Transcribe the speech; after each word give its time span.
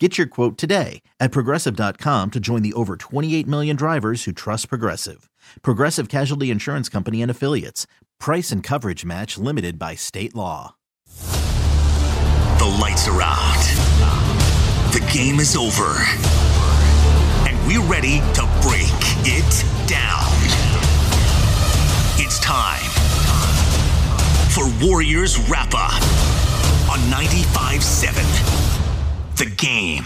Get 0.00 0.18
your 0.18 0.26
quote 0.26 0.58
today 0.58 1.02
at 1.20 1.30
progressive.com 1.30 2.32
to 2.32 2.40
join 2.40 2.62
the 2.62 2.72
over 2.72 2.96
28 2.96 3.46
million 3.46 3.76
drivers 3.76 4.24
who 4.24 4.32
trust 4.32 4.68
Progressive. 4.68 5.30
Progressive 5.62 6.08
Casualty 6.08 6.50
Insurance 6.50 6.88
Company 6.88 7.22
and 7.22 7.30
Affiliates. 7.30 7.86
Price 8.18 8.50
and 8.50 8.60
coverage 8.60 9.04
match 9.04 9.38
limited 9.38 9.78
by 9.78 9.94
state 9.94 10.34
law. 10.34 10.74
The 12.58 12.76
lights 12.80 13.06
are 13.06 13.22
out. 13.22 13.62
The 14.92 14.98
game 15.12 15.38
is 15.38 15.54
over. 15.54 15.94
And 17.46 17.56
we're 17.64 17.86
ready 17.88 18.18
to 18.18 18.42
break 18.62 18.90
it 19.24 19.64
down. 19.88 20.32
It's 22.18 22.40
time 22.40 22.82
for 24.50 24.66
Warriors 24.84 25.38
Wrap 25.48 25.72
Up 25.72 26.02
on 26.90 26.98
95.7 27.10 28.53
the 29.36 29.46
game. 29.46 30.04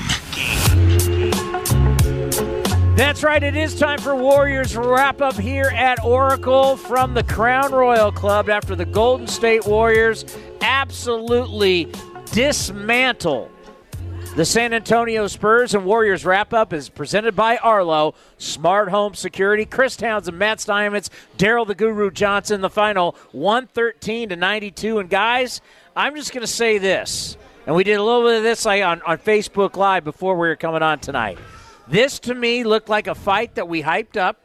That's 2.97 3.23
right. 3.23 3.43
It 3.43 3.57
is 3.57 3.79
time 3.79 3.99
for 4.01 4.15
Warriors 4.15 4.77
wrap 4.77 5.21
up 5.21 5.37
here 5.37 5.73
at 5.75 6.03
Oracle 6.05 6.77
from 6.77 7.15
the 7.15 7.23
Crown 7.23 7.73
Royal 7.73 8.11
Club 8.11 8.49
after 8.49 8.75
the 8.75 8.85
Golden 8.85 9.27
State 9.27 9.67
Warriors 9.67 10.25
absolutely 10.61 11.93
dismantle 12.33 13.51
the 14.39 14.45
San 14.45 14.73
Antonio 14.73 15.27
Spurs 15.27 15.75
and 15.75 15.85
Warriors 15.85 16.25
wrap 16.25 16.55
up 16.55 16.73
is 16.73 16.89
presented 16.89 17.35
by 17.35 17.57
Arlo, 17.57 18.15
Smart 18.37 18.89
Home 18.89 19.15
Security, 19.15 19.65
Chris 19.65 19.97
Townsend, 19.97 20.39
Matt 20.39 20.61
Steinmetz, 20.61 21.11
Daryl 21.39 21.67
the 21.67 21.75
Guru 21.75 22.13
Johnson. 22.13 22.61
The 22.61 22.71
final 22.71 23.17
113 23.33 24.29
to 24.29 24.37
92. 24.37 25.01
And 25.01 25.11
guys, 25.11 25.61
I'm 25.97 26.15
just 26.15 26.33
going 26.33 26.43
to 26.43 26.47
say 26.47 26.79
this. 26.79 27.37
And 27.69 27.77
we 27.77 27.85
did 27.85 27.99
a 27.99 28.03
little 28.03 28.23
bit 28.23 28.39
of 28.39 28.43
this 28.43 28.65
on, 28.65 29.03
on 29.03 29.19
Facebook 29.19 29.77
Live 29.77 30.03
before 30.03 30.39
we 30.39 30.49
were 30.49 30.57
coming 30.57 30.83
on 30.83 31.01
tonight. 31.01 31.37
This 31.87 32.19
to 32.21 32.35
me 32.35 32.65
looked 32.65 32.89
like 32.89 33.07
a 33.07 33.15
fight 33.15 33.57
that 33.57 33.69
we 33.69 33.83
hyped 33.83 34.17
up. 34.17 34.41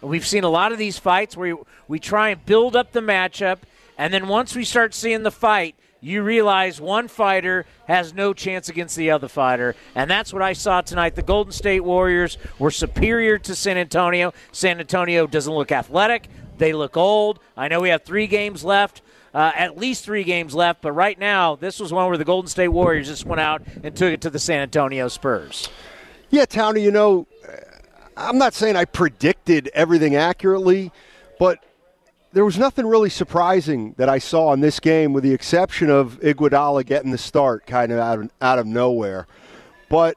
We've 0.00 0.26
seen 0.26 0.42
a 0.42 0.48
lot 0.48 0.72
of 0.72 0.78
these 0.78 0.98
fights 0.98 1.36
where 1.36 1.54
we 1.86 2.00
try 2.00 2.30
and 2.30 2.44
build 2.44 2.74
up 2.74 2.90
the 2.90 2.98
matchup, 2.98 3.58
and 3.96 4.12
then 4.12 4.26
once 4.26 4.56
we 4.56 4.64
start 4.64 4.92
seeing 4.92 5.22
the 5.22 5.30
fight, 5.30 5.76
you 6.00 6.24
realize 6.24 6.80
one 6.80 7.06
fighter 7.06 7.64
has 7.86 8.12
no 8.12 8.34
chance 8.34 8.68
against 8.68 8.96
the 8.96 9.12
other 9.12 9.28
fighter. 9.28 9.76
And 9.94 10.10
that's 10.10 10.32
what 10.32 10.42
I 10.42 10.52
saw 10.52 10.80
tonight. 10.80 11.14
The 11.14 11.22
Golden 11.22 11.52
State 11.52 11.84
Warriors 11.84 12.38
were 12.58 12.72
superior 12.72 13.38
to 13.38 13.54
San 13.54 13.78
Antonio. 13.78 14.34
San 14.50 14.80
Antonio 14.80 15.28
doesn't 15.28 15.54
look 15.54 15.70
athletic, 15.70 16.26
they 16.58 16.72
look 16.72 16.96
old. 16.96 17.38
I 17.56 17.68
know 17.68 17.82
we 17.82 17.90
have 17.90 18.02
three 18.02 18.26
games 18.26 18.64
left 18.64 19.00
uh, 19.34 19.52
at 19.54 19.76
least 19.76 20.04
three 20.04 20.24
games 20.24 20.54
left. 20.54 20.80
But 20.80 20.92
right 20.92 21.18
now, 21.18 21.56
this 21.56 21.80
was 21.80 21.92
one 21.92 22.08
where 22.08 22.16
the 22.16 22.24
Golden 22.24 22.48
State 22.48 22.68
Warriors 22.68 23.08
just 23.08 23.26
went 23.26 23.40
out 23.40 23.62
and 23.82 23.94
took 23.94 24.12
it 24.12 24.20
to 24.22 24.30
the 24.30 24.38
San 24.38 24.60
Antonio 24.60 25.08
Spurs. 25.08 25.68
Yeah, 26.30 26.46
Townie, 26.46 26.82
you 26.82 26.90
know, 26.90 27.26
I'm 28.16 28.38
not 28.38 28.54
saying 28.54 28.76
I 28.76 28.84
predicted 28.84 29.70
everything 29.74 30.14
accurately, 30.14 30.92
but 31.38 31.64
there 32.32 32.44
was 32.44 32.58
nothing 32.58 32.86
really 32.86 33.10
surprising 33.10 33.94
that 33.96 34.08
I 34.08 34.18
saw 34.18 34.52
in 34.52 34.60
this 34.60 34.80
game, 34.80 35.12
with 35.12 35.24
the 35.24 35.32
exception 35.32 35.90
of 35.90 36.18
Iguodala 36.20 36.86
getting 36.86 37.10
the 37.10 37.18
start 37.18 37.66
kind 37.66 37.92
of 37.92 37.98
out 37.98 38.18
of, 38.18 38.30
out 38.40 38.58
of 38.58 38.66
nowhere. 38.66 39.26
But 39.88 40.16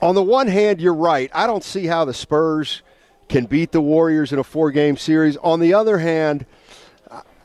on 0.00 0.14
the 0.14 0.22
one 0.22 0.46
hand, 0.46 0.80
you're 0.80 0.94
right. 0.94 1.30
I 1.34 1.46
don't 1.46 1.64
see 1.64 1.86
how 1.86 2.04
the 2.04 2.14
Spurs 2.14 2.82
can 3.28 3.44
beat 3.44 3.72
the 3.72 3.80
Warriors 3.80 4.32
in 4.32 4.38
a 4.38 4.44
four 4.44 4.70
game 4.70 4.96
series. 4.96 5.36
On 5.38 5.60
the 5.60 5.74
other 5.74 5.98
hand, 5.98 6.46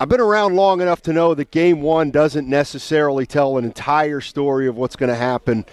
I've 0.03 0.09
been 0.09 0.19
around 0.19 0.57
long 0.57 0.81
enough 0.81 1.01
to 1.03 1.13
know 1.13 1.33
that 1.33 1.49
game 1.49 1.81
one 1.81 2.11
doesn't 2.11 2.45
necessarily 2.45 3.25
tell 3.25 3.57
an 3.57 3.63
entire 3.63 4.19
story 4.19 4.67
of 4.67 4.75
what's 4.75 4.97
going 4.97 5.07
to 5.07 5.15
happen 5.15 5.65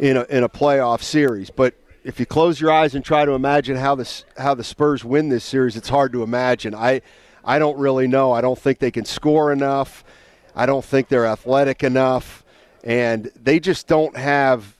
in 0.00 0.16
a, 0.16 0.24
in 0.24 0.42
a 0.42 0.48
playoff 0.48 1.02
series. 1.02 1.50
But 1.50 1.74
if 2.02 2.18
you 2.18 2.26
close 2.26 2.60
your 2.60 2.72
eyes 2.72 2.96
and 2.96 3.04
try 3.04 3.24
to 3.24 3.30
imagine 3.30 3.76
how 3.76 3.94
this 3.94 4.24
how 4.36 4.54
the 4.54 4.64
Spurs 4.64 5.04
win 5.04 5.28
this 5.28 5.44
series, 5.44 5.76
it's 5.76 5.88
hard 5.88 6.12
to 6.14 6.24
imagine. 6.24 6.74
I 6.74 7.00
I 7.44 7.60
don't 7.60 7.78
really 7.78 8.08
know. 8.08 8.32
I 8.32 8.40
don't 8.40 8.58
think 8.58 8.80
they 8.80 8.90
can 8.90 9.04
score 9.04 9.52
enough. 9.52 10.02
I 10.56 10.66
don't 10.66 10.84
think 10.84 11.06
they're 11.06 11.26
athletic 11.26 11.84
enough, 11.84 12.42
and 12.82 13.30
they 13.40 13.60
just 13.60 13.86
don't 13.86 14.16
have 14.16 14.76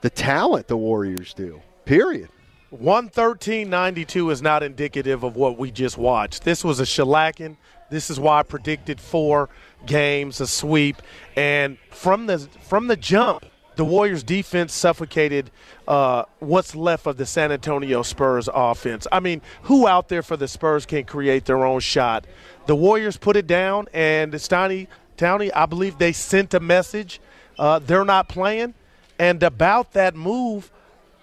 the 0.00 0.10
talent 0.10 0.66
the 0.66 0.76
Warriors 0.76 1.32
do. 1.32 1.62
Period. 1.84 2.28
113.92 2.74 4.32
is 4.32 4.42
not 4.42 4.64
indicative 4.64 5.22
of 5.22 5.36
what 5.36 5.56
we 5.56 5.70
just 5.70 5.96
watched. 5.96 6.42
This 6.42 6.64
was 6.64 6.80
a 6.80 6.82
shellacking 6.82 7.56
this 7.90 8.10
is 8.10 8.20
why 8.20 8.40
I 8.40 8.42
predicted 8.42 9.00
four 9.00 9.48
games, 9.86 10.40
a 10.40 10.46
sweep, 10.46 11.00
and 11.36 11.78
from 11.90 12.26
the 12.26 12.38
from 12.38 12.88
the 12.88 12.96
jump, 12.96 13.44
the 13.76 13.84
Warriors' 13.84 14.22
defense 14.22 14.74
suffocated 14.74 15.50
uh, 15.86 16.24
what's 16.40 16.74
left 16.74 17.06
of 17.06 17.16
the 17.16 17.26
San 17.26 17.52
Antonio 17.52 18.02
Spurs 18.02 18.48
offense. 18.52 19.06
I 19.10 19.20
mean, 19.20 19.40
who 19.62 19.86
out 19.86 20.08
there 20.08 20.22
for 20.22 20.36
the 20.36 20.48
Spurs 20.48 20.84
can 20.84 21.04
create 21.04 21.44
their 21.46 21.64
own 21.64 21.80
shot? 21.80 22.26
The 22.66 22.76
Warriors 22.76 23.16
put 23.16 23.36
it 23.36 23.46
down, 23.46 23.86
and 23.94 24.32
Steiny 24.32 24.88
Townie, 25.16 25.50
I 25.54 25.66
believe 25.66 25.98
they 25.98 26.12
sent 26.12 26.54
a 26.54 26.60
message. 26.60 27.20
Uh, 27.58 27.78
they're 27.78 28.04
not 28.04 28.28
playing, 28.28 28.74
and 29.18 29.42
about 29.42 29.92
that 29.92 30.14
move. 30.14 30.70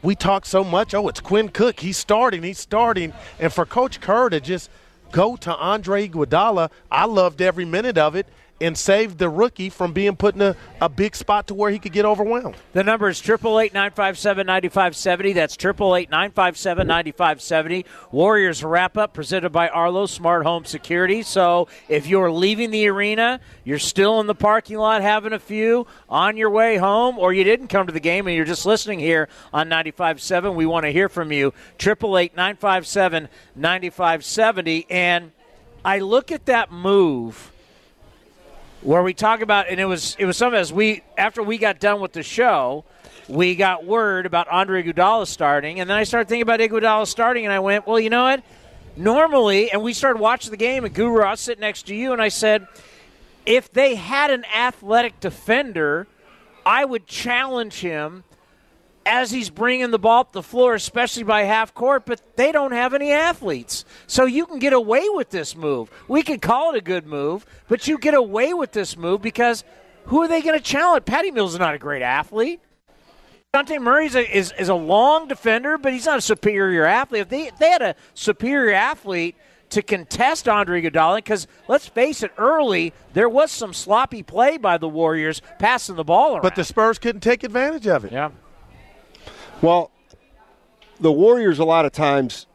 We 0.01 0.13
talk 0.13 0.45
so 0.45 0.63
much. 0.63 0.93
Oh, 0.93 1.07
it's 1.07 1.19
Quinn 1.19 1.49
Cook. 1.49 1.79
He's 1.79 1.97
starting. 1.97 2.43
He's 2.43 2.59
starting. 2.59 3.11
And 3.39 3.51
for 3.51 3.65
Coach 3.65 3.99
Kerr 4.01 4.29
to 4.29 4.39
just– 4.39 4.69
go 5.11 5.35
to 5.37 5.55
Andre 5.55 6.07
Iguodala. 6.07 6.71
I 6.91 7.05
loved 7.05 7.41
every 7.41 7.65
minute 7.65 7.97
of 7.97 8.15
it 8.15 8.27
and 8.61 8.77
saved 8.77 9.17
the 9.17 9.29
rookie 9.29 9.69
from 9.69 9.91
being 9.91 10.15
put 10.15 10.35
in 10.35 10.41
a, 10.41 10.55
a 10.79 10.87
big 10.87 11.15
spot 11.15 11.47
to 11.47 11.53
where 11.53 11.71
he 11.71 11.79
could 11.79 11.91
get 11.91 12.05
overwhelmed. 12.05 12.55
The 12.71 12.83
number 12.83 13.09
is 13.09 13.21
888 13.21 13.73
That's 15.33 15.57
888 15.57 17.85
Warriors 18.11 18.63
wrap 18.63 18.97
up 18.97 19.13
presented 19.13 19.49
by 19.49 19.67
Arlo 19.67 20.05
Smart 20.05 20.45
Home 20.45 20.63
Security. 20.63 21.21
So 21.21 21.67
if 21.89 22.07
you're 22.07 22.31
leaving 22.31 22.71
the 22.71 22.87
arena, 22.87 23.41
you're 23.65 23.79
still 23.79 24.21
in 24.21 24.27
the 24.27 24.35
parking 24.35 24.77
lot 24.77 25.01
having 25.01 25.33
a 25.33 25.39
few 25.39 25.85
on 26.07 26.37
your 26.37 26.49
way 26.49 26.77
home, 26.77 27.19
or 27.19 27.33
you 27.33 27.43
didn't 27.43 27.67
come 27.67 27.87
to 27.87 27.93
the 27.93 27.99
game 27.99 28.27
and 28.27 28.35
you're 28.35 28.45
just 28.45 28.65
listening 28.65 28.99
here 28.99 29.27
on 29.53 29.69
95.7, 29.69 30.55
we 30.55 30.65
want 30.65 30.85
to 30.85 30.91
hear 30.91 31.09
from 31.09 31.33
you. 31.33 31.53
888 31.79 32.35
And 34.89 35.31
I 35.83 35.99
look 35.99 36.31
at 36.31 36.45
that 36.45 36.71
move– 36.71 37.51
where 38.85 39.01
we 39.01 39.15
talk 39.15 39.41
about, 39.41 39.67
and 39.67 39.79
it 39.79 39.85
was 39.85 40.15
it 40.19 40.25
was 40.25 40.37
something 40.37 40.59
as 40.59 40.71
we 40.71 41.01
after 41.17 41.41
we 41.41 41.57
got 41.57 41.79
done 41.79 41.99
with 41.99 42.13
the 42.13 42.21
show, 42.21 42.85
we 43.27 43.55
got 43.55 43.83
word 43.83 44.27
about 44.27 44.47
Andre 44.47 44.83
Iguodala 44.83 45.25
starting, 45.25 45.79
and 45.79 45.89
then 45.89 45.97
I 45.97 46.03
started 46.03 46.29
thinking 46.29 46.43
about 46.43 46.59
Iguodala 46.59 47.07
starting, 47.07 47.45
and 47.45 47.53
I 47.53 47.59
went, 47.59 47.87
well, 47.87 47.99
you 47.99 48.11
know 48.11 48.23
what? 48.23 48.43
Normally, 48.95 49.71
and 49.71 49.81
we 49.81 49.91
started 49.91 50.19
watching 50.19 50.51
the 50.51 50.57
game, 50.57 50.85
and 50.85 50.93
Guru, 50.93 51.23
I 51.23 51.31
was 51.31 51.39
sitting 51.39 51.61
next 51.61 51.87
to 51.87 51.95
you, 51.95 52.13
and 52.13 52.21
I 52.21 52.27
said, 52.27 52.67
if 53.45 53.73
they 53.73 53.95
had 53.95 54.29
an 54.29 54.45
athletic 54.55 55.19
defender, 55.19 56.07
I 56.63 56.85
would 56.85 57.07
challenge 57.07 57.79
him 57.79 58.23
as 59.05 59.29
he's 59.31 59.49
bringing 59.49 59.91
the 59.91 59.99
ball 59.99 60.21
up 60.21 60.31
the 60.31 60.41
floor, 60.41 60.73
especially 60.73 61.23
by 61.23 61.43
half 61.43 61.73
court, 61.73 62.05
but 62.05 62.21
they 62.35 62.51
don't 62.51 62.71
have 62.71 62.93
any 62.93 63.11
athletes. 63.11 63.85
So 64.07 64.25
you 64.25 64.45
can 64.45 64.59
get 64.59 64.73
away 64.73 65.07
with 65.09 65.29
this 65.29 65.55
move. 65.55 65.91
We 66.07 66.23
could 66.23 66.41
call 66.41 66.73
it 66.73 66.77
a 66.77 66.81
good 66.81 67.05
move, 67.05 67.45
but 67.67 67.87
you 67.87 67.97
get 67.97 68.15
away 68.15 68.53
with 68.53 68.71
this 68.71 68.97
move 68.97 69.21
because 69.21 69.63
who 70.05 70.23
are 70.23 70.27
they 70.27 70.41
going 70.41 70.57
to 70.57 70.63
challenge? 70.63 71.05
Patty 71.05 71.31
Mills 71.31 71.53
is 71.53 71.59
not 71.59 71.75
a 71.75 71.77
great 71.77 72.01
athlete. 72.01 72.61
Dejounte 73.53 73.81
Murray 73.81 74.07
is 74.07 74.15
a, 74.15 74.37
is, 74.37 74.53
is 74.59 74.69
a 74.69 74.75
long 74.75 75.27
defender, 75.27 75.77
but 75.77 75.93
he's 75.93 76.05
not 76.05 76.17
a 76.17 76.21
superior 76.21 76.85
athlete. 76.85 77.21
If 77.21 77.29
they, 77.29 77.47
if 77.47 77.57
they 77.57 77.69
had 77.69 77.81
a 77.81 77.95
superior 78.13 78.73
athlete 78.73 79.35
to 79.69 79.81
contest 79.81 80.47
Andre 80.47 80.81
Iguodala, 80.81 81.17
because 81.17 81.47
let's 81.67 81.87
face 81.87 82.21
it, 82.21 82.31
early 82.37 82.93
there 83.13 83.29
was 83.29 83.51
some 83.51 83.73
sloppy 83.73 84.23
play 84.23 84.57
by 84.57 84.77
the 84.77 84.89
Warriors 84.89 85.41
passing 85.57 85.95
the 85.95 86.03
ball 86.03 86.33
around. 86.33 86.41
But 86.41 86.55
the 86.55 86.63
Spurs 86.63 86.99
couldn't 86.99 87.21
take 87.21 87.43
advantage 87.43 87.87
of 87.87 88.03
it. 88.05 88.11
Yeah. 88.11 88.31
Well, 89.61 89.91
the 90.99 91.11
Warriors 91.11 91.59
a 91.59 91.65
lot 91.65 91.85
of 91.85 91.91
times 91.91 92.45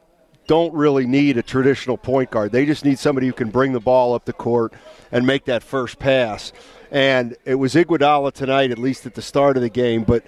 don't 0.46 0.74
really 0.74 1.06
need 1.06 1.38
a 1.38 1.42
traditional 1.42 1.96
point 1.96 2.30
guard. 2.30 2.52
They 2.52 2.66
just 2.66 2.84
need 2.84 2.98
somebody 2.98 3.26
who 3.26 3.32
can 3.32 3.50
bring 3.50 3.72
the 3.72 3.80
ball 3.80 4.14
up 4.14 4.24
the 4.24 4.32
court 4.32 4.72
and 5.12 5.26
make 5.26 5.44
that 5.46 5.62
first 5.62 5.98
pass. 5.98 6.52
And 6.90 7.36
it 7.44 7.54
was 7.54 7.74
Iguodala 7.74 8.32
tonight, 8.32 8.70
at 8.70 8.78
least 8.78 9.06
at 9.06 9.14
the 9.14 9.22
start 9.22 9.56
of 9.56 9.62
the 9.62 9.68
game. 9.68 10.04
But 10.04 10.24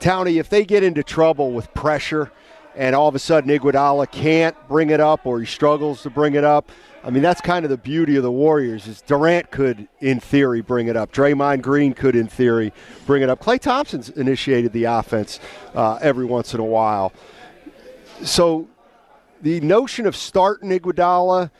Townie, 0.00 0.40
if 0.40 0.48
they 0.48 0.64
get 0.64 0.82
into 0.82 1.02
trouble 1.02 1.52
with 1.52 1.72
pressure 1.74 2.32
and 2.76 2.94
all 2.94 3.08
of 3.08 3.14
a 3.14 3.18
sudden 3.18 3.50
Iguodala 3.50 4.10
can't 4.10 4.56
bring 4.68 4.90
it 4.90 5.00
up 5.00 5.26
or 5.26 5.40
he 5.40 5.46
struggles 5.46 6.02
to 6.02 6.10
bring 6.10 6.34
it 6.34 6.44
up. 6.44 6.70
I 7.06 7.10
mean, 7.10 7.22
that's 7.22 7.40
kind 7.40 7.64
of 7.64 7.70
the 7.70 7.76
beauty 7.76 8.16
of 8.16 8.24
the 8.24 8.32
Warriors 8.32 8.88
is 8.88 9.00
Durant 9.00 9.52
could, 9.52 9.86
in 10.00 10.18
theory, 10.18 10.60
bring 10.60 10.88
it 10.88 10.96
up. 10.96 11.12
Draymond 11.12 11.62
Green 11.62 11.94
could, 11.94 12.16
in 12.16 12.26
theory, 12.26 12.72
bring 13.06 13.22
it 13.22 13.30
up. 13.30 13.40
Klay 13.40 13.60
Thompson's 13.60 14.08
initiated 14.08 14.72
the 14.72 14.84
offense 14.84 15.38
uh, 15.76 16.00
every 16.02 16.24
once 16.24 16.52
in 16.52 16.58
a 16.58 16.64
while. 16.64 17.12
So 18.24 18.68
the 19.40 19.60
notion 19.60 20.06
of 20.06 20.16
starting 20.16 20.70
Iguodala, 20.70 21.52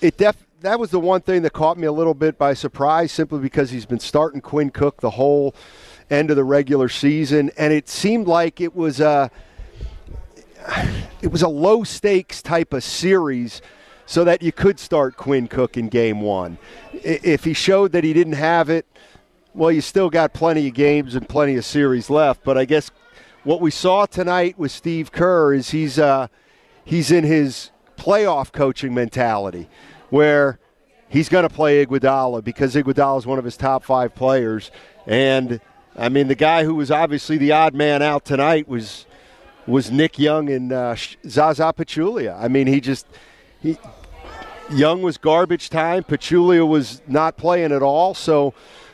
it 0.00 0.16
def- 0.16 0.46
that 0.62 0.80
was 0.80 0.90
the 0.90 1.00
one 1.00 1.20
thing 1.20 1.42
that 1.42 1.52
caught 1.52 1.76
me 1.76 1.86
a 1.86 1.92
little 1.92 2.14
bit 2.14 2.38
by 2.38 2.54
surprise, 2.54 3.12
simply 3.12 3.40
because 3.40 3.68
he's 3.68 3.84
been 3.84 4.00
starting 4.00 4.40
Quinn 4.40 4.70
Cook 4.70 5.02
the 5.02 5.10
whole 5.10 5.54
end 6.08 6.30
of 6.30 6.36
the 6.36 6.44
regular 6.44 6.88
season, 6.88 7.50
and 7.58 7.74
it 7.74 7.90
seemed 7.90 8.26
like 8.26 8.58
it 8.58 8.74
was 8.74 9.00
a 9.00 9.30
it 11.20 11.30
was 11.30 11.42
a 11.42 11.48
low 11.48 11.84
stakes 11.84 12.40
type 12.40 12.72
of 12.72 12.82
series 12.82 13.60
so 14.08 14.24
that 14.24 14.42
you 14.42 14.50
could 14.50 14.80
start 14.80 15.18
Quinn 15.18 15.46
Cook 15.46 15.76
in 15.76 15.88
game 15.88 16.22
one. 16.22 16.56
If 16.94 17.44
he 17.44 17.52
showed 17.52 17.92
that 17.92 18.04
he 18.04 18.14
didn't 18.14 18.32
have 18.32 18.70
it, 18.70 18.86
well, 19.52 19.70
you 19.70 19.82
still 19.82 20.08
got 20.08 20.32
plenty 20.32 20.66
of 20.66 20.72
games 20.72 21.14
and 21.14 21.28
plenty 21.28 21.56
of 21.56 21.64
series 21.66 22.08
left. 22.08 22.42
But 22.42 22.56
I 22.56 22.64
guess 22.64 22.90
what 23.44 23.60
we 23.60 23.70
saw 23.70 24.06
tonight 24.06 24.58
with 24.58 24.72
Steve 24.72 25.12
Kerr 25.12 25.52
is 25.52 25.70
he's 25.70 25.98
uh, 25.98 26.28
he's 26.86 27.10
in 27.10 27.22
his 27.22 27.70
playoff 27.98 28.50
coaching 28.50 28.94
mentality, 28.94 29.68
where 30.08 30.58
he's 31.10 31.28
going 31.28 31.46
to 31.46 31.54
play 31.54 31.84
Iguodala 31.84 32.42
because 32.42 32.74
Iguodala 32.74 33.18
is 33.18 33.26
one 33.26 33.38
of 33.38 33.44
his 33.44 33.58
top 33.58 33.84
five 33.84 34.14
players, 34.14 34.70
and 35.06 35.60
I 35.94 36.08
mean 36.08 36.28
the 36.28 36.34
guy 36.34 36.64
who 36.64 36.74
was 36.74 36.90
obviously 36.90 37.36
the 37.36 37.52
odd 37.52 37.74
man 37.74 38.00
out 38.00 38.24
tonight 38.24 38.68
was 38.68 39.04
was 39.66 39.90
Nick 39.90 40.18
Young 40.18 40.48
and 40.48 40.72
uh, 40.72 40.96
Zaza 41.26 41.74
Pachulia. 41.76 42.42
I 42.42 42.48
mean 42.48 42.66
he 42.66 42.80
just 42.80 43.06
he 43.60 43.76
Young 44.70 45.00
was 45.00 45.16
garbage 45.16 45.70
time. 45.70 46.04
Pachulia 46.04 46.66
was 46.66 47.00
not 47.06 47.38
playing 47.38 47.72
at 47.72 47.82
all. 47.82 48.12
So 48.12 48.52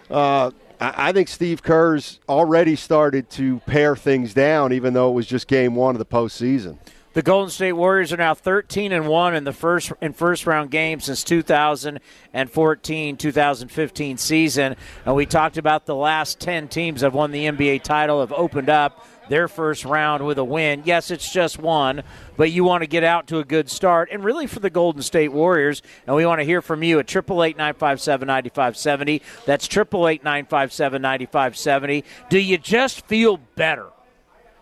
uh, 0.09 0.53
I 0.81 1.11
think 1.13 1.29
Steve 1.29 1.65
Kerr's 1.65 2.21
already 2.29 2.77
started 2.77 3.29
to 3.31 3.59
pare 3.61 3.97
things 3.97 4.35
down, 4.35 4.73
even 4.73 4.95
though 4.95 5.11
it 5.11 5.15
was 5.15 5.27
just 5.27 5.49
game 5.49 5.75
one 5.75 5.97
of 5.97 5.99
the 5.99 6.07
postseason. 6.07 6.79
The 7.15 7.23
Golden 7.23 7.51
State 7.51 7.73
Warriors 7.73 8.13
are 8.13 8.17
now 8.17 8.35
13 8.35 8.91
and 8.91 9.07
1 9.07 9.37
in 9.37 9.45
the 9.45 9.53
first 9.53 9.93
in 10.01 10.13
first 10.13 10.47
round 10.47 10.73
games 10.73 11.05
since 11.05 11.23
2014-2015 11.23 14.19
season. 14.19 14.75
And 15.07 15.15
we 15.15 15.25
talked 15.25 15.57
about 15.57 15.87
the 15.87 15.95
last 15.95 16.41
10 16.41 16.67
teams 16.67 17.03
that 17.03 17.13
won 17.13 17.31
the 17.31 17.47
NBA 17.47 17.83
title 17.83 18.19
have 18.19 18.33
opened 18.33 18.69
up 18.69 19.07
their 19.29 19.49
first 19.49 19.85
round 19.85 20.25
with 20.27 20.39
a 20.39 20.45
win. 20.45 20.83
Yes, 20.85 21.11
it's 21.11 21.33
just 21.33 21.59
one, 21.59 22.03
but 22.37 22.51
you 22.51 22.65
want 22.65 22.83
to 22.83 22.87
get 22.87 23.05
out 23.05 23.27
to 23.29 23.39
a 23.39 23.45
good 23.45 23.71
start. 23.71 24.09
And 24.13 24.25
really 24.25 24.47
for 24.47 24.61
the 24.61 24.71
Golden 24.71 25.03
State 25.03 25.33
Warriors, 25.33 25.83
and 26.07 26.15
we 26.15 26.27
want 26.27 26.41
to 26.41 26.45
hear 26.45 26.61
from 26.63 26.83
you 26.83 26.99
at 26.99 27.07
888-957-9570. 27.07 29.23
That's 29.47 29.67
888-957-9570. 29.69 32.05
Do 32.29 32.39
you 32.39 32.59
just 32.59 33.07
feel 33.07 33.39
better? 33.57 33.87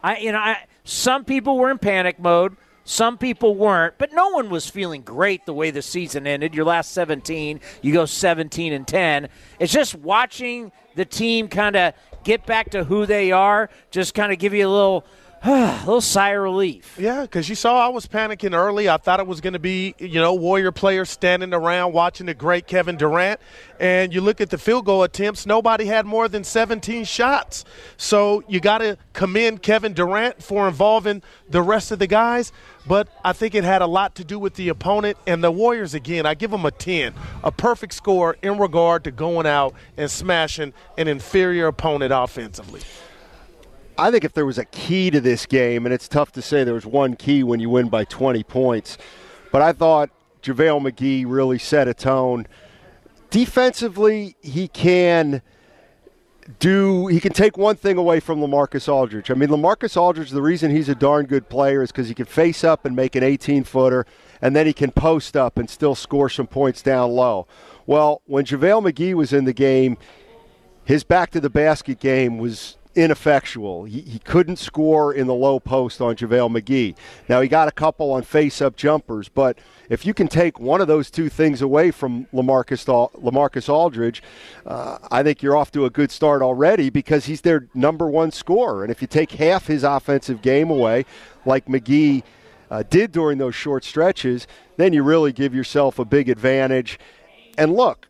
I 0.02 0.18
you 0.18 0.32
know, 0.32 0.38
I 0.38 0.64
some 0.84 1.24
people 1.24 1.58
were 1.58 1.70
in 1.70 1.78
panic 1.78 2.18
mode. 2.18 2.56
Some 2.84 3.16
people 3.16 3.54
weren't, 3.54 3.94
but 3.96 4.12
no 4.12 4.30
one 4.30 4.50
was 4.50 4.68
feeling 4.68 5.02
great 5.02 5.46
the 5.46 5.54
way 5.54 5.70
the 5.70 5.82
season 5.82 6.26
ended. 6.26 6.52
Your 6.52 6.64
last 6.64 6.90
17, 6.90 7.60
you 7.80 7.92
go 7.92 8.06
17 8.06 8.72
and 8.72 8.88
10. 8.88 9.28
It's 9.60 9.72
just 9.72 9.94
watching 9.94 10.72
the 10.96 11.04
team 11.04 11.46
kind 11.46 11.76
of 11.76 11.94
get 12.24 12.46
back 12.46 12.70
to 12.70 12.84
who 12.84 13.06
they 13.06 13.32
are, 13.32 13.70
just 13.90 14.14
kind 14.14 14.32
of 14.32 14.38
give 14.38 14.54
you 14.54 14.66
a 14.66 14.70
little 14.70 15.04
a 15.44 15.76
little 15.80 16.00
sigh 16.00 16.30
of 16.30 16.42
relief. 16.42 16.96
Yeah, 16.96 17.22
because 17.22 17.48
you 17.48 17.56
saw 17.56 17.84
I 17.84 17.88
was 17.88 18.06
panicking 18.06 18.54
early. 18.54 18.88
I 18.88 18.96
thought 18.96 19.18
it 19.18 19.26
was 19.26 19.40
going 19.40 19.54
to 19.54 19.58
be, 19.58 19.92
you 19.98 20.20
know, 20.20 20.34
Warrior 20.34 20.70
players 20.70 21.10
standing 21.10 21.52
around 21.52 21.92
watching 21.92 22.26
the 22.26 22.34
great 22.34 22.68
Kevin 22.68 22.96
Durant. 22.96 23.40
And 23.80 24.14
you 24.14 24.20
look 24.20 24.40
at 24.40 24.50
the 24.50 24.58
field 24.58 24.84
goal 24.84 25.02
attempts, 25.02 25.44
nobody 25.44 25.86
had 25.86 26.06
more 26.06 26.28
than 26.28 26.44
17 26.44 27.02
shots. 27.04 27.64
So 27.96 28.44
you 28.46 28.60
got 28.60 28.78
to 28.78 28.96
commend 29.14 29.62
Kevin 29.62 29.94
Durant 29.94 30.40
for 30.40 30.68
involving 30.68 31.22
the 31.50 31.60
rest 31.60 31.90
of 31.90 31.98
the 31.98 32.06
guys. 32.06 32.52
But 32.86 33.08
I 33.24 33.32
think 33.32 33.56
it 33.56 33.64
had 33.64 33.82
a 33.82 33.86
lot 33.88 34.14
to 34.16 34.24
do 34.24 34.38
with 34.38 34.54
the 34.54 34.68
opponent 34.68 35.18
and 35.26 35.42
the 35.42 35.50
Warriors. 35.50 35.92
Again, 35.92 36.24
I 36.24 36.34
give 36.34 36.52
them 36.52 36.64
a 36.64 36.70
10, 36.70 37.14
a 37.42 37.50
perfect 37.50 37.94
score 37.94 38.36
in 38.42 38.58
regard 38.58 39.02
to 39.04 39.10
going 39.10 39.46
out 39.46 39.74
and 39.96 40.08
smashing 40.08 40.72
an 40.96 41.08
inferior 41.08 41.66
opponent 41.66 42.12
offensively. 42.14 42.82
I 44.02 44.10
think 44.10 44.24
if 44.24 44.32
there 44.32 44.44
was 44.44 44.58
a 44.58 44.64
key 44.64 45.12
to 45.12 45.20
this 45.20 45.46
game, 45.46 45.86
and 45.86 45.94
it's 45.94 46.08
tough 46.08 46.32
to 46.32 46.42
say 46.42 46.64
there 46.64 46.74
was 46.74 46.84
one 46.84 47.14
key 47.14 47.44
when 47.44 47.60
you 47.60 47.70
win 47.70 47.88
by 47.88 48.04
20 48.04 48.42
points, 48.42 48.98
but 49.52 49.62
I 49.62 49.72
thought 49.72 50.10
JaVale 50.42 50.90
McGee 50.90 51.24
really 51.24 51.56
set 51.56 51.86
a 51.86 51.94
tone. 51.94 52.48
Defensively, 53.30 54.34
he 54.42 54.66
can 54.66 55.40
do 56.58 57.06
he 57.06 57.20
can 57.20 57.32
take 57.32 57.56
one 57.56 57.76
thing 57.76 57.96
away 57.96 58.18
from 58.18 58.40
LaMarcus 58.40 58.92
Aldridge. 58.92 59.30
I 59.30 59.34
mean, 59.34 59.50
LaMarcus 59.50 59.96
Aldridge, 59.96 60.30
the 60.30 60.42
reason 60.42 60.72
he's 60.72 60.88
a 60.88 60.96
darn 60.96 61.26
good 61.26 61.48
player 61.48 61.80
is 61.80 61.92
because 61.92 62.08
he 62.08 62.14
can 62.14 62.26
face 62.26 62.64
up 62.64 62.84
and 62.84 62.96
make 62.96 63.14
an 63.14 63.22
18 63.22 63.62
footer, 63.62 64.04
and 64.40 64.56
then 64.56 64.66
he 64.66 64.72
can 64.72 64.90
post 64.90 65.36
up 65.36 65.56
and 65.56 65.70
still 65.70 65.94
score 65.94 66.28
some 66.28 66.48
points 66.48 66.82
down 66.82 67.12
low. 67.12 67.46
Well, 67.86 68.20
when 68.26 68.46
JaVale 68.46 68.90
McGee 68.90 69.14
was 69.14 69.32
in 69.32 69.44
the 69.44 69.52
game, 69.52 69.96
his 70.84 71.04
back 71.04 71.30
to 71.30 71.40
the 71.40 71.50
basket 71.50 72.00
game 72.00 72.38
was 72.38 72.78
ineffectual. 72.94 73.84
He, 73.84 74.00
he 74.00 74.18
couldn't 74.18 74.56
score 74.56 75.12
in 75.12 75.26
the 75.26 75.34
low 75.34 75.60
post 75.60 76.00
on 76.00 76.16
JaVale 76.16 76.60
McGee. 76.60 76.96
Now, 77.28 77.40
he 77.40 77.48
got 77.48 77.68
a 77.68 77.72
couple 77.72 78.12
on 78.12 78.22
face 78.22 78.60
up 78.60 78.76
jumpers, 78.76 79.28
but 79.28 79.58
if 79.88 80.06
you 80.06 80.14
can 80.14 80.28
take 80.28 80.60
one 80.60 80.80
of 80.80 80.88
those 80.88 81.10
two 81.10 81.28
things 81.28 81.62
away 81.62 81.90
from 81.90 82.26
LaMarcus, 82.32 82.84
LaMarcus 83.20 83.68
Aldridge, 83.68 84.22
uh, 84.66 84.98
I 85.10 85.22
think 85.22 85.42
you're 85.42 85.56
off 85.56 85.70
to 85.72 85.84
a 85.84 85.90
good 85.90 86.10
start 86.10 86.42
already 86.42 86.90
because 86.90 87.26
he's 87.26 87.40
their 87.42 87.68
number 87.74 88.08
one 88.08 88.30
scorer. 88.30 88.82
And 88.82 88.90
if 88.90 89.00
you 89.00 89.08
take 89.08 89.32
half 89.32 89.66
his 89.66 89.84
offensive 89.84 90.42
game 90.42 90.70
away, 90.70 91.04
like 91.44 91.66
McGee 91.66 92.22
uh, 92.70 92.82
did 92.88 93.12
during 93.12 93.38
those 93.38 93.54
short 93.54 93.84
stretches, 93.84 94.46
then 94.76 94.92
you 94.92 95.02
really 95.02 95.32
give 95.32 95.54
yourself 95.54 95.98
a 95.98 96.04
big 96.04 96.28
advantage. 96.28 96.98
And 97.58 97.74
look, 97.74 98.08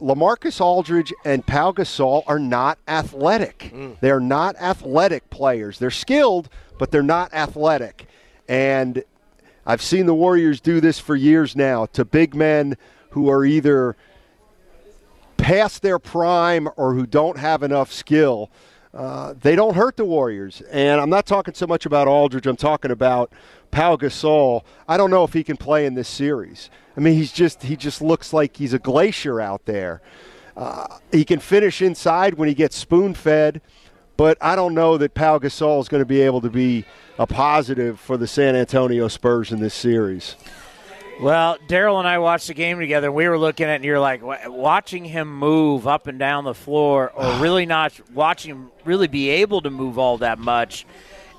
LaMarcus 0.00 0.60
Aldridge 0.60 1.12
and 1.24 1.46
Pau 1.46 1.72
Gasol 1.72 2.24
are 2.26 2.38
not 2.38 2.78
athletic. 2.88 3.70
Mm. 3.74 3.96
They're 4.00 4.20
not 4.20 4.56
athletic 4.56 5.30
players. 5.30 5.78
They're 5.78 5.90
skilled, 5.90 6.48
but 6.78 6.90
they're 6.90 7.02
not 7.02 7.32
athletic. 7.32 8.06
And 8.48 9.04
I've 9.66 9.82
seen 9.82 10.06
the 10.06 10.14
Warriors 10.14 10.60
do 10.60 10.80
this 10.80 10.98
for 10.98 11.16
years 11.16 11.56
now 11.56 11.86
to 11.86 12.04
big 12.04 12.34
men 12.34 12.76
who 13.10 13.30
are 13.30 13.44
either 13.44 13.96
past 15.36 15.82
their 15.82 15.98
prime 15.98 16.68
or 16.76 16.94
who 16.94 17.06
don't 17.06 17.38
have 17.38 17.62
enough 17.62 17.92
skill. 17.92 18.50
Uh, 18.92 19.34
they 19.40 19.56
don't 19.56 19.74
hurt 19.74 19.96
the 19.96 20.04
Warriors. 20.04 20.62
And 20.70 21.00
I'm 21.00 21.10
not 21.10 21.26
talking 21.26 21.54
so 21.54 21.66
much 21.66 21.86
about 21.86 22.08
Aldridge, 22.08 22.46
I'm 22.46 22.56
talking 22.56 22.90
about 22.90 23.32
Pau 23.74 23.96
Gasol. 23.96 24.62
I 24.86 24.96
don't 24.96 25.10
know 25.10 25.24
if 25.24 25.32
he 25.32 25.42
can 25.42 25.56
play 25.56 25.84
in 25.84 25.94
this 25.94 26.08
series. 26.08 26.70
I 26.96 27.00
mean, 27.00 27.14
he's 27.14 27.32
just 27.32 27.64
he 27.64 27.76
just 27.76 28.00
looks 28.00 28.32
like 28.32 28.56
he's 28.56 28.72
a 28.72 28.78
glacier 28.78 29.40
out 29.40 29.64
there. 29.64 30.00
Uh, 30.56 30.86
he 31.10 31.24
can 31.24 31.40
finish 31.40 31.82
inside 31.82 32.34
when 32.34 32.48
he 32.48 32.54
gets 32.54 32.76
spoon 32.76 33.14
fed, 33.14 33.60
but 34.16 34.38
I 34.40 34.54
don't 34.54 34.74
know 34.74 34.96
that 34.98 35.14
Pau 35.14 35.40
Gasol 35.40 35.80
is 35.80 35.88
going 35.88 36.02
to 36.02 36.06
be 36.06 36.20
able 36.20 36.40
to 36.42 36.50
be 36.50 36.84
a 37.18 37.26
positive 37.26 37.98
for 37.98 38.16
the 38.16 38.28
San 38.28 38.54
Antonio 38.54 39.08
Spurs 39.08 39.50
in 39.50 39.58
this 39.58 39.74
series. 39.74 40.36
Well, 41.20 41.58
Daryl 41.68 41.98
and 41.98 42.06
I 42.06 42.18
watched 42.18 42.46
the 42.46 42.54
game 42.54 42.78
together, 42.78 43.08
and 43.08 43.16
we 43.16 43.28
were 43.28 43.38
looking 43.38 43.66
at 43.66 43.72
it, 43.72 43.74
and 43.76 43.84
you're 43.84 44.00
like, 44.00 44.20
watching 44.46 45.04
him 45.04 45.36
move 45.36 45.88
up 45.88 46.06
and 46.06 46.18
down 46.18 46.44
the 46.44 46.54
floor, 46.54 47.10
or 47.10 47.32
really 47.40 47.66
not 47.66 47.92
watching 48.12 48.52
him 48.52 48.70
really 48.84 49.08
be 49.08 49.30
able 49.30 49.62
to 49.62 49.70
move 49.70 49.98
all 49.98 50.18
that 50.18 50.38
much 50.38 50.86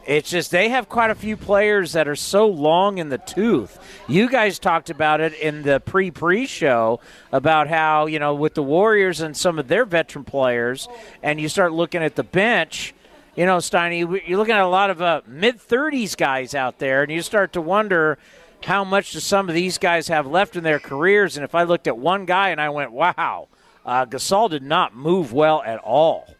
it's 0.05 0.29
just 0.29 0.51
they 0.51 0.69
have 0.69 0.87
quite 0.87 1.09
a 1.09 1.15
few 1.15 1.35
players 1.35 1.93
that 1.93 2.07
are 2.07 2.15
so 2.15 2.47
long 2.47 2.97
in 2.97 3.09
the 3.09 3.17
tooth. 3.17 3.79
You 4.07 4.29
guys 4.29 4.59
talked 4.59 4.89
about 4.89 5.21
it 5.21 5.33
in 5.33 5.63
the 5.63 5.79
pre 5.79 6.11
pre 6.11 6.45
show 6.45 6.99
about 7.31 7.67
how, 7.67 8.05
you 8.05 8.19
know, 8.19 8.35
with 8.35 8.53
the 8.53 8.63
Warriors 8.63 9.21
and 9.21 9.35
some 9.35 9.57
of 9.57 9.67
their 9.67 9.85
veteran 9.85 10.23
players, 10.23 10.87
and 11.23 11.39
you 11.39 11.49
start 11.49 11.73
looking 11.73 12.03
at 12.03 12.15
the 12.15 12.23
bench, 12.23 12.93
you 13.35 13.45
know, 13.45 13.57
Steiny, 13.57 13.99
you're 14.27 14.37
looking 14.37 14.55
at 14.55 14.61
a 14.61 14.67
lot 14.67 14.89
of 14.89 15.01
uh, 15.01 15.21
mid 15.27 15.57
30s 15.57 16.15
guys 16.15 16.53
out 16.53 16.79
there, 16.79 17.03
and 17.03 17.11
you 17.11 17.21
start 17.21 17.53
to 17.53 17.61
wonder 17.61 18.17
how 18.63 18.83
much 18.83 19.11
do 19.11 19.19
some 19.19 19.49
of 19.49 19.55
these 19.55 19.77
guys 19.77 20.07
have 20.07 20.25
left 20.25 20.55
in 20.55 20.63
their 20.63 20.79
careers. 20.79 21.37
And 21.37 21.43
if 21.43 21.53
I 21.53 21.63
looked 21.63 21.87
at 21.87 21.97
one 21.97 22.25
guy 22.25 22.49
and 22.49 22.61
I 22.61 22.69
went, 22.69 22.91
wow, 22.91 23.47
uh, 23.85 24.05
Gasol 24.05 24.49
did 24.49 24.63
not 24.63 24.95
move 24.95 25.33
well 25.33 25.61
at 25.63 25.79
all. 25.79 26.34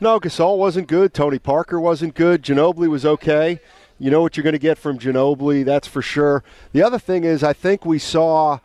No, 0.00 0.18
Gasol 0.18 0.56
wasn't 0.56 0.88
good. 0.88 1.12
Tony 1.12 1.38
Parker 1.38 1.78
wasn't 1.78 2.14
good. 2.14 2.42
Ginobili 2.42 2.88
was 2.88 3.04
okay. 3.04 3.60
You 3.98 4.10
know 4.10 4.22
what 4.22 4.36
you're 4.36 4.44
going 4.44 4.54
to 4.54 4.58
get 4.58 4.78
from 4.78 4.98
Ginobili, 4.98 5.62
that's 5.62 5.86
for 5.86 6.00
sure. 6.00 6.42
The 6.72 6.82
other 6.82 6.98
thing 6.98 7.24
is, 7.24 7.42
I 7.42 7.52
think 7.52 7.84
we 7.84 7.98
saw 7.98 8.60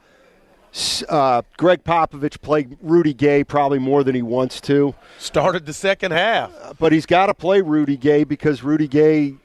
uh, 1.10 1.42
Gregg 1.58 1.84
Popovich 1.84 2.42
play 2.42 2.68
Rudy 2.82 3.14
Gay 3.14 3.44
probably 3.44 3.80
more 3.80 4.02
than 4.04 4.16
he 4.16 4.22
wants 4.22 4.62
to. 4.62 4.96
Started 5.18 5.66
the 5.66 5.74
second 5.74 6.12
half. 6.12 6.54
Uh, 6.62 6.74
but 6.80 6.94
he's 6.94 7.06
got 7.06 7.26
to 7.26 7.34
play 7.34 7.60
Rudy 7.62 7.98
Gay 7.98 8.24
because 8.24 8.64
Rudy 8.64 8.88
Gay 8.88 9.36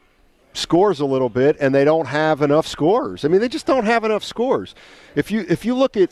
scores 0.53 1.01
a 1.01 1.07
little 1.07 1.29
bit, 1.29 1.57
and 1.61 1.75
they 1.75 1.85
don't 1.85 2.07
have 2.07 2.41
enough 2.41 2.69
scores. 2.69 3.25
I 3.25 3.29
mean, 3.29 3.41
they 3.41 3.49
just 3.49 3.67
don't 3.67 3.85
have 3.85 4.05
enough 4.05 4.23
scores. 4.23 4.77
If 5.17 5.31
you 5.33 5.45
if 5.49 5.65
you 5.65 5.75
look 5.75 5.97
at 5.97 6.11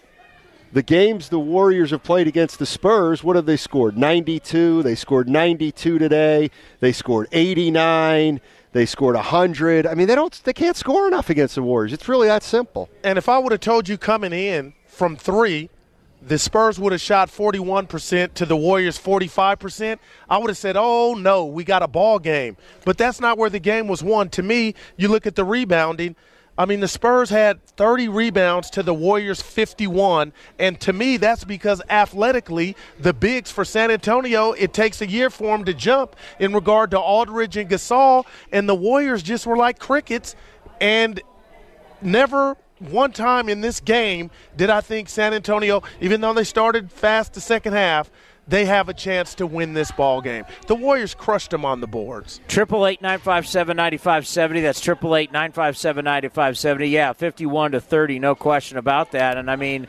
the 0.72 0.82
games 0.82 1.28
the 1.28 1.38
Warriors 1.38 1.90
have 1.90 2.02
played 2.02 2.26
against 2.26 2.58
the 2.58 2.66
Spurs, 2.66 3.24
what 3.24 3.36
have 3.36 3.46
they 3.46 3.56
scored? 3.56 3.96
92. 3.96 4.82
They 4.82 4.94
scored 4.94 5.28
92 5.28 5.98
today. 5.98 6.50
They 6.80 6.92
scored 6.92 7.28
89. 7.32 8.40
They 8.72 8.86
scored 8.86 9.14
100. 9.14 9.86
I 9.86 9.94
mean, 9.94 10.06
they 10.06 10.14
don't 10.14 10.40
they 10.44 10.52
can't 10.52 10.76
score 10.76 11.06
enough 11.06 11.30
against 11.30 11.54
the 11.54 11.62
Warriors. 11.62 11.92
It's 11.92 12.08
really 12.08 12.28
that 12.28 12.42
simple. 12.42 12.88
And 13.02 13.18
if 13.18 13.28
I 13.28 13.38
would 13.38 13.52
have 13.52 13.60
told 13.60 13.88
you 13.88 13.96
coming 13.96 14.32
in 14.32 14.74
from 14.86 15.16
3 15.16 15.70
the 16.20 16.38
Spurs 16.38 16.78
would 16.78 16.92
have 16.92 17.00
shot 17.00 17.28
41% 17.30 18.34
to 18.34 18.46
the 18.46 18.56
Warriors 18.56 18.98
45%, 18.98 19.98
I 20.28 20.38
would 20.38 20.48
have 20.48 20.58
said, 20.58 20.76
"Oh 20.76 21.14
no, 21.14 21.44
we 21.44 21.64
got 21.64 21.82
a 21.82 21.88
ball 21.88 22.18
game." 22.18 22.56
But 22.84 22.98
that's 22.98 23.20
not 23.20 23.38
where 23.38 23.50
the 23.50 23.60
game 23.60 23.88
was 23.88 24.02
won. 24.02 24.28
To 24.30 24.42
me, 24.42 24.74
you 24.96 25.08
look 25.08 25.26
at 25.26 25.36
the 25.36 25.44
rebounding. 25.44 26.16
I 26.58 26.64
mean, 26.64 26.80
the 26.80 26.88
Spurs 26.88 27.30
had 27.30 27.64
30 27.64 28.08
rebounds 28.08 28.68
to 28.70 28.82
the 28.82 28.92
Warriors 28.92 29.40
51, 29.40 30.32
and 30.58 30.80
to 30.80 30.92
me, 30.92 31.16
that's 31.16 31.44
because 31.44 31.80
athletically, 31.88 32.74
the 32.98 33.12
bigs 33.14 33.52
for 33.52 33.64
San 33.64 33.92
Antonio, 33.92 34.50
it 34.52 34.72
takes 34.72 35.00
a 35.00 35.06
year 35.06 35.30
for 35.30 35.56
them 35.56 35.64
to 35.66 35.72
jump 35.72 36.16
in 36.40 36.52
regard 36.52 36.90
to 36.90 36.98
Aldridge 36.98 37.56
and 37.56 37.70
Gasol, 37.70 38.26
and 38.50 38.68
the 38.68 38.74
Warriors 38.74 39.22
just 39.22 39.46
were 39.46 39.56
like 39.56 39.78
crickets, 39.78 40.34
and 40.80 41.20
never 42.02 42.56
one 42.80 43.12
time 43.12 43.48
in 43.48 43.60
this 43.60 43.78
game 43.78 44.28
did 44.56 44.68
I 44.68 44.80
think 44.80 45.08
San 45.08 45.34
Antonio, 45.34 45.84
even 46.00 46.20
though 46.20 46.32
they 46.32 46.44
started 46.44 46.90
fast 46.90 47.34
the 47.34 47.40
second 47.40 47.74
half, 47.74 48.10
they 48.48 48.64
have 48.64 48.88
a 48.88 48.94
chance 48.94 49.34
to 49.36 49.46
win 49.46 49.74
this 49.74 49.92
ball 49.92 50.20
game. 50.20 50.44
The 50.66 50.74
Warriors 50.74 51.14
crushed 51.14 51.50
them 51.50 51.64
on 51.64 51.80
the 51.80 51.86
boards. 51.86 52.40
Triple 52.48 52.86
eight 52.86 53.02
nine 53.02 53.18
five 53.18 53.46
seven 53.46 53.76
ninety 53.76 53.98
five 53.98 54.26
seventy. 54.26 54.60
That's 54.62 54.80
triple 54.80 55.14
eight 55.14 55.30
nine 55.32 55.52
five 55.52 55.76
seven 55.76 56.04
ninety 56.04 56.28
five 56.28 56.56
seventy. 56.56 56.88
Yeah, 56.88 57.12
fifty 57.12 57.46
one 57.46 57.72
to 57.72 57.80
thirty, 57.80 58.18
no 58.18 58.34
question 58.34 58.78
about 58.78 59.12
that. 59.12 59.36
And 59.36 59.50
I 59.50 59.56
mean, 59.56 59.86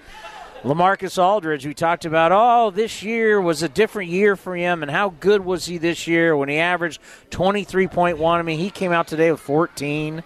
Lamarcus 0.64 1.18
Aldridge, 1.18 1.66
we 1.66 1.74
talked 1.74 2.04
about. 2.04 2.34
Oh, 2.34 2.70
this 2.70 3.02
year 3.02 3.40
was 3.40 3.64
a 3.64 3.70
different 3.70 4.10
year 4.10 4.36
for 4.36 4.56
him, 4.56 4.82
and 4.82 4.92
how 4.92 5.10
good 5.20 5.46
was 5.46 5.66
he 5.66 5.78
this 5.78 6.06
year 6.06 6.36
when 6.36 6.50
he 6.50 6.58
averaged 6.58 7.00
twenty 7.30 7.64
three 7.64 7.88
point 7.88 8.18
one? 8.18 8.40
I 8.40 8.44
mean, 8.44 8.60
he 8.60 8.70
came 8.70 8.92
out 8.92 9.08
today 9.08 9.32
with 9.32 9.40
fourteen. 9.40 10.22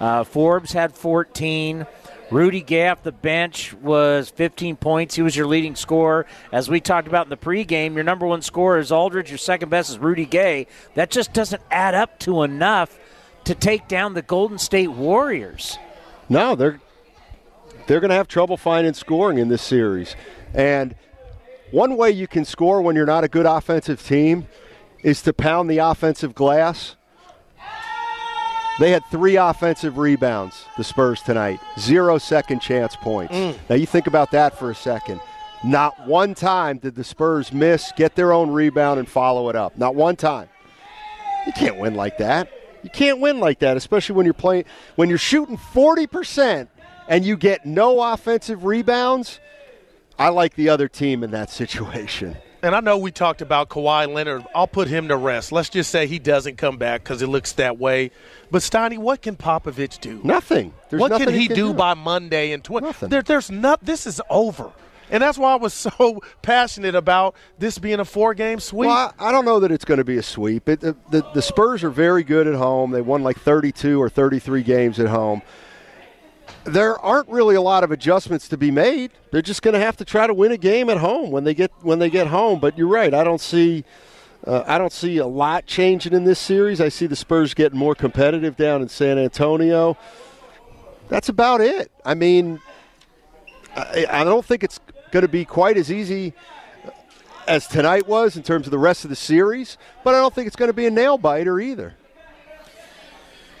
Uh, 0.00 0.24
Forbes 0.24 0.72
had 0.72 0.94
fourteen. 0.94 1.86
Rudy 2.30 2.60
Gay 2.60 2.88
off 2.88 3.02
the 3.02 3.12
bench 3.12 3.72
was 3.74 4.30
15 4.30 4.76
points. 4.76 5.14
He 5.14 5.22
was 5.22 5.36
your 5.36 5.46
leading 5.46 5.76
scorer. 5.76 6.26
As 6.50 6.68
we 6.68 6.80
talked 6.80 7.06
about 7.06 7.26
in 7.26 7.30
the 7.30 7.36
pregame, 7.36 7.94
your 7.94 8.02
number 8.02 8.26
one 8.26 8.42
scorer 8.42 8.78
is 8.78 8.90
Aldridge. 8.90 9.30
Your 9.30 9.38
second 9.38 9.68
best 9.68 9.90
is 9.90 9.98
Rudy 9.98 10.26
Gay. 10.26 10.66
That 10.94 11.10
just 11.10 11.32
doesn't 11.32 11.62
add 11.70 11.94
up 11.94 12.18
to 12.20 12.42
enough 12.42 12.98
to 13.44 13.54
take 13.54 13.86
down 13.86 14.14
the 14.14 14.22
Golden 14.22 14.58
State 14.58 14.90
Warriors. 14.90 15.78
No, 16.28 16.56
they're 16.56 16.80
they're 17.86 18.00
going 18.00 18.10
to 18.10 18.16
have 18.16 18.26
trouble 18.26 18.56
finding 18.56 18.94
scoring 18.94 19.38
in 19.38 19.48
this 19.48 19.62
series. 19.62 20.16
And 20.52 20.96
one 21.70 21.96
way 21.96 22.10
you 22.10 22.26
can 22.26 22.44
score 22.44 22.82
when 22.82 22.96
you're 22.96 23.06
not 23.06 23.22
a 23.22 23.28
good 23.28 23.46
offensive 23.46 24.04
team 24.04 24.48
is 25.04 25.22
to 25.22 25.32
pound 25.32 25.70
the 25.70 25.78
offensive 25.78 26.34
glass 26.34 26.96
they 28.78 28.90
had 28.90 29.04
three 29.06 29.36
offensive 29.36 29.96
rebounds, 29.96 30.66
the 30.76 30.84
Spurs 30.84 31.22
tonight, 31.22 31.60
zero 31.78 32.18
second 32.18 32.60
chance 32.60 32.94
points. 32.96 33.34
Mm. 33.34 33.56
Now, 33.70 33.76
you 33.76 33.86
think 33.86 34.06
about 34.06 34.30
that 34.32 34.58
for 34.58 34.70
a 34.70 34.74
second. 34.74 35.20
Not 35.64 36.06
one 36.06 36.34
time 36.34 36.78
did 36.78 36.94
the 36.94 37.04
Spurs 37.04 37.52
miss, 37.52 37.90
get 37.96 38.14
their 38.14 38.32
own 38.32 38.50
rebound, 38.50 38.98
and 38.98 39.08
follow 39.08 39.48
it 39.48 39.56
up. 39.56 39.78
Not 39.78 39.94
one 39.94 40.16
time. 40.16 40.48
You 41.46 41.52
can't 41.52 41.78
win 41.78 41.94
like 41.94 42.18
that. 42.18 42.50
You 42.82 42.90
can't 42.90 43.18
win 43.18 43.40
like 43.40 43.60
that, 43.60 43.76
especially 43.76 44.16
when 44.16 44.26
you're 44.26 44.34
playing 44.34 44.64
when 44.96 45.08
you're 45.08 45.18
shooting 45.18 45.56
40% 45.56 46.68
and 47.08 47.24
you 47.24 47.36
get 47.36 47.64
no 47.64 48.00
offensive 48.12 48.64
rebounds. 48.64 49.40
I 50.18 50.28
like 50.28 50.54
the 50.54 50.68
other 50.68 50.88
team 50.88 51.24
in 51.24 51.30
that 51.30 51.50
situation 51.62 52.36
and 52.66 52.74
I 52.74 52.80
know 52.80 52.98
we 52.98 53.12
talked 53.12 53.42
about 53.42 53.68
Kawhi 53.68 54.12
Leonard. 54.12 54.44
I'll 54.52 54.66
put 54.66 54.88
him 54.88 55.06
to 55.08 55.16
rest. 55.16 55.52
Let's 55.52 55.68
just 55.68 55.88
say 55.88 56.08
he 56.08 56.18
doesn't 56.18 56.56
come 56.56 56.78
back 56.78 57.04
because 57.04 57.22
it 57.22 57.28
looks 57.28 57.52
that 57.52 57.78
way. 57.78 58.10
But 58.50 58.62
Steiny, 58.62 58.98
what 58.98 59.22
can 59.22 59.36
Popovich 59.36 60.00
do? 60.00 60.20
Nothing. 60.24 60.74
There's 60.90 61.00
what 61.00 61.12
nothing 61.12 61.26
can 61.26 61.34
he, 61.34 61.42
he 61.42 61.46
can 61.46 61.56
do, 61.56 61.68
do, 61.68 61.74
by 61.74 61.94
Monday 61.94 62.50
and 62.50 62.64
twenty? 62.64 62.88
Nothing. 62.88 63.08
There, 63.10 63.22
there's 63.22 63.52
not. 63.52 63.84
This 63.84 64.04
is 64.06 64.20
over. 64.28 64.72
And 65.08 65.22
that's 65.22 65.38
why 65.38 65.52
I 65.52 65.56
was 65.56 65.72
so 65.98 66.20
passionate 66.42 66.96
about 66.96 67.36
this 67.56 67.78
being 67.78 68.00
a 68.00 68.04
four-game 68.04 68.58
sweep. 68.58 68.88
Well, 68.88 69.14
I, 69.16 69.28
I 69.28 69.32
don't 69.32 69.44
know 69.44 69.60
that 69.60 69.70
it's 69.70 69.84
going 69.84 69.98
to 69.98 70.04
be 70.04 70.16
a 70.16 70.22
sweep. 70.22 70.68
It, 70.68 70.80
the, 70.80 70.96
the, 71.12 71.24
the 71.34 71.42
Spurs 71.42 71.84
are 71.84 71.90
very 71.90 72.24
good 72.24 72.48
at 72.48 72.54
home. 72.56 72.90
They 72.90 73.00
won 73.00 73.22
like 73.22 73.38
32 73.38 74.02
or 74.02 74.08
33 74.08 74.64
games 74.64 74.98
at 74.98 75.06
home 75.06 75.42
there 76.66 76.98
aren't 76.98 77.28
really 77.28 77.54
a 77.54 77.60
lot 77.60 77.84
of 77.84 77.90
adjustments 77.90 78.48
to 78.48 78.56
be 78.56 78.70
made. 78.70 79.12
They're 79.30 79.42
just 79.42 79.62
going 79.62 79.74
to 79.74 79.80
have 79.80 79.96
to 79.98 80.04
try 80.04 80.26
to 80.26 80.34
win 80.34 80.52
a 80.52 80.56
game 80.56 80.90
at 80.90 80.98
home 80.98 81.30
when 81.30 81.44
they 81.44 81.54
get 81.54 81.70
when 81.82 81.98
they 81.98 82.10
get 82.10 82.26
home. 82.26 82.58
But 82.60 82.76
you're 82.76 82.88
right. 82.88 83.14
I 83.14 83.24
don't 83.24 83.40
see 83.40 83.84
uh, 84.46 84.64
I 84.66 84.78
don't 84.78 84.92
see 84.92 85.18
a 85.18 85.26
lot 85.26 85.66
changing 85.66 86.12
in 86.12 86.24
this 86.24 86.38
series. 86.38 86.80
I 86.80 86.88
see 86.88 87.06
the 87.06 87.16
Spurs 87.16 87.54
getting 87.54 87.78
more 87.78 87.94
competitive 87.94 88.56
down 88.56 88.82
in 88.82 88.88
San 88.88 89.18
Antonio. 89.18 89.96
That's 91.08 91.28
about 91.28 91.60
it. 91.60 91.90
I 92.04 92.14
mean, 92.14 92.60
I, 93.76 94.06
I 94.08 94.24
don't 94.24 94.44
think 94.44 94.64
it's 94.64 94.80
going 95.10 95.22
to 95.22 95.28
be 95.28 95.44
quite 95.44 95.76
as 95.76 95.90
easy 95.90 96.32
as 97.46 97.68
tonight 97.68 98.08
was 98.08 98.36
in 98.36 98.42
terms 98.42 98.66
of 98.66 98.72
the 98.72 98.78
rest 98.78 99.04
of 99.04 99.10
the 99.10 99.16
series, 99.16 99.78
but 100.02 100.14
I 100.14 100.18
don't 100.18 100.34
think 100.34 100.48
it's 100.48 100.56
going 100.56 100.68
to 100.68 100.74
be 100.74 100.86
a 100.86 100.90
nail 100.90 101.16
biter 101.16 101.60
either. 101.60 101.94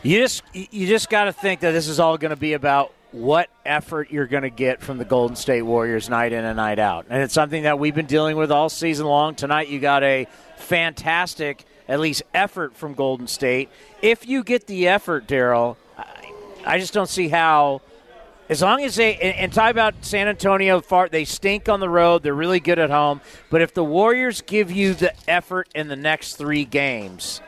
You 0.02 0.18
just 0.18 0.42
you 0.52 0.86
just 0.86 1.10
got 1.10 1.24
to 1.24 1.32
think 1.32 1.60
that 1.60 1.72
this 1.72 1.88
is 1.88 1.98
all 1.98 2.16
going 2.16 2.30
to 2.30 2.36
be 2.36 2.52
about 2.52 2.92
what 3.12 3.48
effort 3.64 4.10
you're 4.10 4.26
going 4.26 4.42
to 4.42 4.50
get 4.50 4.82
from 4.82 4.98
the 4.98 5.04
Golden 5.04 5.36
State 5.36 5.62
Warriors 5.62 6.08
night 6.08 6.32
in 6.32 6.44
and 6.44 6.56
night 6.56 6.78
out. 6.78 7.06
And 7.08 7.22
it's 7.22 7.34
something 7.34 7.62
that 7.62 7.78
we've 7.78 7.94
been 7.94 8.06
dealing 8.06 8.36
with 8.36 8.50
all 8.50 8.68
season 8.68 9.06
long. 9.06 9.34
Tonight 9.34 9.68
you 9.68 9.78
got 9.78 10.02
a 10.02 10.26
fantastic 10.56 11.64
at 11.88 12.00
least 12.00 12.22
effort 12.34 12.74
from 12.74 12.94
Golden 12.94 13.26
State. 13.26 13.70
If 14.02 14.26
you 14.26 14.42
get 14.42 14.66
the 14.66 14.88
effort, 14.88 15.26
Daryl, 15.26 15.76
I, 16.66 16.78
just 16.78 16.92
don't 16.92 17.08
see 17.08 17.28
how 17.28 17.80
as 18.48 18.60
long 18.62 18.82
as 18.82 18.96
they 18.96 19.14
and, 19.14 19.36
and 19.36 19.52
talk 19.52 19.70
about 19.70 19.94
San 20.04 20.28
Antonio 20.28 20.80
far 20.80 21.08
they 21.08 21.24
stink 21.24 21.68
on 21.68 21.80
the 21.80 21.88
road, 21.88 22.22
they're 22.22 22.34
really 22.34 22.60
good 22.60 22.78
at 22.78 22.90
home. 22.90 23.20
But 23.50 23.62
if 23.62 23.72
the 23.72 23.84
Warriors 23.84 24.42
give 24.42 24.70
you 24.70 24.94
the 24.94 25.14
effort 25.28 25.68
in 25.74 25.88
the 25.88 25.96
next 25.96 26.36
three 26.36 26.64
games, 26.64 27.40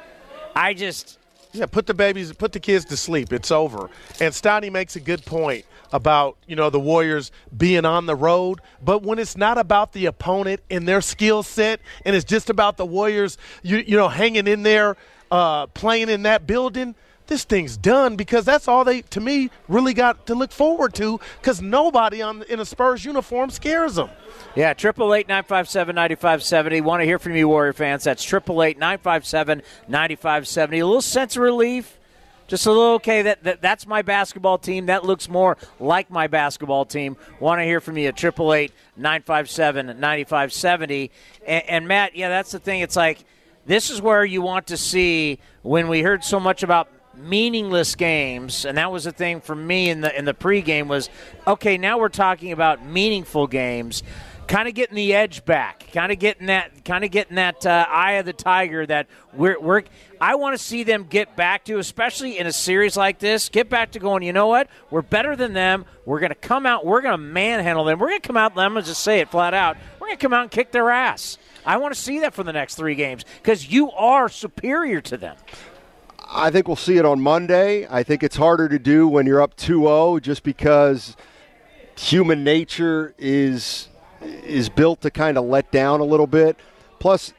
I 0.55 0.75
just 0.75 1.18
yeah, 1.53 1.67
put 1.67 1.87
the 1.87 1.95
babies, 1.95 2.33
put 2.33 2.53
the 2.53 2.61
kids 2.61 2.85
to 2.87 2.97
sleep. 2.97 3.33
It's 3.33 3.51
over. 3.51 3.91
And 4.21 4.33
Steiny 4.35 4.71
makes 4.71 4.97
a 4.97 5.01
good 5.01 5.25
point 5.25 5.65
about 5.93 6.37
you 6.47 6.57
know 6.57 6.71
the 6.71 6.81
Warriors 6.81 7.33
being 7.57 7.85
on 7.85 8.07
the 8.07 8.15
road, 8.15 8.61
but 8.85 9.03
when 9.03 9.19
it's 9.19 9.37
not 9.37 9.59
about 9.59 9.93
the 9.93 10.07
opponent 10.07 10.61
and 10.71 10.87
their 10.87 11.01
skill 11.01 11.43
set, 11.43 11.81
and 12.05 12.15
it's 12.15 12.25
just 12.25 12.51
about 12.51 12.77
the 12.77 12.87
Warriors, 12.87 13.39
you 13.63 13.79
you 13.79 13.97
know, 13.97 14.09
hanging 14.09 14.47
in 14.47 14.63
there, 14.63 14.97
uh, 15.31 15.67
playing 15.69 16.09
in 16.09 16.23
that 16.23 16.47
building 16.47 16.95
this 17.29 17.45
thing's 17.45 17.77
done 17.77 18.17
because 18.17 18.45
that's 18.45 18.67
all 18.67 18.85
they, 18.85 19.03
to 19.03 19.21
me, 19.21 19.51
really 19.69 19.95
got 19.95 20.27
to 20.27 20.35
look 20.35 20.51
forward 20.51 20.95
to 20.95 21.21
because 21.41 21.63
nobody 21.63 22.21
on 22.21 22.43
in 22.45 22.59
a 22.59 22.65
Spurs 22.65 23.05
uniform 23.05 23.51
scares 23.51 23.95
them. 23.95 24.11
Yeah, 24.57 24.75
triple 24.75 25.15
eight 25.15 25.29
nine 25.29 25.45
five 25.45 25.69
seven 25.69 25.95
ninety 25.95 26.17
five 26.17 26.43
seventy. 26.43 26.81
Want 26.81 27.01
to 27.01 27.05
hear 27.05 27.19
from 27.19 27.37
you, 27.37 27.47
Warrior 27.47 27.73
fans? 27.73 28.03
That's 28.03 28.25
triple 28.25 28.63
eight 28.63 28.79
nine 28.79 28.99
five 28.99 29.25
seven 29.25 29.63
ninety 29.87 30.17
five 30.17 30.49
seventy. 30.49 30.81
A 30.81 30.87
little 30.87 31.01
sense 31.01 31.37
of 31.37 31.43
relief. 31.43 31.95
Just 32.49 32.65
a 32.65 32.71
little 32.71 32.95
okay. 32.95 33.23
That, 33.23 33.45
that 33.45 33.61
that's 33.61 33.87
my 33.87 34.01
basketball 34.01 34.57
team. 34.57 34.87
That 34.87 35.05
looks 35.05 35.29
more 35.29 35.59
like 35.79 36.11
my 36.11 36.29
basketball 36.29 36.87
team. 36.87 37.19
Want 37.41 37.61
to 37.61 37.65
hear 37.65 37.79
from 37.79 37.99
you 37.99 38.09
at 38.09 38.17
triple 38.17 38.55
eight 38.55 38.73
nine 38.97 39.23
five 39.23 39.51
seven 39.51 40.01
ninety 40.01 40.25
five 40.25 40.53
seventy. 40.53 41.11
And 41.47 41.87
Matt, 41.87 42.17
yeah, 42.17 42.31
that's 42.31 42.51
the 42.51 42.59
thing. 42.59 42.81
It's 42.81 42.97
like 42.97 43.23
this 43.67 43.91
is 43.91 44.01
where 44.01 44.25
you 44.25 44.41
want 44.41 44.69
to 44.69 44.79
see 44.79 45.41
when 45.61 45.89
we 45.89 46.01
heard 46.01 46.25
so 46.25 46.41
much 46.41 46.63
about 46.63 46.89
meaningless 47.19 47.95
games, 47.95 48.65
and 48.65 48.79
that 48.79 48.91
was 48.91 49.05
the 49.05 49.13
thing 49.13 49.41
for 49.41 49.55
me 49.55 49.91
in 49.91 50.01
the 50.01 50.17
in 50.17 50.25
the 50.25 50.35
pregame 50.35 50.87
was 50.87 51.11
okay. 51.47 51.79
Now 51.79 51.99
we're 51.99 52.09
talking 52.09 52.53
about 52.53 52.85
meaningful 52.85 53.47
games, 53.47 54.03
kind 54.47 54.67
of 54.67 54.75
getting 54.75 54.97
the 54.97 55.15
edge 55.15 55.45
back, 55.45 55.87
kind 55.93 56.11
of 56.11 56.19
getting 56.19 56.47
that, 56.47 56.85
kind 56.85 57.05
of 57.05 57.11
getting 57.11 57.37
that 57.37 57.65
uh, 57.67 57.87
eye 57.89 58.13
of 58.13 58.27
the 58.27 58.33
tiger 58.33 58.87
that 58.87 59.07
we're 59.35 59.61
we're. 59.61 59.83
I 60.21 60.35
want 60.35 60.59
to 60.59 60.63
see 60.63 60.83
them 60.83 61.05
get 61.05 61.37
back 61.37 61.65
to, 61.67 61.79
especially 61.79 62.39
in 62.39 62.47
a 62.47 62.53
series 62.53 62.97
like 62.97 63.19
this, 63.19 63.49
get 63.49 63.69
back 63.69 63.93
to 63.93 63.99
going. 63.99 64.23
You 64.23 64.33
know 64.33 64.49
what? 64.49 64.69
We're 64.91 65.03
better 65.03 65.37
than 65.37 65.53
them. 65.53 65.85
We're 66.05 66.21
going 66.21 66.31
to 66.31 66.35
come 66.35 66.67
out. 66.67 66.85
We're 66.85 67.03
going 67.03 67.13
to 67.13 67.19
manhandle 67.19 67.85
them. 67.85 67.99
We're 67.99 68.09
going 68.09 68.21
to 68.21 68.27
come 68.27 68.37
out. 68.37 68.55
Going 68.55 68.75
to 68.75 68.83
just 68.83 69.03
say 69.03 69.21
it 69.21 69.31
flat 69.31 69.55
out. 69.55 69.77
We're 70.01 70.09
going 70.09 70.19
to 70.19 70.23
come 70.23 70.33
out 70.33 70.43
and 70.43 70.51
kick 70.51 70.73
their 70.73 70.91
ass. 70.91 71.39
I 71.65 71.77
want 71.77 71.95
to 71.95 72.01
see 72.01 72.21
that 72.21 72.35
for 72.35 72.43
the 72.43 72.53
next 72.53 72.77
three 72.77 72.95
games 72.95 73.25
because 73.37 73.71
you 73.71 73.91
are 73.93 74.29
superior 74.29 75.01
to 75.03 75.17
them. 75.17 75.37
I 76.31 76.51
think 76.51 76.67
we'll 76.67 76.77
see 76.77 76.99
it 76.99 77.07
on 77.07 77.21
Monday. 77.21 77.87
I 77.89 78.03
think 78.03 78.23
it's 78.23 78.37
harder 78.37 78.69
to 78.69 78.79
do 78.79 79.09
when 79.09 79.27
you're 79.27 79.41
up 79.41 79.57
2-0 79.57 80.21
just 80.21 80.43
because 80.43 81.17
human 81.97 82.45
nature 82.45 83.15
is 83.19 83.89
is 84.21 84.69
built 84.69 85.01
to 85.01 85.11
kind 85.11 85.39
of 85.39 85.45
let 85.45 85.71
down 85.71 86.01
a 86.01 86.05
little 86.05 86.27
bit. 86.27 86.59
Plus 86.99 87.33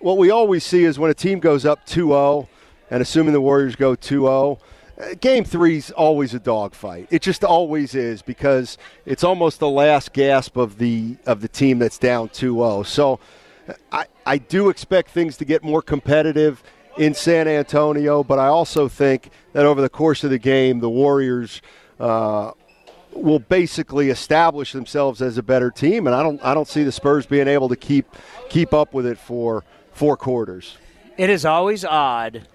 what 0.00 0.18
we 0.18 0.30
always 0.30 0.64
see 0.64 0.84
is 0.84 0.98
when 0.98 1.10
a 1.10 1.14
team 1.14 1.38
goes 1.38 1.64
up 1.64 1.86
2-0, 1.86 2.48
and 2.90 3.02
assuming 3.02 3.34
the 3.34 3.40
Warriors 3.40 3.76
go 3.76 3.94
2 3.94 4.22
0, 4.22 4.58
uh, 4.98 5.14
game 5.20 5.44
three's 5.44 5.90
always 5.92 6.34
a 6.34 6.40
dogfight. 6.40 7.06
It 7.10 7.22
just 7.22 7.44
always 7.44 7.94
is 7.94 8.20
because 8.20 8.78
it's 9.06 9.22
almost 9.22 9.60
the 9.60 9.68
last 9.68 10.12
gasp 10.12 10.56
of 10.56 10.78
the 10.78 11.16
of 11.24 11.40
the 11.40 11.48
team 11.48 11.78
that's 11.78 11.98
down 11.98 12.30
2-0. 12.30 12.84
So 12.86 13.20
I, 13.92 14.06
I 14.26 14.38
do 14.38 14.70
expect 14.70 15.10
things 15.10 15.36
to 15.36 15.44
get 15.44 15.62
more 15.62 15.82
competitive 15.82 16.62
in 16.96 17.14
San 17.14 17.48
Antonio, 17.48 18.22
but 18.22 18.38
I 18.38 18.46
also 18.46 18.88
think 18.88 19.30
that 19.52 19.64
over 19.66 19.80
the 19.80 19.88
course 19.88 20.24
of 20.24 20.30
the 20.30 20.38
game, 20.38 20.80
the 20.80 20.90
Warriors 20.90 21.60
uh, 21.98 22.52
will 23.12 23.38
basically 23.38 24.10
establish 24.10 24.72
themselves 24.72 25.22
as 25.22 25.38
a 25.38 25.42
better 25.42 25.70
team, 25.70 26.06
and 26.06 26.14
I 26.14 26.22
don't 26.22 26.42
I 26.44 26.54
don't 26.54 26.68
see 26.68 26.82
the 26.82 26.92
Spurs 26.92 27.26
being 27.26 27.48
able 27.48 27.68
to 27.68 27.76
keep 27.76 28.06
keep 28.48 28.72
up 28.72 28.94
with 28.94 29.06
it 29.06 29.18
for 29.18 29.64
four 29.92 30.16
quarters. 30.16 30.76
It 31.16 31.30
is 31.30 31.44
always 31.44 31.84
odd 31.84 32.48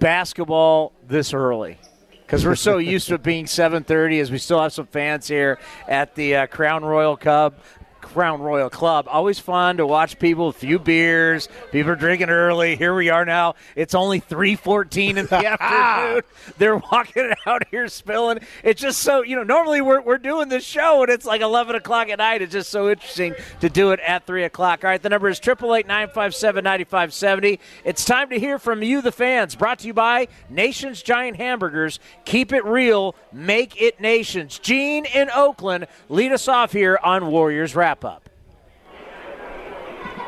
basketball 0.00 0.92
this 1.06 1.32
early 1.32 1.78
because 2.26 2.44
we're 2.44 2.56
so 2.56 2.78
used 2.94 3.08
to 3.08 3.14
it 3.14 3.22
being 3.22 3.44
7.30 3.44 4.20
as 4.20 4.30
we 4.30 4.38
still 4.38 4.60
have 4.60 4.72
some 4.72 4.86
fans 4.86 5.28
here 5.28 5.58
at 5.86 6.16
the 6.16 6.34
uh, 6.34 6.46
crown 6.48 6.84
royal 6.84 7.16
cup 7.16 7.60
Crown 8.04 8.40
Royal 8.40 8.70
Club. 8.70 9.06
Always 9.08 9.38
fun 9.38 9.78
to 9.78 9.86
watch 9.86 10.18
people, 10.18 10.48
a 10.48 10.52
few 10.52 10.78
beers, 10.78 11.48
people 11.72 11.92
are 11.92 11.96
drinking 11.96 12.30
early. 12.30 12.76
Here 12.76 12.94
we 12.94 13.08
are 13.08 13.24
now. 13.24 13.54
It's 13.74 13.94
only 13.94 14.20
3:14 14.20 15.16
in 15.16 15.26
the 15.26 15.36
afternoon. 15.60 16.22
They're 16.58 16.76
walking 16.76 17.32
out 17.46 17.66
here 17.70 17.88
spilling. 17.88 18.40
It's 18.62 18.80
just 18.80 19.00
so, 19.00 19.22
you 19.22 19.36
know, 19.36 19.42
normally 19.42 19.80
we're, 19.80 20.00
we're 20.00 20.18
doing 20.18 20.48
this 20.48 20.64
show 20.64 21.02
and 21.02 21.10
it's 21.10 21.24
like 21.24 21.40
11 21.40 21.76
o'clock 21.76 22.08
at 22.08 22.18
night. 22.18 22.42
It's 22.42 22.52
just 22.52 22.70
so 22.70 22.90
interesting 22.90 23.34
to 23.60 23.68
do 23.68 23.92
it 23.92 24.00
at 24.00 24.26
3 24.26 24.44
o'clock. 24.44 24.84
All 24.84 24.90
right, 24.90 25.02
the 25.02 25.08
number 25.08 25.28
is 25.28 25.40
888 25.40 27.60
It's 27.84 28.04
time 28.04 28.30
to 28.30 28.38
hear 28.38 28.58
from 28.58 28.82
you, 28.82 29.00
the 29.00 29.12
fans. 29.12 29.54
Brought 29.54 29.78
to 29.80 29.86
you 29.86 29.94
by 29.94 30.28
Nation's 30.48 31.02
Giant 31.02 31.36
Hamburgers. 31.36 32.00
Keep 32.24 32.52
it 32.52 32.64
real, 32.64 33.14
make 33.32 33.80
it 33.80 34.00
Nations. 34.00 34.58
Gene 34.58 35.06
in 35.06 35.30
Oakland, 35.30 35.86
lead 36.08 36.32
us 36.32 36.48
off 36.48 36.72
here 36.72 36.98
on 37.02 37.28
Warriors 37.28 37.74
Wrap 37.74 37.93
wrap 37.94 38.04
up. 38.04 38.28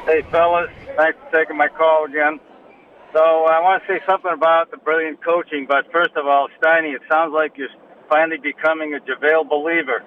Hey, 0.06 0.22
fellas. 0.30 0.70
Thanks 0.96 1.18
for 1.18 1.38
taking 1.38 1.56
my 1.56 1.68
call 1.68 2.06
again. 2.06 2.38
So 3.12 3.20
I 3.20 3.60
want 3.60 3.82
to 3.82 3.92
say 3.92 4.00
something 4.06 4.32
about 4.32 4.70
the 4.70 4.76
brilliant 4.76 5.24
coaching, 5.24 5.66
but 5.68 5.90
first 5.90 6.16
of 6.16 6.26
all, 6.26 6.48
Steiny, 6.60 6.94
it 6.94 7.02
sounds 7.10 7.32
like 7.32 7.56
you're 7.56 7.68
finally 8.08 8.36
becoming 8.36 8.94
a 8.94 8.98
JaVale 8.98 9.48
believer. 9.48 10.04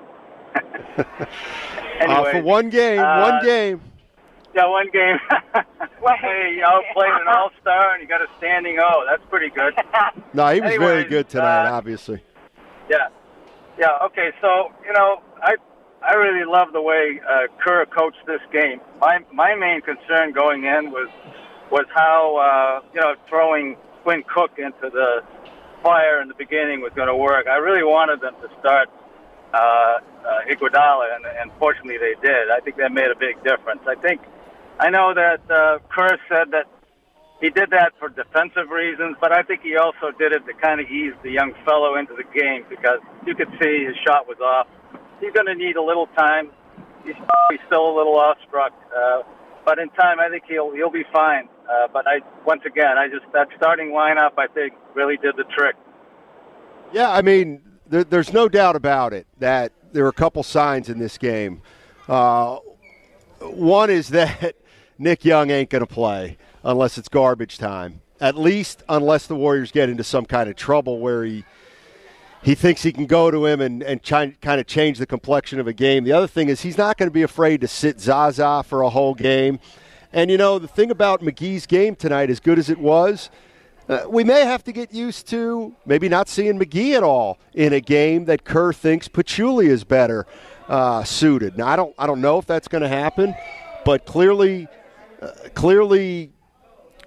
anyway, 2.00 2.30
uh, 2.30 2.32
for 2.32 2.42
one 2.44 2.70
game, 2.70 3.00
uh, 3.00 3.32
one 3.32 3.46
game. 3.46 3.82
Yeah, 4.56 4.68
one 4.68 4.90
game. 4.92 5.18
hey, 6.22 6.56
you 6.58 6.84
played 6.94 7.12
an 7.12 7.28
All 7.28 7.52
Star 7.62 7.94
and 7.94 8.02
you 8.02 8.08
got 8.08 8.22
a 8.22 8.28
standing 8.38 8.80
O. 8.80 9.06
That's 9.08 9.24
pretty 9.30 9.50
good. 9.50 9.74
no, 10.34 10.48
he 10.54 10.62
was 10.62 10.72
Anyways, 10.72 10.88
very 10.88 11.04
good 11.06 11.30
tonight, 11.30 11.68
uh, 11.68 11.74
obviously. 11.74 12.24
Yeah, 12.90 13.10
yeah. 13.78 14.06
Okay, 14.06 14.32
so 14.42 14.72
you 14.86 14.94
know, 14.94 15.22
I 15.44 15.56
I 16.02 16.14
really 16.14 16.46
love 16.46 16.72
the 16.72 16.82
way 16.82 17.20
uh, 17.28 17.48
Kerr 17.62 17.86
coached 17.86 18.26
this 18.26 18.42
game. 18.52 18.80
My 19.02 19.20
my 19.34 19.56
main 19.56 19.82
concern 19.82 20.32
going 20.32 20.64
in 20.64 20.92
was 20.92 21.10
was 21.72 21.86
how 21.94 22.38
uh, 22.38 22.88
you 22.94 23.02
know 23.02 23.16
throwing 23.28 23.76
Quinn 24.04 24.24
Cook 24.24 24.52
into 24.58 24.90
the 24.90 25.22
fire 25.84 26.22
in 26.22 26.28
the 26.28 26.36
beginning 26.36 26.82
was 26.82 26.92
going 26.96 27.08
to 27.08 27.16
work. 27.16 27.48
I 27.48 27.58
really 27.58 27.84
wanted 27.84 28.22
them 28.22 28.36
to 28.42 28.50
start 28.60 28.90
uh, 29.54 29.58
uh, 29.58 30.52
Iguodala, 30.52 31.16
and, 31.16 31.26
and 31.26 31.52
fortunately 31.60 31.98
they 31.98 32.16
did. 32.22 32.50
I 32.52 32.60
think 32.60 32.78
that 32.78 32.92
made 32.92 33.12
a 33.12 33.20
big 33.20 33.44
difference. 33.44 33.82
I 33.88 33.96
think 33.96 34.22
I 34.80 34.90
know 34.90 35.14
that 35.14 35.42
uh, 35.52 35.80
Kerr 35.92 36.18
said 36.30 36.52
that 36.52 36.68
he 37.42 37.50
did 37.50 37.72
that 37.72 37.92
for 38.00 38.08
defensive 38.08 38.70
reasons, 38.70 39.16
but 39.20 39.32
I 39.32 39.44
think 39.44 39.62
he 39.62 39.76
also 39.76 40.12
did 40.18 40.32
it 40.32 40.46
to 40.46 40.54
kind 40.54 40.80
of 40.80 40.88
ease 40.88 41.14
the 41.24 41.32
young 41.32 41.54
fellow 41.66 41.96
into 41.96 42.16
the 42.16 42.24
game 42.24 42.66
because 42.70 43.00
you 43.26 43.36
could 43.36 43.52
see 43.62 43.84
his 43.84 43.96
shot 44.06 44.28
was 44.28 44.40
off 44.40 44.68
he's 45.20 45.34
going 45.34 45.46
to 45.46 45.56
need 45.56 45.76
a 45.76 45.84
little 45.84 46.08
time. 46.18 46.52
He's 47.06 47.16
still 47.68 47.90
a 47.90 47.96
little 47.96 48.18
awestruck, 48.18 48.74
uh, 48.96 49.24
but 49.66 49.80
in 49.80 49.90
time, 49.90 50.20
I 50.20 50.30
think 50.30 50.44
he'll 50.48 50.74
he'll 50.74 50.92
be 50.92 51.06
fine. 51.14 51.48
Uh, 51.70 51.88
but 51.92 52.06
I 52.08 52.20
once 52.46 52.64
again, 52.66 52.98
I 52.98 53.08
just 53.08 53.26
that 53.34 53.48
starting 53.56 53.90
lineup, 53.90 54.32
I 54.38 54.48
think, 54.48 54.74
really 54.96 55.18
did 55.18 55.36
the 55.38 55.46
trick. 55.56 55.76
Yeah, 56.92 57.10
I 57.10 57.22
mean, 57.22 57.62
there, 57.88 58.04
there's 58.04 58.34
no 58.34 58.50
doubt 58.50 58.76
about 58.76 59.14
it 59.14 59.28
that 59.40 59.72
there 59.92 60.06
are 60.06 60.10
a 60.10 60.14
couple 60.14 60.44
signs 60.44 60.90
in 60.90 61.00
this 61.00 61.18
game. 61.18 61.62
Uh, 62.08 62.58
one 63.42 63.90
is 63.90 64.10
that 64.10 64.56
Nick 64.98 65.26
Young 65.26 65.50
ain't 65.50 65.70
going 65.70 65.86
to 65.86 65.94
play 65.94 66.38
unless 66.64 66.98
it's 66.98 67.08
garbage 67.08 67.58
time. 67.58 68.02
At 68.22 68.38
least 68.38 68.84
unless 68.90 69.28
the 69.28 69.36
Warriors 69.36 69.72
get 69.72 69.90
into 69.90 70.04
some 70.04 70.26
kind 70.26 70.50
of 70.50 70.58
trouble 70.58 71.00
where 71.00 71.24
he 71.24 71.46
he 72.42 72.56
thinks 72.56 72.84
he 72.84 72.92
can 72.92 73.06
go 73.06 73.30
to 73.30 73.46
him 73.46 73.60
and, 73.60 73.84
and 73.84 74.02
kind 74.02 74.36
of 74.44 74.66
change 74.66 74.98
the 74.98 75.06
complexion 75.06 75.60
of 75.60 75.68
a 75.68 75.74
game. 75.74 76.06
The 76.06 76.14
other 76.14 76.28
thing 76.28 76.50
is 76.50 76.62
he's 76.62 76.78
not 76.78 76.98
going 76.98 77.10
to 77.10 77.14
be 77.14 77.24
afraid 77.24 77.62
to 77.62 77.68
sit 77.68 78.00
Zaza 78.00 78.64
for 78.66 78.82
a 78.82 78.90
whole 78.90 79.14
game. 79.14 79.60
And, 80.14 80.32
you 80.32 80.38
know, 80.38 80.58
the 80.58 80.68
thing 80.68 80.90
about 80.90 81.22
McGee's 81.22 81.66
game 81.66 81.96
tonight, 81.96 82.30
as 82.30 82.40
good 82.40 82.58
as 82.58 82.70
it 82.70 82.80
was, 82.80 83.30
uh, 83.90 84.06
we 84.08 84.24
may 84.24 84.46
have 84.46 84.64
to 84.64 84.72
get 84.72 84.94
used 84.94 85.28
to 85.30 85.76
maybe 85.86 86.08
not 86.08 86.30
seeing 86.30 86.58
McGee 86.58 86.96
at 86.96 87.04
all 87.04 87.40
in 87.54 87.74
a 87.74 87.82
game 87.82 88.26
that 88.26 88.46
Kerr 88.46 88.72
thinks 88.72 89.08
Pachulia 89.08 89.68
is 89.68 89.84
better 89.84 90.26
uh, 90.68 91.04
suited. 91.04 91.58
Now, 91.58 91.68
I 91.68 91.76
don't, 91.76 91.94
I 91.98 92.08
don't 92.08 92.22
know 92.22 92.38
if 92.38 92.46
that's 92.46 92.68
going 92.68 92.84
to 92.84 92.88
happen, 92.88 93.36
but 93.84 94.06
clearly, 94.06 94.68
uh, 95.22 95.32
clearly 95.56 96.32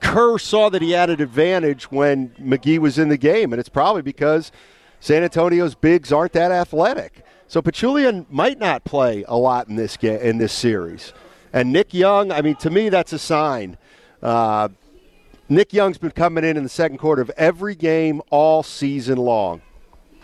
Kerr 0.01 0.39
saw 0.39 0.69
that 0.69 0.83
he 0.83 0.91
had 0.91 1.09
an 1.09 1.23
advantage 1.23 1.91
when 1.91 2.31
McGee 2.31 2.79
was 2.79 2.99
in 2.99 3.09
the 3.09 3.17
game, 3.17 3.53
and 3.53 3.59
it's 3.59 3.71
probably 3.71 4.03
because– 4.03 4.53
San 5.03 5.25
Antonio's 5.25 5.75
bigs 5.75 6.13
aren't 6.13 6.33
that 6.35 6.53
athletic. 6.53 7.25
So 7.49 7.61
Pachulia 7.61 8.25
might 8.31 8.61
not 8.61 8.85
play 8.85 9.25
a 9.27 9.37
lot 9.37 9.67
in 9.67 9.75
this 9.75 9.97
game, 9.97 10.21
in 10.21 10.39
this 10.39 10.53
series. 10.53 11.13
And 11.53 11.73
Nick 11.73 11.93
Young, 11.93 12.31
I 12.31 12.41
mean, 12.41 12.55
to 12.59 12.71
me, 12.71 12.89
that's 12.89 13.13
a 13.13 13.19
sign. 13.19 13.79
Uh, 14.23 14.69
Nick 15.49 15.73
Young's 15.73 15.99
been 15.99 16.13
coming 16.13 16.45
in 16.45 16.57
in 16.57 16.63
the 16.63 16.69
second 16.69 16.99
quarter 16.99 17.21
of 17.21 17.31
every 17.37 17.75
game 17.75 18.23
all 18.31 18.63
season 18.63 19.19
long. 19.19 19.61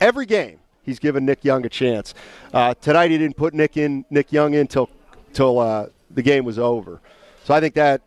Every 0.01 0.27
game, 0.27 0.61
he's 0.85 1.01
given 1.01 1.27
Nick 1.27 1.45
Young 1.45 1.67
a 1.67 1.69
chance. 1.69 2.15
Uh, 2.55 2.75
tonight, 2.75 3.11
he 3.11 3.19
didn't 3.19 3.37
put 3.37 3.55
Nick 3.55 3.77
in 3.77 4.05
Nick 4.11 4.33
Young 4.33 4.55
in 4.55 4.69
till 4.69 4.89
till 5.33 5.59
uh, 5.59 5.87
the 6.09 6.23
game 6.23 6.45
was 6.45 6.57
over. 6.57 7.01
So 7.43 7.53
I 7.53 7.59
think 7.59 7.75
that 7.75 8.03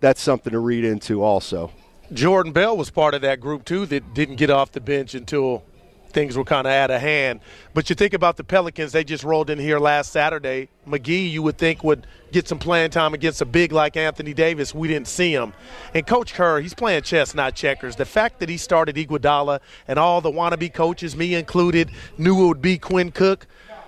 that's 0.00 0.22
something 0.22 0.54
to 0.54 0.58
read 0.58 0.86
into 0.86 1.22
also. 1.22 1.70
Jordan 2.14 2.52
Bell 2.52 2.78
was 2.78 2.88
part 2.88 3.12
of 3.12 3.20
that 3.20 3.40
group 3.40 3.66
too 3.66 3.84
that 3.84 4.14
didn't 4.14 4.36
get 4.36 4.48
off 4.48 4.72
the 4.72 4.80
bench 4.80 5.14
until 5.14 5.64
things 6.14 6.36
were 6.36 6.44
kind 6.44 6.66
of 6.66 6.72
out 6.72 6.90
of 6.90 7.00
hand. 7.00 7.40
But 7.74 7.90
you 7.90 7.96
think 7.96 8.14
about 8.14 8.36
the 8.36 8.44
Pelicans, 8.44 8.92
they 8.92 9.04
just 9.04 9.24
rolled 9.24 9.50
in 9.50 9.58
here 9.58 9.78
last 9.78 10.12
Saturday. 10.12 10.68
McGee, 10.86 11.30
you 11.30 11.42
would 11.42 11.58
think, 11.58 11.84
would 11.84 12.06
get 12.32 12.48
some 12.48 12.58
playing 12.58 12.90
time 12.90 13.12
against 13.12 13.42
a 13.42 13.44
big 13.44 13.72
like 13.72 13.96
Anthony 13.96 14.32
Davis. 14.32 14.74
We 14.74 14.88
didn't 14.88 15.08
see 15.08 15.34
him. 15.34 15.52
And 15.92 16.06
Coach 16.06 16.32
Kerr, 16.32 16.60
he's 16.60 16.74
playing 16.74 17.02
chess, 17.02 17.34
not 17.34 17.54
checkers. 17.54 17.96
The 17.96 18.06
fact 18.06 18.40
that 18.40 18.48
he 18.48 18.56
started 18.56 18.96
Iguodala 18.96 19.60
and 19.86 19.98
all 19.98 20.20
the 20.20 20.30
wannabe 20.30 20.72
coaches, 20.72 21.14
me 21.16 21.34
included, 21.34 21.90
knew 22.16 22.44
it 22.44 22.46
would 22.46 22.62
be 22.62 22.78
Quinn 22.78 23.10
Cook. 23.10 23.46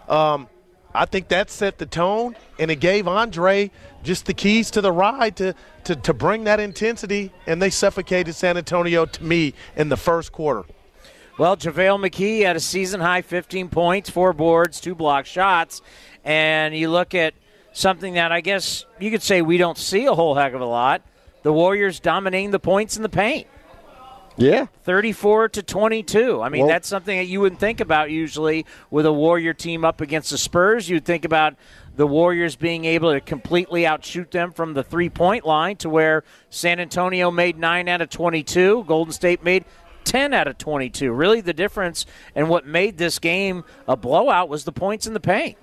Um, 0.08 0.48
I 0.94 1.04
think 1.04 1.28
that 1.28 1.50
set 1.50 1.78
the 1.78 1.86
tone, 1.86 2.36
and 2.58 2.70
it 2.70 2.76
gave 2.76 3.06
Andre 3.06 3.70
just 4.02 4.26
the 4.26 4.34
keys 4.34 4.70
to 4.70 4.80
the 4.80 4.92
ride 4.92 5.36
to, 5.36 5.54
to, 5.84 5.94
to 5.94 6.14
bring 6.14 6.44
that 6.44 6.58
intensity, 6.58 7.32
and 7.46 7.60
they 7.60 7.70
suffocated 7.70 8.34
San 8.34 8.56
Antonio 8.56 9.04
to 9.04 9.22
me 9.22 9.52
in 9.76 9.90
the 9.90 9.96
first 9.96 10.32
quarter. 10.32 10.64
Well, 11.38 11.57
JaVale 11.57 12.09
McGee 12.09 12.44
had 12.44 12.57
a 12.57 12.61
season 12.61 13.01
high 13.01 13.20
15 13.20 13.68
points, 13.68 14.09
four 14.09 14.33
boards, 14.33 14.81
two 14.81 14.94
block 14.94 15.27
shots. 15.27 15.83
And 16.25 16.75
you 16.75 16.90
look 16.90 17.14
at 17.14 17.35
something 17.72 18.14
that 18.14 18.33
I 18.33 18.40
guess 18.40 18.87
you 18.99 19.11
could 19.11 19.22
say 19.22 19.42
we 19.42 19.59
don't 19.59 19.77
see 19.77 20.07
a 20.07 20.14
whole 20.14 20.35
heck 20.35 20.55
of 20.55 20.61
a 20.62 20.66
lot 20.66 21.03
the 21.42 21.53
Warriors 21.53 22.01
dominating 22.01 22.51
the 22.51 22.59
points 22.59 22.96
in 22.96 23.05
the 23.05 23.09
paint. 23.09 23.46
Yeah. 24.37 24.66
34 24.83 25.51
to 25.51 25.62
22. 25.62 26.42
I 26.42 26.49
mean, 26.49 26.62
well, 26.62 26.68
that's 26.68 26.88
something 26.88 27.16
that 27.16 27.27
you 27.27 27.40
wouldn't 27.40 27.61
think 27.61 27.81
about 27.81 28.11
usually 28.11 28.66
with 28.90 29.07
a 29.07 29.12
Warrior 29.12 29.55
team 29.55 29.85
up 29.85 30.01
against 30.01 30.31
the 30.31 30.38
Spurs. 30.38 30.88
You'd 30.88 31.05
think 31.05 31.25
about 31.25 31.55
the 31.94 32.07
Warriors 32.07 32.57
being 32.57 32.85
able 32.85 33.12
to 33.12 33.20
completely 33.20 33.87
outshoot 33.87 34.33
them 34.33 34.53
from 34.53 34.75
the 34.75 34.83
three 34.83 35.09
point 35.09 35.46
line 35.46 35.77
to 35.77 35.88
where 35.88 36.25
San 36.51 36.81
Antonio 36.81 37.31
made 37.31 37.59
9 37.59 37.88
out 37.88 38.01
of 38.01 38.11
22, 38.11 38.85
Golden 38.88 39.12
State 39.12 39.44
made 39.44 39.64
10 40.07 40.33
out 40.33 40.49
of 40.49 40.57
22. 40.57 41.12
Really, 41.12 41.40
the 41.42 41.53
difference 41.53 42.07
and 42.35 42.49
what 42.49 42.66
made 42.66 42.97
this 42.97 43.19
game 43.19 43.64
a 43.87 43.97
blowout 43.97 44.49
was 44.49 44.64
the 44.64 44.73
points 44.73 45.07
in 45.07 45.12
the 45.12 45.21
paint. 45.21 45.59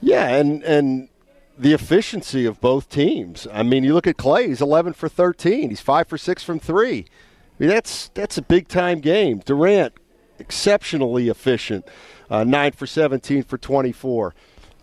Yeah, 0.00 0.26
and 0.28 0.62
and 0.64 1.08
the 1.56 1.72
efficiency 1.72 2.46
of 2.46 2.60
both 2.60 2.88
teams. 2.88 3.46
I 3.52 3.62
mean, 3.62 3.84
you 3.84 3.94
look 3.94 4.06
at 4.06 4.16
Klay; 4.16 4.48
he's 4.48 4.60
11 4.60 4.94
for 4.94 5.08
13. 5.08 5.70
He's 5.70 5.80
five 5.80 6.08
for 6.08 6.18
six 6.18 6.42
from 6.42 6.58
three. 6.58 7.06
I 7.08 7.62
mean, 7.62 7.68
that's 7.68 8.08
that's 8.08 8.36
a 8.36 8.42
big 8.42 8.68
time 8.68 9.00
game. 9.00 9.38
Durant, 9.38 9.94
exceptionally 10.38 11.28
efficient, 11.28 11.86
uh, 12.28 12.44
nine 12.44 12.72
for 12.72 12.86
17 12.86 13.44
for 13.44 13.56
24. 13.56 14.34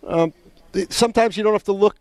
Um, 0.07 0.33
sometimes 0.89 1.35
you 1.37 1.43
don't 1.43 1.53
have 1.53 1.65
to 1.65 1.73
look 1.73 1.97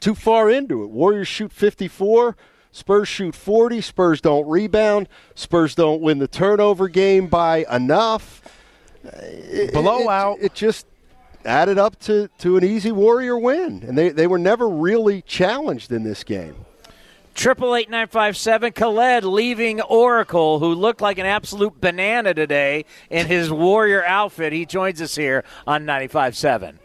too 0.00 0.14
far 0.14 0.50
into 0.50 0.82
it. 0.82 0.90
Warriors 0.90 1.28
shoot 1.28 1.52
54 1.52 2.36
Spurs 2.70 3.08
shoot 3.08 3.34
40, 3.34 3.80
Spurs 3.80 4.20
don't 4.20 4.48
rebound, 4.48 5.08
Spurs 5.34 5.74
don't 5.74 6.00
win 6.00 6.18
the 6.18 6.28
turnover 6.28 6.88
game 6.88 7.26
by 7.26 7.64
enough. 7.70 8.42
Uh, 9.04 9.10
it, 9.22 9.72
Blowout. 9.72 10.38
It, 10.38 10.46
it, 10.46 10.54
just 10.54 10.86
added 11.44 11.78
up 11.78 11.98
to, 12.00 12.28
to 12.38 12.56
an 12.56 12.64
easy 12.64 12.92
Warrior 12.92 13.38
win, 13.38 13.82
and 13.86 13.96
they, 13.96 14.10
they 14.10 14.26
were 14.26 14.38
never 14.38 14.68
really 14.68 15.22
challenged 15.22 15.92
in 15.92 16.02
this 16.02 16.24
game. 16.24 16.66
Triple 17.34 17.76
eight 17.76 17.88
nine 17.88 18.08
five 18.08 18.36
seven. 18.36 18.72
Khaled 18.72 19.22
leaving 19.22 19.80
Oracle, 19.80 20.58
who 20.58 20.74
looked 20.74 21.00
like 21.00 21.18
an 21.18 21.26
absolute 21.26 21.80
banana 21.80 22.34
today 22.34 22.84
in 23.10 23.26
his 23.26 23.48
Warrior 23.48 24.04
outfit. 24.04 24.52
He 24.52 24.66
joins 24.66 25.00
us 25.00 25.14
here 25.14 25.44
on 25.64 25.86
95.7. 25.86 26.78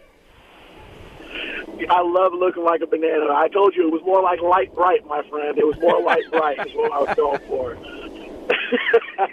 I 1.90 2.02
love 2.02 2.34
looking 2.34 2.64
like 2.64 2.82
a 2.82 2.88
banana. 2.88 3.32
I 3.34 3.48
told 3.50 3.76
you 3.76 3.88
it 3.88 3.92
was 3.92 4.02
more 4.06 4.22
like 4.22 4.42
light 4.42 4.74
bright, 4.74 5.06
my 5.08 5.22
friend. 5.30 5.58
It 5.58 5.66
was 5.66 5.80
more 5.80 6.02
light 6.02 6.30
bright 6.32 6.60
is 6.66 6.74
what 6.74 6.92
I 6.92 7.00
was 7.00 7.16
going 7.16 7.40
for. 7.48 7.76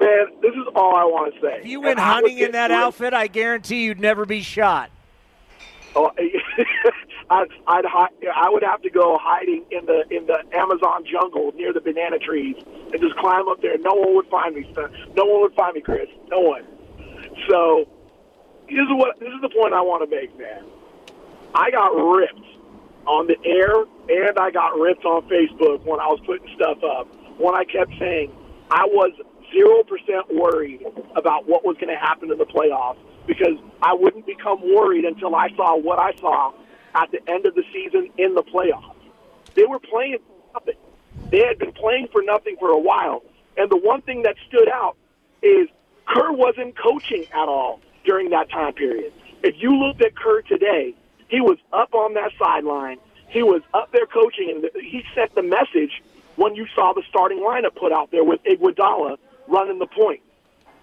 Man, 0.00 0.26
this 0.40 0.52
is 0.54 0.66
all 0.74 0.96
I 0.96 1.04
want 1.04 1.34
to 1.34 1.40
say. 1.40 1.58
If 1.60 1.66
you 1.66 1.80
went 1.80 1.98
hunting 1.98 2.38
in 2.38 2.52
that 2.52 2.70
outfit, 2.70 3.14
I 3.14 3.26
guarantee 3.26 3.84
you'd 3.84 4.00
never 4.00 4.24
be 4.24 4.40
shot. 4.40 4.90
Oh, 5.94 6.10
I'd, 7.30 7.48
I'd 7.66 7.84
I 7.86 8.48
would 8.48 8.62
have 8.62 8.82
to 8.82 8.90
go 8.90 9.18
hiding 9.20 9.64
in 9.70 9.86
the 9.86 10.04
in 10.10 10.26
the 10.26 10.42
Amazon 10.56 11.04
jungle 11.10 11.52
near 11.54 11.72
the 11.72 11.80
banana 11.80 12.18
trees 12.18 12.56
and 12.92 13.00
just 13.00 13.16
climb 13.16 13.48
up 13.48 13.60
there. 13.60 13.76
No 13.78 13.94
one 13.94 14.14
would 14.16 14.26
find 14.28 14.54
me. 14.54 14.66
No 15.16 15.24
one 15.24 15.42
would 15.42 15.54
find 15.54 15.74
me, 15.74 15.82
Chris. 15.82 16.08
No 16.28 16.40
one. 16.40 16.64
So, 17.48 17.88
this 18.68 18.78
is 18.78 18.88
what 18.90 19.20
this 19.20 19.28
is 19.28 19.40
the 19.42 19.50
point 19.50 19.74
I 19.74 19.82
want 19.82 20.08
to 20.08 20.14
make, 20.14 20.36
man. 20.38 20.64
I 21.54 21.70
got 21.70 21.88
ripped 21.88 22.46
on 23.06 23.26
the 23.26 23.36
air 23.44 23.84
and 24.08 24.38
I 24.38 24.50
got 24.50 24.78
ripped 24.78 25.04
on 25.04 25.22
Facebook 25.28 25.84
when 25.84 26.00
I 26.00 26.06
was 26.06 26.20
putting 26.24 26.48
stuff 26.54 26.78
up. 26.82 27.08
When 27.38 27.54
I 27.54 27.64
kept 27.64 27.92
saying 27.98 28.32
I 28.70 28.84
was 28.86 29.12
0% 29.54 30.34
worried 30.34 30.84
about 31.14 31.46
what 31.46 31.64
was 31.64 31.76
going 31.76 31.88
to 31.88 31.96
happen 31.96 32.30
in 32.30 32.38
the 32.38 32.46
playoffs 32.46 32.98
because 33.26 33.58
I 33.82 33.94
wouldn't 33.94 34.26
become 34.26 34.60
worried 34.74 35.04
until 35.04 35.34
I 35.34 35.48
saw 35.56 35.76
what 35.76 35.98
I 35.98 36.14
saw 36.16 36.52
at 36.94 37.10
the 37.10 37.18
end 37.30 37.46
of 37.46 37.54
the 37.54 37.64
season 37.72 38.10
in 38.16 38.34
the 38.34 38.42
playoffs. 38.42 38.96
They 39.54 39.64
were 39.64 39.78
playing 39.78 40.18
for 40.18 40.60
nothing. 40.60 40.76
They 41.30 41.40
had 41.46 41.58
been 41.58 41.72
playing 41.72 42.08
for 42.12 42.22
nothing 42.22 42.56
for 42.58 42.70
a 42.70 42.78
while. 42.78 43.22
And 43.56 43.70
the 43.70 43.76
one 43.76 44.00
thing 44.02 44.22
that 44.22 44.36
stood 44.48 44.68
out 44.68 44.96
is 45.42 45.68
Kerr 46.06 46.32
wasn't 46.32 46.76
coaching 46.78 47.24
at 47.32 47.48
all 47.48 47.80
during 48.04 48.30
that 48.30 48.50
time 48.50 48.72
period. 48.72 49.12
If 49.42 49.56
you 49.58 49.76
looked 49.76 50.02
at 50.02 50.16
Kerr 50.16 50.42
today, 50.42 50.94
he 51.32 51.40
was 51.40 51.56
up 51.72 51.94
on 51.94 52.12
that 52.12 52.30
sideline. 52.38 52.98
He 53.30 53.42
was 53.42 53.62
up 53.72 53.90
there 53.90 54.04
coaching, 54.04 54.50
and 54.50 54.84
he 54.84 55.02
sent 55.14 55.34
the 55.34 55.42
message 55.42 56.02
when 56.36 56.54
you 56.54 56.66
saw 56.74 56.92
the 56.92 57.02
starting 57.08 57.38
lineup 57.38 57.74
put 57.74 57.90
out 57.90 58.10
there 58.10 58.22
with 58.22 58.44
Iguodala 58.44 59.16
running 59.48 59.78
the 59.78 59.86
point. 59.86 60.20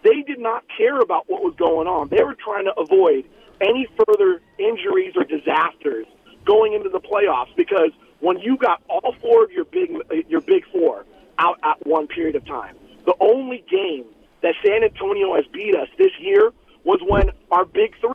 They 0.01 0.23
did 0.23 0.39
not 0.39 0.63
care 0.75 0.99
about 1.01 1.29
what 1.29 1.43
was 1.43 1.53
going 1.55 1.88
on. 1.88 2.07
They 2.07 2.23
were 2.23 2.33
trying 2.33 2.65
to 2.65 2.73
avoid 2.79 3.25
any 3.62 3.88
further 3.95 4.41
injuries 4.57 5.13
or 5.15 5.23
disasters 5.23 6.07
going 6.45 6.73
into 6.73 6.89
the 6.89 6.99
playoffs 6.99 7.55
because 7.55 7.91
when 8.19 8.39
you 8.39 8.57
got 8.57 8.81
all 8.89 9.13
four 9.21 9.43
of 9.43 9.51
your 9.51 9.65
big 9.65 9.91
your 10.27 10.41
big 10.41 10.65
four 10.71 11.05
out 11.38 11.59
at 11.62 11.85
one 11.85 12.07
period 12.07 12.35
of 12.35 12.43
time, 12.45 12.75
the 13.05 13.13
only 13.19 13.63
game 13.69 14.05
that 14.41 14.55
San 14.65 14.83
Antonio 14.83 15.35
has 15.35 15.45
beat 15.53 15.75
us 15.75 15.89
this 15.99 16.12
year 16.19 16.51
was 16.85 17.01
when 17.07 17.29
our 17.51 17.65
big 17.65 17.93
three 17.99 18.13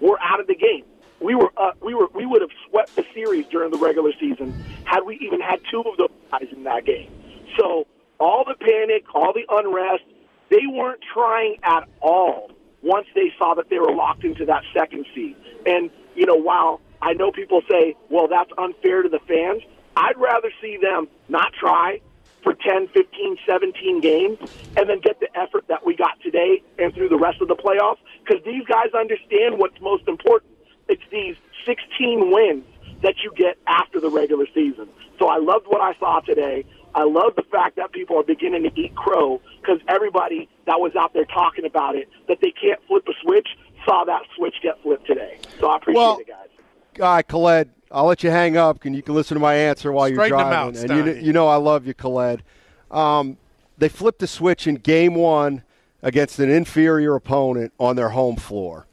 were 0.00 0.18
out 0.22 0.40
of 0.40 0.46
the 0.46 0.54
game 0.54 0.84
we 1.24 1.34
were 1.34 1.50
uh, 1.56 1.72
we 1.80 1.94
were 1.94 2.08
we 2.14 2.26
would 2.26 2.42
have 2.42 2.50
swept 2.68 2.94
the 2.96 3.04
series 3.14 3.46
during 3.46 3.70
the 3.70 3.78
regular 3.78 4.12
season 4.20 4.52
had 4.84 5.00
we 5.04 5.16
even 5.20 5.40
had 5.40 5.60
two 5.70 5.80
of 5.80 5.96
those 5.96 6.10
guys 6.30 6.46
in 6.52 6.64
that 6.64 6.84
game. 6.84 7.10
So 7.58 7.86
all 8.20 8.44
the 8.44 8.54
panic, 8.54 9.04
all 9.14 9.32
the 9.32 9.46
unrest, 9.48 10.04
they 10.50 10.66
weren't 10.68 11.00
trying 11.12 11.56
at 11.62 11.88
all 12.00 12.50
once 12.82 13.06
they 13.14 13.32
saw 13.38 13.54
that 13.54 13.70
they 13.70 13.78
were 13.78 13.94
locked 13.94 14.24
into 14.24 14.44
that 14.44 14.62
second 14.74 15.06
seed. 15.14 15.34
And 15.66 15.90
you 16.14 16.26
know, 16.26 16.36
while 16.36 16.80
I 17.00 17.14
know 17.14 17.32
people 17.32 17.62
say, 17.70 17.96
"Well, 18.10 18.28
that's 18.28 18.50
unfair 18.58 19.02
to 19.02 19.08
the 19.08 19.20
fans," 19.20 19.62
I'd 19.96 20.18
rather 20.18 20.50
see 20.60 20.76
them 20.76 21.08
not 21.28 21.54
try 21.54 22.00
for 22.42 22.52
10, 22.52 22.88
15, 22.88 23.38
17 23.46 24.00
games 24.02 24.38
and 24.76 24.86
then 24.86 25.00
get 25.00 25.18
the 25.18 25.28
effort 25.34 25.64
that 25.68 25.86
we 25.86 25.96
got 25.96 26.20
today 26.20 26.62
and 26.78 26.92
through 26.92 27.08
the 27.08 27.16
rest 27.16 27.40
of 27.40 27.48
the 27.48 27.56
playoffs 27.56 27.96
because 28.22 28.44
these 28.44 28.64
guys 28.66 28.92
understand 28.92 29.56
what's 29.56 29.80
most 29.80 30.06
important 30.06 30.53
it's 30.88 31.02
these 31.10 31.36
16 31.66 32.30
wins 32.30 32.64
that 33.02 33.16
you 33.22 33.32
get 33.36 33.58
after 33.66 34.00
the 34.00 34.10
regular 34.10 34.46
season. 34.54 34.88
So 35.18 35.28
I 35.28 35.38
loved 35.38 35.66
what 35.66 35.80
I 35.80 35.94
saw 35.98 36.20
today. 36.20 36.64
I 36.94 37.04
love 37.04 37.34
the 37.36 37.42
fact 37.42 37.76
that 37.76 37.92
people 37.92 38.18
are 38.18 38.22
beginning 38.22 38.62
to 38.62 38.80
eat 38.80 38.94
crow 38.94 39.40
because 39.60 39.80
everybody 39.88 40.48
that 40.66 40.80
was 40.80 40.94
out 40.96 41.12
there 41.12 41.24
talking 41.24 41.64
about 41.64 41.96
it, 41.96 42.08
that 42.28 42.38
they 42.40 42.52
can't 42.52 42.80
flip 42.86 43.04
a 43.08 43.12
switch, 43.22 43.48
saw 43.84 44.04
that 44.04 44.22
switch 44.36 44.54
get 44.62 44.80
flipped 44.82 45.06
today. 45.06 45.38
So 45.60 45.68
I 45.68 45.76
appreciate 45.76 46.00
well, 46.00 46.18
it, 46.18 46.28
guys. 46.28 46.48
Guy, 46.94 47.22
Khaled, 47.22 47.70
I'll 47.90 48.06
let 48.06 48.22
you 48.22 48.30
hang 48.30 48.56
up 48.56 48.84
and 48.84 48.94
you 48.94 49.02
can 49.02 49.14
listen 49.14 49.34
to 49.34 49.40
my 49.40 49.54
answer 49.54 49.90
while 49.90 50.06
Straighten 50.06 50.38
you're 50.38 50.38
driving. 50.38 50.78
Out, 50.78 50.90
and 50.90 51.06
you, 51.06 51.26
you, 51.26 51.32
know 51.32 51.48
I 51.48 51.56
love 51.56 51.86
you, 51.86 51.94
Khaled. 51.94 52.42
Um, 52.90 53.36
they 53.76 53.88
flipped 53.88 54.20
the 54.20 54.28
switch 54.28 54.66
in 54.66 54.76
game 54.76 55.14
one 55.16 55.64
against 56.02 56.38
an 56.38 56.50
inferior 56.50 57.16
opponent 57.16 57.72
on 57.80 57.96
their 57.96 58.10
home 58.10 58.36
floor. 58.36 58.86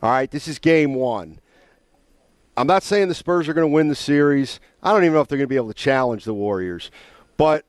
All 0.00 0.10
right, 0.10 0.30
this 0.30 0.46
is 0.46 0.60
game 0.60 0.94
one. 0.94 1.40
I'm 2.56 2.68
not 2.68 2.84
saying 2.84 3.08
the 3.08 3.14
Spurs 3.14 3.48
are 3.48 3.54
going 3.54 3.68
to 3.68 3.72
win 3.72 3.88
the 3.88 3.96
series. 3.96 4.60
I 4.82 4.92
don't 4.92 5.02
even 5.02 5.14
know 5.14 5.20
if 5.20 5.28
they're 5.28 5.38
going 5.38 5.48
to 5.48 5.52
be 5.52 5.56
able 5.56 5.68
to 5.68 5.74
challenge 5.74 6.24
the 6.24 6.34
Warriors. 6.34 6.90
But 7.36 7.64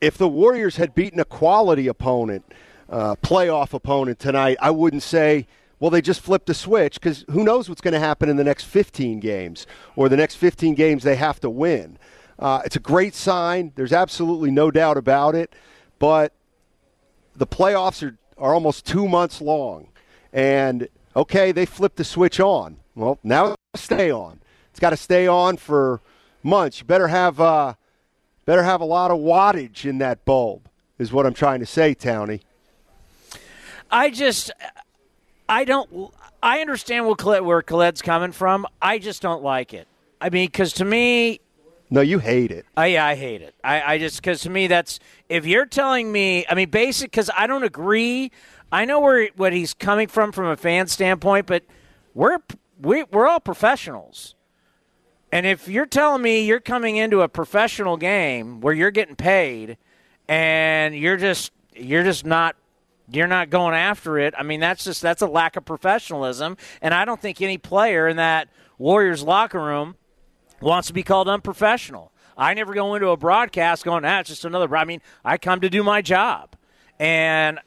if 0.00 0.18
the 0.18 0.28
Warriors 0.28 0.76
had 0.76 0.94
beaten 0.94 1.18
a 1.20 1.24
quality 1.24 1.86
opponent, 1.86 2.44
uh, 2.90 3.16
playoff 3.16 3.72
opponent 3.72 4.18
tonight, 4.18 4.58
I 4.60 4.70
wouldn't 4.70 5.02
say, 5.02 5.46
well, 5.80 5.90
they 5.90 6.02
just 6.02 6.20
flipped 6.20 6.50
a 6.50 6.54
switch 6.54 7.00
because 7.00 7.24
who 7.30 7.44
knows 7.44 7.68
what's 7.68 7.80
going 7.80 7.94
to 7.94 8.00
happen 8.00 8.28
in 8.28 8.36
the 8.36 8.44
next 8.44 8.64
15 8.64 9.20
games 9.20 9.66
or 9.94 10.08
the 10.08 10.16
next 10.16 10.36
15 10.36 10.74
games 10.74 11.02
they 11.02 11.16
have 11.16 11.40
to 11.40 11.50
win. 11.50 11.98
Uh, 12.38 12.60
it's 12.64 12.76
a 12.76 12.80
great 12.80 13.14
sign. 13.14 13.72
There's 13.74 13.92
absolutely 13.92 14.50
no 14.50 14.70
doubt 14.70 14.98
about 14.98 15.34
it. 15.34 15.54
But 15.98 16.34
the 17.34 17.46
playoffs 17.46 18.06
are, 18.06 18.18
are 18.36 18.52
almost 18.52 18.84
two 18.84 19.08
months 19.08 19.40
long. 19.40 19.88
And 20.32 20.88
okay, 21.16 21.50
they 21.50 21.66
flipped 21.66 21.96
the 21.96 22.04
switch 22.04 22.38
on. 22.38 22.76
Well, 22.94 23.18
now 23.24 23.56
it's 23.74 23.82
stay 23.82 24.10
on. 24.10 24.40
It's 24.70 24.78
got 24.78 24.90
to 24.90 24.96
stay 24.96 25.26
on 25.26 25.56
for 25.56 26.00
months. 26.42 26.80
You 26.80 26.86
better 26.86 27.08
have 27.08 27.40
uh, 27.40 27.74
better 28.44 28.62
have 28.62 28.80
a 28.80 28.84
lot 28.84 29.10
of 29.10 29.18
wattage 29.18 29.84
in 29.84 29.98
that 29.98 30.24
bulb. 30.24 30.68
Is 30.98 31.12
what 31.12 31.26
I'm 31.26 31.34
trying 31.34 31.60
to 31.60 31.66
say, 31.66 31.94
Townie. 31.94 32.40
I 33.90 34.10
just, 34.10 34.50
I 35.48 35.64
don't. 35.64 36.12
I 36.42 36.60
understand 36.60 37.06
where, 37.06 37.42
where 37.42 37.62
Khaled's 37.62 38.02
coming 38.02 38.32
from. 38.32 38.66
I 38.80 38.98
just 38.98 39.20
don't 39.20 39.42
like 39.42 39.74
it. 39.74 39.88
I 40.20 40.30
mean, 40.30 40.46
because 40.46 40.72
to 40.74 40.84
me, 40.84 41.40
no, 41.90 42.00
you 42.00 42.18
hate 42.18 42.50
it. 42.50 42.66
I 42.76 42.86
yeah, 42.86 43.06
I 43.06 43.14
hate 43.14 43.42
it. 43.42 43.54
I, 43.62 43.94
I 43.94 43.98
just 43.98 44.16
because 44.16 44.40
to 44.42 44.50
me 44.50 44.66
that's 44.66 44.98
if 45.28 45.46
you're 45.46 45.66
telling 45.66 46.10
me, 46.10 46.44
I 46.48 46.54
mean, 46.54 46.70
basic 46.70 47.10
because 47.10 47.30
I 47.36 47.46
don't 47.46 47.62
agree 47.62 48.32
I 48.70 48.84
know 48.84 49.00
where 49.00 49.28
what 49.36 49.52
he's 49.52 49.74
coming 49.74 50.08
from 50.08 50.32
from 50.32 50.46
a 50.46 50.56
fan 50.56 50.86
standpoint, 50.88 51.46
but 51.46 51.64
we're 52.14 52.38
we, 52.80 53.04
we're 53.04 53.26
all 53.26 53.40
professionals. 53.40 54.34
And 55.32 55.46
if 55.46 55.68
you're 55.68 55.86
telling 55.86 56.22
me 56.22 56.44
you're 56.44 56.60
coming 56.60 56.96
into 56.96 57.22
a 57.22 57.28
professional 57.28 57.96
game 57.96 58.60
where 58.60 58.74
you're 58.74 58.90
getting 58.90 59.16
paid 59.16 59.76
and 60.28 60.94
you're 60.94 61.16
just 61.16 61.52
you're 61.74 62.04
just 62.04 62.24
not 62.24 62.56
you're 63.08 63.26
not 63.28 63.50
going 63.50 63.74
after 63.74 64.18
it, 64.18 64.34
I 64.36 64.42
mean 64.42 64.60
that's 64.60 64.84
just 64.84 65.00
that's 65.00 65.22
a 65.22 65.26
lack 65.26 65.56
of 65.56 65.64
professionalism 65.64 66.56
and 66.82 66.92
I 66.92 67.04
don't 67.04 67.20
think 67.20 67.40
any 67.40 67.58
player 67.58 68.08
in 68.08 68.16
that 68.16 68.48
Warriors 68.78 69.22
locker 69.22 69.60
room 69.60 69.96
wants 70.60 70.88
to 70.88 70.94
be 70.94 71.02
called 71.02 71.28
unprofessional. 71.28 72.12
I 72.36 72.52
never 72.52 72.74
go 72.74 72.94
into 72.94 73.08
a 73.08 73.16
broadcast 73.16 73.84
going, 73.84 74.04
"Ah, 74.04 74.20
it's 74.20 74.28
just 74.28 74.44
another." 74.44 74.74
I 74.76 74.84
mean, 74.84 75.00
I 75.24 75.38
come 75.38 75.60
to 75.60 75.70
do 75.70 75.82
my 75.82 76.02
job. 76.02 76.54
And 76.98 77.58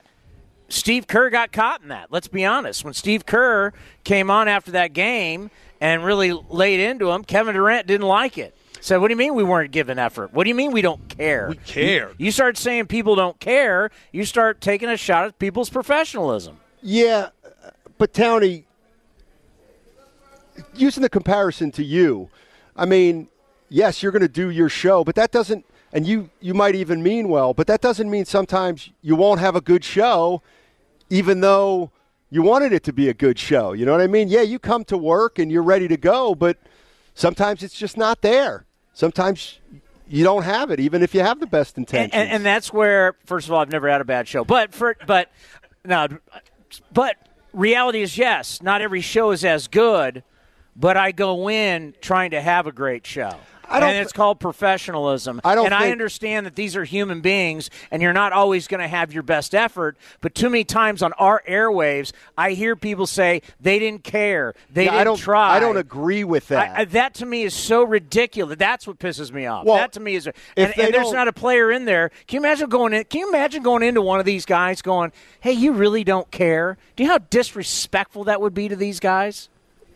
Steve 0.69 1.07
Kerr 1.07 1.29
got 1.29 1.51
caught 1.51 1.81
in 1.81 1.89
that. 1.89 2.11
Let's 2.11 2.27
be 2.27 2.45
honest. 2.45 2.83
When 2.83 2.93
Steve 2.93 3.25
Kerr 3.25 3.73
came 4.03 4.29
on 4.29 4.47
after 4.47 4.71
that 4.71 4.93
game 4.93 5.49
and 5.81 6.03
really 6.03 6.31
laid 6.31 6.79
into 6.79 7.11
him, 7.11 7.23
Kevin 7.23 7.55
Durant 7.55 7.87
didn't 7.87 8.07
like 8.07 8.37
it. 8.37 8.55
Said, 8.81 8.97
"What 8.97 9.09
do 9.09 9.13
you 9.13 9.17
mean 9.17 9.35
we 9.35 9.43
weren't 9.43 9.71
giving 9.71 9.99
effort? 9.99 10.33
What 10.33 10.45
do 10.45 10.49
you 10.49 10.55
mean 10.55 10.71
we 10.71 10.81
don't 10.81 11.09
care? 11.09 11.49
We 11.49 11.55
care." 11.57 12.09
You, 12.17 12.27
you 12.27 12.31
start 12.31 12.57
saying 12.57 12.87
people 12.87 13.15
don't 13.15 13.39
care. 13.39 13.91
You 14.13 14.23
start 14.23 14.61
taking 14.61 14.87
a 14.87 14.95
shot 14.95 15.25
at 15.25 15.39
people's 15.39 15.69
professionalism. 15.69 16.59
Yeah, 16.81 17.29
but 17.97 18.13
Townie, 18.13 18.63
using 20.75 21.03
the 21.03 21.09
comparison 21.09 21.71
to 21.71 21.83
you, 21.83 22.29
I 22.75 22.85
mean, 22.85 23.27
yes, 23.67 24.01
you're 24.01 24.13
going 24.13 24.21
to 24.21 24.29
do 24.29 24.49
your 24.49 24.69
show, 24.69 25.03
but 25.03 25.15
that 25.15 25.31
doesn't. 25.31 25.65
And 25.91 26.07
you 26.07 26.29
you 26.39 26.53
might 26.53 26.75
even 26.75 27.03
mean 27.03 27.27
well, 27.27 27.53
but 27.53 27.67
that 27.67 27.81
doesn't 27.81 28.09
mean 28.09 28.23
sometimes 28.23 28.91
you 29.01 29.15
won't 29.15 29.39
have 29.39 29.55
a 29.55 29.61
good 29.61 29.83
show 29.83 30.41
even 31.09 31.41
though 31.41 31.91
you 32.29 32.41
wanted 32.41 32.73
it 32.73 32.83
to 32.83 32.93
be 32.93 33.09
a 33.09 33.13
good 33.13 33.39
show. 33.39 33.73
You 33.73 33.85
know 33.85 33.91
what 33.91 34.01
I 34.01 34.07
mean? 34.07 34.27
Yeah, 34.27 34.41
you 34.41 34.59
come 34.59 34.83
to 34.85 34.97
work 34.97 35.39
and 35.39 35.51
you're 35.51 35.63
ready 35.63 35.87
to 35.87 35.97
go, 35.97 36.35
but 36.35 36.57
sometimes 37.13 37.63
it's 37.63 37.73
just 37.73 37.97
not 37.97 38.21
there. 38.21 38.65
Sometimes 38.93 39.59
you 40.07 40.23
don't 40.23 40.43
have 40.43 40.71
it, 40.71 40.79
even 40.79 41.01
if 41.01 41.13
you 41.13 41.21
have 41.21 41.39
the 41.39 41.47
best 41.47 41.77
and, 41.77 41.83
intentions. 41.87 42.13
and, 42.13 42.29
and 42.29 42.45
that's 42.45 42.73
where, 42.73 43.15
first 43.25 43.47
of 43.47 43.53
all, 43.53 43.61
I've 43.61 43.71
never 43.71 43.89
had 43.89 44.01
a 44.01 44.05
bad 44.05 44.27
show. 44.27 44.43
But 44.43 44.73
for 44.73 44.95
but 45.07 45.31
no, 45.85 46.07
but 46.91 47.15
reality 47.53 48.01
is 48.01 48.17
yes, 48.17 48.61
not 48.61 48.81
every 48.81 49.01
show 49.01 49.31
is 49.31 49.45
as 49.45 49.67
good. 49.67 50.23
But 50.75 50.95
I 50.95 51.11
go 51.11 51.49
in 51.49 51.93
trying 51.99 52.31
to 52.31 52.41
have 52.41 52.65
a 52.65 52.71
great 52.71 53.05
show. 53.05 53.35
I 53.69 53.79
don't 53.79 53.89
and 53.89 53.99
it's 53.99 54.13
called 54.13 54.39
professionalism. 54.39 55.41
I 55.43 55.55
don't 55.55 55.65
and 55.65 55.73
I 55.73 55.91
understand 55.91 56.45
that 56.45 56.55
these 56.55 56.75
are 56.75 56.83
human 56.83 57.21
beings, 57.21 57.69
and 57.91 58.01
you're 58.01 58.13
not 58.13 58.33
always 58.33 58.67
going 58.67 58.81
to 58.81 58.87
have 58.87 59.13
your 59.13 59.23
best 59.23 59.53
effort. 59.53 59.97
But 60.21 60.35
too 60.35 60.49
many 60.49 60.63
times 60.63 61.01
on 61.01 61.13
our 61.13 61.43
airwaves, 61.47 62.11
I 62.37 62.51
hear 62.51 62.75
people 62.75 63.07
say 63.07 63.41
they 63.59 63.79
didn't 63.79 64.03
care, 64.03 64.55
they 64.71 64.85
Yeah, 64.85 64.91
didn't 64.91 65.01
I 65.01 65.03
don't, 65.03 65.17
try. 65.17 65.55
I 65.55 65.59
don't 65.59 65.77
agree 65.77 66.23
with 66.23 66.47
that. 66.49 66.77
I, 66.77 66.81
I, 66.81 66.85
that 66.85 67.13
to 67.15 67.25
me 67.25 67.43
is 67.43 67.53
so 67.53 67.83
ridiculous. 67.83 68.57
That's 68.57 68.87
what 68.87 68.99
pisses 68.99 69.31
me 69.31 69.45
off. 69.45 69.65
Well, 69.65 69.77
that 69.77 69.93
to 69.93 69.99
me 69.99 70.15
is, 70.15 70.27
and, 70.27 70.35
if 70.55 70.77
and 70.77 70.93
there's 70.93 71.11
not 71.11 71.27
a 71.27 71.33
player 71.33 71.71
in 71.71 71.85
there. 71.85 72.09
Can 72.27 72.41
you 72.41 72.47
imagine 72.47 72.69
going 72.69 72.93
in? 72.93 73.03
Can 73.05 73.21
you 73.21 73.29
imagine 73.29 73.63
going 73.63 73.83
into 73.83 74.01
one 74.01 74.19
of 74.19 74.25
these 74.25 74.45
guys 74.45 74.81
going, 74.81 75.11
"Hey, 75.39 75.53
you 75.53 75.73
really 75.73 76.03
don't 76.03 76.29
care"? 76.31 76.77
Do 76.95 77.03
you 77.03 77.07
know 77.07 77.13
how 77.13 77.19
disrespectful 77.29 78.25
that 78.25 78.41
would 78.41 78.53
be 78.53 78.67
to 78.67 78.75
these 78.75 78.99
guys? 78.99 79.49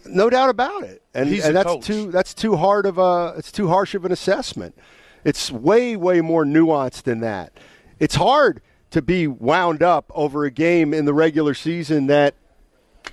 No 0.05 0.29
doubt 0.29 0.49
about 0.49 0.83
it. 0.83 1.01
And, 1.13 1.29
He's 1.29 1.45
and 1.45 1.55
that's 1.55 1.67
coach. 1.67 1.85
too 1.85 2.11
that's 2.11 2.33
too 2.33 2.55
hard 2.55 2.85
of 2.85 2.97
a 2.97 3.33
it's 3.37 3.51
too 3.51 3.67
harsh 3.67 3.95
of 3.95 4.05
an 4.05 4.11
assessment. 4.11 4.77
It's 5.23 5.51
way 5.51 5.95
way 5.95 6.21
more 6.21 6.43
nuanced 6.45 7.03
than 7.03 7.19
that. 7.21 7.53
It's 7.99 8.15
hard 8.15 8.61
to 8.91 9.01
be 9.01 9.27
wound 9.27 9.81
up 9.81 10.11
over 10.13 10.45
a 10.45 10.51
game 10.51 10.93
in 10.93 11.05
the 11.05 11.13
regular 11.13 11.53
season 11.53 12.07
that 12.07 12.35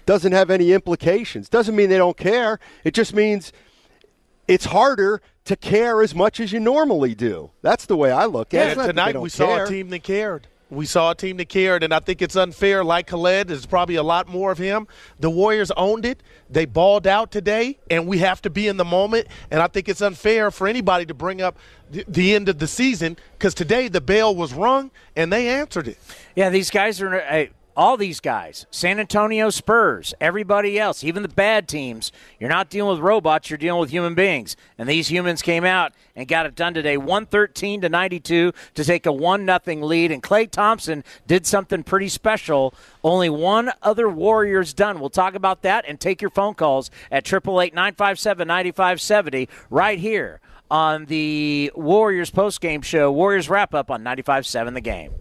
doesn't 0.06 0.32
have 0.32 0.50
any 0.50 0.72
implications. 0.72 1.48
Doesn't 1.48 1.74
mean 1.74 1.88
they 1.88 1.96
don't 1.96 2.16
care. 2.16 2.58
It 2.84 2.94
just 2.94 3.14
means 3.14 3.52
it's 4.48 4.66
harder 4.66 5.22
to 5.44 5.56
care 5.56 6.02
as 6.02 6.14
much 6.14 6.40
as 6.40 6.52
you 6.52 6.60
normally 6.60 7.14
do. 7.14 7.50
That's 7.62 7.86
the 7.86 7.96
way 7.96 8.10
I 8.10 8.26
look 8.26 8.52
at 8.52 8.56
it. 8.56 8.60
Yeah, 8.60 8.66
It's 8.68 8.76
not 8.76 8.86
that 8.86 8.96
they 8.96 9.12
tonight 9.12 9.20
we 9.20 9.28
saw 9.28 9.64
a 9.64 9.66
team 9.66 9.90
that 9.90 10.02
cared. 10.02 10.48
We 10.70 10.86
saw 10.86 11.10
a 11.10 11.14
team 11.14 11.36
that 11.38 11.48
cared, 11.48 11.82
and 11.82 11.92
I 11.92 11.98
think 11.98 12.22
it's 12.22 12.36
unfair. 12.36 12.84
Like 12.84 13.08
Khaled, 13.08 13.48
there's 13.48 13.66
probably 13.66 13.96
a 13.96 14.02
lot 14.02 14.28
more 14.28 14.52
of 14.52 14.58
him. 14.58 14.86
The 15.18 15.28
Warriors 15.28 15.72
owned 15.72 16.06
it. 16.06 16.22
They 16.48 16.64
balled 16.64 17.06
out 17.06 17.32
today, 17.32 17.78
and 17.90 18.06
we 18.06 18.18
have 18.18 18.40
to 18.42 18.50
be 18.50 18.68
in 18.68 18.76
the 18.76 18.84
moment. 18.84 19.26
And 19.50 19.60
I 19.60 19.66
think 19.66 19.88
it's 19.88 20.00
unfair 20.00 20.52
for 20.52 20.68
anybody 20.68 21.06
to 21.06 21.14
bring 21.14 21.42
up 21.42 21.58
the, 21.90 22.34
end 22.34 22.48
of 22.48 22.58
the 22.58 22.68
season 22.68 23.16
because 23.32 23.52
today 23.52 23.88
the 23.88 24.00
bell 24.00 24.34
was 24.34 24.54
rung 24.54 24.92
and 25.16 25.32
they 25.32 25.48
answered 25.48 25.88
it. 25.88 25.98
Yeah, 26.36 26.50
these 26.50 26.70
guys 26.70 27.00
are 27.00 27.20
uh, 27.20 27.46
all 27.80 27.96
these 27.96 28.20
guys. 28.20 28.66
San 28.70 29.00
Antonio 29.00 29.48
Spurs, 29.48 30.12
everybody 30.20 30.78
else, 30.78 31.02
even 31.02 31.22
the 31.22 31.30
bad 31.30 31.66
teams. 31.66 32.12
You're 32.38 32.50
not 32.50 32.68
dealing 32.68 32.90
with 32.90 33.00
robots. 33.00 33.48
You're 33.48 33.56
dealing 33.56 33.80
with 33.80 33.88
human 33.88 34.14
beings, 34.14 34.54
and 34.76 34.86
these 34.86 35.10
humans 35.10 35.40
came 35.40 35.64
out 35.64 35.94
and 36.14 36.28
got 36.28 36.44
it 36.44 36.54
done 36.54 36.74
today, 36.74 36.98
113 36.98 37.80
to 37.80 37.88
92 37.88 38.52
to 38.74 38.84
take 38.84 39.06
a 39.06 39.12
one 39.12 39.46
nothing 39.46 39.80
lead. 39.80 40.12
And 40.12 40.22
Klay 40.22 40.50
Thompson 40.50 41.02
did 41.26 41.46
something 41.46 41.82
pretty 41.82 42.10
special. 42.10 42.74
Only 43.02 43.30
one 43.30 43.72
other 43.82 44.10
Warriors 44.10 44.74
done. 44.74 45.00
We'll 45.00 45.08
talk 45.08 45.34
about 45.34 45.62
that 45.62 45.86
and 45.88 45.98
take 45.98 46.20
your 46.20 46.30
phone 46.30 46.52
calls 46.52 46.90
at 47.10 47.24
888-957-9570 47.24 49.48
right 49.70 49.98
here 49.98 50.42
on 50.70 51.06
the 51.06 51.72
Warriors 51.74 52.30
postgame 52.30 52.84
show. 52.84 53.10
Warriors 53.10 53.48
wrap 53.48 53.72
up 53.72 53.90
on 53.90 54.04
95.7 54.04 54.74
The 54.74 54.82
Game. 54.82 55.12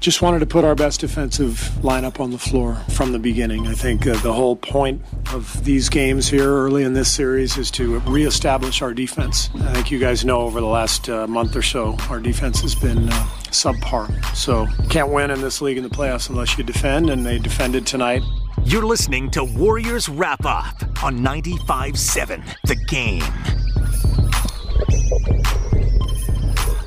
Just 0.00 0.22
wanted 0.22 0.38
to 0.38 0.46
put 0.46 0.64
our 0.64 0.74
best 0.74 1.00
defensive 1.00 1.56
lineup 1.82 2.20
on 2.20 2.30
the 2.30 2.38
floor 2.38 2.76
from 2.88 3.12
the 3.12 3.18
beginning. 3.18 3.66
I 3.66 3.74
think 3.74 4.06
uh, 4.06 4.18
the 4.22 4.32
whole 4.32 4.56
point 4.56 5.02
of 5.34 5.62
these 5.62 5.90
games 5.90 6.26
here 6.26 6.48
early 6.48 6.84
in 6.84 6.94
this 6.94 7.10
series 7.10 7.58
is 7.58 7.70
to 7.72 7.98
reestablish 8.00 8.80
our 8.80 8.94
defense. 8.94 9.50
I 9.56 9.74
think 9.74 9.90
you 9.90 9.98
guys 9.98 10.24
know 10.24 10.40
over 10.40 10.58
the 10.58 10.66
last 10.66 11.10
uh, 11.10 11.26
month 11.26 11.54
or 11.54 11.60
so, 11.60 11.98
our 12.08 12.18
defense 12.18 12.62
has 12.62 12.74
been 12.74 13.10
uh, 13.10 13.28
subpar. 13.50 14.24
So 14.34 14.66
can't 14.88 15.10
win 15.12 15.30
in 15.30 15.42
this 15.42 15.60
league 15.60 15.76
in 15.76 15.82
the 15.82 15.90
playoffs 15.90 16.30
unless 16.30 16.56
you 16.56 16.64
defend, 16.64 17.10
and 17.10 17.26
they 17.26 17.38
defended 17.38 17.86
tonight. 17.86 18.22
You're 18.64 18.86
listening 18.86 19.30
to 19.32 19.44
Warriors 19.44 20.08
Wrap 20.08 20.46
Up 20.46 20.82
on 21.04 21.18
95.7 21.18 22.42
The 22.64 22.76
Game. 22.86 23.22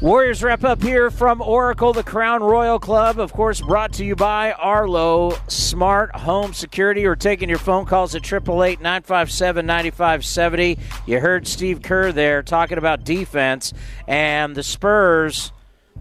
Warriors 0.04 0.44
wrap 0.44 0.66
up 0.66 0.84
here 0.84 1.10
from 1.10 1.42
Oracle, 1.42 1.94
the 1.94 2.04
Crown 2.04 2.44
Royal 2.44 2.78
Club. 2.78 3.20
Of 3.20 3.32
course, 3.32 3.62
brought 3.62 3.94
to 3.94 4.04
you 4.04 4.18
by 4.18 4.52
Arlo 4.52 5.38
Smart 5.48 6.14
Home 6.14 6.54
Security. 6.54 7.08
We're 7.08 7.16
taking 7.16 7.48
your 7.48 7.58
phone 7.58 7.86
calls 7.86 8.14
at 8.14 8.26
888 8.26 8.82
957 8.82 9.66
9570. 9.66 10.78
You 11.06 11.22
heard 11.22 11.48
Steve 11.48 11.82
Kerr 11.82 12.12
there 12.12 12.44
talking 12.44 12.78
about 12.78 13.06
defense, 13.06 13.72
and 14.06 14.56
the 14.56 14.62
Spurs, 14.62 15.54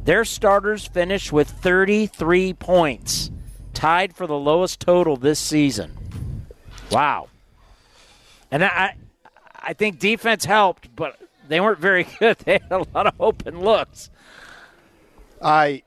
their 0.03 0.25
starters 0.25 0.85
finished 0.85 1.33
with 1.33 1.49
33 1.49 2.55
points, 2.55 3.31
tied 3.73 4.17
for 4.17 4.27
the 4.27 4.37
lowest 4.37 4.81
total 4.81 5.17
this 5.17 5.39
season. 5.39 5.97
Wow. 6.91 7.29
And 8.51 8.65
I, 8.65 8.97
I 9.55 9.75
think 9.75 10.01
defense 10.01 10.45
helped, 10.45 10.89
but 10.97 11.22
they 11.49 11.61
weren't 11.61 11.79
very 11.79 12.05
good. 12.19 12.39
They 12.39 12.53
had 12.55 12.71
a 12.73 12.85
lot 12.95 13.07
of 13.07 13.15
open 13.21 13.61
looks. 13.61 14.11
I 15.41 15.83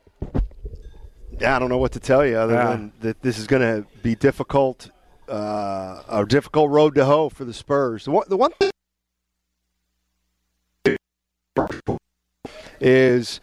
I 1.42 1.60
don't 1.60 1.70
know 1.70 1.78
what 1.78 1.92
to 1.94 2.00
tell 2.00 2.26
you 2.26 2.38
other 2.38 2.54
Yeah. 2.54 2.70
than 2.72 2.92
that 3.02 3.22
this 3.22 3.38
is 3.38 3.46
going 3.48 3.62
to 3.62 3.86
be 4.02 4.16
difficult, 4.16 4.90
uh, 5.28 6.02
a 6.08 6.26
difficult 6.26 6.70
road 6.72 6.96
to 6.96 7.06
hoe 7.06 7.30
for 7.30 7.44
the 7.46 7.54
Spurs. 7.54 8.06
The 8.06 8.12
one, 8.12 8.26
the 8.30 8.38
one 8.38 8.52
thing 8.52 8.72
is 12.80 13.40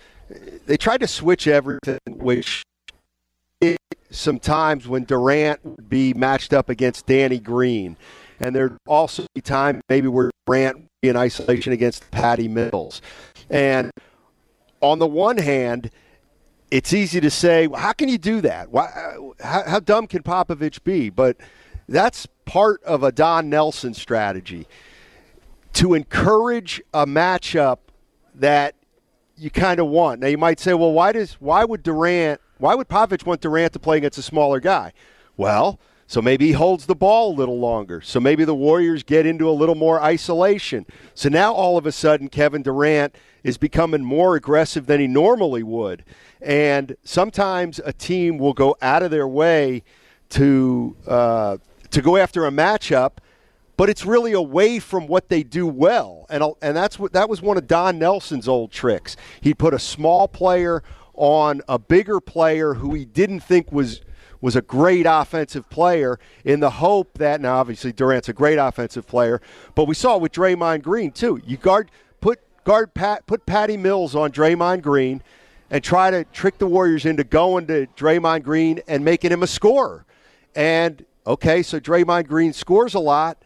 they 0.66 0.76
tried 0.76 1.00
to 1.00 1.06
switch 1.06 1.46
everything, 1.46 1.98
which 2.06 2.62
sometimes 4.10 4.86
when 4.86 5.04
Durant 5.04 5.64
would 5.64 5.88
be 5.88 6.12
matched 6.14 6.52
up 6.52 6.68
against 6.68 7.06
Danny 7.06 7.38
Green, 7.38 7.96
and 8.40 8.54
there'd 8.54 8.76
also 8.86 9.24
be 9.34 9.40
time 9.40 9.80
maybe 9.88 10.08
where 10.08 10.30
Durant 10.46 10.86
in 11.02 11.16
isolation 11.16 11.72
against 11.72 12.08
Patty 12.12 12.46
Mills, 12.46 13.02
and 13.50 13.90
on 14.80 14.98
the 14.98 15.06
one 15.06 15.36
hand, 15.36 15.90
it's 16.70 16.92
easy 16.92 17.20
to 17.20 17.30
say, 17.30 17.68
how 17.74 17.92
can 17.92 18.08
you 18.08 18.18
do 18.18 18.40
that? 18.40 18.70
Why, 18.70 18.88
how, 19.40 19.64
how 19.68 19.80
dumb 19.80 20.06
can 20.06 20.22
Popovich 20.22 20.82
be? 20.84 21.10
But 21.10 21.36
that's 21.88 22.26
part 22.44 22.82
of 22.84 23.02
a 23.02 23.12
Don 23.12 23.50
Nelson 23.50 23.94
strategy 23.94 24.66
to 25.74 25.94
encourage 25.94 26.80
a 26.94 27.04
matchup 27.04 27.78
that 28.34 28.74
you 29.36 29.50
kind 29.50 29.80
of 29.80 29.88
want. 29.88 30.20
Now 30.20 30.28
you 30.28 30.38
might 30.38 30.60
say, 30.60 30.72
well, 30.74 30.92
why 30.92 31.12
does 31.12 31.34
why 31.34 31.64
would 31.64 31.82
Durant 31.82 32.40
why 32.58 32.74
would 32.74 32.88
Popovich 32.88 33.26
want 33.26 33.40
Durant 33.40 33.72
to 33.72 33.78
play 33.78 33.96
against 33.96 34.18
a 34.18 34.22
smaller 34.22 34.60
guy? 34.60 34.92
Well, 35.36 35.80
so 36.12 36.20
maybe 36.20 36.48
he 36.48 36.52
holds 36.52 36.84
the 36.84 36.94
ball 36.94 37.32
a 37.32 37.36
little 37.36 37.58
longer. 37.58 38.02
So 38.02 38.20
maybe 38.20 38.44
the 38.44 38.54
Warriors 38.54 39.02
get 39.02 39.24
into 39.24 39.48
a 39.48 39.50
little 39.50 39.74
more 39.74 39.98
isolation. 40.02 40.84
So 41.14 41.30
now 41.30 41.54
all 41.54 41.78
of 41.78 41.86
a 41.86 41.90
sudden 41.90 42.28
Kevin 42.28 42.60
Durant 42.60 43.16
is 43.42 43.56
becoming 43.56 44.04
more 44.04 44.36
aggressive 44.36 44.84
than 44.84 45.00
he 45.00 45.06
normally 45.06 45.62
would. 45.62 46.04
And 46.42 46.98
sometimes 47.02 47.80
a 47.82 47.94
team 47.94 48.36
will 48.36 48.52
go 48.52 48.76
out 48.82 49.02
of 49.02 49.10
their 49.10 49.26
way 49.26 49.84
to 50.28 50.94
uh, 51.06 51.56
to 51.88 52.02
go 52.02 52.18
after 52.18 52.44
a 52.44 52.50
matchup 52.50 53.12
but 53.78 53.88
it's 53.88 54.04
really 54.04 54.32
away 54.32 54.80
from 54.80 55.06
what 55.06 55.30
they 55.30 55.42
do 55.42 55.66
well. 55.66 56.26
And 56.28 56.44
and 56.60 56.76
that's 56.76 56.98
what 56.98 57.14
that 57.14 57.30
was 57.30 57.40
one 57.40 57.56
of 57.56 57.66
Don 57.66 57.98
Nelson's 57.98 58.46
old 58.46 58.70
tricks. 58.70 59.16
He'd 59.40 59.58
put 59.58 59.72
a 59.72 59.78
small 59.78 60.28
player 60.28 60.82
on 61.14 61.62
a 61.68 61.78
bigger 61.78 62.20
player 62.20 62.74
who 62.74 62.92
he 62.92 63.06
didn't 63.06 63.40
think 63.40 63.72
was 63.72 64.02
was 64.42 64.54
a 64.56 64.60
great 64.60 65.06
offensive 65.08 65.70
player 65.70 66.18
in 66.44 66.60
the 66.60 66.68
hope 66.68 67.16
that 67.16 67.40
now 67.40 67.54
obviously 67.54 67.92
Durant's 67.92 68.28
a 68.28 68.34
great 68.34 68.58
offensive 68.58 69.06
player, 69.06 69.40
but 69.74 69.86
we 69.86 69.94
saw 69.94 70.16
it 70.16 70.20
with 70.20 70.32
Draymond 70.32 70.82
Green 70.82 71.12
too. 71.12 71.40
You 71.46 71.56
guard 71.56 71.90
put 72.20 72.40
guard 72.64 72.92
Pat 72.92 73.26
put 73.26 73.46
Patty 73.46 73.78
Mills 73.78 74.14
on 74.14 74.30
Draymond 74.32 74.82
Green 74.82 75.22
and 75.70 75.82
try 75.82 76.10
to 76.10 76.24
trick 76.24 76.58
the 76.58 76.66
Warriors 76.66 77.06
into 77.06 77.24
going 77.24 77.66
to 77.68 77.86
Draymond 77.96 78.42
Green 78.42 78.80
and 78.86 79.02
making 79.02 79.32
him 79.32 79.42
a 79.42 79.46
scorer. 79.46 80.04
And 80.54 81.06
okay, 81.26 81.62
so 81.62 81.80
Draymond 81.80 82.26
Green 82.26 82.52
scores 82.52 82.92
a 82.92 83.00
lot 83.00 83.42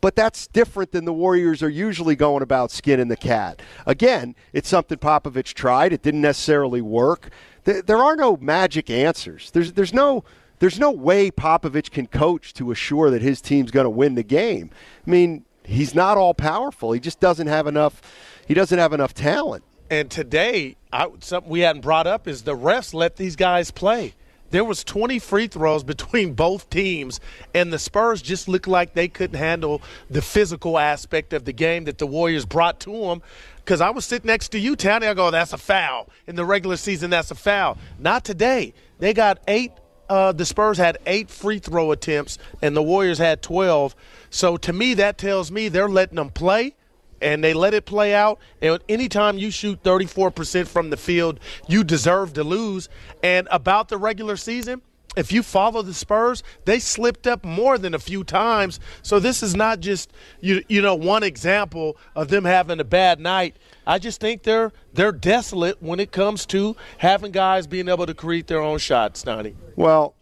but 0.00 0.16
that's 0.16 0.46
different 0.46 0.92
than 0.92 1.04
the 1.04 1.12
Warriors 1.12 1.62
are 1.62 1.68
usually 1.68 2.16
going 2.16 2.42
about 2.42 2.70
skinning 2.70 3.08
the 3.08 3.16
cat. 3.16 3.60
Again, 3.86 4.34
it's 4.52 4.68
something 4.68 4.98
Popovich 4.98 5.54
tried. 5.54 5.92
It 5.92 6.02
didn't 6.02 6.20
necessarily 6.20 6.80
work. 6.80 7.30
There, 7.64 7.82
there 7.82 7.98
are 7.98 8.16
no 8.16 8.36
magic 8.36 8.90
answers. 8.90 9.50
There's 9.50 9.72
there's 9.72 9.94
no 9.94 10.24
there's 10.60 10.78
no 10.78 10.90
way 10.90 11.30
Popovich 11.30 11.90
can 11.90 12.06
coach 12.06 12.52
to 12.54 12.70
assure 12.70 13.10
that 13.10 13.22
his 13.22 13.40
team's 13.40 13.70
going 13.70 13.84
to 13.84 13.90
win 13.90 14.14
the 14.14 14.22
game. 14.22 14.70
I 15.06 15.10
mean, 15.10 15.44
he's 15.64 15.94
not 15.94 16.18
all 16.18 16.34
powerful. 16.34 16.92
He 16.92 17.00
just 17.00 17.20
doesn't 17.20 17.46
have 17.46 17.66
enough. 17.66 18.00
He 18.46 18.54
doesn't 18.54 18.78
have 18.78 18.92
enough 18.92 19.14
talent. 19.14 19.64
And 19.90 20.10
today, 20.10 20.76
I, 20.92 21.08
something 21.20 21.50
we 21.50 21.60
hadn't 21.60 21.82
brought 21.82 22.06
up 22.06 22.28
is 22.28 22.42
the 22.42 22.56
refs 22.56 22.94
let 22.94 23.16
these 23.16 23.36
guys 23.36 23.70
play. 23.70 24.14
There 24.50 24.64
was 24.64 24.84
20 24.84 25.18
free 25.18 25.46
throws 25.46 25.82
between 25.82 26.34
both 26.34 26.70
teams, 26.70 27.20
and 27.54 27.72
the 27.72 27.78
Spurs 27.78 28.22
just 28.22 28.48
looked 28.48 28.68
like 28.68 28.94
they 28.94 29.08
couldn't 29.08 29.38
handle 29.38 29.82
the 30.08 30.22
physical 30.22 30.78
aspect 30.78 31.32
of 31.32 31.44
the 31.44 31.52
game 31.52 31.84
that 31.84 31.98
the 31.98 32.06
Warriors 32.06 32.44
brought 32.44 32.80
to 32.80 32.92
them. 32.92 33.22
Because 33.56 33.80
I 33.80 33.90
was 33.90 34.04
sitting 34.04 34.26
next 34.26 34.48
to 34.50 34.58
you, 34.58 34.74
Tony. 34.74 35.06
I 35.06 35.14
go, 35.14 35.30
that's 35.30 35.52
a 35.52 35.58
foul. 35.58 36.08
In 36.26 36.34
the 36.34 36.44
regular 36.44 36.76
season, 36.76 37.10
that's 37.10 37.30
a 37.30 37.34
foul. 37.34 37.78
Not 37.98 38.24
today. 38.24 38.74
They 38.98 39.14
got 39.14 39.38
eight. 39.46 39.72
Uh, 40.08 40.32
the 40.32 40.44
Spurs 40.44 40.76
had 40.76 40.98
eight 41.06 41.30
free 41.30 41.60
throw 41.60 41.92
attempts, 41.92 42.38
and 42.60 42.76
the 42.76 42.82
Warriors 42.82 43.18
had 43.18 43.42
12. 43.42 43.94
So 44.30 44.56
to 44.56 44.72
me, 44.72 44.94
that 44.94 45.18
tells 45.18 45.52
me 45.52 45.68
they're 45.68 45.88
letting 45.88 46.16
them 46.16 46.30
play 46.30 46.74
and 47.20 47.42
they 47.42 47.54
let 47.54 47.74
it 47.74 47.84
play 47.84 48.14
out. 48.14 48.38
And 48.60 48.78
anytime 48.88 49.38
you 49.38 49.50
shoot 49.50 49.82
34% 49.82 50.66
from 50.66 50.90
the 50.90 50.96
field, 50.96 51.40
you 51.68 51.84
deserve 51.84 52.32
to 52.34 52.44
lose. 52.44 52.88
And 53.22 53.48
about 53.50 53.88
the 53.88 53.98
regular 53.98 54.36
season, 54.36 54.82
if 55.16 55.32
you 55.32 55.42
follow 55.42 55.82
the 55.82 55.94
Spurs, 55.94 56.42
they 56.66 56.78
slipped 56.78 57.26
up 57.26 57.44
more 57.44 57.78
than 57.78 57.94
a 57.94 57.98
few 57.98 58.22
times. 58.22 58.78
So 59.02 59.18
this 59.18 59.42
is 59.42 59.56
not 59.56 59.80
just 59.80 60.12
you 60.40 60.62
you 60.68 60.80
know 60.80 60.94
one 60.94 61.24
example 61.24 61.96
of 62.14 62.28
them 62.28 62.44
having 62.44 62.78
a 62.78 62.84
bad 62.84 63.18
night. 63.18 63.56
I 63.86 63.98
just 63.98 64.20
think 64.20 64.44
they're 64.44 64.72
they're 64.92 65.10
desolate 65.10 65.82
when 65.82 65.98
it 65.98 66.12
comes 66.12 66.46
to 66.46 66.76
having 66.98 67.32
guys 67.32 67.66
being 67.66 67.88
able 67.88 68.06
to 68.06 68.14
create 68.14 68.46
their 68.46 68.60
own 68.60 68.78
shots, 68.78 69.22
Donnie. 69.24 69.56
Well, 69.74 70.14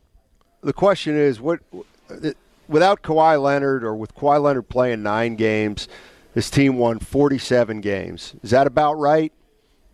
the 0.63 0.73
question 0.73 1.19
is 1.19 1.39
what 1.39 1.61
without 2.67 3.03
Kawhi 3.03 3.41
Leonard 3.43 3.85
or 3.85 3.95
with 3.95 4.15
Kawhi 4.15 4.43
Leonard 4.43 4.71
playing 4.71 5.03
nine 5.03 5.37
games– 5.37 5.87
this 6.39 6.51
team 6.51 6.77
won 6.77 7.01
47 7.01 7.81
games. 7.81 8.37
Is 8.45 8.53
that 8.53 8.69
about 8.69 8.95
right? 8.95 9.33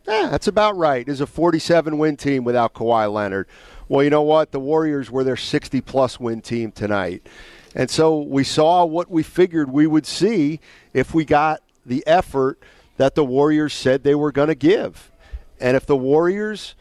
Yeah, 0.07 0.29
that's 0.31 0.47
about 0.47 0.77
right. 0.77 1.09
Is 1.09 1.23
a 1.23 1.27
47 1.27 1.97
win 1.97 2.19
team 2.19 2.45
without 2.45 2.75
Kawhi 2.75 3.11
Leonard. 3.11 3.49
Well, 3.89 4.05
you 4.05 4.11
know 4.11 4.21
what? 4.21 4.53
The 4.53 4.61
Warriors 4.61 5.11
were 5.11 5.25
their 5.25 5.39
60 5.39 5.81
plus 5.81 6.21
win 6.21 6.43
team 6.43 6.71
tonight. 6.71 7.27
And 7.75 7.89
so 7.89 8.21
we 8.21 8.45
saw 8.45 8.85
what 8.85 9.11
we 9.11 9.23
figured 9.23 9.71
we 9.71 9.87
would 9.87 10.05
see 10.05 10.61
if 10.93 11.15
we 11.15 11.25
got 11.25 11.63
the 11.87 12.07
effort 12.07 12.59
that 12.99 13.15
the 13.15 13.25
Warriors 13.25 13.73
said 13.73 14.03
they 14.03 14.15
were 14.15 14.31
going 14.31 14.49
to 14.49 14.55
give. 14.55 15.11
And 15.59 15.79
if 15.79 15.87
the 15.87 15.97
Warriors 15.97 16.75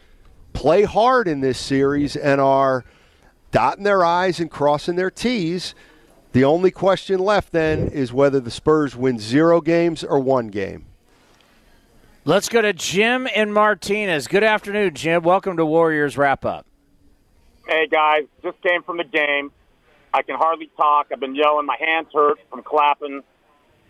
play 0.52 0.82
hard 0.82 1.26
in 1.26 1.40
this 1.40 1.58
series 1.58 2.16
and 2.16 2.38
are 2.38 2.84
dotting 3.50 3.84
their 3.84 4.04
I's 4.04 4.40
and 4.40 4.50
crossing 4.50 4.96
their 4.96 5.10
T's, 5.10 5.74
the 6.34 6.44
only 6.44 6.72
question 6.72 7.20
left 7.20 7.52
then 7.52 7.86
is 7.88 8.12
whether 8.12 8.40
the 8.40 8.50
Spurs 8.50 8.96
win 8.96 9.20
zero 9.20 9.60
games 9.60 10.02
or 10.02 10.18
one 10.18 10.48
game. 10.48 10.84
Let's 12.24 12.48
go 12.48 12.60
to 12.60 12.72
Jim 12.72 13.28
and 13.36 13.54
Martinez. 13.54 14.26
Good 14.26 14.42
afternoon, 14.42 14.94
Jim. 14.94 15.22
Welcome 15.22 15.56
to 15.58 15.64
Warriors 15.64 16.18
Wrap 16.18 16.44
Up. 16.44 16.66
Hey, 17.68 17.86
guys. 17.86 18.24
Just 18.42 18.60
came 18.62 18.82
from 18.82 18.96
the 18.96 19.04
game. 19.04 19.52
I 20.12 20.22
can 20.22 20.34
hardly 20.34 20.68
talk. 20.76 21.06
I've 21.12 21.20
been 21.20 21.36
yelling. 21.36 21.66
My 21.66 21.76
hands 21.78 22.08
hurt 22.12 22.38
from 22.50 22.64
clapping. 22.64 23.22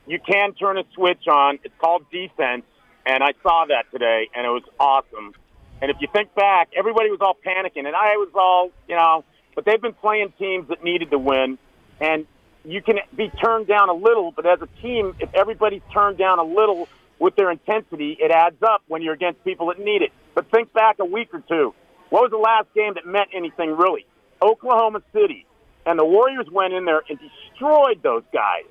You 0.07 0.19
can 0.21 0.53
turn 0.53 0.77
a 0.77 0.85
switch 0.95 1.27
on. 1.27 1.59
It's 1.65 1.75
called 1.81 2.05
defense, 2.11 2.65
and 3.07 3.25
I 3.25 3.33
saw 3.43 3.65
that 3.69 3.91
today, 3.91 4.29
and 4.35 4.45
it 4.45 4.51
was 4.51 4.65
awesome. 4.79 5.33
And 5.81 5.91
if 5.91 5.97
you 6.01 6.09
think 6.13 6.35
back, 6.35 6.69
everybody 6.77 7.11
was 7.11 7.21
all 7.23 7.39
panicking, 7.47 7.87
and 7.87 7.97
I 7.97 8.17
was 8.19 8.29
all, 8.35 8.71
you 8.87 8.97
know, 8.97 9.25
but 9.55 9.65
they've 9.65 9.81
been 9.81 9.95
playing 9.95 10.35
teams 10.39 10.69
that 10.69 10.85
needed 10.85 11.11
to 11.11 11.19
win. 11.19 11.57
And 12.01 12.27
you 12.65 12.83
can 12.83 12.99
be 13.17 13.31
turned 13.31 13.67
down 13.67 13.89
a 13.89 13.95
little, 13.95 14.33
but 14.33 14.47
as 14.47 14.61
a 14.63 14.69
team, 14.81 15.15
if 15.21 15.33
everybody's 15.35 15.83
turned 15.93 16.19
down 16.19 16.39
a 16.39 16.45
little 16.45 16.89
with 17.19 17.37
their 17.37 17.51
intensity, 17.51 18.17
it 18.19 18.31
adds 18.31 18.63
up 18.63 18.83
when 18.89 19.03
you're 19.03 19.15
against 19.15 19.45
people 19.45 19.67
that 19.69 19.79
need 19.79 20.03
it. 20.03 20.13
But 20.35 20.51
think 20.51 20.73
back 20.73 20.97
a 20.99 21.05
week 21.05 21.29
or 21.33 21.41
two. 21.41 21.75
What 22.11 22.23
was 22.23 22.31
the 22.31 22.39
last 22.39 22.73
game 22.75 22.95
that 22.95 23.07
meant 23.07 23.31
anything 23.35 23.77
really? 23.77 24.07
Oklahoma 24.43 25.03
City. 25.13 25.47
And 25.87 25.99
the 25.99 26.05
Warriors 26.05 26.47
went 26.51 26.73
in 26.73 26.85
there 26.85 27.03
and 27.09 27.19
destroyed 27.19 28.03
those 28.03 28.23
guys. 28.33 28.65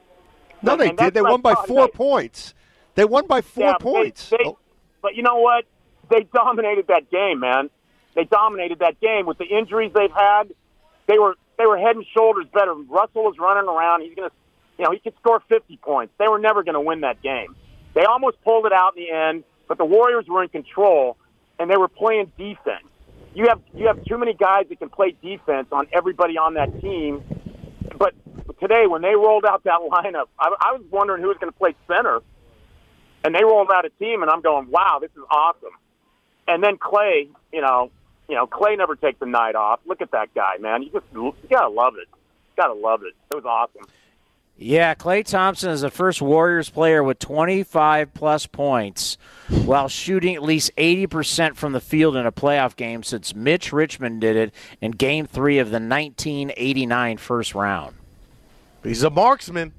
No, 0.61 0.75
they 0.75 0.91
did. 0.91 1.13
They 1.13 1.21
won 1.21 1.41
by 1.41 1.55
four 1.67 1.87
points. 1.89 2.53
They 2.95 3.05
won 3.05 3.27
by 3.27 3.41
four 3.41 3.71
yeah, 3.71 3.77
points. 3.79 4.29
They, 4.29 4.37
they, 4.37 4.43
oh. 4.45 4.57
But 5.01 5.15
you 5.15 5.23
know 5.23 5.37
what? 5.37 5.65
They 6.09 6.25
dominated 6.33 6.87
that 6.87 7.11
game, 7.11 7.39
man. 7.39 7.69
They 8.15 8.23
dominated 8.23 8.79
that 8.79 8.99
game 8.99 9.25
with 9.25 9.37
the 9.37 9.45
injuries 9.45 9.91
they've 9.93 10.11
had. 10.11 10.53
They 11.07 11.19
were 11.19 11.35
they 11.57 11.65
were 11.65 11.77
head 11.77 11.95
and 11.95 12.05
shoulders 12.15 12.45
better. 12.53 12.73
Russell 12.73 13.23
was 13.23 13.35
running 13.39 13.69
around. 13.69 14.01
He's 14.01 14.15
going 14.15 14.29
to, 14.29 14.35
you 14.77 14.85
know, 14.85 14.91
he 14.91 14.99
could 14.99 15.13
score 15.19 15.41
50 15.49 15.77
points. 15.77 16.13
They 16.17 16.27
were 16.27 16.39
never 16.39 16.63
going 16.63 16.73
to 16.73 16.81
win 16.81 17.01
that 17.01 17.21
game. 17.21 17.55
They 17.93 18.05
almost 18.05 18.41
pulled 18.43 18.65
it 18.65 18.73
out 18.73 18.97
in 18.97 19.03
the 19.03 19.11
end, 19.11 19.43
but 19.67 19.77
the 19.77 19.85
Warriors 19.85 20.25
were 20.27 20.41
in 20.41 20.49
control 20.49 21.17
and 21.59 21.69
they 21.69 21.77
were 21.77 21.87
playing 21.87 22.31
defense. 22.37 22.85
You 23.35 23.47
have 23.49 23.59
you 23.75 23.87
have 23.87 24.03
too 24.05 24.17
many 24.17 24.33
guys 24.33 24.65
that 24.69 24.79
can 24.79 24.89
play 24.89 25.15
defense 25.21 25.67
on 25.71 25.87
everybody 25.93 26.37
on 26.37 26.55
that 26.55 26.81
team. 26.81 27.21
But 27.97 28.13
today, 28.59 28.85
when 28.87 29.01
they 29.01 29.15
rolled 29.15 29.45
out 29.45 29.63
that 29.63 29.79
lineup, 29.91 30.25
I, 30.39 30.53
I 30.59 30.71
was 30.73 30.83
wondering 30.91 31.21
who 31.21 31.29
was 31.29 31.37
going 31.39 31.51
to 31.51 31.57
play 31.57 31.75
center, 31.87 32.21
and 33.23 33.33
they 33.33 33.43
rolled 33.43 33.69
out 33.73 33.85
a 33.85 33.89
team, 33.89 34.21
and 34.21 34.29
I'm 34.29 34.41
going, 34.41 34.69
"Wow, 34.69 34.99
this 35.01 35.11
is 35.11 35.23
awesome." 35.31 35.73
And 36.47 36.63
then 36.63 36.77
Klay, 36.77 37.29
you 37.51 37.61
know, 37.61 37.91
you 38.33 38.39
know, 38.39 38.47
Klay 38.47 38.75
never 38.75 38.95
takes 38.95 39.19
the 39.19 39.27
night 39.27 39.53
off. 39.53 39.79
Look 39.85 40.01
at 40.01 40.09
that 40.09 40.33
guy, 40.33 40.57
man. 40.59 40.81
You 40.81 40.89
just 40.89 41.05
you 41.13 41.35
gotta 41.51 41.69
love 41.69 41.93
it. 42.01 42.07
Gotta 42.57 42.73
love 42.73 43.03
it. 43.03 43.13
It 43.31 43.35
was 43.35 43.45
awesome. 43.45 43.87
Yeah, 44.57 44.95
Klay 44.95 45.23
Thompson 45.23 45.69
is 45.69 45.81
the 45.81 45.91
first 45.91 46.19
Warriors 46.19 46.71
player 46.71 47.03
with 47.03 47.19
25 47.19 48.11
plus 48.15 48.47
points 48.47 49.19
while 49.65 49.87
shooting 49.87 50.33
at 50.33 50.41
least 50.41 50.71
80% 50.77 51.55
from 51.55 51.73
the 51.73 51.79
field 51.79 52.15
in 52.15 52.25
a 52.25 52.31
playoff 52.31 52.75
game 52.75 53.03
since 53.03 53.35
Mitch 53.35 53.71
Richmond 53.71 54.21
did 54.21 54.35
it 54.35 54.53
in 54.81 54.91
game 54.91 55.27
three 55.27 55.59
of 55.59 55.67
the 55.67 55.73
1989 55.73 57.17
first 57.17 57.53
round. 57.53 57.95
He's 58.81 59.03
a 59.03 59.11
marksman. 59.11 59.73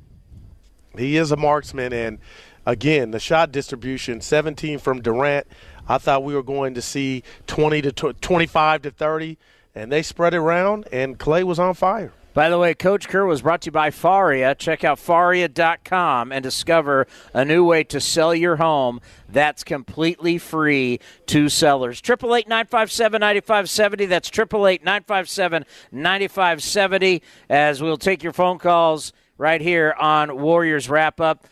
He 0.96 1.16
is 1.16 1.32
a 1.32 1.36
marksman. 1.36 1.92
And 1.92 2.18
again, 2.64 3.10
the 3.10 3.18
shot 3.18 3.50
distribution 3.50 4.20
17 4.20 4.78
from 4.78 5.02
Durant, 5.02 5.48
I 5.88 5.98
thought 5.98 6.24
we 6.24 6.34
were 6.34 6.42
going 6.42 6.74
to 6.74 6.82
see 6.82 7.22
20 7.46 7.82
to 7.82 7.92
25 7.92 8.82
to 8.82 8.90
30, 8.90 9.38
and 9.74 9.90
they 9.90 10.02
spread 10.02 10.34
it 10.34 10.38
around, 10.38 10.88
and 10.92 11.18
Klay 11.18 11.44
was 11.44 11.58
on 11.58 11.74
fire. 11.74 12.12
By 12.34 12.48
the 12.48 12.58
way, 12.58 12.74
Coach 12.74 13.08
Kerr 13.08 13.26
was 13.26 13.42
brought 13.42 13.60
to 13.62 13.66
you 13.66 13.72
by 13.72 13.92
Faria. 13.92 14.56
Check 14.56 14.82
out 14.82 14.98
faria.com 14.98 16.32
and 16.32 16.42
discover 16.42 17.06
a 17.32 17.44
new 17.44 17.64
way 17.64 17.84
to 17.84 18.00
sell 18.00 18.34
your 18.34 18.56
home 18.56 19.00
that's 19.28 19.62
completely 19.62 20.38
free 20.38 20.98
to 21.26 21.48
sellers. 21.48 22.00
888 22.04 22.48
957 22.48 23.20
9570. 23.20 24.06
That's 24.06 24.28
888 24.28 24.84
957 24.84 25.64
9570. 25.92 27.22
As 27.48 27.80
we'll 27.80 27.96
take 27.96 28.24
your 28.24 28.32
phone 28.32 28.58
calls 28.58 29.12
right 29.38 29.60
here 29.60 29.94
on 29.96 30.40
Warriors 30.40 30.88
Wrap 30.88 31.20
Up. 31.20 31.46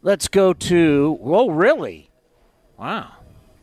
Let's 0.00 0.28
go 0.28 0.54
to, 0.54 1.18
oh, 1.22 1.50
really? 1.50 2.10
Wow. 2.78 3.12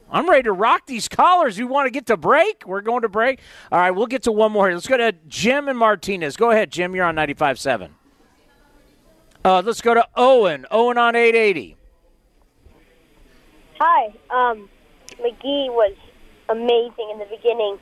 I'm 0.09 0.29
ready 0.29 0.43
to 0.43 0.53
rock 0.53 0.85
these 0.85 1.07
callers. 1.07 1.57
You 1.57 1.67
want 1.67 1.87
to 1.87 1.91
get 1.91 2.05
to 2.07 2.17
break? 2.17 2.63
We're 2.65 2.81
going 2.81 3.01
to 3.01 3.09
break. 3.09 3.39
All 3.71 3.79
right, 3.79 3.91
we'll 3.91 4.07
get 4.07 4.23
to 4.23 4.31
one 4.31 4.51
more. 4.51 4.71
Let's 4.71 4.87
go 4.87 4.97
to 4.97 5.13
Jim 5.27 5.67
and 5.67 5.77
Martinez. 5.77 6.37
Go 6.37 6.51
ahead, 6.51 6.71
Jim. 6.71 6.95
You're 6.95 7.05
on 7.05 7.15
95.7. 7.15 7.89
Uh, 9.43 9.61
let's 9.65 9.81
go 9.81 9.93
to 9.93 10.07
Owen. 10.15 10.65
Owen 10.71 10.97
on 10.97 11.15
880. 11.15 11.75
Hi. 13.79 14.05
Um, 14.29 14.69
McGee 15.19 15.69
was 15.69 15.95
amazing 16.49 17.09
in 17.11 17.19
the 17.19 17.27
beginning. 17.29 17.77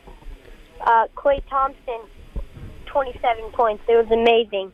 Uh, 0.81 1.07
Klay 1.15 1.41
Thompson, 1.49 2.01
27 2.87 3.51
points. 3.51 3.83
It 3.87 3.95
was 3.95 4.11
amazing. 4.11 4.71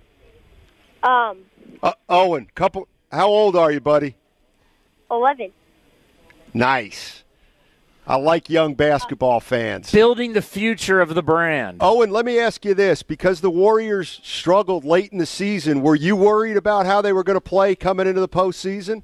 Um, 1.04 1.40
uh, 1.84 1.94
Owen, 2.10 2.48
couple. 2.56 2.88
How 3.12 3.28
old 3.28 3.56
are 3.56 3.72
you, 3.72 3.80
buddy? 3.80 4.16
11. 5.10 5.52
Nice. 6.54 7.21
I 8.08 8.16
like 8.16 8.50
young 8.50 8.74
basketball 8.74 9.40
fans. 9.40 9.92
Building 9.92 10.34
the 10.34 10.42
future 10.42 11.02
of 11.02 11.14
the 11.14 11.22
brand. 11.22 11.78
Oh, 11.82 12.02
and 12.02 12.12
let 12.12 12.26
me 12.26 12.40
ask 12.40 12.66
you 12.66 12.74
this 12.74 13.04
because 13.04 13.42
the 13.42 13.52
Warriors 13.52 14.20
struggled 14.24 14.84
late 14.84 15.12
in 15.12 15.20
the 15.20 15.26
season, 15.26 15.82
were 15.82 15.95
you 15.95 16.16
worried 16.16 16.58
about 16.58 16.86
how 16.86 17.02
they 17.02 17.14
were 17.14 17.24
going 17.24 17.36
to 17.36 17.41
play 17.41 17.76
coming 17.76 18.08
into 18.08 18.20
the 18.20 18.28
postseason? 18.28 19.04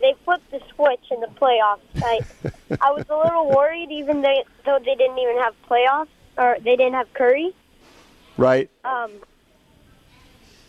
They 0.00 0.14
flipped 0.24 0.50
the 0.50 0.60
switch 0.74 1.04
in 1.10 1.20
the 1.20 1.26
playoffs. 1.26 1.80
I, 1.96 2.20
I 2.80 2.92
was 2.92 3.04
a 3.10 3.16
little 3.16 3.50
worried, 3.50 3.90
even 3.90 4.22
though, 4.22 4.42
though 4.64 4.78
they 4.78 4.94
didn't 4.94 5.18
even 5.18 5.36
have 5.38 5.54
playoffs, 5.68 6.08
or 6.36 6.56
they 6.62 6.76
didn't 6.76 6.94
have 6.94 7.12
Curry. 7.12 7.52
Right. 8.36 8.70
Um, 8.84 9.10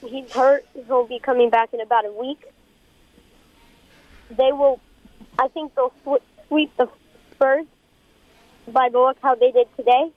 he's 0.02 0.32
hurt. 0.32 0.66
He'll 0.88 1.08
be 1.08 1.20
coming 1.20 1.50
back 1.50 1.74
in 1.74 1.80
about 1.80 2.06
a 2.06 2.12
week. 2.12 2.44
They 4.32 4.52
will, 4.52 4.80
I 5.38 5.48
think 5.48 5.74
they'll 5.76 5.94
sw- 6.04 6.24
sweep 6.50 6.76
the 6.78 6.90
Spurs 7.32 7.66
by 8.68 8.90
the 8.92 9.00
look 9.00 9.18
how 9.22 9.36
they 9.36 9.52
did 9.52 9.68
today. 9.78 10.12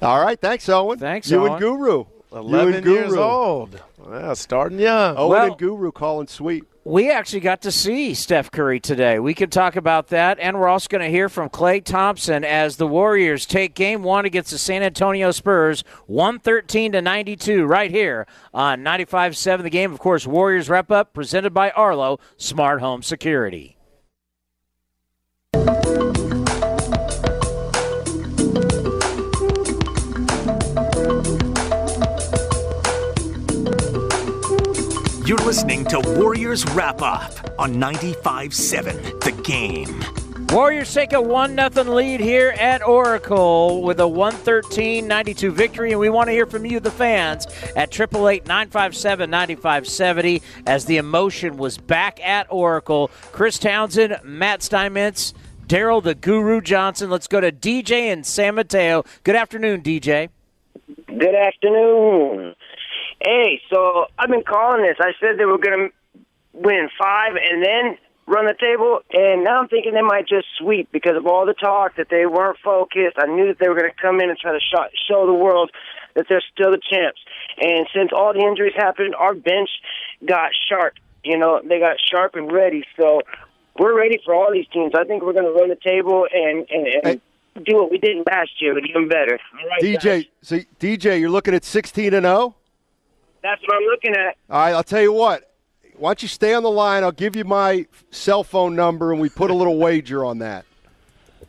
All 0.00 0.20
right, 0.24 0.40
thanks, 0.40 0.68
Owen. 0.68 0.98
Thanks, 0.98 1.30
you 1.30 1.40
Owen. 1.40 1.52
and 1.52 1.60
Guru. 1.60 2.04
11 2.32 2.68
you 2.70 2.74
and 2.76 2.84
Guru. 2.84 2.94
years 2.98 3.14
old. 3.14 3.82
Well, 3.98 4.34
starting 4.34 4.78
young. 4.78 5.16
Owen 5.16 5.30
Well- 5.30 5.46
and 5.48 5.58
Guru 5.58 5.92
calling 5.92 6.26
sweep. 6.28 6.66
We 6.84 7.10
actually 7.10 7.40
got 7.40 7.62
to 7.62 7.70
see 7.70 8.12
Steph 8.14 8.50
Curry 8.50 8.80
today. 8.80 9.18
We 9.18 9.34
can 9.34 9.50
talk 9.50 9.76
about 9.76 10.08
that, 10.08 10.38
and 10.40 10.58
we're 10.58 10.68
also 10.68 10.88
going 10.88 11.02
to 11.02 11.10
hear 11.10 11.28
from 11.28 11.48
Klay 11.48 11.82
Thompson 11.82 12.44
as 12.44 12.76
the 12.76 12.86
Warriors 12.86 13.46
take 13.46 13.74
Game 13.74 14.02
One 14.02 14.24
against 14.24 14.50
the 14.50 14.58
San 14.58 14.82
Antonio 14.82 15.30
Spurs, 15.30 15.84
one 16.06 16.38
thirteen 16.38 16.92
to 16.92 17.00
ninety 17.00 17.36
two, 17.36 17.64
right 17.64 17.90
here 17.90 18.26
on 18.52 18.82
ninety 18.82 19.04
five 19.04 19.36
seven. 19.36 19.64
The 19.64 19.70
Game. 19.70 19.92
Of 19.92 19.98
course, 19.98 20.26
Warriors 20.26 20.68
wrap 20.68 20.90
up 20.90 21.12
presented 21.12 21.54
by 21.54 21.70
Arlo 21.70 22.18
Smart 22.36 22.80
Home 22.80 23.02
Security. 23.02 23.76
You're 35.32 35.46
listening 35.46 35.86
to 35.86 35.98
Warriors 35.98 36.62
Wrap 36.72 37.00
Up 37.00 37.32
on 37.58 37.76
95.7 37.76 39.20
The 39.22 39.32
Game. 39.40 40.46
Warriors 40.54 40.92
take 40.92 41.14
a 41.14 41.22
1 41.22 41.56
0 41.56 41.84
lead 41.84 42.20
here 42.20 42.50
at 42.50 42.86
Oracle 42.86 43.80
with 43.80 43.98
a 44.00 44.06
113 44.06 45.08
92 45.08 45.50
victory, 45.50 45.92
and 45.92 45.98
we 45.98 46.10
want 46.10 46.28
to 46.28 46.32
hear 46.32 46.44
from 46.44 46.66
you, 46.66 46.80
the 46.80 46.90
fans, 46.90 47.46
at 47.76 47.98
888 47.98 48.46
957 48.46 49.30
9570 49.30 50.42
as 50.66 50.84
the 50.84 50.98
emotion 50.98 51.56
was 51.56 51.78
back 51.78 52.20
at 52.20 52.46
Oracle. 52.50 53.10
Chris 53.32 53.58
Townsend, 53.58 54.18
Matt 54.22 54.62
Steinmetz, 54.62 55.32
Daryl 55.66 56.02
the 56.02 56.14
Guru 56.14 56.60
Johnson. 56.60 57.08
Let's 57.08 57.26
go 57.26 57.40
to 57.40 57.50
DJ 57.50 58.12
and 58.12 58.26
San 58.26 58.56
Mateo. 58.56 59.02
Good 59.24 59.36
afternoon, 59.36 59.80
DJ. 59.80 60.28
Good 61.06 61.34
afternoon. 61.34 62.54
Hey, 63.24 63.60
so 63.70 64.06
I've 64.18 64.30
been 64.30 64.42
calling 64.42 64.82
this. 64.82 64.96
I 65.00 65.12
said 65.20 65.38
they 65.38 65.44
were 65.44 65.58
going 65.58 65.90
to 65.90 66.24
win 66.52 66.88
five 66.98 67.32
and 67.36 67.64
then 67.64 67.98
run 68.26 68.46
the 68.46 68.54
table, 68.58 69.00
and 69.12 69.44
now 69.44 69.60
I'm 69.60 69.68
thinking 69.68 69.94
they 69.94 70.02
might 70.02 70.26
just 70.26 70.46
sweep 70.58 70.90
because 70.92 71.16
of 71.16 71.26
all 71.26 71.46
the 71.46 71.54
talk 71.54 71.96
that 71.96 72.08
they 72.10 72.26
weren't 72.26 72.58
focused. 72.64 73.16
I 73.18 73.26
knew 73.26 73.48
that 73.48 73.58
they 73.58 73.68
were 73.68 73.74
going 73.74 73.90
to 73.90 74.00
come 74.00 74.20
in 74.20 74.30
and 74.30 74.38
try 74.38 74.52
to 74.52 74.60
show, 74.60 74.84
show 75.08 75.26
the 75.26 75.34
world 75.34 75.70
that 76.14 76.26
they're 76.28 76.42
still 76.52 76.70
the 76.70 76.80
champs. 76.90 77.20
And 77.60 77.86
since 77.94 78.10
all 78.14 78.32
the 78.32 78.40
injuries 78.40 78.74
happened, 78.76 79.14
our 79.14 79.34
bench 79.34 79.70
got 80.24 80.50
sharp. 80.68 80.94
You 81.24 81.38
know, 81.38 81.60
they 81.64 81.78
got 81.78 81.96
sharp 82.00 82.34
and 82.34 82.50
ready. 82.52 82.84
So 82.96 83.22
we're 83.78 83.96
ready 83.96 84.20
for 84.24 84.34
all 84.34 84.52
these 84.52 84.66
teams. 84.72 84.92
I 84.94 85.04
think 85.04 85.22
we're 85.22 85.32
going 85.32 85.44
to 85.44 85.52
run 85.52 85.68
the 85.68 85.76
table 85.76 86.26
and 86.32 86.66
and, 86.70 86.86
and 87.04 87.20
do 87.64 87.76
what 87.76 87.90
we 87.90 87.98
did 87.98 88.24
last 88.26 88.50
year, 88.60 88.74
but 88.74 88.84
even 88.88 89.08
better. 89.08 89.38
Right, 89.54 89.82
DJ, 89.82 90.02
guys. 90.02 90.24
so 90.40 90.58
DJ, 90.80 91.20
you're 91.20 91.30
looking 91.30 91.54
at 91.54 91.64
16 91.64 92.14
and 92.14 92.24
0. 92.24 92.54
That's 93.42 93.60
what 93.62 93.76
I'm 93.76 93.84
looking 93.84 94.14
at. 94.14 94.36
All 94.48 94.60
right, 94.60 94.74
I'll 94.74 94.84
tell 94.84 95.02
you 95.02 95.12
what. 95.12 95.48
Why 95.96 96.10
don't 96.10 96.22
you 96.22 96.28
stay 96.28 96.54
on 96.54 96.62
the 96.62 96.70
line? 96.70 97.04
I'll 97.04 97.12
give 97.12 97.36
you 97.36 97.44
my 97.44 97.86
cell 98.10 98.44
phone 98.44 98.74
number, 98.74 99.12
and 99.12 99.20
we 99.20 99.28
put 99.28 99.50
a 99.50 99.54
little 99.54 99.78
wager 99.78 100.24
on 100.24 100.38
that. 100.38 100.64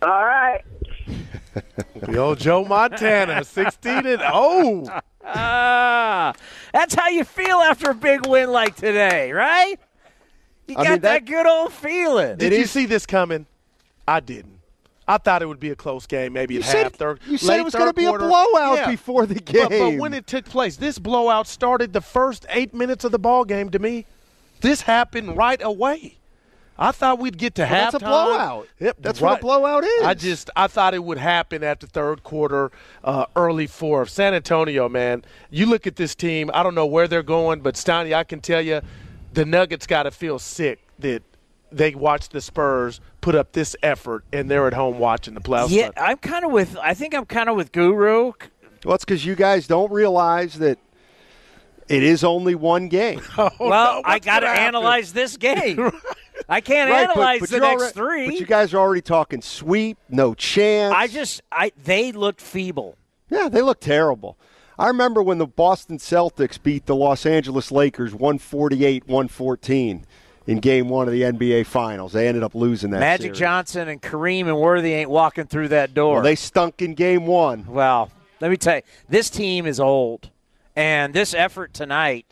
All 0.01 0.09
right. 0.09 0.61
the 1.95 2.17
old 2.17 2.39
Joe 2.39 2.65
Montana, 2.65 3.43
16 3.43 4.05
and 4.05 4.21
oh. 4.23 5.01
Ah, 5.25 6.33
that's 6.73 6.93
how 6.93 7.07
you 7.07 7.23
feel 7.23 7.57
after 7.57 7.91
a 7.91 7.95
big 7.95 8.27
win 8.27 8.51
like 8.51 8.75
today, 8.75 9.31
right? 9.31 9.79
You 10.67 10.75
got 10.75 10.85
I 10.85 10.89
mean, 10.89 11.01
that, 11.01 11.25
that, 11.25 11.25
good 11.25 11.45
old 11.45 11.71
feeling. 11.71 12.37
Did 12.37 12.53
you 12.53 12.65
see 12.65 12.85
this 12.85 13.05
coming? 13.05 13.45
I 14.07 14.19
didn't. 14.19 14.52
I 15.07 15.17
thought 15.17 15.41
it 15.41 15.47
would 15.47 15.59
be 15.59 15.71
a 15.71 15.75
close 15.75 16.05
game, 16.05 16.33
maybe 16.33 16.55
at 16.57 16.65
you 16.65 16.83
half. 16.83 16.93
third, 16.93 17.19
you 17.27 17.37
said 17.37 17.59
it 17.59 17.63
was 17.63 17.75
going 17.75 17.89
to 17.89 17.93
be 17.93 18.05
a 18.05 18.17
blowout 18.17 18.77
yeah. 18.77 18.89
before 18.89 19.25
the 19.25 19.35
game. 19.35 19.67
But, 19.67 19.69
but, 19.69 19.97
when 19.97 20.13
it 20.13 20.27
took 20.27 20.45
place, 20.45 20.77
this 20.77 20.97
blowout 20.97 21.47
started 21.47 21.93
the 21.93 22.01
first 22.01 22.45
eight 22.49 22.73
minutes 22.73 23.03
of 23.03 23.11
the 23.11 23.19
ball 23.19 23.43
game. 23.43 23.69
To 23.71 23.79
me, 23.79 24.05
this 24.61 24.81
happened 24.81 25.35
right 25.35 25.61
away. 25.61 26.17
I 26.77 26.91
thought 26.91 27.19
we'd 27.19 27.37
get 27.37 27.55
to 27.55 27.63
well, 27.63 27.69
halftime. 27.69 27.91
That's 27.91 27.95
a 27.95 27.99
blowout. 27.99 28.67
Yep, 28.79 28.97
that's 28.99 29.21
right. 29.21 29.31
what 29.31 29.39
a 29.39 29.41
blowout 29.41 29.83
is. 29.83 30.03
I 30.03 30.13
just 30.13 30.49
I 30.55 30.67
thought 30.67 30.93
it 30.93 31.03
would 31.03 31.19
happen 31.19 31.63
at 31.63 31.79
the 31.79 31.87
third 31.87 32.23
quarter, 32.23 32.71
uh, 33.03 33.25
early 33.35 33.67
fourth. 33.67 34.09
San 34.09 34.33
Antonio, 34.33 34.89
man, 34.89 35.23
you 35.51 35.65
look 35.67 35.85
at 35.85 35.97
this 35.97 36.15
team. 36.15 36.49
I 36.53 36.63
don't 36.63 36.75
know 36.75 36.85
where 36.85 37.07
they're 37.07 37.23
going, 37.23 37.61
but 37.61 37.75
Steiny, 37.75 38.15
I 38.15 38.23
can 38.23 38.41
tell 38.41 38.61
you, 38.61 38.81
the 39.33 39.45
Nuggets 39.45 39.85
got 39.85 40.03
to 40.03 40.11
feel 40.11 40.39
sick 40.39 40.79
that 40.99 41.21
they 41.71 41.93
watched 41.93 42.31
the 42.31 42.41
Spurs 42.41 43.01
put 43.23 43.35
up 43.35 43.53
this 43.53 43.75
effort 43.81 44.25
and 44.33 44.51
they're 44.51 44.67
at 44.67 44.73
home 44.73 44.99
watching 44.99 45.33
the 45.33 45.39
playoffs. 45.39 45.69
Yeah, 45.69 45.89
I'm 45.97 46.17
kind 46.17 46.45
of 46.45 46.51
with. 46.51 46.77
I 46.77 46.93
think 46.93 47.15
I'm 47.15 47.25
kind 47.25 47.49
of 47.49 47.55
with 47.55 47.71
Guru. 47.71 48.33
Well, 48.85 48.95
it's 48.95 49.05
because 49.05 49.25
you 49.25 49.33
guys 49.33 49.65
don't 49.65 49.91
realize 49.91 50.55
that 50.55 50.77
it 51.87 52.03
is 52.03 52.23
only 52.23 52.53
one 52.53 52.89
game. 52.89 53.21
oh, 53.37 53.49
well, 53.59 53.95
no, 53.95 54.01
I 54.03 54.19
got 54.19 54.41
to 54.41 54.49
analyze 54.49 55.13
this 55.13 55.37
game. 55.37 55.91
I 56.49 56.59
can't 56.59 56.91
right, 56.91 57.09
analyze 57.09 57.39
but, 57.39 57.49
but 57.49 57.55
the 57.55 57.59
next 57.59 57.81
already, 57.81 57.93
three. 57.93 58.25
But 58.27 58.39
you 58.41 58.45
guys 58.45 58.73
are 58.73 58.79
already 58.79 59.01
talking 59.01 59.41
sweep, 59.41 59.97
no 60.09 60.33
chance. 60.33 60.93
I 60.95 61.07
just, 61.07 61.41
I 61.51 61.71
they 61.81 62.11
looked 62.11 62.41
feeble. 62.41 62.97
Yeah, 63.29 63.47
they 63.47 63.61
look 63.61 63.79
terrible. 63.79 64.37
I 64.77 64.87
remember 64.87 65.23
when 65.23 65.37
the 65.37 65.47
Boston 65.47 65.97
Celtics 65.97 66.61
beat 66.61 66.87
the 66.87 66.95
Los 66.95 67.25
Angeles 67.25 67.71
Lakers 67.71 68.13
148 68.13 69.07
114 69.07 70.05
in 70.47 70.59
game 70.59 70.89
one 70.89 71.07
of 71.07 71.13
the 71.13 71.21
NBA 71.21 71.65
Finals. 71.65 72.13
They 72.13 72.27
ended 72.27 72.43
up 72.43 72.55
losing 72.55 72.91
that. 72.91 72.99
Magic 72.99 73.25
series. 73.25 73.39
Johnson 73.39 73.87
and 73.87 74.01
Kareem 74.01 74.47
and 74.47 74.57
Worthy 74.59 74.93
ain't 74.93 75.09
walking 75.09 75.45
through 75.45 75.69
that 75.69 75.93
door. 75.93 76.15
Well, 76.15 76.23
they 76.23 76.35
stunk 76.35 76.81
in 76.81 76.93
game 76.93 77.25
one. 77.25 77.65
Well, 77.65 78.11
let 78.39 78.51
me 78.51 78.57
tell 78.57 78.77
you, 78.77 78.81
this 79.09 79.29
team 79.29 79.65
is 79.65 79.79
old, 79.79 80.29
and 80.75 81.13
this 81.13 81.33
effort 81.33 81.73
tonight. 81.73 82.25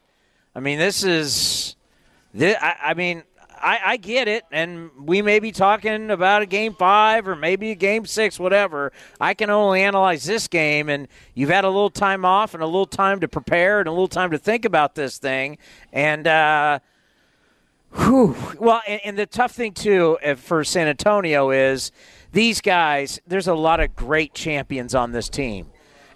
I 0.55 0.59
mean, 0.59 0.79
this 0.79 1.03
is. 1.03 1.75
This, 2.33 2.55
I, 2.61 2.75
I 2.85 2.93
mean, 2.93 3.23
I, 3.61 3.79
I, 3.85 3.97
get 3.97 4.27
it, 4.27 4.45
and 4.51 4.89
we 4.97 5.21
may 5.21 5.39
be 5.39 5.51
talking 5.51 6.09
about 6.09 6.41
a 6.41 6.45
game 6.45 6.73
five 6.73 7.27
or 7.27 7.35
maybe 7.35 7.71
a 7.71 7.75
game 7.75 8.05
six, 8.05 8.39
whatever. 8.39 8.91
I 9.19 9.33
can 9.33 9.49
only 9.49 9.81
analyze 9.81 10.23
this 10.23 10.47
game, 10.47 10.89
and 10.89 11.07
you've 11.33 11.49
had 11.49 11.65
a 11.65 11.69
little 11.69 11.89
time 11.89 12.25
off 12.25 12.53
and 12.53 12.63
a 12.63 12.65
little 12.65 12.85
time 12.85 13.19
to 13.19 13.27
prepare 13.27 13.79
and 13.79 13.87
a 13.87 13.91
little 13.91 14.07
time 14.07 14.31
to 14.31 14.37
think 14.37 14.65
about 14.65 14.95
this 14.95 15.17
thing. 15.17 15.57
And 15.91 16.25
uh, 16.25 16.79
Whew. 17.93 18.35
Well, 18.59 18.81
and, 18.87 19.01
and, 19.03 19.17
the 19.17 19.25
tough 19.25 19.51
thing 19.51 19.73
too 19.73 20.17
for 20.37 20.63
San 20.63 20.87
Antonio 20.87 21.51
is 21.51 21.91
these 22.31 22.61
guys. 22.61 23.19
There's 23.27 23.47
a 23.47 23.53
lot 23.53 23.79
of 23.79 23.95
great 23.95 24.33
champions 24.33 24.95
on 24.95 25.11
this 25.11 25.27
team, 25.27 25.67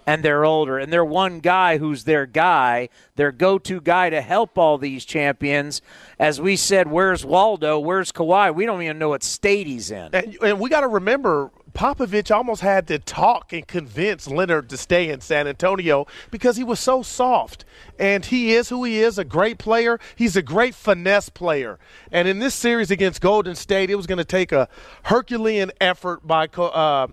and 0.06 0.22
they're 0.22 0.44
older, 0.44 0.78
and 0.78 0.90
they're 0.90 1.04
one 1.04 1.40
guy 1.40 1.76
who's 1.76 2.04
their 2.04 2.24
guy, 2.24 2.88
their 3.16 3.30
go-to 3.30 3.80
guy 3.82 4.08
to 4.08 4.22
help 4.22 4.56
all 4.56 4.78
these 4.78 5.04
champions. 5.04 5.82
As 6.18 6.40
we 6.40 6.56
said, 6.56 6.90
where's 6.90 7.26
Waldo? 7.26 7.78
Where's 7.78 8.10
Kawhi? 8.10 8.54
We 8.54 8.64
don't 8.64 8.82
even 8.82 8.98
know 8.98 9.10
what 9.10 9.22
state 9.22 9.66
he's 9.66 9.90
in. 9.90 10.14
And, 10.14 10.36
and 10.42 10.60
we 10.60 10.70
got 10.70 10.80
to 10.80 10.88
remember 10.88 11.50
Popovich 11.76 12.34
almost 12.34 12.62
had 12.62 12.88
to 12.88 12.98
talk 12.98 13.52
and 13.52 13.68
convince 13.68 14.26
Leonard 14.26 14.70
to 14.70 14.78
stay 14.78 15.10
in 15.10 15.20
San 15.20 15.46
Antonio 15.46 16.06
because 16.30 16.56
he 16.56 16.64
was 16.64 16.80
so 16.80 17.02
soft. 17.02 17.66
And 17.98 18.24
he 18.24 18.54
is 18.54 18.70
who 18.70 18.82
he 18.84 19.00
is, 19.00 19.18
a 19.18 19.24
great 19.24 19.58
player. 19.58 20.00
He's 20.16 20.36
a 20.36 20.42
great 20.42 20.74
finesse 20.74 21.28
player. 21.28 21.78
And 22.10 22.26
in 22.26 22.38
this 22.38 22.54
series 22.54 22.90
against 22.90 23.20
Golden 23.20 23.54
State, 23.54 23.90
it 23.90 23.94
was 23.94 24.06
going 24.06 24.16
to 24.16 24.24
take 24.24 24.52
a 24.52 24.70
Herculean 25.02 25.70
effort 25.78 26.26
by 26.26 26.46
uh, 26.46 27.08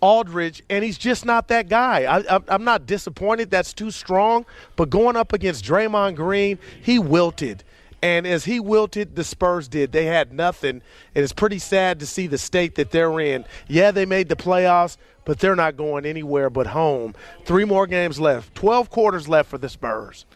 Aldridge, 0.00 0.62
and 0.70 0.84
he's 0.84 0.98
just 0.98 1.24
not 1.24 1.48
that 1.48 1.68
guy. 1.68 2.04
I, 2.04 2.38
I'm 2.46 2.62
not 2.62 2.86
disappointed. 2.86 3.50
That's 3.50 3.72
too 3.72 3.90
strong. 3.90 4.46
But 4.76 4.88
going 4.88 5.16
up 5.16 5.32
against 5.32 5.64
Draymond 5.64 6.14
Green, 6.14 6.60
he 6.80 7.00
wilted. 7.00 7.64
And 8.02 8.26
as 8.26 8.44
he 8.44 8.60
wilted, 8.60 9.16
the 9.16 9.24
Spurs 9.24 9.68
did. 9.68 9.92
They 9.92 10.04
had 10.04 10.32
nothing. 10.32 10.82
And 11.14 11.24
it's 11.24 11.32
pretty 11.32 11.58
sad 11.58 11.98
to 12.00 12.06
see 12.06 12.26
the 12.26 12.38
state 12.38 12.74
that 12.76 12.90
they're 12.90 13.18
in. 13.20 13.44
Yeah, 13.68 13.90
they 13.90 14.04
made 14.04 14.28
the 14.28 14.36
playoffs, 14.36 14.96
but 15.24 15.38
they're 15.38 15.56
not 15.56 15.76
going 15.76 16.04
anywhere 16.04 16.50
but 16.50 16.68
home. 16.68 17.14
Three 17.44 17.64
more 17.64 17.86
games 17.86 18.20
left, 18.20 18.54
12 18.54 18.90
quarters 18.90 19.28
left 19.28 19.48
for 19.50 19.58
the 19.58 19.68
Spurs. 19.68 20.26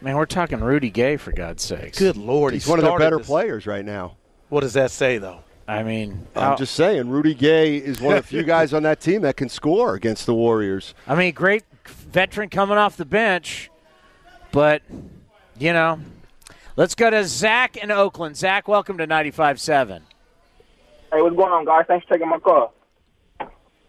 Man, 0.00 0.16
we're 0.16 0.24
talking 0.24 0.60
Rudy 0.60 0.88
Gay, 0.88 1.18
for 1.18 1.30
God's 1.30 1.62
sakes. 1.62 1.98
Good 1.98 2.16
Lord. 2.16 2.54
He's 2.54 2.64
he 2.64 2.70
one 2.70 2.78
of 2.78 2.86
the 2.86 2.96
better 2.96 3.18
this. 3.18 3.26
players 3.26 3.66
right 3.66 3.84
now. 3.84 4.16
What 4.48 4.60
does 4.60 4.72
that 4.72 4.90
say, 4.90 5.18
though? 5.18 5.40
I 5.68 5.82
mean, 5.82 6.26
I'm 6.34 6.56
just 6.56 6.74
saying, 6.74 7.10
Rudy 7.10 7.34
Gay 7.34 7.76
is 7.76 8.00
one 8.00 8.16
of 8.16 8.24
the 8.24 8.26
few 8.26 8.42
guys 8.42 8.74
on 8.74 8.82
that 8.84 9.00
team 9.00 9.22
that 9.22 9.36
can 9.36 9.48
score 9.48 9.94
against 9.94 10.26
the 10.26 10.34
Warriors. 10.34 10.94
I 11.06 11.14
mean, 11.14 11.32
great 11.32 11.62
veteran 11.86 12.48
coming 12.48 12.76
off 12.76 12.96
the 12.96 13.04
bench, 13.04 13.70
but, 14.50 14.82
you 15.58 15.72
know, 15.72 16.00
Let's 16.80 16.94
go 16.94 17.10
to 17.10 17.26
Zach 17.26 17.76
in 17.76 17.90
Oakland. 17.90 18.38
Zach, 18.38 18.66
welcome 18.66 18.96
to 18.96 19.06
95.7. 19.06 20.00
Hey, 21.12 21.20
what's 21.20 21.36
going 21.36 21.52
on, 21.52 21.66
guys? 21.66 21.84
Thanks 21.86 22.06
for 22.06 22.14
taking 22.14 22.30
my 22.30 22.38
call. 22.38 22.72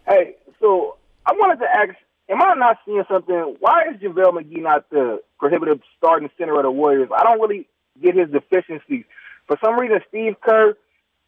Hey, 0.06 0.34
so 0.60 0.98
I 1.24 1.32
wanted 1.32 1.60
to 1.60 1.70
ask, 1.74 1.94
am 2.28 2.42
I 2.42 2.52
not 2.52 2.76
seeing 2.84 3.02
something? 3.10 3.56
Why 3.60 3.84
is 3.88 3.96
JaVale 4.02 4.34
McGee 4.34 4.60
not 4.60 4.90
the 4.90 5.22
prohibitive 5.38 5.80
starting 5.96 6.28
center 6.36 6.54
of 6.54 6.64
the 6.64 6.70
Warriors? 6.70 7.08
I 7.16 7.22
don't 7.22 7.40
really 7.40 7.66
get 8.02 8.14
his 8.14 8.28
deficiencies. 8.28 9.06
For 9.46 9.56
some 9.64 9.80
reason, 9.80 10.00
Steve 10.10 10.38
Kerr, 10.42 10.76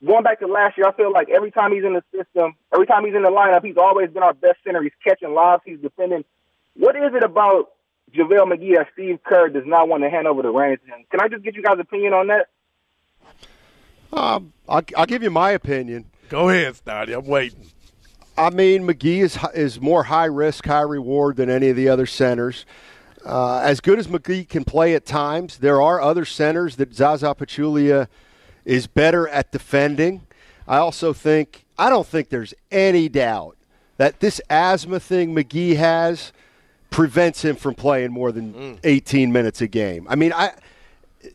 going 0.07 0.23
back 0.23 0.41
to 0.41 0.47
last 0.47 0.77
year, 0.77 0.87
I 0.87 0.93
feel 0.93 1.15
like 1.15 1.31
every 1.31 1.51
time 1.51 1.73
he's 1.73 1.85
in 1.85 1.95
the 1.95 2.05
system, 2.15 2.57
every 2.75 2.87
time 2.87 3.07
he's 3.07 3.15
in 3.15 3.23
the 3.23 3.31
lineup, 3.31 3.65
he's 3.65 3.79
always 3.79 4.11
been 4.11 4.23
our 4.23 4.35
best 4.35 4.59
center. 4.65 4.83
He's 4.83 4.93
catching 5.03 5.33
lobs, 5.33 5.62
he's 5.65 5.81
defending. 5.81 6.27
What 6.77 6.95
is 6.95 7.15
it 7.15 7.25
about 7.25 7.71
JaVale 8.15 8.53
McGee 8.53 8.79
as 8.79 8.87
Steve 8.93 9.19
Kerr 9.25 9.49
does 9.49 9.65
not 9.67 9.89
want 9.89 10.03
to 10.03 10.11
hand 10.11 10.27
over 10.27 10.43
the 10.43 10.51
reins 10.51 10.79
to 10.87 10.95
him. 10.95 11.05
Can 11.11 11.21
I 11.21 11.29
just 11.29 11.43
get 11.43 11.55
you 11.55 11.62
guys' 11.62 11.79
opinion 11.81 12.12
on 12.12 12.29
that? 12.29 12.49
Um, 14.12 14.53
I'll, 14.69 14.83
I'll 14.97 15.07
give 15.07 15.23
you 15.23 15.31
my 15.31 15.51
opinion. 15.51 16.07
Go 16.29 16.49
ahead, 16.49 16.77
Snotty. 16.77 17.12
I'm 17.12 17.27
waiting. 17.27 17.71
I 18.37 18.51
mean, 18.51 18.87
McGee 18.87 19.19
is 19.19 19.39
is 19.55 19.81
more 19.81 20.05
high 20.05 20.25
risk, 20.25 20.67
high 20.67 20.81
reward 20.81 21.37
than 21.37 21.51
any 21.51 21.69
of 21.69 21.77
the 21.77 21.89
other 21.89 22.07
centers. 22.07 22.65
Uh, 23.25 23.59
as 23.59 23.81
good 23.81 23.99
as 23.99 24.07
McGee 24.09 24.49
can 24.49 24.65
play 24.65 24.95
at 24.95 25.07
times, 25.07 25.59
there 25.59 25.81
are 25.81 26.01
other 26.01 26.25
centers 26.25 26.77
that 26.77 26.95
Zaza 26.95 27.35
Pachulia 27.35 28.09
is 28.65 28.87
better 28.87 29.29
at 29.29 29.51
defending. 29.51 30.23
I 30.67 30.79
also 30.79 31.12
think 31.12 31.65
I 31.79 31.91
don't 31.91 32.07
think 32.07 32.29
there's 32.29 32.55
any 32.71 33.09
doubt 33.09 33.57
that 33.97 34.21
this 34.21 34.41
asthma 34.51 35.01
thing 35.01 35.35
McGee 35.35 35.77
has 35.77 36.33
prevents 36.95 37.45
him 37.45 37.57
from 37.57 37.75
playing 37.75 38.13
more 38.13 38.31
than 38.31 38.79
18 38.85 39.33
minutes 39.33 39.61
a 39.61 39.67
game. 39.67 40.07
I 40.09 40.15
mean, 40.15 40.33
I 40.33 40.53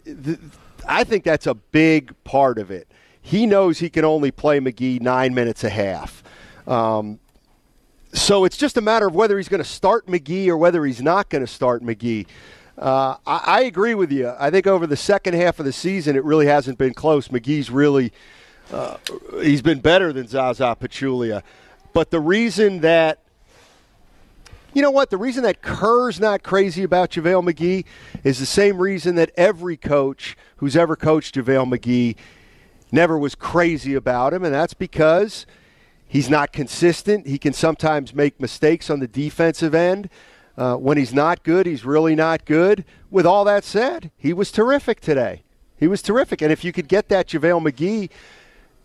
th- 0.06 0.40
I 0.88 1.04
think 1.04 1.26
that's 1.26 1.48
a 1.48 1.54
big 1.54 2.16
part 2.24 2.58
of 2.60 2.72
it. 2.72 2.88
He 3.22 3.46
knows 3.46 3.80
he 3.80 3.90
can 3.90 4.06
only 4.06 4.32
play 4.32 4.62
McGee 4.62 5.02
nine 5.02 5.34
minutes 5.34 5.66
a 5.66 5.70
half. 5.70 6.24
Um, 6.66 7.20
so 8.14 8.46
it's 8.46 8.56
just 8.56 8.78
a 8.78 8.82
matter 8.82 9.08
of 9.08 9.16
whether 9.16 9.36
he's 9.36 9.50
going 9.50 9.62
to 9.62 9.70
start 9.70 10.08
McGee 10.08 10.48
or 10.48 10.56
whether 10.56 10.86
he's 10.86 11.02
not 11.02 11.28
going 11.28 11.46
to 11.46 11.52
start 11.52 11.84
McGee. 11.84 12.26
Uh, 12.78 13.18
I, 13.28 13.42
I 13.46 13.62
agree 13.64 13.96
with 13.96 14.14
you. 14.14 14.34
I 14.40 14.50
think 14.52 14.66
over 14.66 14.88
the 14.88 14.96
second 14.96 15.34
half 15.34 15.60
of 15.60 15.66
the 15.66 15.74
season, 15.74 16.16
it 16.16 16.24
really 16.24 16.46
hasn't 16.46 16.78
been 16.78 16.94
close. 16.94 17.28
McGee's 17.28 17.70
really 17.70 18.14
uh, 18.72 18.96
he's 19.42 19.62
been 19.62 19.82
better 19.82 20.14
than 20.14 20.26
Zaza 20.26 20.78
Pachulia. 20.80 21.44
But 21.92 22.12
the 22.12 22.22
reason 22.22 22.80
that 22.80 23.20
you 24.74 24.82
know 24.82 24.92
what? 24.92 25.10
The 25.10 25.18
reason 25.18 25.44
that 25.44 25.62
Kerr's 25.62 26.20
not 26.20 26.44
crazy 26.44 26.84
about 26.84 27.12
JaVale 27.12 27.52
McGee 27.52 27.86
is 28.24 28.40
the 28.40 28.46
same 28.46 28.78
reason 28.78 29.16
that 29.16 29.32
every 29.36 29.78
coach 29.78 30.38
who's 30.58 30.76
ever 30.76 30.96
coached 30.96 31.36
JaVale 31.36 31.78
McGee 31.78 32.16
never 32.92 33.18
was 33.18 33.36
crazy 33.36 33.96
about 33.96 34.34
him, 34.34 34.44
and 34.44 34.54
that's 34.54 34.74
because 34.74 35.46
he's 36.08 36.30
not 36.30 36.52
consistent. 36.52 37.28
He 37.28 37.38
can 37.38 37.54
sometimes 37.54 38.14
make 38.14 38.40
mistakes 38.40 38.90
on 38.90 39.00
the 39.00 39.08
defensive 39.08 39.74
end. 39.74 40.10
Uh, 40.58 40.76
when 40.76 40.98
he's 40.98 41.14
not 41.14 41.44
good, 41.44 41.66
he's 41.66 41.86
really 41.86 42.16
not 42.16 42.46
good. 42.46 42.84
With 43.10 43.26
all 43.26 43.46
that 43.46 43.64
said, 43.64 44.12
he 44.18 44.34
was 44.34 44.52
terrific 44.52 45.00
today. 45.00 45.44
He 45.78 45.88
was 45.88 46.02
terrific. 46.02 46.42
And 46.42 46.52
if 46.52 46.66
you 46.66 46.74
could 46.74 46.90
get 46.90 47.08
that 47.10 47.28
JaVale 47.28 47.72
McGee 47.72 48.10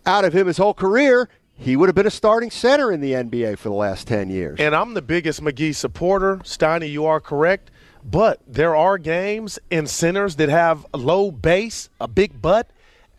out 0.05 0.23
of 0.23 0.33
him 0.33 0.47
his 0.47 0.57
whole 0.57 0.73
career, 0.73 1.29
he 1.57 1.75
would 1.75 1.87
have 1.87 1.95
been 1.95 2.05
a 2.05 2.11
starting 2.11 2.51
center 2.51 2.91
in 2.91 3.01
the 3.01 3.13
NBA 3.13 3.57
for 3.57 3.69
the 3.69 3.75
last 3.75 4.07
10 4.07 4.29
years. 4.29 4.59
And 4.59 4.75
I'm 4.75 4.93
the 4.93 5.01
biggest 5.01 5.41
McGee 5.41 5.73
supporter. 5.73 6.37
Steiny, 6.37 6.91
you 6.91 7.05
are 7.05 7.19
correct. 7.19 7.71
But 8.03 8.41
there 8.45 8.75
are 8.75 8.97
games 8.97 9.57
and 9.71 9.89
centers 9.89 10.35
that 10.35 10.49
have 10.49 10.85
a 10.93 10.97
low 10.97 11.31
base, 11.31 11.89
a 11.99 12.07
big 12.07 12.39
butt, 12.39 12.69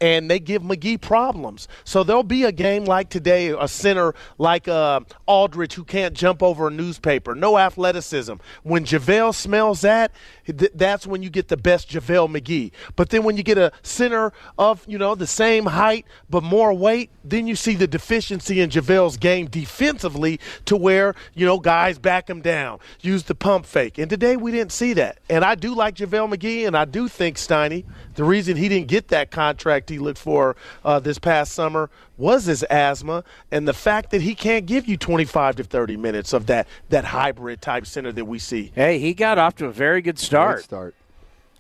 and 0.01 0.30
they 0.30 0.38
give 0.38 0.62
McGee 0.62 1.01
problems. 1.01 1.68
So 1.84 2.05
there'll 2.05 2.22
be 2.22 2.44
a 2.44 2.53
game 2.53 2.84
like 2.84 3.09
today, 3.09 3.49
a 3.49 3.68
center 3.68 4.14
like 4.38 4.68
uh, 4.68 5.01
Aldridge 5.26 5.74
who 5.74 5.84
can't 5.84 6.14
jump 6.14 6.42
over 6.42 6.68
a 6.68 6.70
newspaper, 6.70 7.34
no 7.34 7.59
athleticism. 7.59 8.34
When 8.62 8.84
JaVale 8.84 9.34
smells 9.34 9.80
that, 9.82 10.12
th- 10.47 10.72
that's 10.74 11.07
when 11.07 11.22
you 11.22 11.30
get 11.30 11.49
the 11.49 11.57
best 11.57 11.88
JaVale 11.90 12.40
McGee. 12.40 12.72
But 12.94 13.11
then 13.11 13.22
when 13.22 13.36
you 13.36 13.42
get 13.42 13.59
a 13.59 13.72
center 13.82 14.32
of, 14.59 14.84
you 14.86 14.99
know, 14.99 15.14
the 15.14 15.26
same 15.26 15.66
height 15.66 16.07
but 16.28 16.42
more 16.42 16.72
weight, 16.74 17.11
then 17.24 17.47
you 17.47 17.57
see 17.57 17.74
the 17.74 17.86
deficiency 17.86 18.61
in 18.61 18.70
JaVale's 18.70 19.16
game 19.16 19.47
defensively 19.47 20.40
to 20.66 20.76
where, 20.76 21.14
you 21.34 21.47
know, 21.47 21.59
guys 21.59 21.99
back 21.99 22.28
him 22.28 22.40
down, 22.40 22.78
use 23.01 23.24
the 23.24 23.34
pump 23.34 23.66
fake. 23.66 23.99
And 23.99 24.11
today 24.11 24.36
we 24.36 24.53
didn't 24.53 24.72
see 24.72 24.92
that. 24.94 25.18
And 25.28 25.44
I 25.44 25.55
do 25.55 25.74
like 25.74 25.97
JaVale 25.97 26.34
McGee, 26.34 26.66
and 26.66 26.76
I 26.76 26.84
do 26.84 27.09
think 27.09 27.36
Steiny, 27.36 27.84
the 28.14 28.24
reason 28.24 28.57
he 28.57 28.68
didn't 28.68 28.88
get 28.88 29.09
that 29.09 29.30
contract 29.30 29.86
he 29.89 29.99
looked 29.99 30.18
for 30.18 30.57
uh, 30.84 31.01
this 31.01 31.18
past 31.18 31.53
summer 31.53 31.91
was 32.16 32.45
his 32.47 32.62
asthma 32.64 33.24
and 33.51 33.66
the 33.66 33.74
fact 33.74 34.11
that 34.11 34.22
he 34.22 34.34
can't 34.34 34.66
give 34.66 34.87
you 34.87 34.97
25 34.97 35.57
to 35.57 35.64
30 35.64 35.97
minutes 35.97 36.32
of 36.32 36.47
that 36.47 36.66
that 36.89 37.05
hybrid 37.05 37.61
type 37.61 37.87
center 37.87 38.12
that 38.12 38.24
we 38.24 38.39
see. 38.39 38.72
Hey, 38.74 38.99
he 38.99 39.14
got 39.14 39.39
off 39.39 39.55
to 39.57 39.66
a 39.66 39.72
very 39.72 40.03
good 40.03 40.18
start. 40.18 40.57
Great 40.57 40.64
start. 40.64 40.95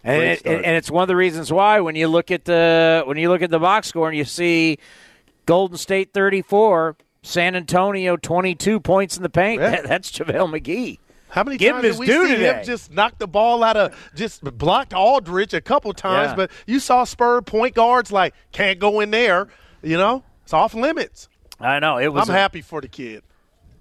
And, 0.04 0.20
Great 0.20 0.58
it, 0.58 0.64
and 0.64 0.76
it's 0.76 0.90
one 0.90 1.02
of 1.02 1.08
the 1.08 1.16
reasons 1.16 1.52
why 1.52 1.80
when 1.80 1.96
you 1.96 2.08
look 2.08 2.30
at 2.30 2.44
the 2.44 3.02
when 3.06 3.16
you 3.16 3.28
look 3.28 3.42
at 3.42 3.50
the 3.50 3.58
box 3.58 3.88
score 3.88 4.08
and 4.08 4.16
you 4.16 4.24
see 4.24 4.78
Golden 5.46 5.76
State 5.76 6.12
34, 6.12 6.96
San 7.22 7.56
Antonio 7.56 8.16
22 8.16 8.80
points 8.80 9.16
in 9.16 9.22
the 9.22 9.28
paint. 9.28 9.60
Yeah. 9.60 9.82
That's 9.84 10.10
JaVale 10.12 10.60
McGee. 10.60 10.98
How 11.36 11.44
many 11.44 11.58
Give 11.58 11.72
times 11.74 11.82
did 11.82 11.98
we 11.98 12.06
see 12.06 12.12
today. 12.34 12.54
him 12.60 12.64
just 12.64 12.90
knock 12.90 13.18
the 13.18 13.26
ball 13.28 13.62
out 13.62 13.76
of 13.76 14.10
just 14.14 14.42
blocked 14.56 14.94
Aldridge 14.94 15.52
a 15.52 15.60
couple 15.60 15.92
times, 15.92 16.30
Yeah. 16.30 16.34
but 16.36 16.50
you 16.66 16.80
saw 16.80 17.04
Spur 17.04 17.42
point 17.42 17.74
guards 17.74 18.10
like 18.10 18.32
can't 18.52 18.78
go 18.78 19.00
in 19.00 19.10
there. 19.10 19.48
You 19.82 19.98
know, 19.98 20.24
it's 20.44 20.54
off 20.54 20.72
limits. 20.72 21.28
I 21.60 21.78
know 21.78 21.98
it 21.98 22.08
was. 22.08 22.26
I'm 22.28 22.34
a- 22.34 22.38
happy 22.38 22.62
for 22.62 22.80
the 22.80 22.88
kid. 22.88 23.22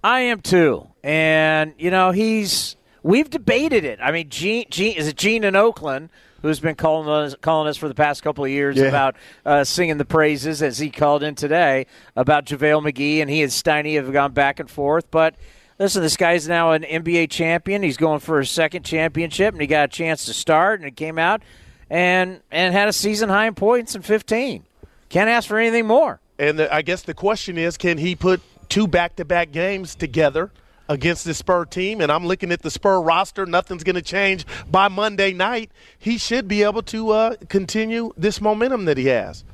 I 0.04 0.20
am 0.20 0.42
too, 0.42 0.86
and 1.02 1.72
you 1.78 1.90
know 1.90 2.10
he's. 2.10 2.76
We've 3.02 3.30
debated 3.30 3.84
it. 3.84 4.00
I 4.02 4.10
mean, 4.12 4.28
Gene, 4.28 4.66
Gene 4.68 4.94
is 4.96 5.08
it 5.08 5.16
Gene 5.16 5.42
in 5.42 5.56
Oakland 5.56 6.10
who's 6.42 6.60
been 6.60 6.74
calling 6.74 7.08
us 7.08 7.34
calling 7.40 7.68
us 7.68 7.78
for 7.78 7.88
the 7.88 7.94
past 7.94 8.22
couple 8.22 8.44
of 8.44 8.50
years 8.50 8.76
Yeah. 8.76 8.84
about 8.88 9.16
uh, 9.46 9.64
singing 9.64 9.96
the 9.96 10.04
praises 10.04 10.60
as 10.60 10.78
he 10.78 10.90
called 10.90 11.22
in 11.22 11.34
today 11.34 11.86
about 12.16 12.44
JaVale 12.44 12.82
McGee, 12.92 13.22
and 13.22 13.30
he 13.30 13.42
and 13.42 13.50
Steiny 13.50 13.94
have 13.94 14.12
gone 14.12 14.32
back 14.32 14.60
and 14.60 14.68
forth. 14.70 15.10
But 15.10 15.36
listen, 15.78 16.02
this 16.02 16.16
guy's 16.16 16.48
now 16.48 16.72
an 16.72 16.82
NBA 16.82 17.30
champion. 17.30 17.82
He's 17.82 17.96
going 17.96 18.20
for 18.20 18.38
his 18.38 18.50
second 18.50 18.84
championship, 18.84 19.54
and 19.54 19.60
he 19.60 19.66
got 19.66 19.84
a 19.84 19.88
chance 19.88 20.26
to 20.26 20.34
start, 20.34 20.80
and 20.80 20.88
it 20.88 20.96
came 20.96 21.18
out 21.18 21.42
and 21.88 22.40
and 22.50 22.74
had 22.74 22.88
a 22.88 22.92
season 22.92 23.28
high 23.28 23.46
in 23.46 23.54
points 23.54 23.94
in 23.94 24.02
15. 24.02 24.64
Can't 25.08 25.30
ask 25.30 25.48
for 25.48 25.58
anything 25.58 25.86
more. 25.86 26.20
And 26.38 26.58
the, 26.58 26.74
I 26.74 26.82
guess 26.82 27.02
the 27.02 27.14
question 27.14 27.56
is, 27.56 27.76
can 27.76 27.98
he 27.98 28.14
put 28.14 28.40
two 28.68 28.86
back-to-back 28.86 29.52
games 29.52 29.94
together 29.94 30.50
against 30.88 31.24
the 31.24 31.32
Spur 31.32 31.64
team? 31.64 32.00
And 32.00 32.10
I'm 32.10 32.26
looking 32.26 32.52
at 32.52 32.62
the 32.62 32.70
Spur 32.70 33.00
roster. 33.00 33.46
Nothing's 33.46 33.84
going 33.84 33.96
to 33.96 34.02
change 34.02 34.44
by 34.70 34.88
Monday 34.88 35.32
night. 35.32 35.70
He 35.98 36.18
should 36.18 36.48
be 36.48 36.62
able 36.64 36.82
to 36.82 37.10
uh, 37.10 37.36
continue 37.48 38.12
this 38.16 38.40
momentum 38.40 38.84
that 38.86 38.98
he 38.98 39.06
has. 39.06 39.44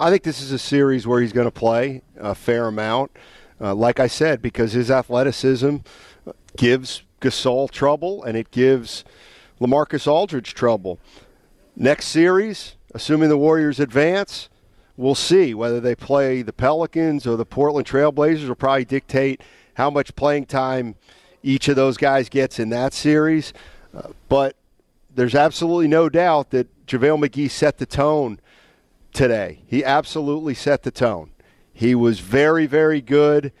I 0.00 0.10
think 0.10 0.22
this 0.22 0.40
is 0.40 0.52
a 0.52 0.58
series 0.58 1.06
where 1.06 1.20
he's 1.20 1.32
going 1.32 1.46
to 1.46 1.52
play 1.52 2.02
a 2.16 2.34
fair 2.34 2.68
amount. 2.68 3.10
Uh, 3.60 3.74
like 3.74 3.98
I 3.98 4.06
said, 4.06 4.40
because 4.40 4.72
his 4.72 4.90
athleticism 4.90 5.78
gives 6.56 7.02
Gasol 7.20 7.70
trouble 7.70 8.22
and 8.22 8.36
it 8.36 8.50
gives 8.50 9.04
Lamarcus 9.60 10.06
Aldridge 10.06 10.54
trouble. 10.54 10.98
Next 11.74 12.06
series, 12.06 12.76
assuming 12.94 13.28
the 13.28 13.38
Warriors 13.38 13.80
advance, 13.80 14.48
we'll 14.96 15.14
see 15.14 15.54
whether 15.54 15.80
they 15.80 15.94
play 15.94 16.42
the 16.42 16.52
Pelicans 16.52 17.26
or 17.26 17.36
the 17.36 17.44
Portland 17.44 17.86
Trailblazers 17.86 18.48
will 18.48 18.54
probably 18.54 18.84
dictate 18.84 19.42
how 19.74 19.90
much 19.90 20.14
playing 20.16 20.46
time 20.46 20.96
each 21.42 21.68
of 21.68 21.76
those 21.76 21.96
guys 21.96 22.28
gets 22.28 22.58
in 22.58 22.68
that 22.70 22.92
series. 22.92 23.52
Uh, 23.96 24.08
but 24.28 24.56
there's 25.14 25.34
absolutely 25.34 25.88
no 25.88 26.08
doubt 26.08 26.50
that 26.50 26.68
JaVale 26.86 27.26
McGee 27.26 27.50
set 27.50 27.78
the 27.78 27.86
tone 27.86 28.40
today. 29.12 29.60
He 29.66 29.84
absolutely 29.84 30.54
set 30.54 30.82
the 30.82 30.90
tone. 30.90 31.30
He 31.78 31.94
was 31.94 32.18
very, 32.18 32.66
very 32.66 33.00
good. 33.00 33.52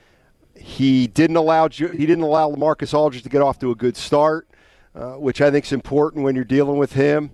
He 0.56 1.06
didn't 1.06 1.36
allow 1.36 1.68
he 1.68 1.86
didn't 1.86 2.22
allow 2.22 2.50
Lamarcus 2.50 2.92
Aldridge 2.92 3.22
to 3.22 3.28
get 3.28 3.42
off 3.42 3.60
to 3.60 3.70
a 3.70 3.76
good 3.76 3.96
start, 3.96 4.48
uh, 4.92 5.12
which 5.12 5.40
I 5.40 5.52
think 5.52 5.66
is 5.66 5.72
important 5.72 6.24
when 6.24 6.34
you're 6.34 6.42
dealing 6.42 6.78
with 6.78 6.94
him. 6.94 7.30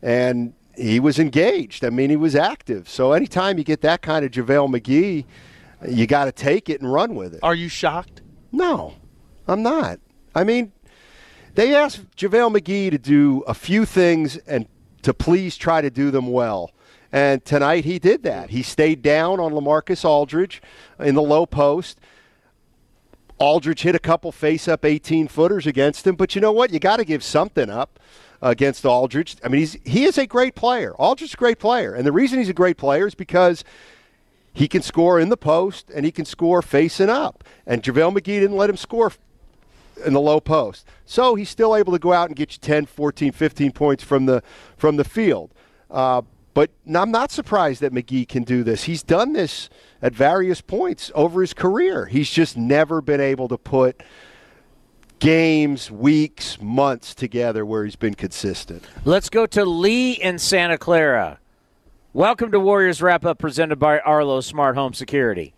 And 0.00 0.54
he 0.76 1.00
was 1.00 1.18
engaged. 1.18 1.84
I 1.84 1.90
mean, 1.90 2.08
he 2.08 2.14
was 2.14 2.36
active. 2.36 2.88
So 2.88 3.14
anytime 3.14 3.58
you 3.58 3.64
get 3.64 3.80
that 3.80 4.00
kind 4.00 4.24
of 4.24 4.30
JaVale 4.30 4.72
McGee, 4.80 5.24
you 5.90 6.06
got 6.06 6.26
to 6.26 6.32
take 6.32 6.68
it 6.70 6.80
and 6.80 6.92
run 6.92 7.16
with 7.16 7.34
it. 7.34 7.40
Are 7.42 7.56
you 7.56 7.68
shocked? 7.68 8.22
No, 8.52 8.94
I'm 9.48 9.64
not. 9.64 9.98
I 10.36 10.44
mean, 10.44 10.70
they 11.56 11.74
asked 11.74 12.08
JaVale 12.16 12.56
McGee 12.56 12.92
to 12.92 12.98
do 12.98 13.42
a 13.48 13.54
few 13.54 13.84
things 13.84 14.36
and 14.36 14.68
to 15.02 15.12
please 15.12 15.56
try 15.56 15.80
to 15.80 15.90
do 15.90 16.12
them 16.12 16.30
well. 16.30 16.70
And 17.12 17.44
tonight 17.44 17.84
he 17.84 17.98
did 17.98 18.22
that. 18.24 18.50
He 18.50 18.62
stayed 18.62 19.02
down 19.02 19.40
on 19.40 19.52
Lamarcus 19.52 20.04
Aldridge 20.04 20.60
in 20.98 21.14
the 21.14 21.22
low 21.22 21.46
post. 21.46 21.98
Aldridge 23.38 23.82
hit 23.82 23.94
a 23.94 24.00
couple 24.00 24.32
face 24.32 24.68
up 24.68 24.84
18 24.84 25.28
footers 25.28 25.66
against 25.66 26.06
him, 26.06 26.16
but 26.16 26.34
you 26.34 26.40
know 26.40 26.52
what? 26.52 26.72
You 26.72 26.80
got 26.80 26.96
to 26.96 27.04
give 27.04 27.22
something 27.22 27.70
up 27.70 27.98
against 28.42 28.84
Aldridge. 28.84 29.36
I 29.44 29.48
mean, 29.48 29.60
he's 29.60 29.78
he 29.84 30.04
is 30.04 30.18
a 30.18 30.26
great 30.26 30.54
player. 30.54 30.94
Aldridge's 30.94 31.34
a 31.34 31.36
great 31.36 31.58
player. 31.58 31.94
And 31.94 32.06
the 32.06 32.12
reason 32.12 32.38
he's 32.38 32.48
a 32.48 32.54
great 32.54 32.76
player 32.76 33.06
is 33.06 33.14
because 33.14 33.64
he 34.52 34.68
can 34.68 34.82
score 34.82 35.20
in 35.20 35.28
the 35.28 35.36
post 35.36 35.90
and 35.94 36.04
he 36.04 36.12
can 36.12 36.24
score 36.24 36.62
facing 36.62 37.08
up. 37.08 37.44
And 37.66 37.82
JaVale 37.82 38.12
McGee 38.12 38.40
didn't 38.40 38.56
let 38.56 38.68
him 38.68 38.76
score 38.76 39.12
in 40.04 40.12
the 40.12 40.20
low 40.20 40.40
post. 40.40 40.86
So 41.04 41.34
he's 41.34 41.48
still 41.48 41.74
able 41.74 41.92
to 41.92 41.98
go 41.98 42.12
out 42.12 42.28
and 42.28 42.36
get 42.36 42.52
you 42.52 42.58
10, 42.58 42.86
14, 42.86 43.32
15 43.32 43.72
points 43.72 44.04
from 44.04 44.26
the 44.26 44.42
from 44.76 44.96
the 44.96 45.04
field. 45.04 45.52
Uh, 45.90 46.22
but 46.58 46.72
I'm 46.92 47.12
not 47.12 47.30
surprised 47.30 47.82
that 47.82 47.92
McGee 47.92 48.26
can 48.26 48.42
do 48.42 48.64
this. 48.64 48.82
He's 48.82 49.04
done 49.04 49.32
this 49.32 49.70
at 50.02 50.12
various 50.12 50.60
points 50.60 51.12
over 51.14 51.40
his 51.40 51.54
career. 51.54 52.06
He's 52.06 52.28
just 52.28 52.56
never 52.56 53.00
been 53.00 53.20
able 53.20 53.46
to 53.46 53.56
put 53.56 54.02
games, 55.20 55.88
weeks, 55.88 56.60
months 56.60 57.14
together 57.14 57.64
where 57.64 57.84
he's 57.84 57.94
been 57.94 58.14
consistent. 58.14 58.82
Let's 59.04 59.30
go 59.30 59.46
to 59.46 59.64
Lee 59.64 60.14
in 60.14 60.40
Santa 60.40 60.78
Clara. 60.78 61.38
Welcome 62.12 62.50
to 62.50 62.58
Warriors 62.58 63.00
Wrap 63.00 63.24
Up 63.24 63.38
presented 63.38 63.78
by 63.78 64.00
Arlo 64.00 64.40
Smart 64.40 64.74
Home 64.74 64.94
Security. 64.94 65.54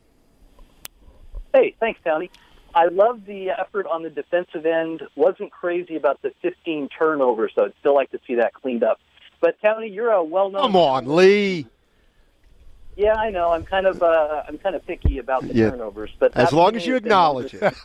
Hey, 1.54 1.74
thanks, 1.80 1.98
Tony. 2.04 2.30
I 2.74 2.88
love 2.88 3.24
the 3.24 3.48
effort 3.52 3.86
on 3.86 4.02
the 4.02 4.10
defensive 4.10 4.66
end. 4.66 5.00
Wasn't 5.16 5.50
crazy 5.50 5.96
about 5.96 6.20
the 6.20 6.34
15 6.42 6.90
turnovers, 6.90 7.52
so 7.54 7.64
I'd 7.64 7.72
still 7.80 7.94
like 7.94 8.10
to 8.10 8.20
see 8.26 8.34
that 8.34 8.52
cleaned 8.52 8.84
up. 8.84 9.00
But 9.40 9.56
Tony, 9.62 9.88
you're 9.88 10.10
a 10.10 10.22
well-known. 10.22 10.62
Come 10.62 10.76
on, 10.76 11.06
Lee. 11.16 11.66
Yeah, 12.96 13.14
I 13.14 13.30
know. 13.30 13.52
I'm 13.52 13.64
kind 13.64 13.86
of 13.86 14.02
uh, 14.02 14.42
I'm 14.46 14.58
kind 14.58 14.74
of 14.76 14.86
picky 14.86 15.18
about 15.18 15.46
the 15.46 15.54
Yeah. 15.54 15.70
turnovers, 15.70 16.10
but 16.18 16.36
As 16.36 16.52
long 16.52 16.76
as 16.76 16.86
you 16.86 16.96
acknowledge 16.96 17.54
it. 17.54 17.74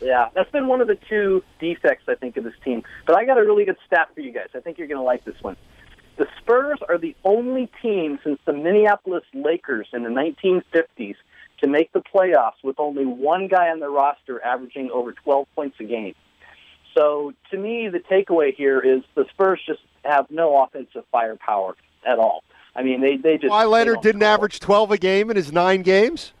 Yeah, 0.00 0.28
that's 0.34 0.50
been 0.50 0.66
one 0.66 0.82
of 0.82 0.86
the 0.88 0.98
two 1.08 1.42
defects 1.60 2.04
I 2.08 2.14
think 2.14 2.36
of 2.36 2.44
this 2.44 2.52
team. 2.62 2.82
But 3.06 3.16
I 3.16 3.24
got 3.24 3.38
a 3.38 3.40
really 3.42 3.64
good 3.64 3.78
stat 3.86 4.08
for 4.14 4.20
you 4.20 4.32
guys. 4.32 4.48
I 4.54 4.60
think 4.60 4.76
you're 4.76 4.88
going 4.88 4.98
to 4.98 5.04
like 5.04 5.24
this 5.24 5.36
one. 5.40 5.56
The 6.18 6.26
Spurs 6.40 6.78
are 6.86 6.98
the 6.98 7.16
only 7.24 7.70
team 7.80 8.18
since 8.22 8.38
the 8.44 8.52
Minneapolis 8.52 9.24
Lakers 9.32 9.86
in 9.94 10.02
the 10.02 10.10
1950s 10.10 11.14
to 11.60 11.66
make 11.68 11.90
the 11.92 12.00
playoffs 12.02 12.62
with 12.62 12.78
only 12.78 13.06
one 13.06 13.48
guy 13.48 13.70
on 13.70 13.80
their 13.80 13.90
roster 13.90 14.44
averaging 14.44 14.90
over 14.92 15.12
12 15.12 15.46
points 15.54 15.76
a 15.80 15.84
game. 15.84 16.14
So 16.94 17.32
to 17.50 17.56
me, 17.56 17.88
the 17.88 18.00
takeaway 18.00 18.54
here 18.54 18.80
is 18.80 19.02
the 19.14 19.24
Spurs 19.30 19.60
just 19.64 19.80
have 20.04 20.30
no 20.30 20.62
offensive 20.62 21.04
firepower 21.10 21.76
at 22.06 22.18
all. 22.18 22.44
I 22.76 22.82
mean, 22.82 23.00
they 23.00 23.16
they 23.16 23.38
just 23.38 23.50
Why 23.50 23.62
they 23.64 23.68
Leonard 23.68 23.94
don't 23.96 24.02
didn't 24.04 24.22
average 24.22 24.60
12 24.60 24.90
a 24.92 24.98
game 24.98 25.30
in 25.30 25.36
his 25.36 25.52
nine 25.52 25.82
games? 25.82 26.32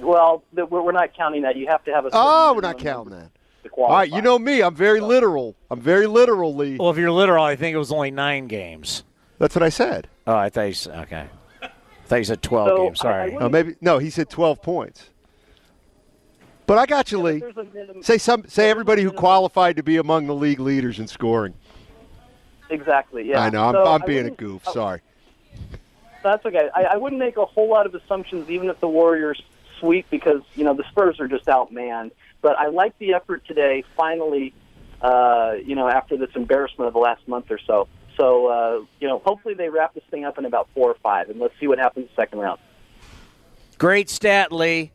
Well, 0.00 0.42
we're 0.52 0.66
we're 0.82 0.92
not 0.92 1.14
counting 1.16 1.42
that. 1.42 1.56
You 1.56 1.66
have 1.68 1.84
to 1.84 1.92
have 1.92 2.04
a. 2.06 2.10
Oh, 2.12 2.52
we're 2.54 2.60
not 2.62 2.78
counting 2.78 3.12
that. 3.16 3.30
to 3.62 3.68
All 3.68 3.74
qualify. 3.74 3.94
right, 4.00 4.10
you 4.12 4.22
know 4.22 4.38
me. 4.38 4.60
I'm 4.60 4.74
very 4.74 5.00
literal. 5.00 5.54
I'm 5.70 5.80
very 5.80 6.06
literal, 6.06 6.54
Lee. 6.54 6.76
Well, 6.78 6.90
if 6.90 6.96
you're 6.98 7.12
literal, 7.12 7.44
I 7.44 7.54
think 7.56 7.74
it 7.74 7.78
was 7.78 7.92
only 7.92 8.10
nine 8.10 8.48
games. 8.48 9.04
That's 9.38 9.54
what 9.54 9.62
I 9.62 9.68
said. 9.68 10.08
Oh, 10.26 10.34
I 10.34 10.48
thought 10.48 10.62
you 10.62 10.72
said, 10.74 10.96
okay. 11.04 11.26
I 11.62 11.68
thought 12.06 12.16
you 12.16 12.24
said 12.24 12.42
12 12.42 12.68
So, 12.68 12.76
games. 12.84 13.00
Sorry. 13.00 13.36
Oh, 13.36 13.48
maybe 13.48 13.76
no. 13.80 13.98
He 13.98 14.10
said 14.10 14.28
12 14.28 14.60
points. 14.62 15.10
But 16.66 16.78
I 16.78 16.86
got 16.86 17.12
you, 17.12 17.18
Lee. 17.20 17.40
Minimum, 17.72 18.02
Say 18.02 18.18
some. 18.18 18.46
Say 18.48 18.70
everybody 18.70 19.02
who 19.02 19.12
qualified 19.12 19.76
to 19.76 19.82
be 19.82 19.96
among 19.96 20.26
the 20.26 20.34
league 20.34 20.60
leaders 20.60 20.98
in 20.98 21.06
scoring. 21.06 21.54
Exactly. 22.70 23.28
Yeah. 23.28 23.40
I 23.40 23.50
know. 23.50 23.64
I'm, 23.64 23.74
So 23.74 23.84
I'm 23.84 24.02
being 24.06 24.26
a 24.26 24.30
goof. 24.30 24.62
oh, 24.66 24.72
Sorry. 24.72 25.00
That's 26.22 26.44
okay. 26.46 26.70
I, 26.74 26.84
I 26.84 26.96
wouldn't 26.96 27.18
make 27.18 27.36
a 27.36 27.44
whole 27.44 27.68
lot 27.68 27.84
of 27.86 27.94
assumptions, 27.94 28.48
even 28.48 28.70
if 28.70 28.80
the 28.80 28.88
Warriors 28.88 29.42
sweep, 29.78 30.06
because 30.10 30.40
you 30.54 30.64
know 30.64 30.74
the 30.74 30.84
Spurs 30.84 31.20
are 31.20 31.28
just 31.28 31.44
outmanned. 31.44 32.12
But 32.40 32.58
I 32.58 32.68
like 32.68 32.98
the 32.98 33.12
effort 33.12 33.44
today. 33.46 33.84
Finally, 33.94 34.54
uh, 35.02 35.56
you 35.62 35.74
know, 35.74 35.88
after 35.88 36.16
this 36.16 36.30
embarrassment 36.34 36.88
of 36.88 36.94
the 36.94 37.00
last 37.00 37.28
month 37.28 37.50
or 37.50 37.58
so. 37.58 37.88
So 38.16 38.46
uh, 38.46 38.84
you 39.00 39.08
know, 39.08 39.18
hopefully 39.18 39.54
they 39.54 39.68
wrap 39.68 39.92
this 39.92 40.04
thing 40.10 40.24
up 40.24 40.38
in 40.38 40.46
about 40.46 40.68
four 40.74 40.90
or 40.90 40.96
five, 41.02 41.28
and 41.28 41.38
let's 41.38 41.54
see 41.60 41.66
what 41.66 41.78
happens 41.78 42.08
second 42.16 42.38
round. 42.38 42.58
Great 43.76 44.08
stat, 44.08 44.50
Lee. 44.50 44.92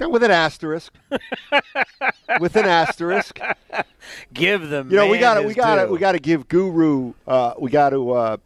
Yeah, 0.00 0.06
With 0.06 0.22
an 0.22 0.30
asterisk. 0.30 0.92
With 2.40 2.56
an 2.56 2.66
asterisk. 2.66 3.38
Give 4.32 4.68
them. 4.68 4.90
You 4.90 4.96
know, 4.96 5.08
we 5.08 5.18
got 5.18 5.34
to 5.34 5.42
we 5.42 5.54
got 5.54 5.76
to 5.76 5.86
we 5.90 5.98
got 5.98 6.12
to 6.12 6.18
give 6.18 6.48
Guru 6.48 7.14
uh, 7.26 7.54
we 7.58 7.70
got 7.70 7.90
to 7.90 8.10
uh, 8.12 8.36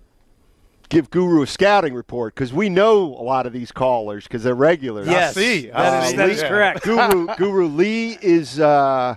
give 0.88 1.10
Guru 1.10 1.42
a 1.42 1.46
scouting 1.46 1.94
report 1.94 2.34
because 2.34 2.52
we 2.52 2.68
know 2.68 3.02
a 3.04 3.22
lot 3.22 3.46
of 3.46 3.52
these 3.52 3.72
callers 3.72 4.24
because 4.24 4.42
they're 4.44 4.54
regulars. 4.54 5.08
Yes, 5.08 5.34
see. 5.34 5.70
I 5.72 5.82
that 5.82 6.02
is, 6.04 6.10
see. 6.10 6.16
that 6.16 6.30
is 6.30 6.42
Yeah. 6.42 6.48
correct. 6.48 6.82
Guru 6.84 7.26
Guru 7.36 7.66
Lee 7.66 8.16
is 8.22 8.60
uh, 8.60 9.16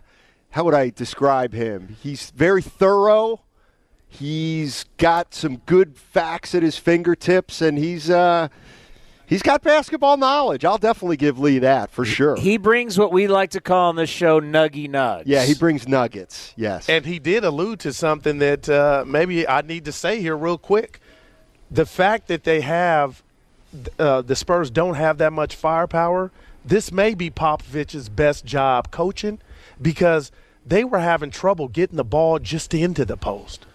how 0.52 0.64
would 0.64 0.74
I 0.74 0.90
describe 0.90 1.54
him? 1.54 1.96
He's 2.02 2.32
very 2.32 2.62
thorough. 2.62 3.42
He's 4.08 4.86
got 4.98 5.34
some 5.34 5.58
good 5.66 5.98
facts 5.98 6.54
at 6.54 6.62
his 6.62 6.78
fingertips, 6.78 7.62
and 7.62 7.80
he's 7.80 8.10
uh, 8.12 8.48
he's 9.26 9.42
got 9.42 9.62
basketball 9.62 10.18
knowledge. 10.18 10.66
I'll 10.66 10.78
definitely 10.78 11.18
give 11.18 11.40
Lee 11.40 11.60
that 11.60 11.92
for 11.92 12.06
sure. 12.06 12.36
He 12.36 12.58
brings 12.58 12.98
what 12.98 13.12
we 13.12 13.28
like 13.28 13.52
to 13.52 13.62
call 13.62 13.90
on 13.90 13.96
this 13.96 14.10
show 14.10 14.40
nuggy 14.42 14.90
nugs. 14.90 15.24
yeah, 15.26 15.44
he 15.44 15.54
brings 15.54 15.88
nuggets. 15.88 16.54
Yes, 16.56 16.90
And 16.90 17.06
he 17.06 17.20
did 17.20 17.44
allude 17.44 17.80
to 17.82 17.94
something 17.94 18.40
that 18.40 18.70
uh, 18.70 19.04
maybe 19.08 19.48
I 19.48 19.62
need 19.62 19.86
to 19.86 19.92
say 19.92 20.22
here 20.22 20.36
real 20.38 20.58
quick. 20.58 21.00
The 21.72 21.86
fact 21.86 22.28
that 22.28 22.44
they 22.44 22.62
have 22.62 23.24
uh, 23.98 24.22
the 24.22 24.36
Spurs 24.36 24.70
don't 24.70 24.96
have 24.96 25.18
that 25.18 25.34
much 25.34 25.56
firepower. 25.56 26.32
This 26.64 26.92
may 26.92 27.14
be 27.14 27.30
Popovich's 27.30 28.10
best 28.10 28.46
job 28.46 28.92
coaching 28.92 29.40
because 29.82 30.32
they 30.66 30.84
were 30.84 31.00
having 31.00 31.30
trouble 31.32 31.68
getting 31.68 31.98
the 31.98 32.04
ball 32.04 32.40
just 32.40 32.74
into 32.74 33.04
the 33.06 33.18
post. 33.18 33.66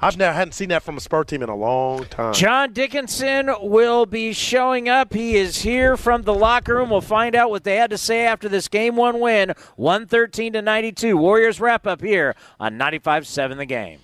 I've 0.00 0.18
never 0.18 0.34
hadn't 0.34 0.52
seen 0.52 0.68
that 0.68 0.82
from 0.82 0.98
a 0.98 1.00
Spur 1.00 1.24
team 1.24 1.42
in 1.42 1.48
a 1.48 1.56
long 1.56 2.04
time. 2.06 2.34
John 2.34 2.72
Dickinson 2.74 3.50
will 3.62 4.04
be 4.04 4.34
showing 4.34 4.88
up. 4.90 5.14
He 5.14 5.36
is 5.36 5.62
here 5.62 5.96
from 5.96 6.22
the 6.22 6.34
locker 6.34 6.74
room. 6.74 6.90
We'll 6.90 7.00
find 7.00 7.34
out 7.34 7.48
what 7.48 7.64
they 7.64 7.76
had 7.76 7.88
to 7.90 7.98
say 7.98 8.26
after 8.26 8.48
this 8.48 8.68
game 8.68 8.96
one 8.96 9.20
win, 9.20 9.54
113 9.76 10.52
to 10.52 10.60
92. 10.62 11.16
Warriors 11.16 11.60
wrap 11.60 11.86
up 11.86 12.02
here 12.02 12.34
on 12.60 12.78
95-7 12.78 13.56
the 13.56 13.64
game. 13.64 14.00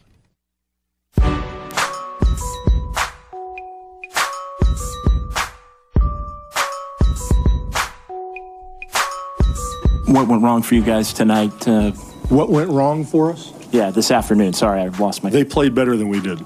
What 10.07 10.29
went 10.29 10.43
wrong 10.43 10.63
for 10.63 10.75
you 10.75 10.83
guys 10.83 11.13
tonight? 11.13 11.67
Uh, 11.67 11.93
What 12.29 12.51
went 12.51 12.71
wrong 12.71 13.05
for 13.05 13.33
us? 13.33 13.53
Yeah, 13.73 13.91
this 13.91 14.11
afternoon. 14.11 14.53
Sorry, 14.53 14.83
I 14.83 14.89
lost 14.89 15.25
my. 15.25 15.31
They 15.31 15.45
played 15.45 15.75
better 15.75 15.97
than 15.97 16.09
we 16.09 16.21
did. 16.21 16.41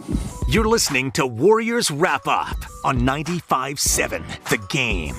You're 0.49 0.69
listening 0.69 1.11
to 1.13 1.27
Warriors 1.27 1.91
Wrap 1.91 2.29
Up 2.29 2.57
on 2.85 3.01
95.7 3.01 4.49
The 4.49 4.59
Game. 4.69 5.17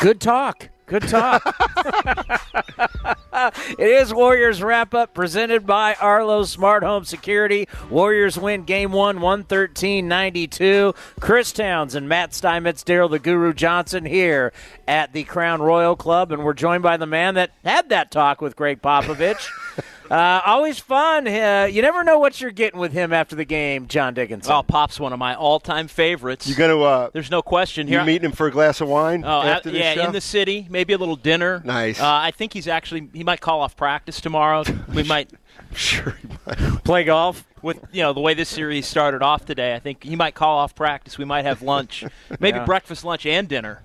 Good 0.00 0.20
talk. 0.20 0.68
Good 0.84 1.08
talk. 1.08 1.42
it 3.78 3.78
is 3.78 4.14
Warriors 4.14 4.62
wrap 4.62 4.94
up 4.94 5.14
presented 5.14 5.66
by 5.66 5.94
Arlo 5.94 6.44
Smart 6.44 6.82
Home 6.82 7.04
Security. 7.04 7.68
Warriors 7.90 8.38
win 8.38 8.64
game 8.64 8.92
one, 8.92 9.20
113 9.20 10.06
92. 10.08 10.94
Chris 11.20 11.52
Townsend 11.52 12.08
Matt 12.08 12.34
Steinmetz, 12.34 12.84
Daryl 12.84 13.10
the 13.10 13.18
Guru 13.18 13.52
Johnson 13.52 14.04
here 14.04 14.52
at 14.86 15.12
the 15.12 15.24
Crown 15.24 15.60
Royal 15.60 15.96
Club. 15.96 16.32
And 16.32 16.44
we're 16.44 16.54
joined 16.54 16.82
by 16.82 16.96
the 16.96 17.06
man 17.06 17.34
that 17.34 17.50
had 17.64 17.88
that 17.90 18.10
talk 18.10 18.40
with 18.40 18.56
Gregg 18.56 18.80
Popovich. 18.82 19.48
Uh, 20.10 20.40
always 20.46 20.78
fun. 20.78 21.26
Uh, 21.26 21.68
you 21.70 21.82
never 21.82 22.04
know 22.04 22.18
what 22.18 22.40
you're 22.40 22.50
getting 22.50 22.78
with 22.80 22.92
him 22.92 23.12
after 23.12 23.34
the 23.36 23.44
game, 23.44 23.86
John 23.88 24.14
Dickinson. 24.14 24.50
Well, 24.50 24.62
Pop's 24.62 25.00
one 25.00 25.12
of 25.12 25.18
my 25.18 25.34
all-time 25.34 25.88
favorites. 25.88 26.46
You're 26.46 26.56
gonna 26.56 26.80
uh, 26.80 27.10
There's 27.12 27.30
no 27.30 27.42
question 27.42 27.86
you 27.88 27.94
here. 27.98 28.04
meeting 28.04 28.26
him 28.30 28.32
for 28.36 28.46
a 28.46 28.50
glass 28.50 28.80
of 28.80 28.88
wine 28.88 29.24
Oh, 29.24 29.42
after 29.42 29.70
yeah, 29.70 29.94
show? 29.94 30.04
in 30.06 30.12
the 30.12 30.20
city, 30.20 30.66
maybe 30.70 30.92
a 30.92 30.98
little 30.98 31.16
dinner. 31.16 31.60
Nice. 31.64 32.00
Uh, 32.00 32.06
I 32.06 32.30
think 32.30 32.52
he's 32.52 32.68
actually 32.68 33.08
he 33.12 33.24
might 33.24 33.40
call 33.40 33.60
off 33.60 33.76
practice 33.76 34.20
tomorrow. 34.20 34.64
We 34.94 35.02
might 35.02 35.30
sure. 35.74 36.16
he 36.22 36.28
might. 36.46 36.84
Play 36.84 37.04
golf. 37.04 37.44
with 37.62 37.78
you 37.92 38.02
know 38.02 38.12
the 38.12 38.20
way 38.20 38.34
this 38.34 38.48
series 38.48 38.86
started 38.86 39.22
off 39.22 39.44
today. 39.44 39.74
I 39.74 39.78
think 39.78 40.04
he 40.04 40.14
might 40.16 40.34
call 40.34 40.58
off 40.58 40.74
practice. 40.74 41.18
We 41.18 41.24
might 41.24 41.44
have 41.44 41.60
lunch, 41.62 42.04
maybe 42.40 42.58
Yeah. 42.58 42.64
breakfast, 42.64 43.04
lunch, 43.04 43.26
and 43.26 43.48
dinner 43.48 43.82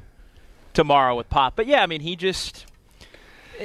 tomorrow 0.74 1.16
with 1.16 1.30
Pop. 1.30 1.56
But 1.56 1.68
yeah, 1.68 1.82
I 1.84 1.88
mean 1.88 2.02
he 2.02 2.16
just 2.16 2.66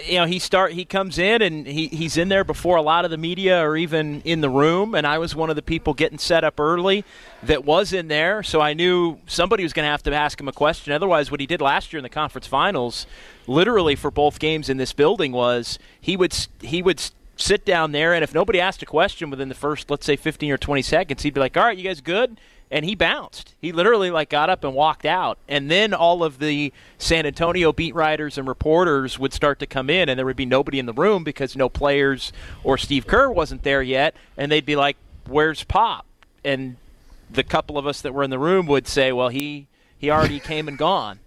you 0.04 0.18
know 0.18 0.26
he 0.26 0.38
start 0.38 0.72
he 0.72 0.84
comes 0.84 1.18
in 1.18 1.42
and 1.42 1.66
he, 1.66 1.88
he's 1.88 2.16
in 2.16 2.28
there 2.28 2.44
before 2.44 2.76
a 2.76 2.82
lot 2.82 3.04
of 3.04 3.10
the 3.10 3.16
media 3.16 3.60
or 3.60 3.76
even 3.76 4.20
in 4.22 4.40
the 4.40 4.50
room. 4.50 4.94
And 4.94 5.06
i 5.06 5.18
was 5.18 5.34
one 5.34 5.50
of 5.50 5.56
the 5.56 5.62
people 5.62 5.94
getting 5.94 6.18
set 6.18 6.44
up 6.44 6.60
early 6.60 7.04
that 7.42 7.64
was 7.64 7.92
in 7.92 8.08
there. 8.08 8.42
So 8.42 8.60
i 8.60 8.74
knew 8.74 9.18
somebody 9.26 9.62
was 9.62 9.72
going 9.72 9.86
to 9.86 9.90
have 9.90 10.02
to 10.04 10.14
ask 10.14 10.40
him 10.40 10.48
a 10.48 10.52
question. 10.52 10.92
Otherwise 10.92 11.30
what 11.30 11.40
he 11.40 11.46
did 11.46 11.60
last 11.60 11.92
year 11.92 11.98
in 11.98 12.02
the 12.02 12.08
conference 12.08 12.46
finals 12.46 13.06
literally 13.46 13.94
for 13.94 14.10
both 14.10 14.38
games 14.38 14.68
in 14.68 14.76
this 14.76 14.92
building 14.92 15.32
was 15.32 15.78
he 16.00 16.16
would 16.16 16.34
he 16.60 16.82
would 16.82 17.00
sit 17.36 17.64
down 17.64 17.92
there. 17.92 18.14
And 18.14 18.24
if 18.24 18.34
nobody 18.34 18.60
asked 18.60 18.82
a 18.82 18.86
question 18.86 19.30
within 19.30 19.48
the 19.48 19.54
first 19.54 19.90
let's 19.90 20.06
say 20.06 20.16
15 20.16 20.50
or 20.50 20.58
20 20.58 20.82
seconds 20.82 21.22
he'd 21.22 21.34
be 21.34 21.40
like 21.40 21.56
all 21.56 21.64
right 21.64 21.76
you 21.76 21.84
guys 21.84 22.00
good 22.00 22.38
and 22.70 22.84
he 22.84 22.94
bounced. 22.94 23.54
He 23.60 23.72
literally 23.72 24.10
like 24.10 24.28
got 24.28 24.50
up 24.50 24.64
and 24.64 24.74
walked 24.74 25.06
out. 25.06 25.38
And 25.48 25.70
then 25.70 25.94
all 25.94 26.24
of 26.24 26.38
the 26.38 26.72
San 26.98 27.26
Antonio 27.26 27.72
beat 27.72 27.94
writers 27.94 28.38
and 28.38 28.48
reporters 28.48 29.18
would 29.18 29.32
start 29.32 29.58
to 29.60 29.66
come 29.66 29.88
in 29.88 30.08
and 30.08 30.18
there 30.18 30.26
would 30.26 30.36
be 30.36 30.46
nobody 30.46 30.78
in 30.78 30.86
the 30.86 30.92
room 30.92 31.24
because 31.24 31.56
no 31.56 31.68
players 31.68 32.32
or 32.64 32.76
Steve 32.76 33.06
Kerr 33.06 33.30
wasn't 33.30 33.62
there 33.62 33.82
yet 33.82 34.14
and 34.36 34.50
they'd 34.50 34.66
be 34.66 34.76
like, 34.76 34.96
"Where's 35.26 35.64
Pop?" 35.64 36.06
And 36.44 36.76
the 37.30 37.44
couple 37.44 37.78
of 37.78 37.86
us 37.86 38.00
that 38.02 38.12
were 38.12 38.22
in 38.22 38.30
the 38.30 38.38
room 38.38 38.66
would 38.66 38.86
say, 38.88 39.12
"Well, 39.12 39.28
he 39.28 39.66
he 39.98 40.10
already 40.10 40.40
came 40.40 40.68
and 40.68 40.76
gone." 40.76 41.20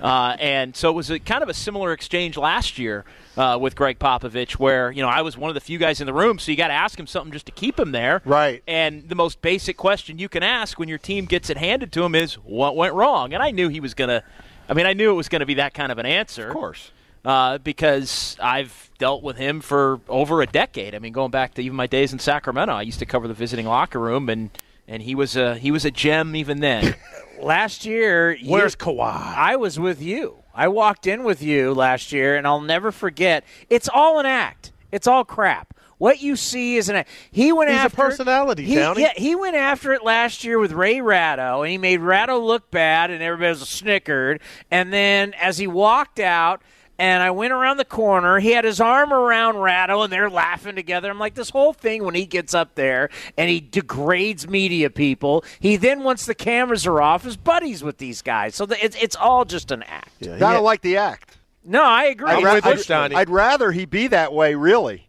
Uh, 0.00 0.36
and 0.38 0.76
so 0.76 0.90
it 0.90 0.94
was 0.94 1.10
a 1.10 1.18
kind 1.18 1.42
of 1.42 1.48
a 1.48 1.54
similar 1.54 1.92
exchange 1.92 2.36
last 2.36 2.78
year 2.78 3.04
uh, 3.36 3.58
with 3.60 3.76
Gregg 3.76 3.98
Popovich, 3.98 4.52
where 4.52 4.90
you 4.90 5.02
know 5.02 5.08
I 5.08 5.22
was 5.22 5.36
one 5.36 5.50
of 5.50 5.54
the 5.54 5.60
few 5.60 5.78
guys 5.78 6.00
in 6.00 6.06
the 6.06 6.12
room, 6.12 6.38
so 6.38 6.50
you 6.50 6.56
got 6.56 6.68
to 6.68 6.74
ask 6.74 6.98
him 6.98 7.06
something 7.06 7.32
just 7.32 7.46
to 7.46 7.52
keep 7.52 7.78
him 7.78 7.92
there. 7.92 8.22
Right. 8.24 8.62
And 8.66 9.08
the 9.08 9.14
most 9.14 9.42
basic 9.42 9.76
question 9.76 10.18
you 10.18 10.28
can 10.28 10.42
ask 10.42 10.78
when 10.78 10.88
your 10.88 10.98
team 10.98 11.26
gets 11.26 11.50
it 11.50 11.56
handed 11.56 11.92
to 11.92 12.04
him 12.04 12.14
is, 12.14 12.34
"What 12.34 12.76
went 12.76 12.94
wrong?" 12.94 13.34
And 13.34 13.42
I 13.42 13.50
knew 13.50 13.68
he 13.68 13.80
was 13.80 13.94
gonna. 13.94 14.22
I 14.68 14.74
mean, 14.74 14.86
I 14.86 14.94
knew 14.94 15.10
it 15.10 15.14
was 15.14 15.28
going 15.28 15.40
to 15.40 15.46
be 15.46 15.54
that 15.54 15.74
kind 15.74 15.92
of 15.92 15.98
an 15.98 16.06
answer. 16.06 16.48
Of 16.48 16.54
course. 16.54 16.90
Uh, 17.24 17.58
because 17.58 18.36
I've 18.40 18.90
dealt 18.98 19.22
with 19.22 19.36
him 19.36 19.60
for 19.60 20.00
over 20.08 20.42
a 20.42 20.46
decade. 20.46 20.94
I 20.94 21.00
mean, 21.00 21.12
going 21.12 21.30
back 21.30 21.54
to 21.54 21.62
even 21.62 21.76
my 21.76 21.86
days 21.88 22.12
in 22.12 22.20
Sacramento, 22.20 22.72
I 22.72 22.82
used 22.82 23.00
to 23.00 23.06
cover 23.06 23.26
the 23.26 23.34
visiting 23.34 23.66
locker 23.66 23.98
room, 23.98 24.28
and 24.28 24.50
and 24.88 25.02
he 25.02 25.14
was 25.14 25.36
a 25.36 25.56
he 25.56 25.70
was 25.70 25.84
a 25.84 25.90
gem 25.90 26.36
even 26.36 26.60
then. 26.60 26.94
last 27.40 27.84
year, 27.84 28.36
Where's 28.44 28.74
you, 28.74 28.78
Kawhi? 28.78 29.36
I 29.36 29.56
was 29.56 29.78
with 29.78 30.00
you. 30.00 30.38
I 30.56 30.68
walked 30.68 31.06
in 31.06 31.22
with 31.22 31.42
you 31.42 31.74
last 31.74 32.12
year, 32.12 32.34
and 32.34 32.46
I'll 32.46 32.62
never 32.62 32.90
forget. 32.90 33.44
It's 33.68 33.90
all 33.92 34.18
an 34.18 34.26
act. 34.26 34.72
It's 34.90 35.06
all 35.06 35.24
crap. 35.24 35.74
What 35.98 36.20
you 36.22 36.34
see 36.34 36.76
is 36.76 36.88
an 36.88 36.96
act. 36.96 37.10
He 37.30 37.52
went 37.52 37.70
He's 37.70 37.78
a 37.78 37.82
after 37.82 37.96
personality, 37.96 38.64
he, 38.64 38.74
Downey. 38.74 39.02
Yeah, 39.02 39.12
he 39.16 39.34
went 39.34 39.54
after 39.54 39.92
it 39.92 40.02
last 40.02 40.44
year 40.44 40.58
with 40.58 40.72
Ray 40.72 41.00
Ratto, 41.02 41.62
and 41.62 41.70
he 41.70 41.78
made 41.78 42.00
Ratto 42.00 42.38
look 42.38 42.70
bad, 42.70 43.10
and 43.10 43.22
everybody 43.22 43.50
was 43.50 43.68
snickered. 43.68 44.40
And 44.70 44.92
then 44.92 45.34
as 45.34 45.58
he 45.58 45.66
walked 45.66 46.18
out. 46.18 46.62
And 46.98 47.22
I 47.22 47.30
went 47.30 47.52
around 47.52 47.76
the 47.76 47.84
corner. 47.84 48.38
He 48.38 48.52
had 48.52 48.64
his 48.64 48.80
arm 48.80 49.12
around 49.12 49.58
Ratto, 49.58 50.00
and 50.02 50.10
they're 50.12 50.30
laughing 50.30 50.76
together. 50.76 51.10
I'm 51.10 51.18
like, 51.18 51.34
this 51.34 51.50
whole 51.50 51.74
thing 51.74 52.04
when 52.04 52.14
he 52.14 52.24
gets 52.24 52.54
up 52.54 52.74
there 52.74 53.10
and 53.36 53.50
he 53.50 53.60
degrades 53.60 54.48
media 54.48 54.88
people. 54.88 55.44
He 55.60 55.76
then, 55.76 56.04
once 56.04 56.24
the 56.24 56.34
cameras 56.34 56.86
are 56.86 57.02
off, 57.02 57.26
is 57.26 57.36
buddies 57.36 57.82
with 57.84 57.98
these 57.98 58.22
guys. 58.22 58.54
So 58.54 58.64
the, 58.64 58.82
it's 58.82 58.96
it's 58.96 59.14
all 59.16 59.44
just 59.44 59.70
an 59.70 59.82
act. 59.82 60.26
I 60.26 60.38
don't 60.54 60.64
like 60.64 60.80
the 60.80 60.96
act. 60.96 61.36
No, 61.64 61.82
I 61.82 62.04
agree. 62.04 62.30
I'd, 62.30 62.38
I'm 62.38 62.44
ra- 62.44 62.54
with 62.54 62.64
you, 62.88 62.94
I'd- 62.94 63.14
I'd 63.14 63.28
rather 63.28 63.72
he 63.72 63.84
be 63.84 64.06
that 64.08 64.32
way, 64.32 64.54
really. 64.54 65.08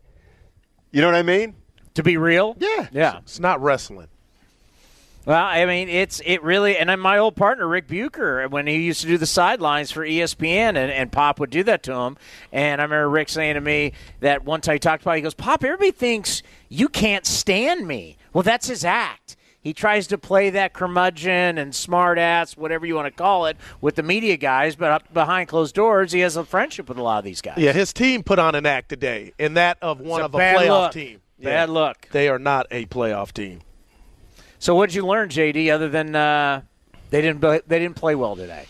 You 0.92 1.02
know 1.02 1.08
what 1.08 1.16
I 1.16 1.24
mean? 1.24 1.56
to 1.94 2.04
be 2.04 2.16
real. 2.18 2.56
Yeah. 2.60 2.88
Yeah. 2.92 3.18
It's 3.20 3.40
not 3.40 3.60
wrestling. 3.62 4.08
Well, 5.28 5.44
I 5.44 5.66
mean, 5.66 5.90
it's 5.90 6.22
it 6.26 6.42
really, 6.42 6.78
and 6.78 6.88
then 6.88 7.02
my 7.02 7.18
old 7.18 7.36
partner 7.36 7.68
Rick 7.68 7.90
Bucher, 7.90 8.48
when 8.48 8.66
he 8.66 8.78
used 8.78 9.02
to 9.02 9.08
do 9.08 9.18
the 9.18 9.26
sidelines 9.26 9.92
for 9.92 10.06
ESPN, 10.08 10.70
and, 10.70 10.78
and 10.78 11.12
Pop 11.12 11.42
would 11.42 11.50
do 11.50 11.64
that 11.64 11.84
to 11.84 11.94
him. 11.94 12.16
And 12.54 12.80
I 12.80 12.86
remember 12.86 13.10
Rick 13.10 13.28
saying 13.28 13.56
to 13.56 13.62
me 13.62 13.92
that 14.22 14.46
one 14.46 14.62
time 14.62 14.76
he 14.76 14.80
talked 14.80 15.02
about, 15.02 15.12
it, 15.12 15.16
he 15.18 15.22
goes, 15.24 15.34
"Pop, 15.34 15.66
everybody 15.66 15.92
thinks 15.92 16.44
you 16.70 16.88
can't 16.88 17.26
stand 17.26 17.86
me." 17.86 18.16
Well, 18.32 18.44
that's 18.44 18.70
his 18.70 18.86
act. 18.86 19.36
He 19.60 19.74
tries 19.74 20.08
to 20.08 20.18
play 20.18 20.50
that 20.52 20.72
curmudgeon 20.72 21.58
and 21.58 21.74
smartass, 21.74 22.56
whatever 22.56 22.86
you 22.86 22.96
want 22.96 23.08
to 23.08 23.12
call 23.12 23.48
it, 23.48 23.58
with 23.82 23.96
the 23.96 24.04
media 24.04 24.38
guys, 24.38 24.78
but 24.78 24.92
up 24.92 25.14
behind 25.14 25.50
closed 25.50 25.76
doors, 25.76 26.14
he 26.14 26.22
has 26.22 26.38
a 26.38 26.46
friendship 26.46 26.88
with 26.88 26.98
a 26.98 27.04
lot 27.04 27.18
of 27.18 27.26
these 27.26 27.42
guys. 27.42 27.58
Yeah, 27.58 27.74
his 27.74 27.92
team 27.92 28.24
put 28.24 28.40
on 28.40 28.56
an 28.56 28.66
act 28.66 28.88
today, 28.88 29.34
and 29.38 29.58
that 29.58 29.78
of 29.82 30.00
one 30.00 30.22
It's 30.22 30.28
of 30.28 30.36
a 30.36 30.38
playoff 30.38 30.68
look. 30.70 30.92
team. 30.94 31.20
Bad 31.38 31.70
look. 31.70 32.08
They 32.14 32.30
are 32.30 32.40
not 32.40 32.68
a 32.72 32.86
playoff 32.86 33.34
team. 33.34 33.60
So, 34.60 34.76
what 34.76 34.89
did 34.89 34.95
you 34.95 35.05
learn, 35.05 35.30
JD? 35.30 35.72
Other 35.72 35.89
than 35.89 36.16
uh, 36.16 36.62
they 37.10 37.22
didn't 37.22 37.41
they 37.41 37.80
didn't 37.80 37.95
play 37.95 38.16
well 38.16 38.36
today. 38.36 38.66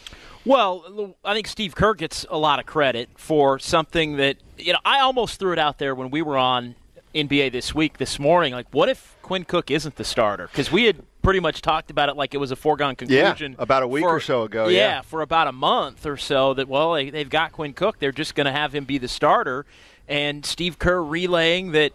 Well, 0.45 1.15
I 1.25 1.33
think 1.33 1.47
Steve 1.47 1.75
Kerr 1.75 1.93
gets 1.93 2.25
a 2.29 2.37
lot 2.37 2.59
of 2.59 2.65
credit 2.65 3.09
for 3.15 3.59
something 3.59 4.17
that 4.17 4.37
you 4.57 4.73
know. 4.73 4.79
I 4.85 4.99
almost 4.99 5.39
threw 5.39 5.51
it 5.53 5.59
out 5.59 5.77
there 5.77 5.93
when 5.95 6.09
we 6.09 6.21
were 6.21 6.37
on 6.37 6.75
NBA 7.15 7.51
this 7.51 7.73
week 7.75 7.97
this 7.97 8.19
morning. 8.19 8.53
Like, 8.53 8.67
what 8.71 8.89
if 8.89 9.15
Quinn 9.21 9.43
Cook 9.45 9.71
isn't 9.71 9.95
the 9.95 10.03
starter? 10.03 10.47
Because 10.47 10.71
we 10.71 10.85
had 10.85 11.01
pretty 11.21 11.39
much 11.41 11.61
talked 11.61 11.91
about 11.91 12.07
it 12.07 12.15
like 12.15 12.33
it 12.33 12.37
was 12.37 12.51
a 12.51 12.55
foregone 12.55 12.95
Yeah, 13.01 13.23
conclusion. 13.33 13.55
about 13.59 13.83
a 13.83 13.87
week 13.87 14.03
for- 14.03 14.15
or 14.15 14.19
so 14.21 14.43
ago, 14.43 14.67
Yeah, 14.69 14.77
yeah. 14.79 15.01
for 15.01 15.21
about 15.21 15.47
a 15.47 15.51
month 15.51 16.05
or 16.05 16.15
so. 16.15 16.53
That 16.53 16.69
well, 16.69 16.93
they, 16.93 17.09
they've 17.09 17.29
got 17.29 17.51
Quinn 17.51 17.73
Cook. 17.73 17.99
They're 17.99 18.13
just 18.13 18.33
going 18.35 18.45
to 18.45 18.51
have 18.53 18.73
him 18.73 18.85
be 18.85 18.97
the 18.97 19.09
starter, 19.09 19.65
and 20.07 20.45
Steve 20.45 20.79
Kerr 20.79 21.03
relaying 21.03 21.71
that 21.73 21.91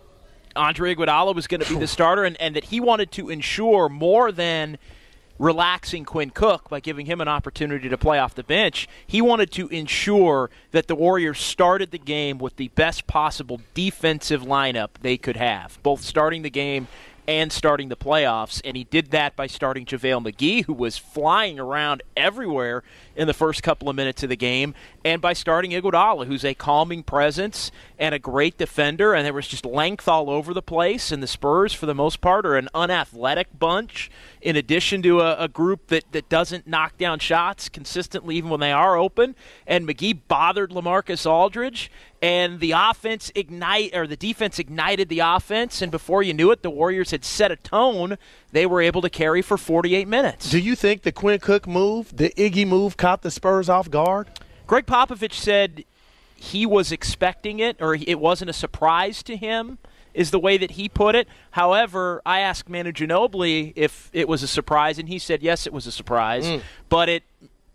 Andre 0.55 0.95
Iguodala 0.95 1.35
was 1.35 1.47
going 1.47 1.61
to 1.61 1.69
be 1.69 1.79
the 1.79 1.87
starter, 1.87 2.25
and, 2.25 2.41
and 2.41 2.57
that 2.57 2.65
he 2.65 2.81
wanted 2.81 3.11
to 3.13 3.31
ensure 3.31 3.89
more 3.89 4.33
than 4.33 4.79
relaxing 5.39 6.05
Quinn 6.05 6.31
Cook 6.31 6.69
by 6.69 6.79
giving 6.79 7.07
him 7.07 7.21
an 7.21 7.29
opportunity 7.29 7.89
to 7.89 7.99
play 7.99 8.19
off 8.19 8.35
the 8.35 8.45
bench. 8.45 8.89
He 9.07 9.21
wanted 9.21 9.51
to 9.53 9.69
ensure 9.69 10.51
that 10.71 10.87
the 10.87 10.95
Warriors 10.95 11.41
started 11.41 11.91
the 11.91 11.99
game 11.99 12.39
with 12.39 12.57
the 12.57 12.69
best 12.69 13.07
possible 13.07 13.61
defensive 13.75 14.43
lineup 14.43 14.91
they 15.01 15.17
could 15.17 15.37
have, 15.37 15.79
both 15.83 16.03
starting 16.03 16.43
the 16.43 16.51
game 16.51 16.87
and 17.29 17.53
starting 17.53 17.89
the 17.89 17.97
playoffs. 17.97 18.61
And 18.65 18.77
he 18.77 18.85
did 18.85 19.11
that 19.13 19.37
by 19.37 19.47
starting 19.47 19.87
JaVale 19.87 20.33
McGee, 20.33 20.65
who 20.65 20.75
was 20.75 20.99
flying 20.99 21.59
around 21.59 22.03
everywhere 22.17 22.83
in 23.15 23.27
the 23.27 23.35
first 23.35 23.63
couple 23.63 23.89
of 23.89 23.97
minutes 23.97 24.23
of 24.23 24.29
the 24.29 24.37
game, 24.37 24.75
and 25.05 25.21
by 25.21 25.33
starting 25.33 25.73
Iguodala, 25.73 26.27
who's 26.27 26.45
a 26.45 26.55
calming 26.55 27.03
presence 27.03 27.71
and 27.99 28.15
a 28.15 28.19
great 28.19 28.59
defender. 28.59 29.15
And 29.15 29.25
there 29.25 29.33
was 29.33 29.47
just 29.47 29.67
length 29.67 30.09
all 30.09 30.31
over 30.31 30.55
the 30.55 30.63
place. 30.63 31.13
And 31.13 31.23
the 31.23 31.27
Spurs, 31.27 31.73
for 31.73 31.87
the 31.87 31.95
most 31.95 32.21
part, 32.21 32.47
are 32.47 32.57
an 32.57 32.69
unathletic 32.75 33.59
bunch, 33.59 34.11
in 34.41 34.57
addition 34.57 35.03
to 35.03 35.21
a, 35.21 35.45
a 35.45 35.49
group 35.49 35.89
that, 35.89 36.11
that 36.13 36.29
doesn't 36.29 36.67
knock 36.67 36.97
down 36.99 37.19
shots 37.19 37.69
consistently, 37.69 38.37
even 38.37 38.51
when 38.51 38.61
they 38.61 38.73
are 38.73 38.97
open. 38.97 39.37
And 39.67 39.87
McGee 39.87 40.19
bothered 40.27 40.71
Lamarcus 40.71 41.27
Aldridge. 41.27 41.91
And 42.23 42.61
the 42.61 42.71
offense 42.71 43.33
ignite 43.35 43.97
or 43.97 44.07
the 44.07 44.17
defense 44.17 44.61
ignited 44.61 45.09
the 45.09 45.19
offense, 45.19 45.83
and 45.83 45.91
before 45.91 46.23
you 46.23 46.33
knew 46.33 46.53
it, 46.53 46.63
the 46.63 46.71
Warriors 46.71 47.11
had 47.11 47.25
set 47.25 47.51
a 47.51 47.57
tone. 47.57 48.17
They 48.53 48.65
were 48.65 48.81
able 48.81 49.03
to 49.03 49.11
carry 49.11 49.43
for 49.43 49.59
48 49.59 50.07
minutes. 50.07 50.49
Do 50.49 50.61
you 50.61 50.77
think 50.77 51.03
the 51.03 51.11
Quinn 51.11 51.41
Cook 51.41 51.67
move, 51.67 52.17
the 52.17 52.31
Iggy 52.37 52.65
move, 52.65 52.97
caught 52.97 53.23
the 53.23 53.31
Spurs 53.33 53.69
off 53.69 53.91
guard? 53.91 54.29
Gregg 54.69 54.87
Popovich 54.87 55.33
said 55.33 55.85
he 56.37 56.65
was 56.65 56.93
expecting 56.93 57.59
it, 57.59 57.77
or 57.81 57.97
it 57.97 58.21
wasn't 58.21 58.51
a 58.51 58.55
surprise 58.55 59.25
to 59.25 59.37
him, 59.37 59.79
is 60.15 60.31
the 60.31 60.39
way 60.39 60.57
that 60.59 60.73
he 60.73 60.89
put 60.89 61.17
it. 61.17 61.27
However, 61.53 62.23
I 62.25 62.39
asked 62.39 62.69
Manu 62.69 62.93
Ginobili 62.93 63.73
if 63.75 64.11
it 64.13 64.29
was 64.29 64.45
a 64.45 64.49
surprise, 64.49 64.97
and 64.99 65.09
he 65.09 65.19
said 65.19 65.43
yes, 65.43 65.67
it 65.67 65.73
was 65.73 65.89
a 65.89 65.93
surprise, 65.93 66.47
Mm. 66.47 66.63
but 66.89 67.09
it 67.09 67.25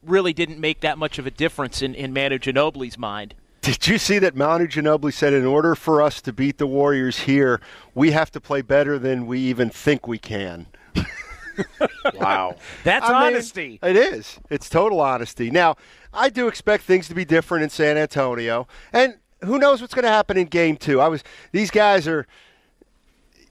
really 0.03 0.31
didn't 0.31 0.59
make 0.59 0.79
that 0.81 0.97
much 0.97 1.19
of 1.19 1.27
a 1.27 1.31
difference 1.31 1.81
in, 1.81 1.93
in 1.95 2.13
Manu 2.13 2.37
Ginobili's 2.39 2.97
mind. 2.97 3.33
Did 3.67 3.85
you 3.85 3.97
see 3.97 4.17
that 4.19 4.33
Manu 4.33 4.65
Ginobili 4.65 5.11
said, 5.11 5.33
in 5.33 5.45
order 5.45 5.75
for 5.75 6.01
us 6.01 6.21
to 6.21 6.31
beat 6.31 6.57
the 6.57 6.65
Warriors 6.65 7.19
here, 7.19 7.59
we 7.93 8.11
have 8.11 8.31
to 8.31 8.39
play 8.39 8.61
better 8.61 8.97
than 8.97 9.25
we 9.27 9.39
even 9.41 9.69
think 9.69 10.07
we 10.07 10.17
can? 10.17 10.67
Wow. 12.13 12.55
That's 12.85 13.09
I 13.09 13.09
mean, 13.09 13.33
honesty. 13.33 13.79
it 13.83 13.97
is. 13.97 14.39
It's 14.49 14.69
total 14.69 15.01
honesty. 15.01 15.49
Now, 15.49 15.75
I 16.13 16.29
do 16.29 16.47
expect 16.47 16.83
things 16.83 17.07
to 17.09 17.15
be 17.15 17.25
different 17.25 17.63
in 17.63 17.69
San 17.71 17.97
Antonio, 17.97 18.67
and 18.93 19.17
who 19.43 19.57
knows 19.57 19.81
what's 19.81 19.95
going 19.95 20.03
to 20.03 20.09
happen 20.09 20.37
in 20.37 20.45
Game 20.45 20.77
Two. 20.77 21.01
I 21.01 21.07
was. 21.07 21.23
These 21.51 21.71
guys 21.71 22.07
are. 22.07 22.27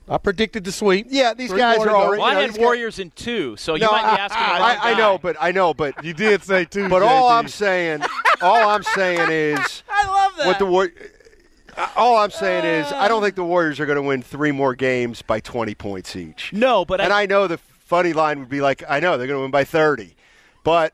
I 0.08 0.18
predicted 0.18 0.62
the 0.64 0.70
sweep. 0.72 1.08
Yeah, 1.10 1.34
these 1.34 1.50
Three 1.50 1.58
guys 1.58 1.78
are 1.78 1.84
to 1.84 1.90
go. 1.90 1.96
already. 1.96 2.20
Well, 2.22 2.28
I 2.28 2.30
you 2.30 2.34
know, 2.36 2.40
had 2.42 2.50
these 2.50 2.56
guys- 2.58 2.64
Warriors 2.64 2.98
in 3.00 3.10
two, 3.10 3.56
so 3.56 3.74
you 3.74 3.80
No, 3.80 3.90
might 3.90 4.02
be 4.02 4.20
I- 4.20 4.24
asking 4.24 4.42
I, 4.42 4.46
the 4.46 4.60
wrong 4.60 4.78
I, 4.80 4.90
I 4.92 4.94
know, 4.98 5.18
but 5.18 5.36
I 5.40 5.52
know, 5.52 5.74
but 5.74 6.04
You 6.04 6.14
did 6.14 6.42
say 6.44 6.64
two. 6.64 6.88
but 6.88 7.02
all 7.02 7.28
I'm 7.28 7.48
saying, 7.48 8.02
all 8.40 8.68
I'm 8.68 8.82
saying 8.84 9.30
is, 9.30 9.82
I 9.88 10.06
love 10.06 10.32
that. 10.38 10.46
what 10.46 10.58
the 10.60 10.66
War. 10.66 10.88
Uh, 11.76 11.88
all 11.96 12.16
I'm 12.18 12.30
saying 12.30 12.64
is, 12.64 12.90
I 12.92 13.08
don't 13.08 13.18
uh. 13.20 13.26
think 13.26 13.34
the 13.34 13.44
Warriors 13.44 13.80
are 13.80 13.86
going 13.86 13.96
to 13.96 14.02
win 14.02 14.22
three 14.22 14.52
more 14.52 14.74
games 14.74 15.22
by 15.22 15.40
20 15.40 15.74
points 15.74 16.14
each. 16.16 16.52
no, 16.52 16.84
but 16.84 17.00
and 17.00 17.12
I, 17.12 17.22
I 17.22 17.26
know 17.26 17.46
the 17.48 17.58
funny 17.58 18.12
line 18.12 18.38
would 18.38 18.48
be 18.48 18.60
like, 18.60 18.82
I 18.88 19.00
know 19.00 19.18
they're 19.18 19.26
going 19.26 19.38
to 19.38 19.42
win 19.42 19.50
by 19.50 19.64
30, 19.64 20.14
but 20.64 20.70
I, 20.72 20.88
th- 20.88 20.92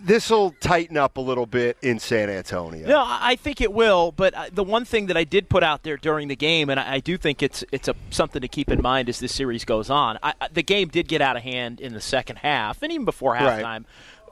this 0.00 0.30
will 0.30 0.52
tighten 0.60 0.96
up 0.96 1.16
a 1.16 1.20
little 1.20 1.46
bit 1.46 1.76
in 1.82 1.98
San 1.98 2.28
Antonio. 2.30 2.86
No, 2.88 3.04
I 3.06 3.36
think 3.36 3.60
it 3.60 3.72
will. 3.72 4.12
But 4.12 4.34
uh, 4.34 4.46
the 4.52 4.64
one 4.64 4.84
thing 4.84 5.06
that 5.06 5.16
I 5.16 5.24
did 5.24 5.48
put 5.48 5.62
out 5.62 5.82
there 5.82 5.96
during 5.96 6.28
the 6.28 6.36
game, 6.36 6.70
and 6.70 6.80
I 6.80 7.00
do 7.00 7.16
think 7.16 7.42
it's 7.42 7.64
it's 7.72 7.88
a 7.88 7.94
something 8.10 8.40
to 8.42 8.48
keep 8.48 8.70
in 8.70 8.82
mind 8.82 9.08
as 9.08 9.20
this 9.20 9.34
series 9.34 9.64
goes 9.64 9.90
on. 9.90 10.18
I, 10.22 10.34
the 10.52 10.62
game 10.62 10.88
did 10.88 11.08
get 11.08 11.20
out 11.20 11.36
of 11.36 11.42
hand 11.42 11.80
in 11.80 11.92
the 11.92 12.00
second 12.00 12.36
half, 12.36 12.82
and 12.82 12.92
even 12.92 13.04
before 13.04 13.32
Right. 13.32 13.62
halftime. 13.64 13.84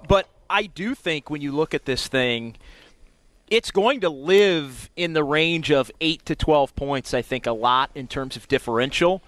But 0.06 0.28
I 0.50 0.64
do 0.64 0.94
think 0.94 1.30
when 1.30 1.42
you 1.42 1.52
look 1.52 1.74
at 1.74 1.84
this 1.84 2.08
thing, 2.08 2.56
it's 3.50 3.70
going 3.70 4.00
to 4.00 4.08
live 4.10 4.90
in 4.96 5.12
the 5.12 5.24
range 5.24 5.70
of 5.70 5.90
eight 6.00 6.24
to 6.26 6.34
twelve 6.36 6.74
points. 6.76 7.14
I 7.14 7.22
think 7.22 7.46
a 7.46 7.52
lot 7.52 7.90
in 7.94 8.06
terms 8.08 8.36
of 8.36 8.48
differential, 8.48 9.22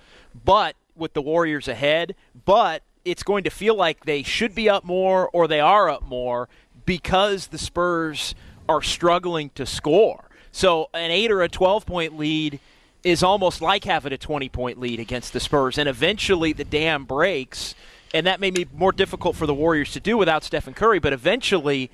but 0.44 0.76
with 0.96 1.12
the 1.14 1.22
Warriors 1.22 1.66
ahead, 1.68 2.14
but 2.44 2.82
it's 3.04 3.22
going 3.22 3.44
to 3.44 3.50
feel 3.50 3.74
like 3.74 4.04
they 4.04 4.22
should 4.22 4.54
be 4.54 4.68
up 4.68 4.84
more 4.84 5.28
or 5.30 5.48
they 5.48 5.60
are 5.60 5.88
up 5.88 6.02
more 6.02 6.48
because 6.86 7.48
the 7.48 7.58
Spurs 7.58 8.34
are 8.68 8.82
struggling 8.82 9.50
to 9.50 9.66
score. 9.66 10.24
So 10.52 10.90
an 10.94 11.10
eight 11.10 11.30
or 11.30 11.42
a 11.42 11.48
twelve 11.48 11.86
point 11.86 12.18
lead 12.18 12.60
is 13.02 13.22
almost 13.22 13.62
like 13.62 13.84
having 13.84 14.12
a 14.12 14.18
twenty 14.18 14.48
point 14.48 14.78
lead 14.78 15.00
against 15.00 15.32
the 15.32 15.40
Spurs, 15.40 15.78
and 15.78 15.88
eventually 15.88 16.52
the 16.52 16.64
dam 16.64 17.04
breaks. 17.04 17.74
And 18.12 18.26
that 18.26 18.40
may 18.40 18.50
be 18.50 18.66
more 18.74 18.90
difficult 18.90 19.36
for 19.36 19.46
the 19.46 19.54
Warriors 19.54 19.92
to 19.92 20.00
do 20.00 20.16
without 20.16 20.42
Stephen 20.42 20.74
Curry, 20.74 20.98
but 20.98 21.12
eventually 21.12 21.90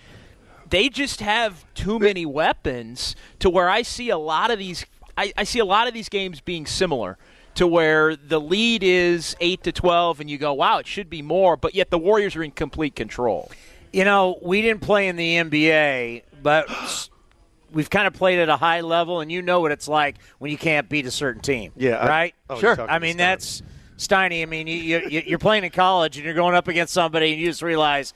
they 0.68 0.88
just 0.88 1.20
have 1.20 1.64
too 1.74 1.98
many 1.98 2.24
weapons 2.24 3.14
to 3.38 3.50
where 3.50 3.68
I 3.68 3.82
see 3.82 4.08
a 4.08 4.18
lot 4.18 4.50
of 4.50 4.58
these 4.58 4.86
I, 5.16 5.32
I 5.36 5.44
see 5.44 5.58
a 5.58 5.64
lot 5.64 5.88
of 5.88 5.94
these 5.94 6.08
games 6.08 6.40
being 6.40 6.66
similar 6.66 7.18
to 7.56 7.66
where 7.66 8.16
the 8.16 8.40
lead 8.40 8.82
is 8.82 9.36
eight 9.40 9.62
to 9.64 9.72
twelve 9.72 10.20
and 10.20 10.30
you 10.30 10.38
go, 10.38 10.52
Wow, 10.54 10.78
it 10.78 10.86
should 10.86 11.10
be 11.10 11.22
more, 11.22 11.56
but 11.56 11.74
yet 11.74 11.90
the 11.90 11.98
Warriors 11.98 12.36
are 12.36 12.42
in 12.42 12.50
complete 12.52 12.94
control. 12.96 13.50
You 13.92 14.04
know, 14.04 14.38
we 14.42 14.62
didn't 14.62 14.82
play 14.82 15.08
in 15.08 15.16
the 15.16 15.36
NBA, 15.36 16.22
but 16.42 17.08
we've 17.72 17.88
kind 17.90 18.06
of 18.06 18.14
played 18.14 18.38
at 18.38 18.48
a 18.48 18.56
high 18.56 18.80
level, 18.82 19.20
and 19.20 19.30
you 19.30 19.42
know 19.42 19.60
what 19.60 19.72
it's 19.72 19.88
like 19.88 20.16
when 20.38 20.50
you 20.50 20.58
can't 20.58 20.88
beat 20.88 21.06
a 21.06 21.10
certain 21.10 21.42
team. 21.42 21.72
Yeah, 21.76 21.96
I- 21.98 22.08
right. 22.08 22.34
oh, 22.50 22.58
sure. 22.58 22.80
I 22.80 22.98
mean, 22.98 23.14
Steiny. 23.14 23.18
that's 23.18 23.62
Steiny. 23.98 24.42
I 24.42 24.46
mean, 24.46 24.66
you, 24.66 24.74
you, 25.08 25.22
you're 25.26 25.38
playing 25.38 25.64
in 25.64 25.70
college, 25.70 26.16
and 26.16 26.24
you're 26.24 26.34
going 26.34 26.54
up 26.54 26.68
against 26.68 26.92
somebody, 26.92 27.32
and 27.32 27.40
you 27.40 27.46
just 27.46 27.62
realize, 27.62 28.12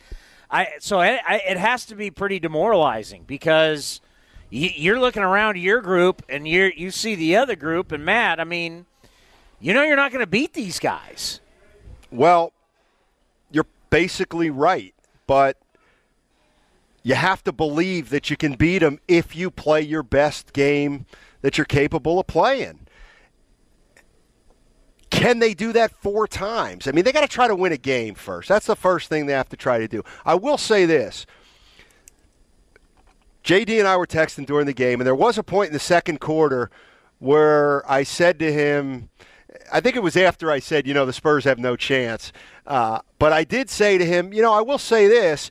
I. 0.51 0.69
So 0.81 1.01
it, 1.01 1.21
I, 1.27 1.37
it 1.49 1.57
has 1.57 1.87
to 1.87 1.95
be 1.95 2.11
pretty 2.11 2.39
demoralizing 2.41 3.25
because 3.27 4.01
you, 4.51 4.69
you're 4.75 5.01
looking 5.01 5.23
around 5.23 5.57
your 5.57 5.81
group, 5.81 6.23
and 6.29 6.47
you 6.47 6.71
you 6.77 6.91
see 6.91 7.15
the 7.15 7.37
other 7.37 7.57
group, 7.57 7.93
and 7.93 8.05
Matt. 8.05 8.39
I 8.41 8.45
mean, 8.45 8.85
you 9.61 9.75
know, 9.75 9.83
you're 9.83 9.97
not 9.97 10.11
going 10.11 10.25
to 10.25 10.31
beat 10.31 10.55
these 10.55 10.79
guys. 10.79 11.41
Well, 12.11 12.53
you're 13.51 13.67
basically 13.91 14.51
right, 14.51 14.95
but 15.27 15.59
you 17.03 17.15
have 17.15 17.45
to 17.45 17.53
believe 17.53 18.11
that 18.11 18.31
you 18.31 18.37
can 18.37 18.55
beat 18.55 18.79
them 18.79 18.99
if 19.07 19.37
you 19.37 19.51
play 19.51 19.83
your 19.83 20.03
best 20.03 20.53
game 20.53 21.07
that 21.43 21.57
you're 21.57 21.65
capable 21.65 22.19
of 22.19 22.27
playing. 22.27 22.87
Can 25.11 25.41
they 25.41 25.55
do 25.55 25.73
that 25.73 25.91
four 25.91 26.27
times? 26.27 26.87
I 26.87 26.93
mean, 26.93 27.05
they 27.05 27.13
got 27.13 27.23
to 27.23 27.29
try 27.29 27.49
to 27.49 27.57
win 27.57 27.73
a 27.73 27.77
game 27.77 28.15
first. 28.15 28.49
That's 28.49 28.67
the 28.67 28.77
first 28.77 29.09
thing 29.09 29.27
they 29.27 29.33
have 29.33 29.49
to 29.49 29.57
try 29.57 29.79
to 29.79 29.89
do. 29.89 30.03
I 30.25 30.35
will 30.35 30.59
say 30.59 30.87
this. 30.87 31.27
JD 33.43 33.79
and 33.79 33.89
I 33.89 33.97
were 33.97 34.07
texting 34.07 34.47
during 34.47 34.67
the 34.67 34.73
game, 34.73 35.01
and 35.01 35.07
there 35.07 35.15
was 35.15 35.37
a 35.37 35.43
point 35.43 35.69
in 35.69 35.73
the 35.73 35.81
second 35.81 36.21
quarter 36.21 36.71
where 37.19 37.91
I 37.91 38.03
said 38.03 38.39
to 38.39 38.53
him, 38.53 39.09
I 39.73 39.81
think 39.81 39.97
it 39.97 40.03
was 40.03 40.17
after 40.17 40.51
I 40.51 40.59
said, 40.59 40.87
you 40.87 40.95
know, 40.95 41.07
the 41.07 41.13
Spurs 41.13 41.45
have 41.45 41.59
no 41.59 41.77
chance. 41.77 42.33
Uh, 42.67 43.01
but 43.19 43.33
I 43.33 43.45
did 43.45 43.71
say 43.71 43.99
to 43.99 44.05
him, 44.05 44.33
you 44.33 44.43
know, 44.43 44.53
I 44.53 44.61
will 44.61 44.79
say 44.79 45.07
this. 45.09 45.51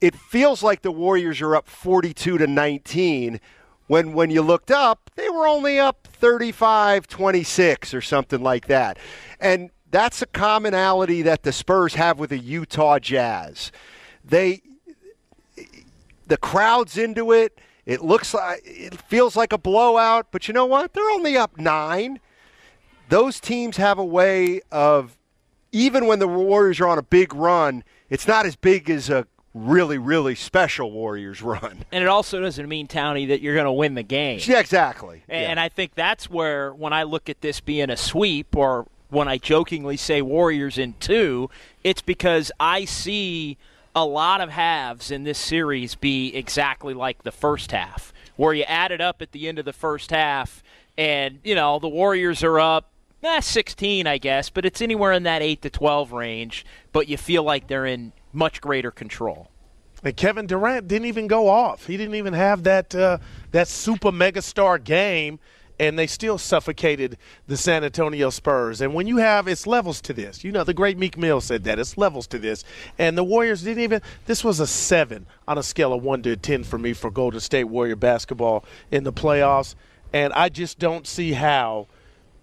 It 0.00 0.14
feels 0.14 0.62
like 0.62 0.82
the 0.82 0.92
Warriors 0.92 1.40
are 1.40 1.56
up 1.56 1.68
42 1.68 2.38
to 2.38 2.46
19 2.46 3.40
when 3.86 4.12
when 4.14 4.30
you 4.30 4.42
looked 4.42 4.70
up, 4.70 5.10
they 5.14 5.28
were 5.28 5.46
only 5.46 5.78
up 5.78 6.08
35-26 6.20 7.94
or 7.94 8.00
something 8.00 8.42
like 8.42 8.66
that. 8.66 8.98
And 9.40 9.70
that's 9.90 10.22
a 10.22 10.26
commonality 10.26 11.22
that 11.22 11.42
the 11.42 11.52
Spurs 11.52 11.94
have 11.94 12.18
with 12.18 12.30
the 12.30 12.38
Utah 12.38 12.98
Jazz. 12.98 13.70
They 14.24 14.62
the 16.26 16.38
crowd's 16.38 16.96
into 16.96 17.32
it. 17.32 17.58
It 17.84 18.02
looks 18.02 18.32
like 18.32 18.62
it 18.64 18.98
feels 19.02 19.36
like 19.36 19.52
a 19.52 19.58
blowout, 19.58 20.28
but 20.30 20.48
you 20.48 20.54
know 20.54 20.64
what? 20.64 20.94
They're 20.94 21.10
only 21.10 21.36
up 21.36 21.58
9 21.58 22.18
those 23.08 23.40
teams 23.40 23.76
have 23.76 23.98
a 23.98 24.04
way 24.04 24.60
of 24.70 25.16
even 25.72 26.06
when 26.06 26.18
the 26.20 26.28
Warriors 26.28 26.80
are 26.80 26.88
on 26.88 26.98
a 26.98 27.02
big 27.02 27.34
run, 27.34 27.84
it's 28.08 28.28
not 28.28 28.46
as 28.46 28.56
big 28.56 28.88
as 28.88 29.10
a 29.10 29.26
really, 29.52 29.98
really 29.98 30.34
special 30.34 30.90
Warriors 30.90 31.42
run. 31.42 31.84
And 31.92 32.02
it 32.02 32.08
also 32.08 32.40
doesn't 32.40 32.68
mean, 32.68 32.88
Townie, 32.88 33.28
that 33.28 33.40
you're 33.40 33.54
going 33.54 33.66
to 33.66 33.72
win 33.72 33.94
the 33.94 34.02
game. 34.02 34.40
Yeah, 34.42 34.58
exactly. 34.58 35.22
And, 35.28 35.60
I 35.60 35.68
think 35.68 35.94
that's 35.94 36.28
where, 36.28 36.72
when 36.74 36.92
I 36.92 37.04
look 37.04 37.28
at 37.28 37.40
this 37.40 37.60
being 37.60 37.90
a 37.90 37.96
sweep, 37.96 38.56
or 38.56 38.86
when 39.10 39.28
I 39.28 39.38
jokingly 39.38 39.96
say 39.96 40.22
Warriors 40.22 40.76
in 40.76 40.94
two, 40.98 41.50
it's 41.84 42.02
because 42.02 42.50
I 42.58 42.84
see 42.84 43.56
a 43.94 44.04
lot 44.04 44.40
of 44.40 44.50
halves 44.50 45.12
in 45.12 45.22
this 45.22 45.38
series 45.38 45.94
be 45.94 46.34
exactly 46.34 46.94
like 46.94 47.22
the 47.22 47.30
first 47.30 47.70
half, 47.70 48.12
where 48.36 48.54
you 48.54 48.64
add 48.64 48.90
it 48.90 49.00
up 49.00 49.22
at 49.22 49.30
the 49.30 49.46
end 49.48 49.60
of 49.60 49.64
the 49.64 49.72
first 49.72 50.10
half, 50.10 50.64
and, 50.98 51.38
you 51.44 51.54
know, 51.54 51.78
the 51.78 51.88
Warriors 51.88 52.42
are 52.42 52.58
up 52.58 52.90
eh, 53.24 53.40
16, 53.40 54.06
I 54.06 54.18
guess, 54.18 54.50
but 54.50 54.64
it's 54.64 54.80
anywhere 54.80 55.12
in 55.12 55.22
that 55.24 55.42
8 55.42 55.62
to 55.62 55.70
12 55.70 56.12
range, 56.12 56.66
but 56.92 57.08
you 57.08 57.16
feel 57.16 57.42
like 57.42 57.66
they're 57.66 57.86
in 57.86 58.12
much 58.32 58.60
greater 58.60 58.90
control. 58.90 59.50
And 60.02 60.14
Kevin 60.16 60.46
Durant 60.46 60.86
didn't 60.86 61.06
even 61.06 61.26
go 61.26 61.48
off. 61.48 61.86
He 61.86 61.96
didn't 61.96 62.16
even 62.16 62.34
have 62.34 62.64
that 62.64 62.94
uh, 62.94 63.18
that 63.52 63.68
super 63.68 64.12
megastar 64.12 64.82
game, 64.82 65.38
and 65.80 65.98
they 65.98 66.06
still 66.06 66.36
suffocated 66.36 67.16
the 67.46 67.56
San 67.56 67.84
Antonio 67.84 68.28
Spurs. 68.28 68.82
And 68.82 68.92
when 68.92 69.06
you 69.06 69.16
have 69.16 69.48
it's 69.48 69.66
levels 69.66 70.02
to 70.02 70.12
this. 70.12 70.44
You 70.44 70.52
know, 70.52 70.62
the 70.62 70.74
great 70.74 70.98
Meek 70.98 71.16
Mill 71.16 71.40
said 71.40 71.64
that 71.64 71.78
it's 71.78 71.96
levels 71.96 72.26
to 72.28 72.38
this. 72.38 72.64
And 72.98 73.16
the 73.16 73.24
Warriors 73.24 73.62
didn't 73.62 73.82
even. 73.82 74.02
This 74.26 74.44
was 74.44 74.60
a 74.60 74.66
seven 74.66 75.26
on 75.48 75.56
a 75.56 75.62
scale 75.62 75.94
of 75.94 76.02
one 76.02 76.22
to 76.24 76.36
ten 76.36 76.64
for 76.64 76.78
me 76.78 76.92
for 76.92 77.10
Golden 77.10 77.40
State 77.40 77.64
Warrior 77.64 77.96
basketball 77.96 78.66
in 78.90 79.04
the 79.04 79.12
playoffs. 79.12 79.74
And 80.12 80.34
I 80.34 80.50
just 80.50 80.78
don't 80.78 81.06
see 81.06 81.32
how 81.32 81.88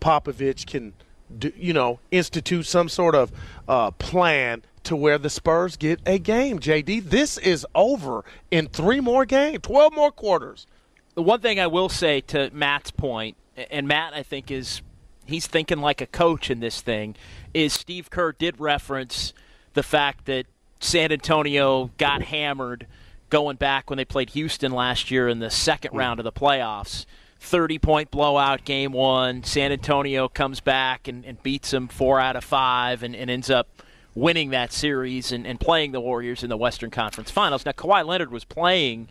Popovich 0.02 0.66
can, 0.66 0.94
do, 1.38 1.54
you 1.56 1.72
know, 1.72 2.00
institute 2.12 2.66
some 2.66 2.90
sort 2.90 3.16
of 3.16 3.32
uh, 3.68 3.92
plan 3.92 4.64
to 4.84 4.96
where 4.96 5.18
the 5.18 5.30
Spurs 5.30 5.78
get 5.78 6.02
a 6.06 6.18
game. 6.18 6.60
JD, 6.60 7.10
this 7.10 7.38
is 7.38 7.66
over 7.74 8.26
in 8.50 8.68
three 8.68 9.00
more 9.00 9.26
games, 9.26 9.60
twelve 9.62 9.94
more 9.94 10.12
quarters. 10.12 10.68
The 11.14 11.22
one 11.22 11.40
thing 11.40 11.60
I 11.60 11.68
will 11.68 11.90
say 11.90 12.22
to 12.22 12.50
Matt's 12.52 12.92
point, 12.92 13.38
and 13.70 13.88
Matt, 13.88 14.14
I 14.14 14.24
think 14.24 14.50
is 14.50 14.82
he's 15.26 15.48
thinking 15.48 15.80
like 15.80 16.02
a 16.02 16.08
coach 16.08 16.50
in 16.50 16.60
this 16.60 16.82
thing, 16.82 17.16
is 17.54 17.74
Steve 17.74 18.10
Kerr 18.10 18.34
did 18.34 18.60
reference 18.60 19.34
the 19.74 19.84
fact 19.84 20.26
that 20.26 20.46
San 20.80 21.12
Antonio 21.12 21.92
got 21.98 22.24
hammered 22.24 22.88
going 23.30 23.56
back 23.56 23.90
when 23.90 23.98
they 23.98 24.06
played 24.06 24.32
Houston 24.32 24.72
last 24.72 25.12
year 25.12 25.28
in 25.28 25.40
the 25.40 25.50
second 25.50 25.96
round 25.96 26.20
of 26.20 26.24
the 26.24 26.32
playoffs. 26.32 27.06
30 27.42 27.80
point 27.80 28.12
blowout 28.12 28.64
game 28.64 28.94
one. 28.94 29.44
San 29.44 29.72
Antonio 29.72 30.30
comes 30.30 30.60
back 30.60 31.08
and, 31.08 31.26
and 31.26 31.42
beats 31.42 31.72
them 31.72 31.88
four 31.88 32.20
out 32.20 32.36
of 32.36 32.44
five 32.44 33.04
and, 33.04 33.16
and 33.16 33.30
ends 33.30 33.50
up 33.50 33.68
winning 34.14 34.52
that 34.52 34.72
series 34.72 35.32
and, 35.32 35.48
and, 35.48 35.60
playing 35.60 35.92
the 35.92 36.02
Warriors 36.02 36.44
in 36.44 36.50
the 36.50 36.58
Western 36.58 36.92
Conference 36.92 37.32
Finals. 37.32 37.66
Now, 37.66 37.72
Kawhi 37.72 38.06
Leonard 38.06 38.32
was 38.32 38.44
playing 38.44 39.08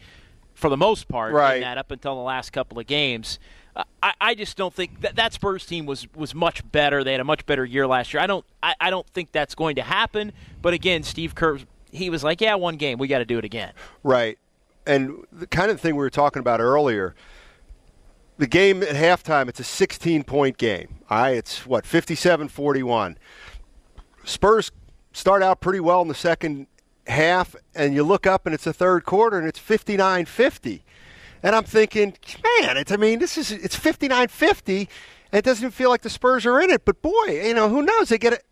for 0.54 0.68
the 0.68 0.76
most 0.76 1.08
part 1.08 1.32
right. 1.32 1.56
in 1.56 1.62
that 1.62 1.78
up 1.78 1.90
until 1.90 2.14
the 2.14 2.20
last 2.20 2.50
couple 2.50 2.78
of 2.78 2.86
games. 2.86 3.38
Uh, 3.74 3.84
I, 4.02 4.12
I, 4.20 4.34
just 4.34 4.56
don't 4.56 4.74
think 4.74 5.00
that 5.00 5.16
that 5.16 5.32
Spurs 5.32 5.64
team 5.64 5.86
was, 5.86 6.06
was 6.14 6.34
much 6.34 6.70
better. 6.70 7.02
They 7.02 7.12
had 7.12 7.20
a 7.20 7.24
much 7.24 7.46
better 7.46 7.64
year 7.64 7.86
last 7.86 8.12
year. 8.12 8.22
I 8.22 8.26
don't 8.26 8.44
I, 8.62 8.74
I 8.78 8.90
don't 8.90 9.06
think 9.08 9.32
that's 9.32 9.54
going 9.54 9.76
to 9.76 9.82
happen. 9.82 10.32
But 10.60 10.74
again, 10.74 11.02
Steve 11.02 11.34
Kerr 11.34 11.58
he 11.92 12.10
was 12.10 12.22
like, 12.22 12.40
"Yeah, 12.40 12.54
one 12.56 12.76
game, 12.76 12.98
we 12.98 13.08
got 13.08 13.18
to 13.18 13.24
do 13.24 13.38
it 13.38 13.44
again." 13.44 13.72
Right, 14.02 14.38
and 14.86 15.24
the 15.32 15.46
kind 15.46 15.70
of 15.70 15.80
thing 15.80 15.94
we 15.94 16.00
were 16.00 16.10
talking 16.10 16.40
about 16.40 16.60
earlier 16.60 17.14
the 18.40 18.46
game 18.46 18.82
at 18.82 18.96
halftime, 18.96 19.50
it's 19.50 19.60
a 19.60 19.64
16 19.64 20.24
point 20.24 20.56
game. 20.56 20.96
All 21.10 21.20
right, 21.20 21.36
it's 21.36 21.66
what, 21.66 21.86
57 21.86 22.48
41. 22.48 23.18
Spurs 24.24 24.72
start 25.12 25.42
out 25.42 25.60
pretty 25.60 25.80
well 25.80 26.00
in 26.00 26.08
the 26.08 26.14
second 26.14 26.66
half, 27.06 27.54
and 27.74 27.94
you 27.94 28.02
look 28.02 28.26
up 28.26 28.46
and 28.46 28.54
it's 28.54 28.64
the 28.64 28.72
third 28.72 29.04
quarter 29.04 29.38
and 29.38 29.46
it's 29.46 29.58
59 29.58 30.24
50. 30.24 30.82
And 31.42 31.54
I'm 31.54 31.64
thinking, 31.64 32.14
man, 32.42 32.78
it's, 32.78 32.90
I 32.90 32.96
mean, 32.96 33.18
this 33.18 33.36
is, 33.36 33.52
it's 33.52 33.76
59 33.76 34.28
50, 34.28 34.78
and 34.78 34.88
it 35.32 35.44
doesn't 35.44 35.72
feel 35.72 35.90
like 35.90 36.00
the 36.00 36.10
Spurs 36.10 36.46
are 36.46 36.62
in 36.62 36.70
it. 36.70 36.86
But 36.86 37.02
boy, 37.02 37.42
you 37.44 37.52
know, 37.52 37.68
who 37.68 37.82
knows? 37.82 38.08
They 38.08 38.18
get 38.18 38.32
it. 38.32 38.44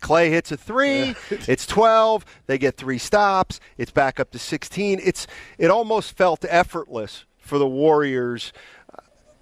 Klay 0.00 0.28
hits 0.28 0.50
a 0.50 0.56
three. 0.56 1.14
it's 1.30 1.66
12. 1.66 2.24
They 2.46 2.58
get 2.58 2.76
three 2.76 2.98
stops. 2.98 3.60
It's 3.78 3.92
back 3.92 4.18
up 4.18 4.32
to 4.32 4.40
16. 4.40 5.00
It's 5.04 5.28
it 5.56 5.70
almost 5.70 6.16
felt 6.16 6.44
effortless 6.48 7.26
for 7.38 7.58
the 7.58 7.66
Warriors 7.66 8.52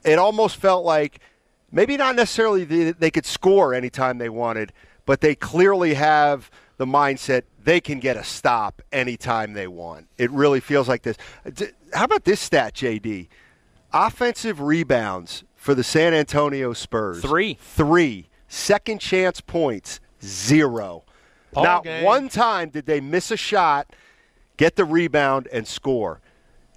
it 0.05 0.19
almost 0.19 0.57
felt 0.57 0.85
like 0.85 1.21
maybe 1.73 1.97
not 1.97 2.15
necessarily 2.17 2.65
they 2.93 3.11
could 3.11 3.27
score 3.27 3.75
anytime 3.75 4.19
they 4.19 4.29
wanted, 4.29 4.73
but 5.07 5.21
they 5.21 5.35
clearly 5.35 5.95
have 5.95 6.51
the 6.77 6.87
mindset 6.87 7.43
they 7.63 7.81
can 7.81 7.99
get 7.99 8.17
a 8.17 8.25
stop 8.25 8.83
anytime 8.93 9.55
they 9.55 9.67
want. 9.67 10.09
It 10.19 10.31
really 10.31 10.61
feels 10.61 10.89
like 10.89 11.03
this. 11.03 11.17
How 11.93 12.05
about 12.05 12.25
this 12.25 12.41
stat, 12.41 12.75
JD? 12.75 13.29
Offensive 13.93 14.61
rebounds 14.61 15.45
for 15.55 15.75
the 15.75 15.85
San 15.85 16.13
Antonio 16.13 16.73
Spurs. 16.73 17.23
Three. 17.23 17.55
Three. 17.61 18.29
Second 18.49 19.01
chance 19.01 19.41
points, 19.41 20.01
zero. 20.23 21.05
Ball 21.53 21.65
Not 21.65 21.85
game. 21.85 22.05
one 22.05 22.29
time 22.29 22.69
did 22.69 22.87
they 22.87 23.01
miss 23.01 23.31
a 23.31 23.37
shot, 23.37 23.95
get 24.57 24.77
the 24.77 24.85
rebound, 24.85 25.49
and 25.53 25.67
score 25.67 26.21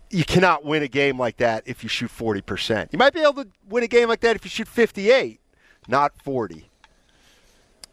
you 0.09 0.23
cannot 0.23 0.63
win 0.63 0.83
a 0.83 0.87
game 0.87 1.19
like 1.19 1.37
that 1.37 1.63
if 1.65 1.83
you 1.83 1.89
shoot 1.89 2.11
40%. 2.11 2.89
You 2.91 2.99
might 2.99 3.13
be 3.13 3.21
able 3.21 3.43
to 3.43 3.47
win 3.67 3.83
a 3.83 3.87
game 3.87 4.09
like 4.09 4.21
that 4.21 4.35
if 4.35 4.45
you 4.45 4.49
shoot 4.49 4.67
58, 4.67 5.39
not 5.87 6.13
40. 6.21 6.69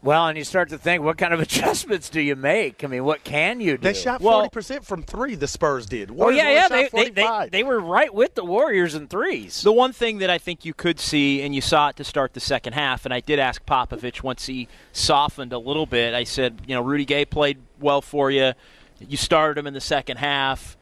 Well, 0.05 0.27
and 0.27 0.37
you 0.37 0.43
start 0.43 0.69
to 0.69 0.77
think, 0.77 1.01
what 1.03 1.17
kind 1.17 1.33
of 1.33 1.39
adjustments 1.41 2.09
do 2.09 2.21
you 2.21 2.35
make? 2.35 2.83
I 2.83 2.87
mean, 2.87 3.03
what 3.05 3.23
can 3.23 3.59
you 3.59 3.71
do? 3.71 3.81
They 3.81 3.93
shot 3.95 4.21
forty 4.21 4.49
percent 4.49 4.85
from 4.85 5.01
three. 5.01 5.33
The 5.33 5.47
Spurs 5.47 5.87
did. 5.87 6.11
Oh 6.15 6.29
yeah, 6.29 6.51
yeah. 6.51 6.67
only 6.71 6.83
They, 6.83 6.83
shot 6.83 6.91
they, 6.91 7.09
they, 7.09 7.21
45. 7.23 7.51
they 7.51 7.63
were 7.63 7.79
right 7.79 8.13
with 8.13 8.35
the 8.35 8.45
Warriors 8.45 8.93
in 8.93 9.07
threes. 9.07 9.63
The 9.63 9.71
one 9.71 9.93
thing 9.93 10.19
that 10.19 10.29
I 10.29 10.37
think 10.37 10.63
you 10.63 10.75
could 10.75 10.99
see, 10.99 11.41
and 11.41 11.55
you 11.55 11.61
saw 11.61 11.89
it 11.89 11.95
to 11.95 12.03
start 12.03 12.33
the 12.35 12.39
second 12.39 12.73
half, 12.73 13.05
and 13.05 13.13
I 13.15 13.19
did 13.19 13.39
ask 13.39 13.65
Popovich 13.65 14.21
once 14.21 14.45
he 14.45 14.67
softened 14.93 15.51
a 15.53 15.57
little 15.57 15.87
bit. 15.87 16.13
I 16.13 16.23
said, 16.23 16.61
you 16.67 16.75
know, 16.75 16.83
Rudy 16.83 17.05
Gay 17.05 17.25
played 17.25 17.57
well 17.79 18.03
for 18.03 18.29
you. 18.29 18.53
You 18.99 19.17
started 19.17 19.59
him 19.59 19.65
in 19.65 19.73
the 19.73 19.81
second 19.81 20.17
half 20.17 20.77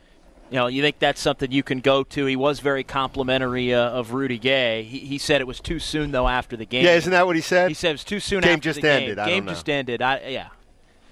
you 0.53 0.59
know, 0.59 0.67
you 0.67 0.83
think 0.83 0.99
that's 0.99 1.19
something 1.19 1.51
you 1.51 1.63
can 1.63 1.79
go 1.79 2.03
to. 2.03 2.27
He 2.27 2.35
was 2.35 2.59
very 2.59 2.83
complimentary 2.83 3.73
uh, 3.73 3.89
of 3.89 4.13
Rudy 4.13 4.37
Gay. 4.37 4.83
He, 4.83 4.99
he, 4.99 5.17
said 5.17 5.41
it 5.41 5.47
was 5.47 5.59
too 5.59 5.79
soon 5.79 6.11
though 6.11 6.27
after 6.27 6.55
the 6.55 6.63
game. 6.63 6.85
Yeah, 6.85 6.93
isn't 6.93 7.09
that 7.09 7.25
what 7.25 7.35
he 7.35 7.41
said? 7.41 7.69
He 7.69 7.73
said 7.73 7.89
it 7.89 7.93
was 7.93 8.03
too 8.03 8.19
soon. 8.19 8.41
Game 8.41 8.51
after 8.51 8.61
just 8.61 8.81
the 8.81 8.87
ended. 8.87 9.17
Game, 9.17 9.27
game 9.27 9.47
just 9.47 9.65
know. 9.65 9.73
ended. 9.73 10.03
I, 10.03 10.19
yeah, 10.27 10.49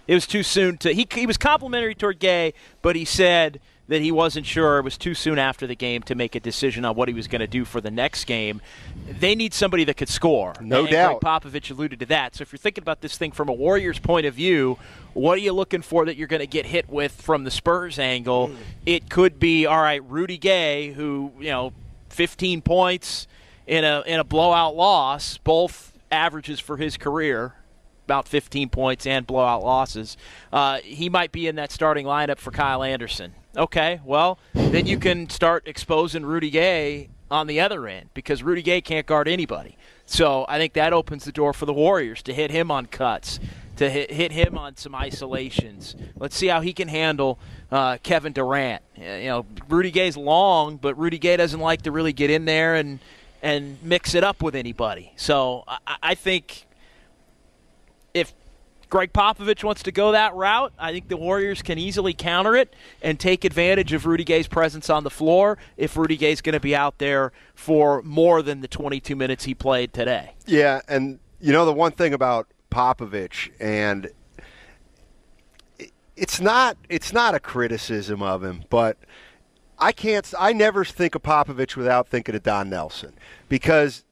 it 0.05 0.13
was 0.13 0.27
too 0.27 0.43
soon 0.43 0.77
to. 0.77 0.93
He 0.93 1.07
he 1.11 1.25
was 1.25 1.37
complimentary 1.37 1.95
toward 1.95 2.19
Gay, 2.19 2.53
but 2.83 2.95
he 2.95 3.03
said 3.03 3.59
that 3.87 4.01
he 4.01 4.11
wasn't 4.11 4.45
sure 4.45 4.77
it 4.77 4.83
was 4.83 4.97
too 4.97 5.13
soon 5.13 5.37
after 5.37 5.67
the 5.67 5.75
game 5.75 6.01
to 6.03 6.15
make 6.15 6.35
a 6.35 6.39
decision 6.39 6.85
on 6.85 6.95
what 6.95 7.07
he 7.07 7.13
was 7.13 7.27
going 7.27 7.41
to 7.41 7.47
do 7.47 7.65
for 7.65 7.81
the 7.81 7.91
next 7.91 8.25
game. 8.25 8.61
They 9.19 9.35
need 9.35 9.53
somebody 9.53 9.83
that 9.85 9.97
could 9.97 10.09
score. 10.09 10.53
No 10.61 10.81
and 10.81 10.89
doubt. 10.89 11.21
Gregg 11.21 11.41
Popovich 11.41 11.71
alluded 11.71 11.99
to 11.99 12.05
that. 12.07 12.35
So 12.35 12.43
if 12.43 12.53
you're 12.53 12.57
thinking 12.57 12.83
about 12.83 13.01
this 13.01 13.17
thing 13.17 13.31
from 13.31 13.49
a 13.49 13.53
Warriors 13.53 13.99
point 13.99 14.25
of 14.25 14.33
view, 14.33 14.77
what 15.13 15.37
are 15.37 15.41
you 15.41 15.51
looking 15.51 15.81
for 15.81 16.05
that 16.05 16.15
you're 16.15 16.27
going 16.27 16.41
to 16.41 16.47
get 16.47 16.65
hit 16.65 16.89
with 16.89 17.11
from 17.11 17.43
the 17.43 17.51
Spurs 17.51 17.99
angle? 17.99 18.49
Mm. 18.49 18.55
It 18.85 19.09
could 19.09 19.39
be 19.39 19.65
all 19.65 19.81
right, 19.81 20.03
Rudy 20.09 20.37
Gay, 20.37 20.93
who 20.93 21.31
you 21.39 21.49
know, 21.49 21.73
15 22.09 22.61
points 22.61 23.27
in 23.67 23.83
a 23.83 24.03
in 24.05 24.19
a 24.19 24.23
blowout 24.23 24.75
loss, 24.75 25.37
both 25.39 25.91
averages 26.11 26.59
for 26.59 26.77
his 26.77 26.97
career 26.97 27.55
about 28.11 28.27
15 28.27 28.67
points 28.67 29.07
and 29.07 29.25
blowout 29.25 29.63
losses. 29.63 30.17
Uh, 30.51 30.79
he 30.79 31.07
might 31.07 31.31
be 31.31 31.47
in 31.47 31.55
that 31.55 31.71
starting 31.71 32.05
lineup 32.05 32.39
for 32.39 32.51
Kyle 32.51 32.83
Anderson. 32.83 33.33
Okay, 33.55 34.01
well, 34.03 34.37
then 34.53 34.85
you 34.85 34.99
can 34.99 35.29
start 35.29 35.63
exposing 35.65 36.25
Rudy 36.25 36.49
Gay 36.49 37.07
on 37.29 37.47
the 37.47 37.61
other 37.61 37.87
end 37.87 38.09
because 38.13 38.43
Rudy 38.43 38.61
Gay 38.61 38.81
can't 38.81 39.05
guard 39.05 39.29
anybody. 39.29 39.77
So 40.05 40.45
I 40.49 40.57
think 40.57 40.73
that 40.73 40.91
opens 40.91 41.23
the 41.23 41.31
door 41.31 41.53
for 41.53 41.65
the 41.65 41.71
Warriors 41.71 42.21
to 42.23 42.33
hit 42.33 42.51
him 42.51 42.69
on 42.69 42.87
cuts, 42.87 43.39
to 43.77 43.89
hit, 43.89 44.11
hit 44.11 44.33
him 44.33 44.57
on 44.57 44.75
some 44.75 44.93
isolations. 44.93 45.95
Let's 46.17 46.35
see 46.35 46.47
how 46.47 46.59
he 46.59 46.73
can 46.73 46.89
handle 46.89 47.39
uh, 47.71 47.97
Kevin 48.03 48.33
Durant. 48.33 48.81
You 48.97 49.23
know, 49.23 49.45
Rudy 49.69 49.91
Gay's 49.91 50.17
long, 50.17 50.75
but 50.75 50.97
Rudy 50.97 51.17
Gay 51.17 51.37
doesn't 51.37 51.61
like 51.61 51.83
to 51.83 51.91
really 51.91 52.11
get 52.11 52.29
in 52.29 52.43
there 52.43 52.75
and 52.75 52.99
and 53.41 53.81
mix 53.81 54.13
it 54.13 54.23
up 54.23 54.43
with 54.43 54.53
anybody. 54.53 55.13
So 55.15 55.63
I, 55.65 55.95
I 56.03 56.15
think 56.15 56.67
Gregg 58.91 59.13
Popovich 59.13 59.63
wants 59.63 59.81
to 59.83 59.91
go 59.91 60.11
that 60.11 60.35
route, 60.35 60.73
I 60.77 60.91
think 60.91 61.07
the 61.07 61.15
Warriors 61.15 61.61
can 61.61 61.77
easily 61.77 62.13
counter 62.13 62.57
it 62.57 62.75
and 63.01 63.17
take 63.17 63.45
advantage 63.45 63.93
of 63.93 64.05
Rudy 64.05 64.25
Gay's 64.25 64.49
presence 64.49 64.89
on 64.89 65.05
the 65.05 65.09
floor 65.09 65.57
if 65.77 65.95
Rudy 65.95 66.17
Gay's 66.17 66.41
going 66.41 66.53
to 66.53 66.59
be 66.59 66.75
out 66.75 66.97
there 66.97 67.31
for 67.55 68.01
more 68.01 68.41
than 68.41 68.59
the 68.59 68.67
22 68.67 69.15
minutes 69.15 69.45
he 69.45 69.55
played 69.55 69.93
today. 69.93 70.35
Yeah, 70.45 70.81
and 70.89 71.19
you 71.39 71.53
know 71.53 71.65
the 71.65 71.73
one 71.73 71.93
thing 71.93 72.13
about 72.13 72.47
Popovich 72.69 73.49
and 73.61 74.09
it's 76.17 76.41
not 76.41 76.77
it's 76.89 77.13
not 77.13 77.33
a 77.33 77.39
criticism 77.39 78.21
of 78.21 78.43
him, 78.43 78.65
but 78.69 78.97
I 79.79 79.93
can't 79.93 80.31
I 80.37 80.51
never 80.51 80.83
think 80.83 81.15
of 81.15 81.23
Popovich 81.23 81.77
without 81.77 82.09
thinking 82.09 82.35
of 82.35 82.43
Don 82.43 82.69
Nelson 82.69 83.13
because 83.47 84.03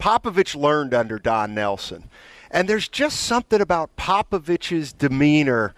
Popovich 0.00 0.56
learned 0.56 0.94
under 0.94 1.18
Don 1.18 1.54
Nelson. 1.54 2.08
And 2.52 2.68
there's 2.68 2.86
just 2.86 3.20
something 3.22 3.60
about 3.60 3.96
Popovich's 3.96 4.92
demeanor 4.92 5.74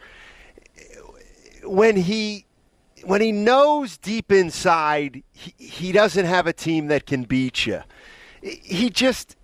when 1.62 1.96
he 1.96 2.46
when 3.04 3.20
he 3.20 3.32
knows 3.32 3.96
deep 3.96 4.32
inside 4.32 5.22
he, 5.32 5.54
he 5.58 5.92
doesn't 5.92 6.24
have 6.26 6.46
a 6.46 6.52
team 6.52 6.88
that 6.88 7.06
can 7.06 7.22
beat 7.22 7.64
you. 7.66 7.82
He 8.42 8.90
just 8.90 9.36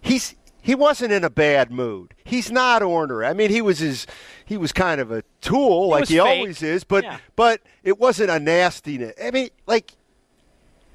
he's 0.00 0.34
he 0.62 0.74
wasn't 0.74 1.12
in 1.12 1.24
a 1.24 1.30
bad 1.30 1.70
mood. 1.70 2.14
He's 2.24 2.50
not 2.50 2.82
ornery. 2.82 3.26
I 3.26 3.34
mean, 3.34 3.50
he 3.50 3.60
was 3.60 3.80
his 3.80 4.06
he 4.44 4.56
was 4.56 4.72
kind 4.72 5.00
of 5.00 5.10
a 5.10 5.22
tool 5.40 5.88
like 5.88 6.08
he 6.08 6.14
fake. 6.18 6.22
always 6.22 6.62
is, 6.62 6.84
but 6.84 7.04
Yeah. 7.04 7.18
but 7.34 7.60
it 7.82 7.98
wasn't 7.98 8.30
a 8.30 8.38
nastiness. 8.38 9.14
I 9.22 9.30
mean, 9.30 9.50
like 9.66 9.92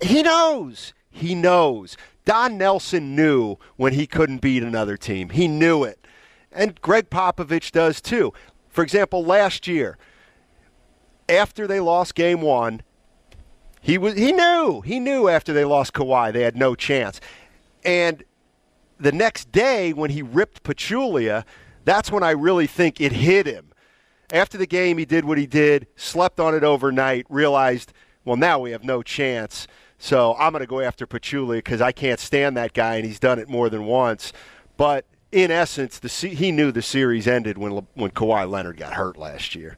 he 0.01 0.23
knows. 0.23 0.93
He 1.09 1.35
knows. 1.35 1.97
Don 2.25 2.57
Nelson 2.57 3.15
knew 3.15 3.57
when 3.77 3.93
he 3.93 4.05
couldn't 4.05 4.41
beat 4.41 4.63
another 4.63 4.97
team. 4.97 5.29
He 5.29 5.47
knew 5.47 5.83
it. 5.83 6.05
And 6.51 6.79
Gregg 6.81 7.09
Popovich 7.09 7.71
does 7.71 8.01
too. 8.01 8.33
For 8.69 8.83
example, 8.83 9.23
last 9.23 9.67
year, 9.67 9.97
after 11.27 11.67
they 11.67 11.79
lost 11.79 12.15
game 12.15 12.41
one, 12.41 12.81
he 13.81 13.97
was 13.97 14.15
he 14.15 14.31
knew. 14.31 14.81
He 14.81 14.99
knew 14.99 15.27
after 15.27 15.53
they 15.53 15.65
lost 15.65 15.93
Kawhi 15.93 16.31
they 16.31 16.43
had 16.43 16.55
no 16.55 16.75
chance. 16.75 17.19
And 17.83 18.23
the 18.99 19.11
next 19.11 19.51
day 19.51 19.93
when 19.93 20.11
he 20.11 20.21
ripped 20.21 20.63
Pachulia, 20.63 21.43
that's 21.83 22.11
when 22.11 22.21
I 22.23 22.31
really 22.31 22.67
think 22.67 23.01
it 23.01 23.11
hit 23.11 23.47
him. 23.47 23.71
After 24.31 24.57
the 24.57 24.67
game, 24.67 24.97
he 24.97 25.05
did 25.05 25.25
what 25.25 25.37
he 25.37 25.47
did, 25.47 25.87
slept 25.95 26.39
on 26.39 26.55
it 26.55 26.63
overnight, 26.63 27.25
realized, 27.27 27.91
well, 28.23 28.37
now 28.37 28.59
we 28.59 28.71
have 28.71 28.83
no 28.83 29.01
chance. 29.01 29.67
So 30.01 30.35
I'm 30.39 30.51
going 30.51 30.61
to 30.61 30.67
go 30.67 30.81
after 30.81 31.05
Pachulia 31.05 31.59
because 31.59 31.79
I 31.79 31.91
can't 31.91 32.19
stand 32.19 32.57
that 32.57 32.73
guy, 32.73 32.95
and 32.95 33.05
he's 33.05 33.19
done 33.19 33.37
it 33.37 33.47
more 33.47 33.69
than 33.69 33.85
once. 33.85 34.33
But 34.75 35.05
in 35.31 35.51
essence, 35.51 35.99
the 35.99 36.07
he 36.09 36.51
knew 36.51 36.71
the 36.71 36.81
series 36.81 37.27
ended 37.27 37.59
when 37.59 37.85
when 37.93 38.09
Kawhi 38.09 38.49
Leonard 38.49 38.77
got 38.77 38.93
hurt 38.93 39.15
last 39.15 39.53
year. 39.53 39.77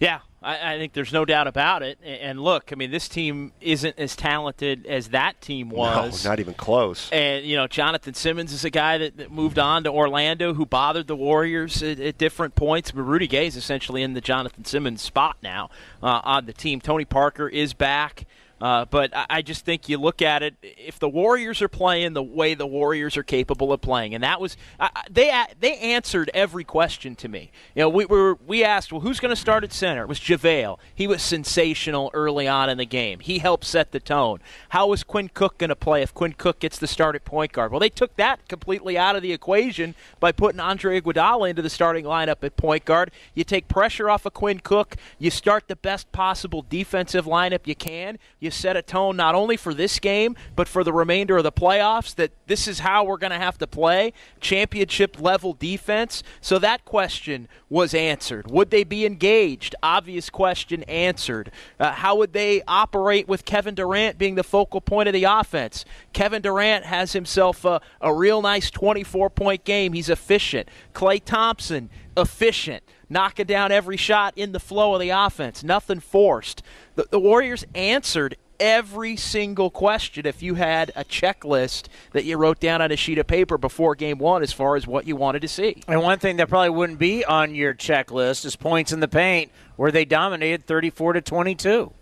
Yeah, 0.00 0.18
I, 0.42 0.74
I 0.74 0.78
think 0.78 0.94
there's 0.94 1.12
no 1.12 1.24
doubt 1.24 1.46
about 1.46 1.84
it. 1.84 2.00
And 2.04 2.40
look, 2.40 2.72
I 2.72 2.74
mean, 2.74 2.90
this 2.90 3.08
team 3.08 3.52
isn't 3.60 3.96
as 4.00 4.16
talented 4.16 4.84
as 4.84 5.10
that 5.10 5.40
team 5.40 5.68
was. 5.68 6.24
No, 6.24 6.30
not 6.30 6.40
even 6.40 6.54
close. 6.54 7.08
And 7.12 7.46
you 7.46 7.54
know, 7.54 7.68
Jonathan 7.68 8.14
Simmons 8.14 8.52
is 8.52 8.64
a 8.64 8.70
guy 8.70 8.98
that, 8.98 9.16
that 9.16 9.30
moved 9.30 9.60
on 9.60 9.84
to 9.84 9.92
Orlando, 9.92 10.54
who 10.54 10.66
bothered 10.66 11.06
the 11.06 11.16
Warriors 11.16 11.84
at, 11.84 12.00
at 12.00 12.18
different 12.18 12.56
points. 12.56 12.90
But 12.90 13.02
Rudy 13.02 13.28
Gay 13.28 13.46
is 13.46 13.54
essentially 13.54 14.02
in 14.02 14.14
the 14.14 14.20
Jonathan 14.20 14.64
Simmons 14.64 15.02
spot 15.02 15.36
now 15.40 15.70
uh, 16.02 16.20
on 16.24 16.46
the 16.46 16.52
team. 16.52 16.80
Tony 16.80 17.04
Parker 17.04 17.48
is 17.48 17.74
back. 17.74 18.26
Uh, 18.58 18.86
but 18.86 19.10
I, 19.14 19.42
just 19.42 19.66
think 19.66 19.86
you 19.86 19.98
look 19.98 20.22
at 20.22 20.42
it. 20.42 20.54
If 20.62 20.98
the 20.98 21.10
Warriors 21.10 21.60
are 21.60 21.68
playing 21.68 22.14
the 22.14 22.22
way 22.22 22.54
the 22.54 22.66
Warriors 22.66 23.16
are 23.18 23.22
capable 23.22 23.70
of 23.70 23.82
playing, 23.82 24.14
and 24.14 24.24
that 24.24 24.40
was 24.40 24.56
I- 24.80 24.88
they 25.10 25.30
they 25.60 25.76
answered 25.76 26.30
every 26.32 26.64
question 26.64 27.14
to 27.16 27.28
me. 27.28 27.50
You 27.74 27.82
know, 27.82 27.88
we 27.90 28.06
were 28.06 28.38
we 28.46 28.64
asked, 28.64 28.92
well, 28.92 29.02
who's 29.02 29.20
going 29.20 29.34
to 29.34 29.40
start 29.40 29.62
at 29.62 29.74
center? 29.74 30.02
It 30.04 30.08
was 30.08 30.18
JaVale. 30.18 30.78
He 30.94 31.06
was 31.06 31.20
sensational 31.20 32.10
early 32.14 32.48
on 32.48 32.70
in 32.70 32.78
the 32.78 32.86
game. 32.86 33.20
He 33.20 33.40
helped 33.40 33.64
set 33.64 33.92
the 33.92 34.00
tone. 34.00 34.40
How 34.70 34.90
is 34.94 35.04
Quinn 35.04 35.30
Cook 35.34 35.58
going 35.58 35.68
to 35.68 35.76
play 35.76 36.00
if 36.00 36.14
Quinn 36.14 36.32
Cook 36.32 36.60
gets 36.60 36.78
the 36.78 36.86
start 36.86 37.14
at 37.14 37.26
point 37.26 37.52
guard? 37.52 37.70
Well, 37.70 37.80
they 37.80 37.90
took 37.90 38.16
that 38.16 38.48
completely 38.48 38.96
out 38.96 39.16
of 39.16 39.22
the 39.22 39.32
equation 39.32 39.94
by 40.18 40.32
putting 40.32 40.60
Andre 40.60 40.98
Iguodala 41.00 41.50
into 41.50 41.60
the 41.60 41.68
starting 41.70 42.06
lineup 42.06 42.42
at 42.42 42.56
point 42.56 42.86
guard. 42.86 43.10
You 43.34 43.44
take 43.44 43.68
pressure 43.68 44.08
off 44.08 44.24
of 44.24 44.32
Quinn 44.32 44.60
Cook. 44.60 44.96
You 45.18 45.30
start 45.30 45.68
the 45.68 45.76
best 45.76 46.10
possible 46.12 46.64
defensive 46.68 47.26
lineup 47.26 47.66
you 47.66 47.74
can. 47.74 48.18
You 48.40 48.45
set 48.50 48.76
a 48.76 48.82
tone 48.82 49.16
not 49.16 49.34
only 49.34 49.56
for 49.56 49.74
this 49.74 49.98
game 49.98 50.36
but 50.54 50.68
for 50.68 50.84
the 50.84 50.92
remainder 50.92 51.36
of 51.36 51.44
the 51.44 51.52
playoffs. 51.52 52.14
That 52.14 52.32
this 52.46 52.68
is 52.68 52.80
how 52.80 53.04
we're 53.04 53.16
going 53.16 53.32
to 53.32 53.38
have 53.38 53.58
to 53.58 53.66
play 53.66 54.12
championship 54.40 55.20
level 55.20 55.52
defense. 55.52 56.22
So 56.40 56.58
that 56.58 56.84
question 56.84 57.48
was 57.68 57.94
answered. 57.94 58.50
Would 58.50 58.70
they 58.70 58.84
be 58.84 59.04
engaged? 59.04 59.74
Obvious 59.82 60.30
question 60.30 60.82
answered. 60.84 61.50
Uh, 61.80 61.92
how 61.92 62.16
would 62.16 62.32
they 62.32 62.62
operate 62.68 63.28
with 63.28 63.44
Kevin 63.44 63.74
Durant 63.74 64.18
being 64.18 64.36
the 64.36 64.44
focal 64.44 64.80
point 64.80 65.08
of 65.08 65.12
the 65.12 65.24
offense? 65.24 65.84
Kevin 66.12 66.42
Durant 66.42 66.84
has 66.84 67.12
himself 67.12 67.64
a, 67.64 67.80
a 68.00 68.14
real 68.14 68.42
nice 68.42 68.70
24 68.70 69.30
point 69.30 69.64
game. 69.64 69.92
He's 69.92 70.08
efficient. 70.08 70.68
Klay 70.94 71.22
Thompson, 71.24 71.90
efficient. 72.16 72.82
Knocking 73.08 73.46
down 73.46 73.70
every 73.70 73.96
shot 73.96 74.34
in 74.36 74.50
the 74.50 74.58
flow 74.58 74.94
of 74.94 75.00
the 75.00 75.10
offense. 75.10 75.62
Nothing 75.62 76.00
forced. 76.00 76.60
The, 76.96 77.06
the 77.10 77.20
Warriors 77.20 77.64
answered 77.74 78.36
every 78.58 79.16
single 79.16 79.70
question 79.70 80.26
if 80.26 80.42
you 80.42 80.54
had 80.54 80.90
a 80.96 81.04
checklist 81.04 81.88
that 82.12 82.24
you 82.24 82.38
wrote 82.38 82.58
down 82.58 82.80
on 82.80 82.90
a 82.90 82.96
sheet 82.96 83.18
of 83.18 83.26
paper 83.26 83.58
before 83.58 83.94
game 83.94 84.18
one 84.18 84.42
as 84.42 84.52
far 84.52 84.76
as 84.76 84.86
what 84.86 85.06
you 85.06 85.14
wanted 85.14 85.42
to 85.42 85.48
see. 85.48 85.82
And 85.86 86.02
one 86.02 86.18
thing 86.18 86.36
that 86.36 86.48
probably 86.48 86.70
wouldn't 86.70 86.98
be 86.98 87.22
on 87.24 87.54
your 87.54 87.74
checklist 87.74 88.46
is 88.46 88.56
points 88.56 88.92
in 88.92 89.00
the 89.00 89.08
paint, 89.08 89.52
where 89.76 89.92
they 89.92 90.06
dominated 90.06 90.66
34 90.66 91.14
to 91.14 91.20
22. 91.20 91.92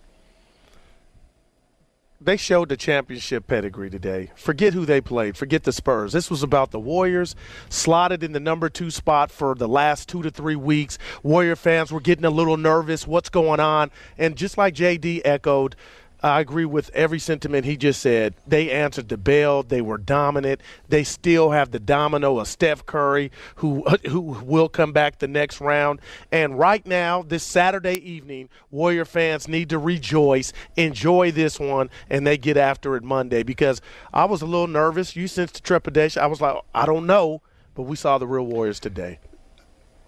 They 2.24 2.36
showed 2.36 2.68
the 2.68 2.76
championship 2.76 3.46
pedigree 3.46 3.90
today. 3.90 4.30
Forget 4.34 4.72
who 4.72 4.86
they 4.86 5.00
played. 5.00 5.36
Forget 5.36 5.64
the 5.64 5.72
Spurs. 5.72 6.12
This 6.12 6.30
was 6.30 6.42
about 6.42 6.70
the 6.70 6.80
Warriors, 6.80 7.36
slotted 7.68 8.22
in 8.22 8.32
the 8.32 8.40
number 8.40 8.68
two 8.68 8.90
spot 8.90 9.30
for 9.30 9.54
the 9.54 9.68
last 9.68 10.08
two 10.08 10.22
to 10.22 10.30
three 10.30 10.56
weeks. 10.56 10.98
Warrior 11.22 11.56
fans 11.56 11.92
were 11.92 12.00
getting 12.00 12.24
a 12.24 12.30
little 12.30 12.56
nervous. 12.56 13.06
What's 13.06 13.28
going 13.28 13.60
on? 13.60 13.90
And 14.16 14.36
just 14.36 14.56
like 14.56 14.74
JD 14.74 15.22
echoed, 15.24 15.76
I 16.24 16.40
agree 16.40 16.64
with 16.64 16.88
every 16.94 17.18
sentiment 17.18 17.66
he 17.66 17.76
just 17.76 18.00
said. 18.00 18.34
They 18.46 18.70
answered 18.70 19.10
the 19.10 19.18
bell. 19.18 19.62
They 19.62 19.82
were 19.82 19.98
dominant. 19.98 20.62
They 20.88 21.04
still 21.04 21.50
have 21.50 21.70
the 21.70 21.78
domino 21.78 22.38
of 22.38 22.48
Steph 22.48 22.86
Curry, 22.86 23.30
who 23.56 23.82
who 24.08 24.20
will 24.22 24.70
come 24.70 24.94
back 24.94 25.18
the 25.18 25.28
next 25.28 25.60
round. 25.60 26.00
And 26.32 26.58
right 26.58 26.84
now, 26.86 27.20
this 27.20 27.42
Saturday 27.42 27.96
evening, 27.96 28.48
Warrior 28.70 29.04
fans 29.04 29.48
need 29.48 29.68
to 29.68 29.78
rejoice, 29.78 30.54
enjoy 30.76 31.30
this 31.30 31.60
one, 31.60 31.90
and 32.08 32.26
they 32.26 32.38
get 32.38 32.56
after 32.56 32.96
it 32.96 33.02
Monday. 33.02 33.42
Because 33.42 33.82
I 34.10 34.24
was 34.24 34.40
a 34.40 34.46
little 34.46 34.66
nervous. 34.66 35.14
You 35.14 35.28
sensed 35.28 35.56
the 35.56 35.60
trepidation. 35.60 36.22
I 36.22 36.26
was 36.26 36.40
like, 36.40 36.56
I 36.74 36.86
don't 36.86 37.06
know, 37.06 37.42
but 37.74 37.82
we 37.82 37.96
saw 37.96 38.16
the 38.16 38.26
real 38.26 38.46
Warriors 38.46 38.80
today. 38.80 39.18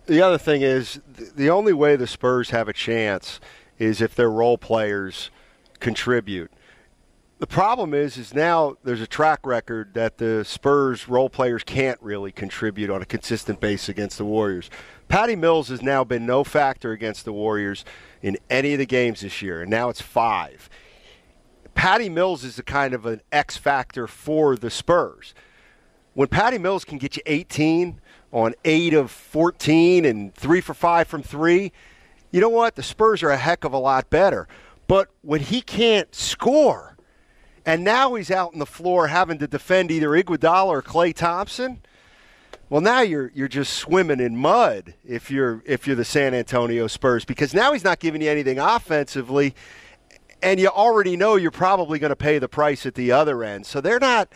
The 0.07 0.23
other 0.23 0.39
thing 0.39 0.62
is, 0.62 0.99
the 1.07 1.51
only 1.51 1.75
way 1.75 1.95
the 1.97 2.07
Spurs 2.07 2.51
have 2.51 2.69
a 2.69 2.73
chance 2.73 3.39
is 3.79 4.01
if 4.01 4.14
their 4.14 4.31
role 4.31 4.57
players 4.57 5.31
contribute. 5.77 6.51
The 7.39 7.47
problem 7.47 7.93
is, 7.93 8.16
is 8.16 8.33
now 8.33 8.77
there's 8.83 9.03
a 9.03 9.07
track 9.07 9.45
record 9.45 9.93
that 9.93 10.16
the 10.16 10.43
Spurs 10.43 11.07
role 11.07 11.29
players 11.29 11.62
can't 11.62 12.01
really 12.01 12.33
contribute 12.33 12.89
on 12.89 13.03
a 13.03 13.05
consistent 13.05 13.61
base 13.61 13.91
against 13.91 14.16
the 14.16 14.24
Warriors. 14.24 14.70
Patty 15.09 15.37
Mills 15.37 15.68
has 15.68 15.83
now 15.83 16.03
been 16.03 16.24
no 16.24 16.45
factor 16.45 16.93
against 16.93 17.27
the 17.27 17.35
Warriors 17.35 17.85
in 18.22 18.39
any 18.49 18.72
of 18.72 18.79
the 18.79 18.87
games 18.87 19.20
this 19.20 19.43
year, 19.43 19.61
and 19.61 19.70
now 19.70 19.91
it's 19.91 20.01
five. 20.01 20.70
Patty 21.74 22.09
Mills 22.09 22.43
is 22.43 22.57
the 22.57 22.62
kind 22.62 22.95
of 22.95 23.05
an 23.05 23.20
X 23.31 23.59
factor 23.59 24.07
for 24.07 24.57
the 24.57 24.70
Spurs. 24.70 25.35
When 26.14 26.29
Patty 26.29 26.57
Mills 26.57 26.87
can 26.87 26.97
get 26.97 27.16
you 27.16 27.22
18 27.27 28.01
on 28.33 28.55
8 28.64 28.95
of 28.95 29.11
14 29.11 30.07
and 30.07 30.35
3 30.35 30.61
for 30.62 30.72
5 30.72 31.07
from 31.07 31.22
3, 31.22 31.70
you 32.31 32.41
know 32.41 32.49
what? 32.49 32.77
The 32.77 32.83
Spurs 32.83 33.22
are 33.22 33.29
a 33.29 33.37
heck 33.37 33.64
of 33.64 33.74
a 33.74 33.79
lot 33.79 34.09
better. 34.09 34.49
But 34.87 35.09
when 35.22 35.41
he 35.41 35.61
can't 35.61 36.14
score, 36.14 36.97
and 37.64 37.82
now 37.82 38.14
he's 38.14 38.30
out 38.30 38.53
on 38.53 38.61
the 38.61 38.66
floor 38.66 39.09
having 39.09 39.39
to 39.39 39.47
defend 39.49 39.91
either 39.91 40.09
Iguodala 40.11 40.68
or 40.68 40.82
Klay 40.82 41.12
Thompson, 41.14 41.80
Well, 42.68 42.80
now 42.80 43.01
you're 43.01 43.30
you're 43.34 43.49
just 43.49 43.74
swimming 43.74 44.18
in 44.20 44.37
mud 44.37 44.95
if 45.05 45.30
you're 45.30 45.62
if 45.64 45.87
you're 45.87 45.97
the 45.97 46.05
San 46.05 46.34
Antonio 46.34 46.89
Spurs 46.89 47.24
because 47.24 47.55
now 47.55 47.72
he's 47.72 47.84
not 47.84 48.01
giving 48.01 48.20
you 48.22 48.28
anything 48.30 48.59
offensively, 48.59 49.55
and 50.43 50.59
you 50.59 50.68
already 50.68 51.16
know 51.16 51.37
you're 51.37 51.53
probably 51.53 51.99
going 51.99 52.11
to 52.11 52.16
pay 52.16 52.39
the 52.39 52.49
price 52.49 52.84
at 52.84 52.95
the 52.95 53.12
other 53.12 53.45
end. 53.45 53.66
So 53.66 53.80
they're 53.80 54.01
not. 54.01 54.32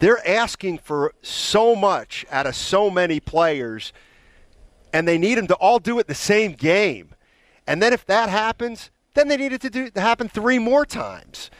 They're 0.00 0.26
asking 0.26 0.78
for 0.78 1.14
so 1.22 1.76
much 1.76 2.26
out 2.30 2.46
of 2.46 2.56
so 2.56 2.90
many 2.90 3.20
players, 3.20 3.92
and 4.92 5.06
they 5.06 5.16
need 5.16 5.36
them 5.36 5.46
to 5.46 5.54
all 5.54 5.78
do 5.78 5.98
it 5.98 6.08
the 6.08 6.14
same 6.14 6.52
game. 6.52 7.14
And 7.66 7.80
then 7.80 7.92
if 7.92 8.04
that 8.06 8.28
happens, 8.28 8.90
then 9.14 9.28
they 9.28 9.36
needed 9.36 9.60
to 9.62 9.70
do 9.70 9.90
to 9.90 10.00
happen 10.00 10.28
three 10.28 10.58
more 10.58 10.86
times. 10.86 11.50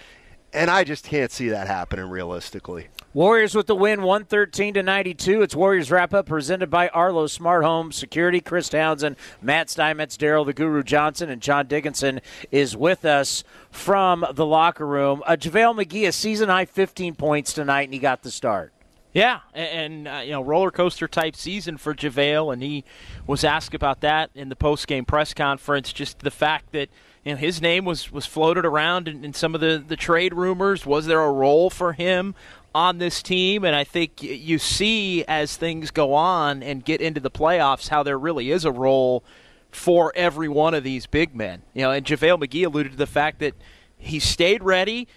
And 0.54 0.70
I 0.70 0.84
just 0.84 1.06
can't 1.06 1.30
see 1.30 1.48
that 1.48 1.66
happening 1.66 2.10
realistically. 2.10 2.88
Warriors 3.14 3.54
with 3.54 3.66
the 3.66 3.74
win, 3.74 4.02
113 4.02 4.74
to 4.74 4.82
92. 4.82 5.42
It's 5.42 5.54
Warriors 5.54 5.90
wrap 5.90 6.12
up 6.12 6.26
presented 6.26 6.70
by 6.70 6.88
Arlo 6.88 7.26
Smart 7.26 7.64
Home 7.64 7.90
Security. 7.90 8.40
Chris 8.40 8.68
Townsend, 8.68 9.16
Matt 9.40 9.70
Steinmetz, 9.70 10.16
Daryl 10.16 10.44
the 10.44 10.52
Guru 10.52 10.82
Johnson, 10.82 11.30
and 11.30 11.40
John 11.40 11.66
Dickinson 11.66 12.20
is 12.50 12.76
with 12.76 13.04
us 13.04 13.44
from 13.70 14.26
the 14.32 14.46
locker 14.46 14.86
room. 14.86 15.22
Uh, 15.26 15.36
JaVale 15.36 15.84
McGee, 15.84 16.08
a 16.08 16.12
season 16.12 16.50
high 16.50 16.64
15 16.66 17.14
points 17.14 17.52
tonight, 17.52 17.82
and 17.82 17.94
he 17.94 17.98
got 17.98 18.22
the 18.22 18.30
start. 18.30 18.72
Yeah, 19.14 19.40
and, 19.52 20.08
uh, 20.08 20.22
you 20.24 20.32
know, 20.32 20.42
roller 20.42 20.70
coaster 20.70 21.06
type 21.06 21.36
season 21.36 21.76
for 21.76 21.94
JaVale, 21.94 22.50
and 22.52 22.62
he 22.62 22.84
was 23.26 23.44
asked 23.44 23.74
about 23.74 24.00
that 24.00 24.30
in 24.34 24.48
the 24.48 24.56
post 24.56 24.86
game 24.86 25.04
press 25.04 25.34
conference. 25.34 25.92
Just 25.92 26.20
the 26.20 26.30
fact 26.30 26.72
that 26.72 26.88
you 27.24 27.32
know 27.32 27.38
his 27.38 27.60
name 27.60 27.84
was 27.84 28.10
was 28.10 28.26
floated 28.26 28.64
around 28.64 29.08
in, 29.08 29.24
in 29.24 29.32
some 29.32 29.54
of 29.54 29.60
the 29.60 29.82
the 29.86 29.96
trade 29.96 30.34
rumors. 30.34 30.84
Was 30.86 31.06
there 31.06 31.22
a 31.22 31.32
role 31.32 31.70
for 31.70 31.92
him? 31.92 32.34
on 32.74 32.98
this 32.98 33.22
team, 33.22 33.64
and 33.64 33.76
I 33.76 33.84
think 33.84 34.22
you 34.22 34.58
see 34.58 35.24
as 35.26 35.56
things 35.56 35.90
go 35.90 36.14
on 36.14 36.62
and 36.62 36.84
get 36.84 37.00
into 37.00 37.20
the 37.20 37.30
playoffs 37.30 37.88
how 37.88 38.02
there 38.02 38.18
really 38.18 38.50
is 38.50 38.64
a 38.64 38.72
role 38.72 39.22
for 39.70 40.12
every 40.14 40.48
one 40.48 40.74
of 40.74 40.84
these 40.84 41.06
big 41.06 41.34
men. 41.34 41.62
You 41.74 41.82
know, 41.82 41.90
and 41.90 42.04
JaVale 42.04 42.42
McGee 42.42 42.66
alluded 42.66 42.92
to 42.92 42.98
the 42.98 43.06
fact 43.06 43.40
that 43.40 43.54
he 43.98 44.18
stayed 44.18 44.62
ready. 44.62 45.08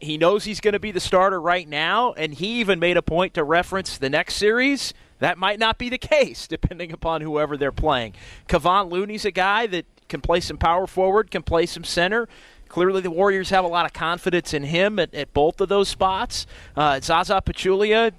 He 0.00 0.16
knows 0.16 0.44
he's 0.44 0.60
going 0.60 0.72
to 0.72 0.80
be 0.80 0.92
the 0.92 1.00
starter 1.00 1.40
right 1.40 1.68
now, 1.68 2.12
and 2.14 2.34
he 2.34 2.60
even 2.60 2.78
made 2.78 2.96
a 2.96 3.02
point 3.02 3.34
to 3.34 3.44
reference 3.44 3.98
the 3.98 4.10
next 4.10 4.36
series. 4.36 4.94
That 5.18 5.38
might 5.38 5.58
not 5.58 5.78
be 5.78 5.88
the 5.88 5.98
case, 5.98 6.46
depending 6.48 6.92
upon 6.92 7.20
whoever 7.20 7.56
they're 7.56 7.72
playing. 7.72 8.14
Kevon 8.48 8.90
Looney's 8.90 9.24
a 9.24 9.30
guy 9.30 9.66
that 9.68 9.86
can 10.08 10.20
play 10.20 10.40
some 10.40 10.56
power 10.56 10.86
forward, 10.86 11.30
can 11.30 11.42
play 11.42 11.66
some 11.66 11.84
center. 11.84 12.28
Clearly, 12.68 13.00
the 13.00 13.10
Warriors 13.10 13.50
have 13.50 13.64
a 13.64 13.68
lot 13.68 13.86
of 13.86 13.92
confidence 13.92 14.52
in 14.52 14.64
him 14.64 14.98
at, 14.98 15.14
at 15.14 15.32
both 15.32 15.60
of 15.60 15.68
those 15.68 15.88
spots. 15.88 16.46
Uh, 16.76 17.00
Zaza 17.00 17.40
Pachulia 17.44 18.12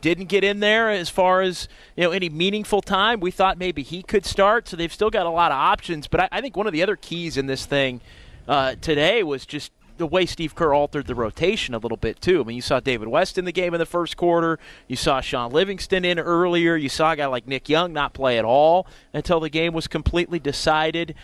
didn't 0.00 0.26
get 0.26 0.44
in 0.44 0.60
there 0.60 0.90
as 0.90 1.08
far 1.08 1.42
as 1.42 1.68
you 1.96 2.04
know 2.04 2.10
any 2.10 2.28
meaningful 2.28 2.80
time. 2.80 3.20
We 3.20 3.30
thought 3.30 3.58
maybe 3.58 3.82
he 3.82 4.02
could 4.02 4.24
start, 4.24 4.68
so 4.68 4.76
they've 4.76 4.92
still 4.92 5.10
got 5.10 5.26
a 5.26 5.30
lot 5.30 5.52
of 5.52 5.58
options. 5.58 6.06
But 6.06 6.20
I, 6.20 6.28
I 6.32 6.40
think 6.40 6.56
one 6.56 6.66
of 6.66 6.72
the 6.72 6.82
other 6.82 6.96
keys 6.96 7.36
in 7.36 7.46
this 7.46 7.66
thing 7.66 8.00
uh, 8.46 8.76
today 8.80 9.22
was 9.22 9.44
just 9.44 9.72
the 9.98 10.06
way 10.06 10.24
Steve 10.24 10.54
Kerr 10.54 10.72
altered 10.72 11.06
the 11.06 11.14
rotation 11.14 11.74
a 11.74 11.78
little 11.78 11.96
bit 11.96 12.20
too. 12.20 12.40
I 12.40 12.44
mean, 12.44 12.56
you 12.56 12.62
saw 12.62 12.80
David 12.80 13.08
West 13.08 13.36
in 13.36 13.44
the 13.44 13.52
game 13.52 13.74
in 13.74 13.78
the 13.78 13.86
first 13.86 14.16
quarter. 14.16 14.58
You 14.86 14.96
saw 14.96 15.20
Shaun 15.20 15.52
Livingston 15.52 16.04
in 16.04 16.18
earlier. 16.18 16.76
You 16.76 16.88
saw 16.88 17.12
a 17.12 17.16
guy 17.16 17.26
like 17.26 17.46
Nick 17.46 17.68
Young 17.68 17.92
not 17.92 18.14
play 18.14 18.38
at 18.38 18.44
all 18.44 18.86
until 19.12 19.40
the 19.40 19.50
game 19.50 19.74
was 19.74 19.86
completely 19.86 20.38
decided. 20.38 21.14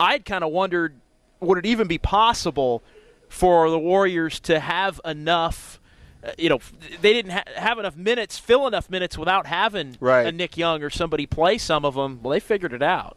I'd 0.00 0.24
kind 0.24 0.42
of 0.42 0.50
wondered 0.50 0.94
would 1.40 1.58
it 1.58 1.66
even 1.66 1.86
be 1.86 1.98
possible 1.98 2.82
for 3.28 3.70
the 3.70 3.78
Warriors 3.78 4.40
to 4.40 4.60
have 4.60 5.00
enough? 5.04 5.80
Uh, 6.22 6.30
you 6.38 6.48
know, 6.48 6.60
they 7.00 7.12
didn't 7.12 7.32
ha- 7.32 7.44
have 7.56 7.78
enough 7.78 7.96
minutes, 7.96 8.38
fill 8.38 8.66
enough 8.66 8.88
minutes 8.88 9.18
without 9.18 9.46
having 9.46 9.96
right. 10.00 10.26
a 10.26 10.32
Nick 10.32 10.56
Young 10.56 10.82
or 10.82 10.90
somebody 10.90 11.26
play 11.26 11.58
some 11.58 11.84
of 11.84 11.94
them. 11.94 12.20
Well, 12.22 12.32
they 12.32 12.40
figured 12.40 12.72
it 12.72 12.82
out. 12.82 13.16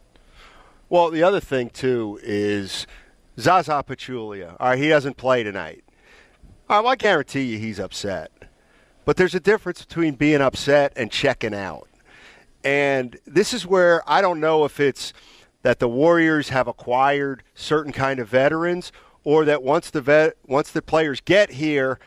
Well, 0.90 1.10
the 1.10 1.22
other 1.22 1.40
thing 1.40 1.70
too 1.70 2.18
is 2.22 2.86
Zaza 3.38 3.84
Pachulia. 3.86 4.56
All 4.58 4.70
right, 4.70 4.78
he 4.78 4.88
doesn't 4.88 5.16
play 5.16 5.42
tonight. 5.42 5.84
All 6.68 6.76
right, 6.76 6.82
well, 6.82 6.92
I 6.92 6.96
guarantee 6.96 7.42
you 7.42 7.58
he's 7.58 7.78
upset. 7.78 8.30
But 9.04 9.16
there's 9.16 9.34
a 9.34 9.40
difference 9.40 9.84
between 9.84 10.14
being 10.14 10.40
upset 10.40 10.92
and 10.96 11.10
checking 11.10 11.54
out. 11.54 11.88
And 12.64 13.18
this 13.24 13.54
is 13.54 13.64
where 13.64 14.02
I 14.10 14.20
don't 14.20 14.40
know 14.40 14.64
if 14.64 14.80
it's 14.80 15.12
that 15.62 15.78
the 15.78 15.88
Warriors 15.88 16.50
have 16.50 16.68
acquired 16.68 17.42
certain 17.54 17.92
kind 17.92 18.20
of 18.20 18.28
veterans, 18.28 18.92
or 19.24 19.44
that 19.44 19.62
once 19.62 19.90
the 19.90 20.00
vet, 20.00 20.34
once 20.46 20.70
the 20.70 20.82
players 20.82 21.20
get 21.20 21.52
here, 21.52 21.98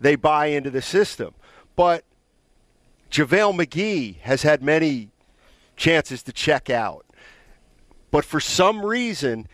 they 0.00 0.16
buy 0.16 0.46
into 0.46 0.70
the 0.70 0.82
system. 0.82 1.34
But 1.76 2.04
JaVale 3.10 3.64
McGee 3.64 4.18
has 4.20 4.42
had 4.42 4.62
many 4.62 5.10
chances 5.76 6.22
to 6.24 6.32
check 6.32 6.70
out. 6.70 7.04
But 8.10 8.24
for 8.24 8.40
some 8.40 8.84
reason, 8.84 9.48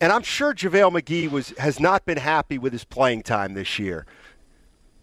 and 0.00 0.12
I'm 0.12 0.22
sure 0.22 0.54
JaVale 0.54 1.00
McGee 1.00 1.30
was 1.30 1.50
has 1.58 1.80
not 1.80 2.04
been 2.04 2.18
happy 2.18 2.58
with 2.58 2.72
his 2.72 2.84
playing 2.84 3.22
time 3.22 3.54
this 3.54 3.78
year. 3.78 4.06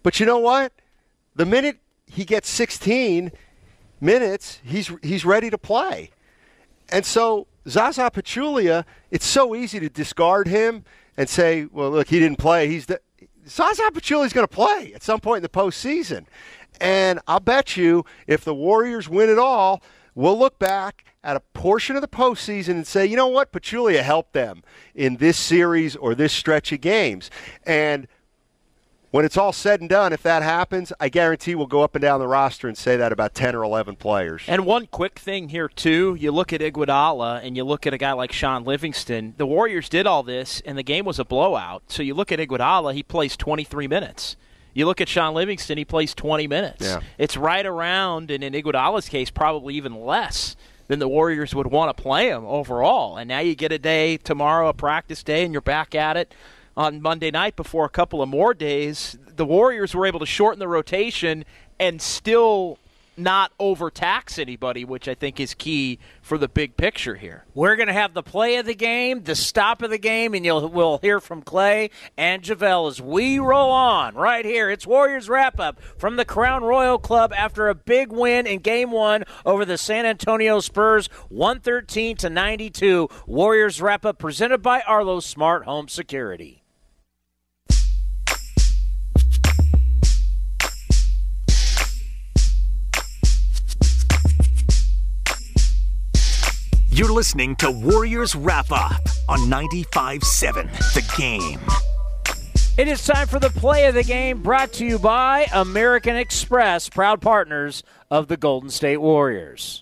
But 0.04 0.20
you 0.20 0.26
know 0.26 0.39
what? 0.39 0.74
The 1.36 1.46
minute 1.46 1.80
he 2.06 2.26
gets 2.26 2.50
16 2.50 3.32
minutes, 4.00 4.60
he's 4.64 4.91
he's 5.02 5.26
ready 5.26 5.50
to 5.50 5.58
play. 5.58 6.12
And 6.89 7.06
so 7.06 7.48
Zaza 7.68 8.12
Pachulia, 8.12 8.86
it's 9.10 9.26
so 9.26 9.56
easy 9.56 9.80
to 9.80 9.89
discard 9.89 10.48
him 10.48 10.84
and 11.18 11.30
say, 11.30 11.68
well, 11.72 11.91
look, 11.91 12.08
he 12.10 12.20
didn't 12.20 12.39
play. 12.39 12.68
He's 12.68 12.86
the 12.86 13.00
Zaza 13.48 13.84
Pachulia's 13.91 14.34
going 14.34 14.48
to 14.48 14.54
play 14.54 14.94
at 14.94 15.04
some 15.04 15.20
point 15.20 15.38
in 15.38 15.44
the 15.44 15.50
postseason. 15.50 16.26
And 16.80 17.20
I'll 17.28 17.39
bet 17.39 17.78
you 17.78 18.06
if 18.28 18.44
the 18.44 18.54
Warriors 18.54 19.08
win 19.08 19.30
it 19.30 19.38
all, 19.38 19.82
we'll 20.16 20.38
look 20.38 20.59
back 20.59 21.05
at 21.24 21.36
a 21.36 21.39
portion 21.39 21.95
of 21.95 22.01
the 22.01 22.07
postseason 22.07 22.70
and 22.70 22.88
say, 22.88 23.05
you 23.05 23.16
know 23.16 23.28
what, 23.28 23.51
Pachulia 23.51 24.01
helped 24.01 24.34
them 24.34 24.64
in 24.93 25.18
this 25.18 25.38
series 25.38 25.95
or 25.95 26.16
this 26.16 26.34
stretch 26.34 26.72
of 26.72 26.82
games. 26.82 27.32
And 27.66 28.07
when 29.14 29.26
it's 29.26 29.38
all 29.38 29.53
said 29.53 29.80
and 29.80 29.88
done, 29.88 30.11
if 30.11 30.24
that 30.24 30.41
happens, 30.41 30.91
I 30.99 31.07
guarantee 31.07 31.53
we'll 31.53 31.68
go 31.68 31.84
up 31.84 31.93
and 31.93 32.01
down 32.01 32.20
the 32.20 32.28
roster 32.28 32.68
and 32.68 32.76
say 32.76 32.97
that 32.97 33.11
about 33.11 33.36
10 33.36 33.53
or 33.55 33.64
11 33.64 33.95
players. 33.97 34.41
And 34.47 34.66
one 34.66 34.88
quick 34.88 35.20
thing 35.20 35.49
here, 35.49 35.70
too. 35.70 36.18
You 36.20 36.32
look 36.32 36.51
at 36.51 36.61
Iguodala 36.61 37.45
and 37.45 37.55
you 37.55 37.64
look 37.64 37.86
at 37.86 37.93
a 37.93 37.99
guy 37.99 38.14
like 38.14 38.32
Shaun 38.32 38.64
Livingston. 38.64 39.36
The 39.38 39.45
Warriors 39.45 39.88
did 39.88 40.07
all 40.07 40.24
this, 40.24 40.64
and 40.66 40.80
the 40.80 40.84
game 40.84 41.05
was 41.05 41.20
a 41.20 41.26
blowout. 41.26 41.84
So 41.89 42.01
you 42.01 42.16
look 42.16 42.32
at 42.32 42.39
Iguodala, 42.39 42.95
he 42.95 43.03
plays 43.03 43.38
23 43.38 43.88
minutes. 43.88 44.36
You 44.74 44.86
look 44.86 45.01
at 45.01 45.07
Shaun 45.07 45.34
Livingston, 45.34 45.78
he 45.78 45.86
plays 45.86 46.13
20 46.13 46.47
minutes. 46.47 46.86
Yeah. 46.86 47.01
It's 47.17 47.38
right 47.38 47.65
around, 47.65 48.32
and 48.32 48.43
in 48.43 48.53
Iguodala's 48.53 49.07
case, 49.07 49.30
probably 49.30 49.76
even 49.76 50.05
less 50.05 50.55
than 50.88 50.99
the 50.99 51.07
Warriors 51.07 51.53
would 51.55 51.67
want 51.67 51.95
to 51.95 52.01
play 52.01 52.30
him 52.30 52.45
overall. 52.45 53.17
And 53.17 53.28
now 53.28 53.39
you 53.39 53.55
get 53.55 53.71
a 53.71 53.80
day 53.80 54.17
tomorrow, 54.17 54.67
a 54.67 54.74
practice 54.74 55.24
day, 55.24 55.43
and 55.43 55.54
you're 55.54 55.62
back 55.62 55.95
at 55.95 56.17
it 56.17 56.33
on 56.75 57.01
Monday 57.01 57.32
night 57.32 57.55
before 57.55 57.86
a 57.86 57.89
couple 57.89 58.21
of 58.21 58.29
more 58.29 58.54
days. 58.54 59.17
The 59.28 59.45
Warriors 59.45 59.93
were 59.93 60.05
able 60.05 60.20
to 60.20 60.25
shorten 60.25 60.59
the 60.59 60.67
rotation 60.67 61.45
and 61.79 62.01
still 62.01 62.79
not 63.18 63.52
overtax 63.60 64.40
anybody, 64.40 64.86
which 64.86 65.08
I 65.08 65.14
think 65.14 65.40
is 65.40 65.54
key 65.54 66.00
for 66.22 66.38
the 66.38 66.48
big 66.48 66.78
picture 66.78 67.16
here. 67.16 67.46
We're 67.54 67.76
going 67.76 67.88
to 67.88 67.94
have 67.94 68.14
the 68.14 68.24
play 68.24 68.56
of 68.56 68.66
the 68.66 68.76
game, 68.76 69.24
the 69.24 69.36
stop 69.36 69.82
of 69.82 69.90
the 69.90 69.98
game, 69.98 70.34
and 70.34 70.44
you'll 70.46 70.68
we'll 70.70 70.98
hear 71.00 71.20
from 71.20 71.44
Klay 71.44 71.92
and 72.18 72.42
JaVale 72.42 72.90
as 72.90 73.02
we 73.02 73.40
roll 73.40 73.72
on 73.72 74.16
right 74.16 74.46
here. 74.46 74.70
It's 74.70 74.88
Warriors 74.88 75.30
wrap 75.30 75.60
up 75.60 75.80
from 75.98 76.16
the 76.16 76.26
Crown 76.26 76.64
Royal 76.64 76.98
Club 76.98 77.34
after 77.38 77.70
a 77.70 77.76
big 77.76 78.12
win 78.12 78.48
in 78.48 78.60
Game 78.60 78.92
One 78.92 79.24
over 79.46 79.66
the 79.66 79.78
San 79.78 80.06
Antonio 80.06 80.60
Spurs, 80.60 81.08
one 81.30 81.60
thirteen 81.60 82.18
to 82.18 82.30
ninety 82.30 82.70
two. 82.70 83.10
Warriors 83.28 83.82
wrap 83.82 84.06
up 84.06 84.18
presented 84.18 84.62
by 84.64 84.82
Arlo 84.82 85.20
Smart 85.20 85.66
Home 85.66 85.88
Security. 85.88 86.63
You're 96.95 97.11
listening 97.11 97.55
to 97.55 97.71
Warriors 97.71 98.36
Wrap 98.36 98.71
Up 98.71 99.01
on 99.28 99.39
95.7 99.49 100.93
The 100.93 101.13
Game. 101.17 101.59
It 102.78 102.87
is 102.87 103.03
time 103.03 103.25
for 103.25 103.39
the 103.39 103.49
play 103.49 103.87
of 103.87 103.95
the 103.95 104.03
game 104.03 104.43
brought 104.43 104.74
to 104.74 104.86
you 104.86 104.99
by 104.99 105.47
American 105.51 106.15
Express, 106.15 106.89
proud 106.89 107.20
partners 107.20 107.82
of 108.11 108.28
the 108.28 108.37
Golden 108.37 108.70
State 108.70 108.97
Warriors. 108.97 109.82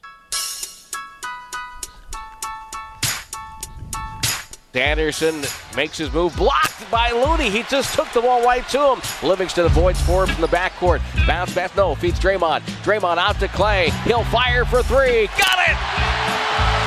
Anderson 4.73 5.43
makes 5.75 5.97
his 5.97 6.13
move, 6.13 6.33
blocked 6.37 6.89
by 6.89 7.11
Looney. 7.11 7.49
He 7.49 7.63
just 7.63 7.93
took 7.93 8.09
the 8.13 8.21
ball 8.21 8.41
right 8.45 8.65
to 8.69 8.93
him. 8.93 9.01
Livingston 9.21 9.65
avoids 9.65 9.99
four 9.99 10.27
from 10.27 10.39
the 10.39 10.47
backcourt. 10.47 11.01
Bounce 11.27 11.53
pass, 11.53 11.75
no, 11.75 11.93
feeds 11.93 12.21
Draymond. 12.21 12.61
Draymond 12.85 13.17
out 13.17 13.37
to 13.41 13.49
Klay. 13.49 13.89
He'll 14.05 14.23
fire 14.23 14.63
for 14.63 14.81
three. 14.81 15.27
Got 15.37 15.59
it! 15.67 16.80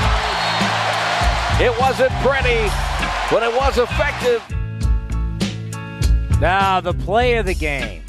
It 1.60 1.70
wasn't 1.78 2.10
pretty, 2.14 2.68
but 3.30 3.42
it 3.42 3.54
was 3.54 3.78
effective. 3.78 4.42
Now, 6.40 6.80
the 6.80 6.92
play 6.92 7.36
of 7.36 7.46
the 7.46 7.54
game. 7.54 8.02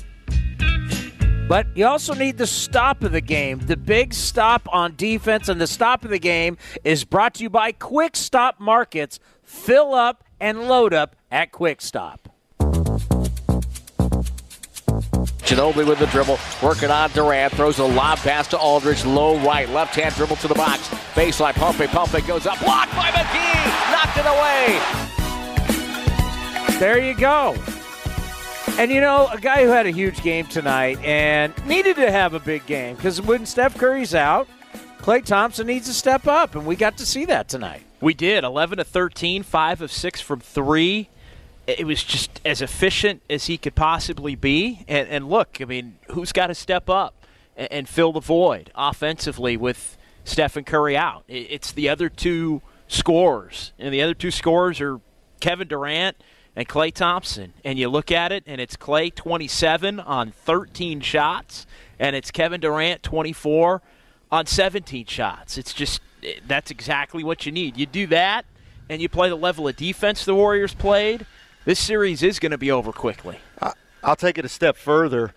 But 1.47 1.67
you 1.76 1.85
also 1.85 2.15
need 2.15 2.39
the 2.39 2.47
stop 2.47 3.03
of 3.03 3.11
the 3.11 3.22
game. 3.22 3.59
The 3.59 3.77
big 3.77 4.15
stop 4.15 4.67
on 4.73 4.95
defense 4.95 5.47
and 5.47 5.61
the 5.61 5.67
stop 5.67 6.03
of 6.03 6.09
the 6.09 6.17
game 6.17 6.57
is 6.84 7.03
brought 7.03 7.35
to 7.35 7.43
you 7.43 7.51
by 7.51 7.72
Quick 7.72 8.15
Stop 8.15 8.59
Markets. 8.59 9.19
Fill 9.43 9.93
up 9.93 10.23
and 10.39 10.67
load 10.67 10.91
up 10.91 11.15
at 11.30 11.51
Quick 11.51 11.81
Stop. 11.81 12.30
Ginobili 15.45 15.88
with 15.88 15.99
the 15.99 16.07
dribble, 16.07 16.39
working 16.63 16.89
on 16.89 17.11
Durant, 17.11 17.53
throws 17.53 17.77
a 17.77 17.84
lob 17.84 18.17
pass 18.17 18.47
to 18.47 18.57
Aldridge, 18.57 19.05
low 19.05 19.38
right, 19.45 19.69
left 19.69 19.93
hand 19.93 20.15
dribble 20.15 20.38
to 20.38 20.47
the 20.47 20.55
box, 20.55 20.89
baseline, 21.15 21.53
pumping, 21.55 21.87
pumping, 21.87 22.25
goes 22.25 22.45
up, 22.45 22.59
blocked 22.59 22.93
by 22.95 23.09
McGee, 23.09 23.91
knocked 23.91 24.17
it 24.17 24.25
away. 24.27 24.79
There 26.79 26.99
you 26.99 27.15
go. 27.15 27.55
And 28.77 28.91
you 28.91 28.99
know, 29.01 29.27
a 29.31 29.39
guy 29.39 29.63
who 29.63 29.69
had 29.69 29.85
a 29.85 29.91
huge 29.91 30.21
game 30.21 30.45
tonight 30.45 30.99
and 31.03 31.53
needed 31.65 31.95
to 31.95 32.11
have 32.11 32.33
a 32.33 32.39
big 32.39 32.65
game 32.65 32.97
because 32.97 33.21
when 33.21 33.45
Steph 33.45 33.77
Curry's 33.77 34.13
out, 34.13 34.47
Klay 34.99 35.23
Thompson 35.23 35.67
needs 35.67 35.87
to 35.87 35.93
step 35.93 36.27
up, 36.27 36.55
and 36.55 36.65
we 36.65 36.75
got 36.75 36.97
to 36.97 37.05
see 37.05 37.25
that 37.25 37.47
tonight. 37.47 37.83
We 38.01 38.13
did 38.13 38.43
11 38.43 38.79
to 38.79 38.83
13, 38.83 39.43
5 39.43 39.81
of 39.81 39.91
6 39.91 40.21
from 40.21 40.41
3 40.41 41.09
it 41.67 41.87
was 41.87 42.03
just 42.03 42.41
as 42.45 42.61
efficient 42.61 43.21
as 43.29 43.47
he 43.47 43.57
could 43.57 43.75
possibly 43.75 44.35
be. 44.35 44.85
And, 44.87 45.07
and 45.09 45.29
look, 45.29 45.57
I 45.59 45.65
mean, 45.65 45.97
who's 46.11 46.31
got 46.31 46.47
to 46.47 46.55
step 46.55 46.89
up 46.89 47.25
and, 47.57 47.71
and, 47.71 47.89
fill 47.89 48.11
the 48.11 48.19
void 48.19 48.71
offensively 48.75 49.57
with 49.57 49.97
Stephen 50.26 50.65
Curry 50.65 50.97
out? 50.97 51.23
It's 51.30 51.72
the 51.72 51.88
other 51.88 52.10
two 52.10 52.61
scorers, 52.88 53.72
and 53.80 53.93
the 53.93 54.02
other 54.02 54.14
two 54.14 54.31
scorers 54.31 54.81
are 54.81 54.99
Kevin 55.39 55.69
Durant 55.69 56.18
and 56.56 56.68
Klay 56.68 56.93
Thompson. 56.93 57.53
And 57.64 57.80
you 57.80 57.88
look 57.88 58.11
at 58.11 58.34
it, 58.34 58.43
and 58.45 58.60
it's 58.60 58.76
Klay 58.76 59.15
27 59.15 60.02
on 60.02 60.31
13 60.31 60.99
shots, 60.99 61.65
and 61.97 62.15
it's 62.15 62.31
Kevin 62.31 62.60
Durant 62.60 63.02
24 63.03 63.81
on 64.31 64.45
17 64.45 65.06
shots. 65.06 65.57
It's 65.57 65.73
just 65.73 66.02
eh, 66.22 66.39
that's 66.45 66.69
exactly 66.72 67.23
what 67.23 67.45
you 67.45 67.53
need. 67.53 67.77
You 67.77 67.85
do 67.85 68.07
that, 68.07 68.45
and 68.89 69.02
you 69.02 69.07
play 69.07 69.30
the 69.30 69.35
level 69.35 69.68
of 69.68 69.77
defense 69.77 70.26
the 70.26 70.35
Warriors 70.35 70.73
played 70.73 71.26
this 71.65 71.80
series 71.80 72.22
is 72.22 72.38
going 72.38 72.52
to 72.52 72.60
be 72.60 72.72
over 72.72 72.93
quickly. 72.93 73.39
I'll 74.03 74.15
take 74.15 74.38
it 74.38 74.45
a 74.45 74.49
step 74.49 74.77
further. 74.77 75.34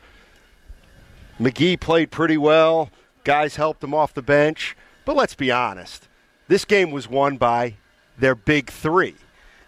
McGee 1.41 1.81
played 1.81 2.11
pretty 2.11 2.37
well. 2.37 2.91
Guys 3.25 3.57
helped 3.57 3.83
him 3.83 3.95
off 3.95 4.13
the 4.13 4.21
bench. 4.21 4.77
But 5.09 5.17
let's 5.17 5.35
be 5.35 5.51
honest. 5.51 6.07
This 6.49 6.67
game 6.67 6.91
was 6.91 7.09
won 7.09 7.39
by 7.39 7.77
their 8.19 8.35
big 8.35 8.69
three. 8.69 9.15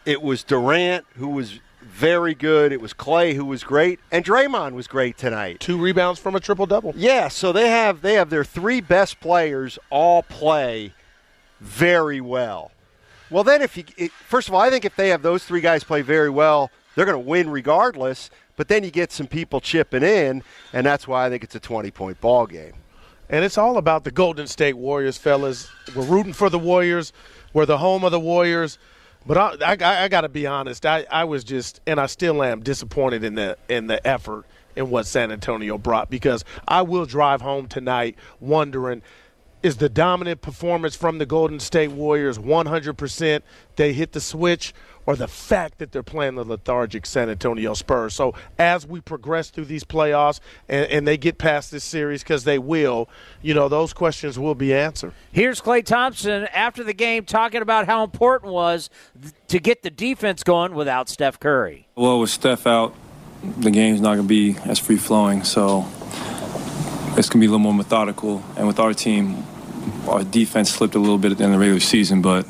It 0.04 0.20
was 0.20 0.44
Durant, 0.44 1.06
who 1.16 1.28
was 1.28 1.60
very 1.80 2.34
good. 2.34 2.72
It 2.72 2.80
was 2.82 2.92
Klay 2.92 3.34
who 3.34 3.46
was 3.46 3.64
great, 3.64 4.00
and 4.12 4.22
Draymond 4.22 4.72
was 4.72 4.86
great 4.86 5.16
tonight. 5.16 5.58
Two 5.58 5.78
rebounds 5.78 6.20
from 6.20 6.36
a 6.36 6.40
triple 6.40 6.66
double. 6.66 6.92
Yeah, 6.94 7.28
so 7.28 7.52
they 7.52 7.70
have 7.70 8.02
they 8.02 8.12
have 8.16 8.28
their 8.28 8.44
three 8.44 8.82
best 8.82 9.18
players 9.18 9.78
all 9.88 10.22
play 10.22 10.92
very 11.58 12.20
well. 12.20 12.72
Well, 13.30 13.42
then, 13.42 13.62
if 13.62 13.78
you 13.78 13.84
it, 13.96 14.12
first 14.12 14.46
of 14.46 14.52
all, 14.52 14.60
I 14.60 14.68
think 14.68 14.84
if 14.84 14.94
they 14.94 15.08
have 15.08 15.22
those 15.22 15.42
three 15.44 15.62
guys 15.62 15.82
play 15.84 16.02
very 16.02 16.28
well, 16.28 16.70
they're 16.94 17.06
going 17.06 17.16
to 17.16 17.30
win 17.30 17.48
regardless. 17.48 18.28
But 18.56 18.68
then 18.68 18.84
you 18.84 18.90
get 18.90 19.10
some 19.10 19.26
people 19.26 19.62
chipping 19.62 20.02
in, 20.02 20.42
and 20.74 20.84
that's 20.84 21.08
why 21.08 21.24
I 21.24 21.30
think 21.30 21.44
it's 21.44 21.54
a 21.54 21.60
20 21.60 21.90
point 21.92 22.20
ball 22.20 22.46
game. 22.46 22.74
And 23.31 23.44
it's 23.44 23.57
all 23.57 23.78
about 23.78 24.02
the 24.02 24.11
Golden 24.11 24.48
State 24.48 24.77
Warriors, 24.77 25.16
fellas. 25.16 25.70
We're 25.94 26.05
rooting 26.05 26.32
for 26.32 26.51
the 26.51 26.59
Warriors. 26.59 27.12
We're 27.52 27.65
the 27.65 27.78
home 27.78 28.02
of 28.02 28.11
the 28.11 28.19
Warriors. 28.19 28.77
But 29.24 29.62
I, 29.62 29.77
I, 29.77 30.05
I 30.05 30.09
got 30.09 30.23
to 30.23 30.28
be 30.28 30.48
honest. 30.48 30.85
I, 30.85 31.07
I 31.11 31.24
was 31.24 31.44
just, 31.44 31.81
and 31.86 32.01
I 32.01 32.07
still 32.07 32.43
am 32.43 32.61
disappointed 32.61 33.23
in 33.23 33.36
the 33.36 33.57
in 33.69 33.86
the 33.86 34.05
effort 34.05 34.47
in 34.74 34.90
what 34.90 35.07
San 35.07 35.31
Antonio 35.31 35.78
brought 35.78 36.11
because 36.11 36.44
I 36.66 36.82
will 36.82 37.07
drive 37.07 37.40
home 37.40 37.69
tonight 37.69 38.16
wondering 38.40 39.02
is 39.62 39.77
the 39.77 39.89
dominant 39.89 40.40
performance 40.40 40.97
from 40.97 41.19
the 41.19 41.27
Golden 41.27 41.61
State 41.61 41.90
Warriors 41.90 42.39
100%? 42.39 43.43
They 43.77 43.93
hit 43.93 44.12
the 44.12 44.20
switch, 44.20 44.73
or 45.10 45.16
the 45.16 45.26
fact 45.26 45.78
that 45.78 45.90
they're 45.90 46.04
playing 46.04 46.36
the 46.36 46.44
lethargic 46.44 47.04
San 47.04 47.28
Antonio 47.28 47.74
Spurs. 47.74 48.14
So 48.14 48.32
as 48.60 48.86
we 48.86 49.00
progress 49.00 49.50
through 49.50 49.64
these 49.64 49.82
playoffs 49.82 50.38
and, 50.68 50.86
and 50.86 51.08
they 51.08 51.16
get 51.16 51.36
past 51.36 51.72
this 51.72 51.82
series, 51.82 52.22
because 52.22 52.44
they 52.44 52.60
will, 52.60 53.08
you 53.42 53.52
know, 53.52 53.68
those 53.68 53.92
questions 53.92 54.38
will 54.38 54.54
be 54.54 54.72
answered. 54.72 55.12
Here's 55.32 55.60
Klay 55.60 55.84
Thompson 55.84 56.46
after 56.54 56.84
the 56.84 56.92
game 56.92 57.24
talking 57.24 57.60
about 57.60 57.86
how 57.86 58.04
important 58.04 58.52
it 58.52 58.54
was 58.54 58.88
to 59.48 59.58
get 59.58 59.82
the 59.82 59.90
defense 59.90 60.44
going 60.44 60.74
without 60.74 61.08
Steph 61.08 61.40
Curry. 61.40 61.88
Well, 61.96 62.20
with 62.20 62.30
Steph 62.30 62.68
out, 62.68 62.94
the 63.42 63.72
game's 63.72 64.00
not 64.00 64.14
going 64.14 64.28
to 64.28 64.28
be 64.28 64.56
as 64.64 64.78
free 64.78 64.96
flowing. 64.96 65.42
So 65.42 65.88
it's 67.18 67.28
going 67.28 67.40
to 67.40 67.40
be 67.40 67.46
a 67.46 67.50
little 67.50 67.58
more 67.58 67.74
methodical. 67.74 68.44
And 68.56 68.68
with 68.68 68.78
our 68.78 68.94
team, 68.94 69.42
our 70.06 70.22
defense 70.22 70.70
slipped 70.70 70.94
a 70.94 71.00
little 71.00 71.18
bit 71.18 71.32
at 71.32 71.38
the 71.38 71.44
end 71.44 71.52
of 71.52 71.58
the 71.58 71.64
regular 71.64 71.80
season, 71.80 72.22
but 72.22 72.46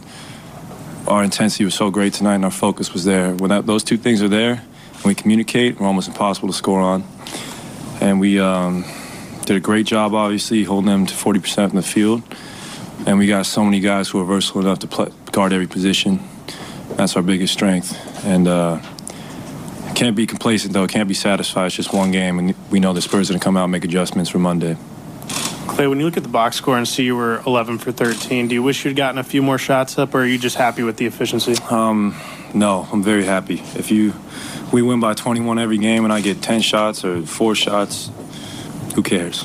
our 1.06 1.24
intensity 1.24 1.64
was 1.64 1.74
so 1.74 1.90
great 1.90 2.12
tonight 2.12 2.36
and 2.36 2.44
our 2.44 2.50
focus 2.50 2.92
was 2.92 3.04
there. 3.04 3.34
When 3.34 3.50
that, 3.50 3.66
those 3.66 3.82
two 3.82 3.96
things 3.96 4.22
are 4.22 4.28
there 4.28 4.62
and 4.94 5.04
we 5.04 5.14
communicate, 5.14 5.80
we're 5.80 5.86
almost 5.86 6.08
impossible 6.08 6.48
to 6.48 6.54
score 6.54 6.80
on. 6.80 7.04
And 8.00 8.20
we 8.20 8.38
um, 8.40 8.84
did 9.44 9.56
a 9.56 9.60
great 9.60 9.86
job, 9.86 10.14
obviously, 10.14 10.64
holding 10.64 10.90
them 10.90 11.06
to 11.06 11.14
40% 11.14 11.70
in 11.70 11.76
the 11.76 11.82
field. 11.82 12.22
And 13.06 13.18
we 13.18 13.26
got 13.26 13.46
so 13.46 13.64
many 13.64 13.80
guys 13.80 14.08
who 14.08 14.20
are 14.20 14.24
versatile 14.24 14.60
enough 14.60 14.80
to 14.80 14.86
play, 14.86 15.08
guard 15.32 15.52
every 15.52 15.66
position. 15.66 16.20
That's 16.96 17.16
our 17.16 17.22
biggest 17.22 17.52
strength. 17.52 17.96
And 18.24 18.46
uh, 18.46 18.80
can't 19.94 20.16
be 20.16 20.26
complacent, 20.26 20.72
though. 20.72 20.86
Can't 20.86 21.08
be 21.08 21.14
satisfied. 21.14 21.66
It's 21.66 21.76
just 21.76 21.92
one 21.92 22.10
game, 22.10 22.38
and 22.38 22.54
we 22.70 22.80
know 22.80 22.92
the 22.92 23.02
Spurs 23.02 23.30
are 23.30 23.32
going 23.32 23.40
to 23.40 23.44
come 23.44 23.56
out 23.56 23.64
and 23.64 23.72
make 23.72 23.84
adjustments 23.84 24.30
for 24.30 24.38
Monday. 24.38 24.76
Klay, 25.66 25.88
when 25.88 25.98
you 25.98 26.04
look 26.04 26.16
at 26.16 26.22
the 26.22 26.28
box 26.28 26.56
score 26.56 26.76
and 26.76 26.86
see 26.86 27.04
you 27.04 27.16
were 27.16 27.42
11 27.46 27.78
for 27.78 27.92
13, 27.92 28.48
do 28.48 28.54
you 28.54 28.62
wish 28.62 28.84
you'd 28.84 28.96
gotten 28.96 29.18
a 29.18 29.24
few 29.24 29.42
more 29.42 29.58
shots 29.58 29.98
up, 29.98 30.14
or 30.14 30.22
are 30.22 30.26
you 30.26 30.38
just 30.38 30.56
happy 30.56 30.82
with 30.82 30.96
the 30.96 31.06
efficiency? 31.06 31.54
Um, 31.70 32.16
no, 32.54 32.88
I'm 32.92 33.02
very 33.02 33.24
happy. 33.24 33.62
If 33.74 33.90
you, 33.90 34.14
we 34.72 34.82
win 34.82 35.00
by 35.00 35.14
21 35.14 35.58
every 35.58 35.78
game, 35.78 36.04
and 36.04 36.12
I 36.12 36.20
get 36.20 36.42
10 36.42 36.60
shots 36.60 37.04
or 37.04 37.22
four 37.22 37.54
shots, 37.54 38.10
who 38.94 39.02
cares? 39.02 39.44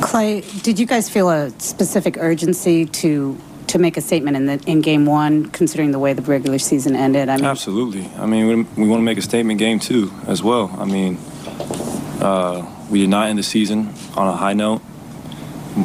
Klay, 0.00 0.62
did 0.62 0.78
you 0.78 0.86
guys 0.86 1.08
feel 1.08 1.30
a 1.30 1.50
specific 1.58 2.16
urgency 2.18 2.86
to 2.86 3.38
to 3.68 3.78
make 3.80 3.96
a 3.96 4.00
statement 4.00 4.36
in 4.36 4.46
the 4.46 4.62
in 4.66 4.80
game 4.80 5.06
one, 5.06 5.46
considering 5.50 5.90
the 5.90 5.98
way 5.98 6.12
the 6.12 6.22
regular 6.22 6.58
season 6.58 6.94
ended? 6.94 7.28
I 7.28 7.36
mean, 7.36 7.44
absolutely. 7.44 8.08
I 8.16 8.26
mean, 8.26 8.46
we, 8.46 8.82
we 8.82 8.88
want 8.88 9.00
to 9.00 9.04
make 9.04 9.18
a 9.18 9.22
statement 9.22 9.58
game 9.58 9.80
two 9.80 10.12
as 10.26 10.42
well. 10.42 10.74
I 10.78 10.84
mean, 10.84 11.18
uh, 12.20 12.75
we 12.90 13.00
did 13.00 13.08
not 13.08 13.28
end 13.28 13.38
the 13.38 13.42
season 13.42 13.92
on 14.14 14.28
a 14.28 14.36
high 14.36 14.52
note. 14.52 14.80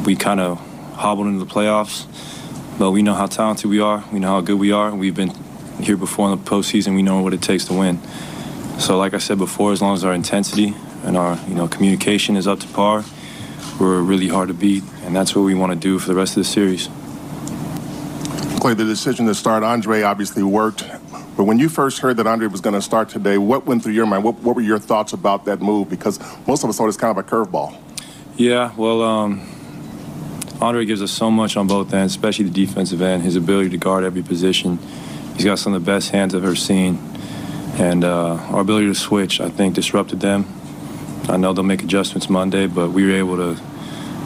We 0.06 0.16
kind 0.16 0.40
of 0.40 0.58
hobbled 0.94 1.26
into 1.26 1.44
the 1.44 1.50
playoffs, 1.50 2.06
but 2.78 2.92
we 2.92 3.02
know 3.02 3.14
how 3.14 3.26
talented 3.26 3.68
we 3.68 3.80
are. 3.80 4.04
We 4.12 4.18
know 4.18 4.28
how 4.28 4.40
good 4.40 4.58
we 4.58 4.72
are. 4.72 4.94
We've 4.94 5.14
been 5.14 5.32
here 5.80 5.96
before 5.96 6.30
in 6.30 6.38
the 6.38 6.50
postseason. 6.50 6.94
We 6.94 7.02
know 7.02 7.20
what 7.20 7.34
it 7.34 7.42
takes 7.42 7.64
to 7.66 7.74
win. 7.74 8.00
So, 8.78 8.96
like 8.98 9.14
I 9.14 9.18
said 9.18 9.38
before, 9.38 9.72
as 9.72 9.82
long 9.82 9.94
as 9.94 10.04
our 10.04 10.12
intensity 10.12 10.74
and 11.04 11.16
our 11.16 11.38
you 11.48 11.54
know 11.54 11.68
communication 11.68 12.36
is 12.36 12.46
up 12.46 12.60
to 12.60 12.68
par, 12.68 13.04
we're 13.80 14.00
really 14.00 14.28
hard 14.28 14.48
to 14.48 14.54
beat, 14.54 14.84
and 15.04 15.14
that's 15.14 15.34
what 15.34 15.42
we 15.42 15.54
want 15.54 15.72
to 15.72 15.78
do 15.78 15.98
for 15.98 16.08
the 16.08 16.14
rest 16.14 16.36
of 16.36 16.44
the 16.44 16.48
series. 16.48 16.88
Klay, 18.58 18.76
the 18.76 18.84
decision 18.84 19.26
to 19.26 19.34
start 19.34 19.64
Andre 19.64 20.02
obviously 20.02 20.42
worked. 20.42 20.84
But 21.36 21.44
when 21.44 21.58
you 21.58 21.68
first 21.68 22.00
heard 22.00 22.18
that 22.18 22.26
Andre 22.26 22.46
was 22.46 22.60
going 22.60 22.74
to 22.74 22.82
start 22.82 23.08
today, 23.08 23.38
what 23.38 23.64
went 23.64 23.82
through 23.82 23.94
your 23.94 24.04
mind? 24.04 24.22
What, 24.22 24.40
what, 24.40 24.54
were 24.54 24.62
your 24.62 24.78
thoughts 24.78 25.14
about 25.14 25.46
that 25.46 25.62
move? 25.62 25.88
Because 25.88 26.20
most 26.46 26.62
of 26.62 26.68
us 26.68 26.76
thought 26.76 26.88
it's 26.88 26.96
kind 26.98 27.16
of 27.16 27.24
a 27.24 27.28
curveball. 27.28 27.74
Yeah, 28.36 28.72
well, 28.76 29.02
um, 29.02 29.48
Andre 30.60 30.84
gives 30.84 31.00
us 31.00 31.10
so 31.10 31.30
much 31.30 31.56
on 31.56 31.66
both 31.66 31.92
ends, 31.94 32.14
especially 32.14 32.44
the 32.44 32.66
defensive 32.66 33.00
end. 33.00 33.22
His 33.22 33.36
ability 33.36 33.70
to 33.70 33.78
guard 33.78 34.04
every 34.04 34.22
position. 34.22 34.78
He's 35.34 35.44
got 35.44 35.58
some 35.58 35.72
of 35.72 35.82
the 35.82 35.90
best 35.90 36.10
hands 36.10 36.34
I've 36.34 36.44
ever 36.44 36.54
seen. 36.54 36.98
And 37.78 38.04
uh, 38.04 38.34
our 38.34 38.60
ability 38.60 38.88
to 38.88 38.94
switch, 38.94 39.40
I 39.40 39.48
think, 39.48 39.74
disrupted 39.74 40.20
them. 40.20 40.46
I 41.28 41.38
know 41.38 41.54
they'll 41.54 41.64
make 41.64 41.82
adjustments 41.82 42.28
Monday, 42.28 42.66
but 42.66 42.90
we 42.90 43.06
were 43.06 43.16
able 43.16 43.36
to, 43.36 43.62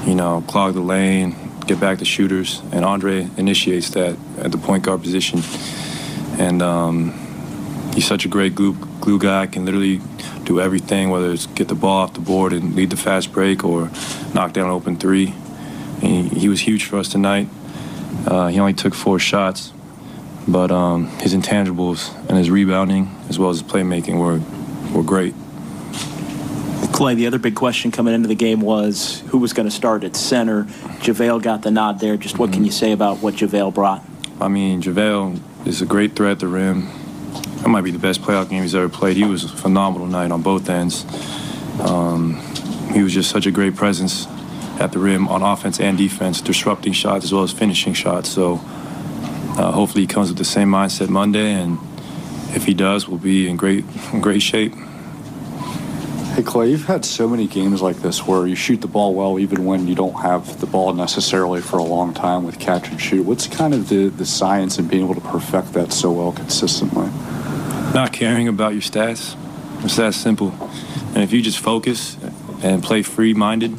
you 0.07 0.17
know, 0.17 0.43
clog 0.49 0.75
the 0.75 0.81
lane, 0.81 1.37
get 1.67 1.79
back 1.79 1.99
to 1.99 2.05
shooters, 2.05 2.61
and 2.73 2.85
Andre 2.85 3.29
initiates 3.37 3.91
that 3.91 4.17
at 4.39 4.51
the 4.51 4.59
point 4.59 4.83
guard 4.83 5.03
position 5.03 5.41
and 6.39 6.63
um, 6.63 7.13
he's 7.95 8.07
such 8.07 8.25
a 8.25 8.29
great 8.29 8.55
glue, 8.55 8.75
glue 9.01 9.19
guy. 9.19 9.47
Can 9.47 9.65
literally 9.65 10.01
do 10.45 10.61
everything, 10.61 11.11
whether 11.11 11.33
it's 11.33 11.47
get 11.47 11.69
the 11.69 11.75
ball 11.75 12.03
off 12.03 12.15
the 12.15 12.21
board 12.21 12.53
and 12.53 12.75
lead 12.75 12.91
the 12.91 12.97
fast 12.97 13.33
break 13.33 13.65
or 13.65 13.91
knock 14.35 14.53
down 14.53 14.67
an 14.67 14.71
open 14.71 14.97
three. 14.97 15.35
He, 16.01 16.29
he, 16.29 16.49
was 16.49 16.61
huge 16.61 16.85
for 16.85 16.99
us 16.99 17.09
tonight. 17.09 17.49
Uh, 18.27 18.49
he 18.49 18.61
only 18.61 18.75
took 18.75 18.95
four 18.95 19.19
shots, 19.19 19.73
but 20.47 20.71
um, 20.71 21.07
his 21.19 21.35
intangibles 21.35 22.15
and 22.29 22.37
his 22.37 22.51
rebounding, 22.51 23.15
as 23.29 23.39
well 23.39 23.51
as 23.51 23.61
his 23.61 23.71
playmaking, 23.71 24.19
were 24.19 24.41
were 24.95 25.03
great. 25.03 25.35
Klay, 26.93 27.15
the 27.15 27.27
other 27.27 27.39
big 27.39 27.55
question 27.55 27.91
coming 27.91 28.15
into 28.15 28.29
the 28.29 28.35
game 28.35 28.61
was 28.61 29.23
who 29.29 29.39
was 29.39 29.53
going 29.53 29.69
to 29.69 29.75
start 29.75 30.05
at 30.05 30.17
center. 30.17 30.65
JaVale 30.65 31.43
got 31.43 31.63
the 31.63 31.71
nod 31.71 32.01
there. 32.01 32.17
Just 32.17 32.39
what 32.39 32.47
mm-hmm. 32.47 32.55
can 32.55 32.65
you 32.65 32.73
say 32.73 32.93
about 32.93 33.19
what 33.19 33.35
JaVale 33.35 33.75
brought? 33.75 34.03
I 34.41 34.49
mean, 34.49 34.81
JaVale 34.81 35.41
is 35.67 35.83
a 35.83 35.87
great 35.87 36.15
threat 36.15 36.33
at 36.33 36.39
the 36.41 36.49
rim. 36.49 36.89
That 37.63 37.69
might 37.69 37.83
be 37.83 37.91
the 37.91 37.99
best 37.99 38.23
playoff 38.23 38.49
game 38.49 38.63
he's 38.63 38.75
ever 38.75 38.89
played. 38.89 39.17
He 39.17 39.25
was 39.25 39.45
a 39.45 39.49
phenomenal 39.49 40.07
night 40.07 40.31
on 40.31 40.43
both 40.43 40.69
ends. 40.69 41.05
Um, 41.81 42.41
he 42.93 43.03
was 43.03 43.13
just 43.13 43.31
such 43.31 43.47
a 43.47 43.51
great 43.51 43.75
presence 43.75 44.27
at 44.79 44.93
the 44.93 44.99
rim 44.99 45.29
on 45.29 45.43
offense 45.43 45.81
and 45.81 45.99
defense, 45.99 46.41
disrupting 46.41 46.93
shots 46.93 47.25
as 47.25 47.33
well 47.33 47.43
as 47.43 47.53
finishing 47.53 47.95
shots. 47.95 48.29
So 48.29 48.55
uh, 49.59 49.73
hopefully 49.73 50.03
he 50.03 50.07
comes 50.07 50.29
with 50.29 50.39
the 50.39 50.45
same 50.45 50.69
mindset 50.69 51.09
Monday, 51.09 51.53
and 51.53 51.79
if 52.55 52.65
he 52.65 52.75
does, 52.75 53.09
we'll 53.09 53.19
be 53.19 53.49
in 53.49 53.57
great 53.57 53.85
in 54.13 54.21
great 54.21 54.43
shape. 54.43 54.75
Hey 56.37 56.43
Klay, 56.43 56.71
you've 56.71 56.85
had 56.85 57.03
so 57.07 57.27
many 57.27 57.47
games 57.47 57.81
like 57.81 57.97
this 58.03 58.27
where 58.27 58.47
you 58.47 58.55
shoot 58.55 58.83
the 58.83 58.87
ball 58.87 59.15
well 59.15 59.39
even 59.39 59.65
when 59.65 59.89
you 59.89 59.95
don't 59.95 60.21
have 60.21 60.61
the 60.61 60.67
ball 60.67 60.93
necessarily 60.93 61.63
for 61.63 61.79
a 61.79 61.83
long 61.83 62.13
time 62.13 62.45
with 62.45 62.59
catch 62.59 62.91
and 62.91 63.01
shoot. 63.01 63.25
What's 63.25 63.47
kind 63.47 63.73
of 63.73 63.89
the, 63.89 64.09
the 64.09 64.27
science 64.27 64.79
in 64.79 64.87
being 64.87 65.05
able 65.05 65.15
to 65.15 65.23
perfect 65.23 65.73
that 65.73 65.95
so 65.95 66.13
well 66.13 66.33
consistently? 66.33 67.07
Not 67.95 68.13
caring 68.13 68.49
about 68.49 68.75
your 68.75 68.83
stats. 68.83 69.35
It's 69.83 69.97
that 69.97 70.13
simple. 70.13 70.53
And 71.15 71.23
if 71.23 71.33
you 71.33 71.41
just 71.41 71.59
focus 71.59 72.19
and 72.63 72.83
play 72.83 73.03
free 73.03 73.33
minded, 73.33 73.75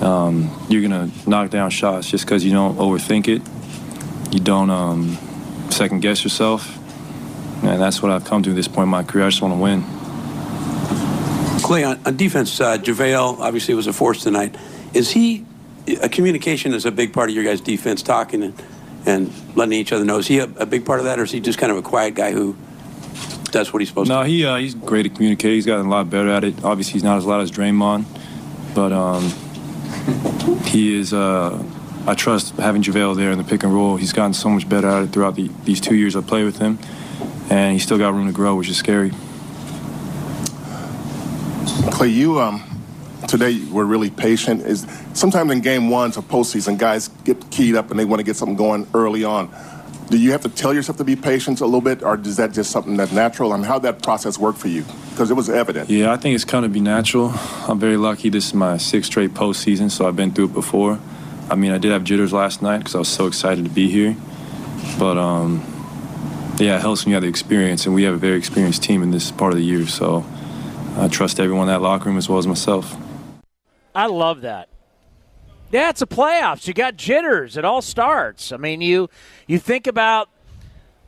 um, 0.00 0.56
you're 0.68 0.88
going 0.88 1.10
to 1.10 1.28
knock 1.28 1.50
down 1.50 1.70
shots 1.70 2.08
just 2.08 2.24
because 2.24 2.44
you 2.44 2.52
don't 2.52 2.76
overthink 2.76 3.26
it. 3.26 3.42
You 4.32 4.38
don't 4.38 4.70
um, 4.70 5.18
second 5.70 6.02
guess 6.02 6.22
yourself. 6.22 6.78
And 7.64 7.82
that's 7.82 8.00
what 8.00 8.12
I've 8.12 8.24
come 8.24 8.44
to 8.44 8.54
this 8.54 8.68
point 8.68 8.84
in 8.84 8.90
my 8.90 9.02
career. 9.02 9.26
I 9.26 9.30
just 9.30 9.42
want 9.42 9.54
to 9.54 9.58
win. 9.58 9.97
Klay, 11.68 11.86
on, 11.86 12.00
on 12.06 12.16
defense, 12.16 12.58
uh, 12.62 12.78
JaVale 12.78 13.40
obviously 13.40 13.74
was 13.74 13.86
a 13.86 13.92
force 13.92 14.22
tonight. 14.22 14.56
Is 14.94 15.10
he, 15.10 15.44
a 16.00 16.08
communication 16.08 16.72
is 16.72 16.86
a 16.86 16.90
big 16.90 17.12
part 17.12 17.28
of 17.28 17.34
your 17.34 17.44
guys' 17.44 17.60
defense, 17.60 18.02
talking 18.02 18.42
and, 18.42 18.62
and 19.04 19.30
letting 19.54 19.74
each 19.74 19.92
other 19.92 20.02
know. 20.02 20.16
Is 20.16 20.26
he 20.26 20.38
a, 20.38 20.44
a 20.44 20.64
big 20.64 20.86
part 20.86 20.98
of 20.98 21.04
that, 21.04 21.20
or 21.20 21.24
is 21.24 21.30
he 21.30 21.40
just 21.40 21.58
kind 21.58 21.70
of 21.70 21.76
a 21.76 21.82
quiet 21.82 22.14
guy 22.14 22.32
who 22.32 22.56
does 23.50 23.70
what 23.70 23.80
he's 23.80 23.90
supposed 23.90 24.08
no, 24.08 24.22
to? 24.22 24.26
he 24.26 24.46
uh, 24.46 24.56
he's 24.56 24.74
great 24.74 25.04
at 25.04 25.14
communicating. 25.14 25.56
He's 25.56 25.66
gotten 25.66 25.84
a 25.84 25.90
lot 25.90 26.08
better 26.08 26.30
at 26.30 26.42
it. 26.42 26.64
Obviously, 26.64 26.94
he's 26.94 27.04
not 27.04 27.18
as 27.18 27.26
loud 27.26 27.42
as 27.42 27.50
Draymond, 27.50 28.06
but 28.74 28.90
um, 28.90 29.24
he 30.64 30.98
is. 30.98 31.12
Uh, 31.12 31.62
I 32.06 32.14
trust 32.14 32.54
having 32.54 32.80
JaVale 32.80 33.14
there 33.14 33.30
in 33.30 33.36
the 33.36 33.44
pick 33.44 33.62
and 33.62 33.74
roll. 33.74 33.98
He's 33.98 34.14
gotten 34.14 34.32
so 34.32 34.48
much 34.48 34.66
better 34.66 34.88
at 34.88 35.02
it 35.02 35.06
throughout 35.08 35.34
the, 35.34 35.50
these 35.64 35.82
two 35.82 35.96
years 35.96 36.16
I 36.16 36.22
played 36.22 36.44
with 36.44 36.56
him, 36.56 36.78
and 37.50 37.74
he's 37.74 37.82
still 37.82 37.98
got 37.98 38.14
room 38.14 38.26
to 38.26 38.32
grow, 38.32 38.56
which 38.56 38.70
is 38.70 38.78
scary. 38.78 39.12
Klay, 41.98 42.14
you 42.14 42.38
um, 42.38 42.62
today 43.26 43.60
were 43.72 43.84
really 43.84 44.08
patient. 44.08 44.64
Is 44.64 44.86
sometimes 45.14 45.50
in 45.50 45.60
game 45.60 45.90
ones 45.90 46.16
of 46.16 46.28
postseason, 46.28 46.78
guys 46.78 47.08
get 47.24 47.50
keyed 47.50 47.74
up 47.74 47.90
and 47.90 47.98
they 47.98 48.04
want 48.04 48.20
to 48.20 48.24
get 48.24 48.36
something 48.36 48.54
going 48.54 48.86
early 48.94 49.24
on. 49.24 49.50
Do 50.08 50.16
you 50.16 50.30
have 50.30 50.42
to 50.42 50.48
tell 50.48 50.72
yourself 50.72 50.96
to 50.98 51.04
be 51.04 51.16
patient 51.16 51.60
a 51.60 51.64
little 51.64 51.80
bit, 51.80 52.04
or 52.04 52.16
is 52.20 52.36
that 52.36 52.52
just 52.52 52.70
something 52.70 52.96
that's 52.96 53.10
natural? 53.10 53.52
I 53.52 53.56
mean, 53.56 53.64
how 53.64 53.80
that 53.80 54.00
process 54.00 54.38
work 54.38 54.54
for 54.54 54.68
you? 54.68 54.84
Because 55.10 55.32
it 55.32 55.34
was 55.34 55.50
evident. 55.50 55.90
Yeah, 55.90 56.12
I 56.12 56.16
think 56.16 56.36
it's 56.36 56.44
kind 56.44 56.64
of 56.64 56.72
be 56.72 56.78
natural. 56.78 57.32
I'm 57.66 57.80
very 57.80 57.96
lucky. 57.96 58.28
This 58.28 58.46
is 58.46 58.54
my 58.54 58.76
sixth 58.76 59.10
straight 59.10 59.34
postseason, 59.34 59.90
so 59.90 60.06
I've 60.06 60.14
been 60.14 60.30
through 60.30 60.44
it 60.44 60.54
before. 60.54 61.00
I 61.50 61.56
mean, 61.56 61.72
I 61.72 61.78
did 61.78 61.90
have 61.90 62.04
jitters 62.04 62.32
last 62.32 62.62
night 62.62 62.78
because 62.78 62.94
I 62.94 62.98
was 62.98 63.08
so 63.08 63.26
excited 63.26 63.64
to 63.64 63.70
be 63.72 63.90
here. 63.90 64.16
But 65.00 65.18
um, 65.18 65.64
yeah, 66.58 66.76
it 66.76 66.80
helps 66.80 67.04
when 67.04 67.10
you 67.10 67.14
have 67.16 67.24
the 67.24 67.28
experience, 67.28 67.86
and 67.86 67.94
we 67.96 68.04
have 68.04 68.14
a 68.14 68.18
very 68.18 68.38
experienced 68.38 68.84
team 68.84 69.02
in 69.02 69.10
this 69.10 69.32
part 69.32 69.52
of 69.52 69.58
the 69.58 69.64
year. 69.64 69.84
So 69.88 70.24
I 70.98 71.06
trust 71.06 71.38
everyone 71.38 71.68
in 71.68 71.74
that 71.74 71.80
locker 71.80 72.06
room 72.06 72.18
as 72.18 72.28
well 72.28 72.38
as 72.38 72.46
myself. 72.48 72.96
I 73.94 74.06
love 74.06 74.40
that. 74.40 74.68
Yeah, 75.70 75.90
it's 75.90 76.02
a 76.02 76.06
playoffs. 76.06 76.66
You 76.66 76.74
got 76.74 76.96
jitters. 76.96 77.56
It 77.56 77.64
all 77.64 77.82
starts. 77.82 78.50
I 78.50 78.56
mean, 78.56 78.80
you 78.80 79.08
you 79.46 79.60
think 79.60 79.86
about 79.86 80.28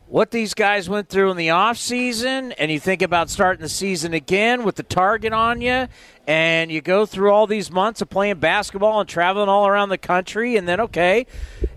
what 0.07 0.31
these 0.31 0.53
guys 0.53 0.87
went 0.87 1.09
through 1.09 1.31
in 1.31 1.35
the 1.35 1.49
off 1.49 1.77
season, 1.77 2.53
and 2.53 2.71
you 2.71 2.79
think 2.79 3.01
about 3.01 3.29
starting 3.29 3.61
the 3.61 3.69
season 3.69 4.13
again 4.13 4.63
with 4.63 4.75
the 4.75 4.83
target 4.83 5.33
on 5.33 5.59
you, 5.59 5.87
and 6.25 6.71
you 6.71 6.79
go 6.79 7.05
through 7.05 7.31
all 7.31 7.45
these 7.45 7.69
months 7.69 8.01
of 8.01 8.09
playing 8.09 8.39
basketball 8.39 9.01
and 9.01 9.09
traveling 9.09 9.49
all 9.49 9.67
around 9.67 9.89
the 9.89 9.97
country, 9.97 10.55
and 10.55 10.69
then 10.69 10.79
okay, 10.79 11.25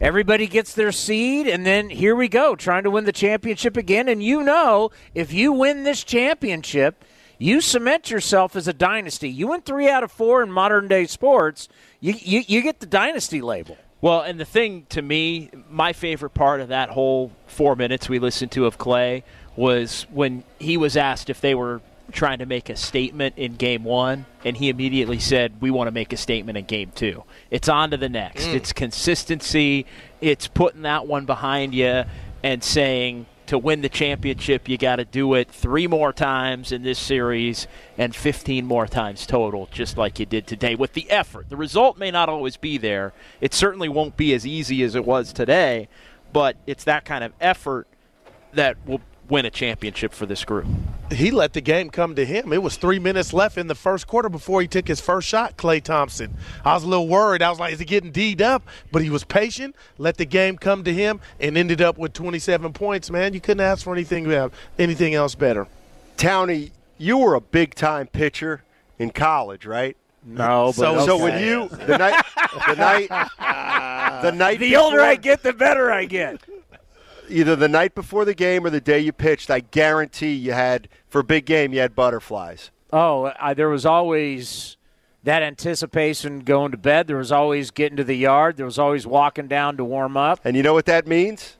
everybody 0.01 0.47
gets 0.47 0.73
their 0.75 0.93
seed, 0.93 1.49
and 1.49 1.67
then 1.67 1.91
here 1.91 2.15
we 2.15 2.29
go 2.29 2.55
trying 2.55 2.85
to 2.85 2.91
win 2.93 3.07
the 3.07 3.13
championship 3.13 3.77
again. 3.77 4.09
And 4.09 4.23
you 4.23 4.41
know, 4.45 4.93
if 5.17 5.33
you 5.33 5.53
win 5.53 5.83
this 5.83 6.05
championship, 6.05 7.05
you 7.39 7.61
cement 7.61 8.11
yourself 8.11 8.57
as 8.57 8.69
a 8.69 8.73
dynasty. 8.73 9.29
You 9.29 9.49
win 9.49 9.63
three 9.63 9.89
out 9.89 10.05
of 10.05 10.13
four 10.13 10.43
in 10.43 10.51
modern 10.51 10.89
day 10.89 11.07
sports. 11.07 11.69
You, 12.01 12.15
you, 12.19 12.43
you 12.47 12.63
get 12.63 12.81
the 12.81 12.87
dynasty 12.87 13.41
label. 13.41 13.77
Well, 14.01 14.21
and 14.21 14.39
the 14.39 14.45
thing 14.45 14.87
to 14.91 15.01
me, 15.01 15.51
my 15.71 15.95
favorite 15.95 16.35
part 16.35 16.61
of 16.61 16.69
that 16.69 16.91
whole 16.91 17.33
four 17.47 17.75
minutes 17.75 18.09
we 18.09 18.19
listened 18.19 18.53
to 18.53 18.67
of 18.67 18.77
Klay 18.77 19.23
was 19.57 20.07
when 20.11 20.45
he 20.59 20.77
was 20.77 20.97
asked 20.97 21.31
if 21.31 21.41
they 21.41 21.55
were 21.55 21.81
trying 22.13 22.39
to 22.39 22.47
make 22.47 22.69
a 22.69 22.77
statement 22.77 23.37
in 23.39 23.55
game 23.55 23.83
one, 23.85 24.27
and 24.45 24.57
he 24.57 24.69
immediately 24.69 25.19
said, 25.19 25.61
We 25.61 25.71
want 25.71 25.89
to 25.89 25.91
make 25.91 26.13
a 26.13 26.17
statement 26.17 26.59
in 26.59 26.65
game 26.65 26.93
two. 26.95 27.25
It's 27.51 27.69
on 27.69 27.91
to 27.93 27.97
the 27.97 28.09
next. 28.09 28.45
Mm. 28.45 28.55
It's 28.55 28.73
consistency, 28.73 29.87
it's 30.21 30.49
putting 30.49 30.83
that 30.83 31.07
one 31.07 31.25
behind 31.25 31.75
you 31.75 32.05
and 32.43 32.63
saying, 32.63 33.27
to 33.47 33.59
win 33.59 33.83
the 33.83 33.89
championship, 33.89 34.69
you 34.69 34.79
got 34.79 34.97
to 34.97 35.05
do 35.05 35.35
it 35.35 35.51
three 35.51 35.87
more 35.87 36.13
times 36.13 36.73
in 36.73 36.83
this 36.83 36.99
series 36.99 37.67
and 37.99 38.15
15 38.15 38.65
more 38.65 38.87
times 38.87 39.27
total, 39.27 39.69
just 39.71 39.97
like 39.97 40.19
you 40.19 40.27
did 40.27 40.47
today, 40.47 40.75
with 40.75 40.95
the 40.95 41.11
effort. 41.11 41.49
The 41.51 41.57
result 41.57 41.99
may 41.99 42.11
not 42.11 42.29
always 42.29 42.57
be 42.57 42.79
there. 42.79 43.13
It 43.41 43.53
certainly 43.53 43.89
won't 43.89 44.17
be 44.17 44.33
as 44.35 44.47
easy 44.47 44.83
as 44.83 44.95
it 44.95 45.05
was 45.05 45.33
today, 45.33 45.89
but 46.33 46.57
it's 46.67 46.85
that 46.85 47.05
kind 47.05 47.23
of 47.23 47.33
effort 47.41 47.87
that 48.53 48.77
will 48.87 49.01
win 49.29 49.45
a 49.45 49.51
championship 49.51 50.13
for 50.13 50.27
this 50.27 50.45
group. 50.45 50.67
He 51.11 51.31
let 51.31 51.53
the 51.53 51.61
game 51.61 51.91
come 51.91 52.15
to 52.15 52.25
him. 52.25 52.53
It 52.53 52.63
was 52.63 52.77
three 52.77 52.99
minutes 52.99 53.33
left 53.33 53.57
in 53.57 53.67
the 53.67 53.75
first 53.75 54.07
quarter 54.07 54.29
before 54.29 54.61
he 54.61 54.69
took 54.69 54.87
his 54.87 55.01
first 55.01 55.29
shot, 55.29 55.57
Klay 55.57 55.83
Thompson. 55.83 56.35
I 56.65 56.75
was 56.75 56.85
a 56.85 56.89
little 56.89 57.09
worried. 57.09 57.43
I 57.43 57.51
was 57.51 57.59
like, 57.59 57.73
is 57.73 57.79
he 57.79 57.85
getting 57.85 58.11
D'd 58.11 58.43
up? 58.43 58.63
But 58.93 59.03
he 59.03 59.11
was 59.11 59.25
patient, 59.25 59.77
let 59.99 60.17
the 60.17 60.25
game 60.25 60.57
come 60.57 60.85
to 60.85 60.93
him, 60.93 61.21
and 61.41 61.57
ended 61.57 61.81
up 61.81 61.99
with 61.99 62.13
27 62.13 62.73
points, 62.73 63.11
man. 63.11 63.35
You 63.35 63.41
couldn't 63.41 63.65
ask 63.65 63.85
for 63.85 63.93
anything, 63.93 64.33
uh, 64.33 64.49
anything 64.79 65.15
else 65.15 65.35
better. 65.35 65.67
Townie, 66.17 66.71
you 66.99 67.19
were 67.19 67.35
a 67.35 67.41
big 67.41 67.75
time 67.75 68.07
pitcher 68.07 68.63
in 68.99 69.11
college, 69.11 69.67
right? 69.67 69.97
No, 70.27 70.67
but 70.69 70.75
so, 70.75 71.07
so 71.07 71.19
when 71.19 71.43
you 71.43 71.69
the 71.69 71.99
night 71.99 72.25
the 72.67 72.77
night 72.77 73.09
the 74.23 74.31
night 74.31 74.59
The 74.59 74.77
older 74.77 75.03
I 75.03 75.17
get, 75.17 75.43
the 75.43 75.53
better 75.53 75.93
I 75.93 76.07
get. 76.07 76.41
Either 77.29 77.57
the 77.57 77.69
night 77.69 77.95
before 77.95 78.25
the 78.25 78.35
game 78.35 78.65
or 78.67 78.71
the 78.71 78.81
day 78.81 78.99
you 79.01 79.13
pitched, 79.13 79.51
I 79.51 79.61
guarantee 79.61 80.33
you 80.33 80.53
had 80.53 80.89
for 81.09 81.21
a 81.21 81.25
big 81.25 81.47
game 81.47 81.73
you 81.73 81.81
had 81.81 81.95
butterflies. 81.95 82.71
Oh, 82.93 83.33
I, 83.41 83.55
there 83.55 83.69
was 83.69 83.87
always 83.87 84.77
that 85.25 85.43
anticipation 85.43 86.41
going 86.41 86.71
to 86.73 86.77
bed. 86.77 87.07
There 87.07 87.17
was 87.17 87.33
always 87.33 87.71
getting 87.71 87.97
to 87.97 88.05
the 88.05 88.15
yard. 88.17 88.57
There 88.57 88.67
was 88.67 88.79
always 88.79 89.07
walking 89.07 89.49
down 89.49 89.77
to 89.79 89.85
warm 89.85 90.17
up. 90.17 90.41
And 90.45 90.57
you 90.57 90.63
know 90.63 90.75
what 90.75 90.85
that 90.87 91.07
means? 91.07 91.57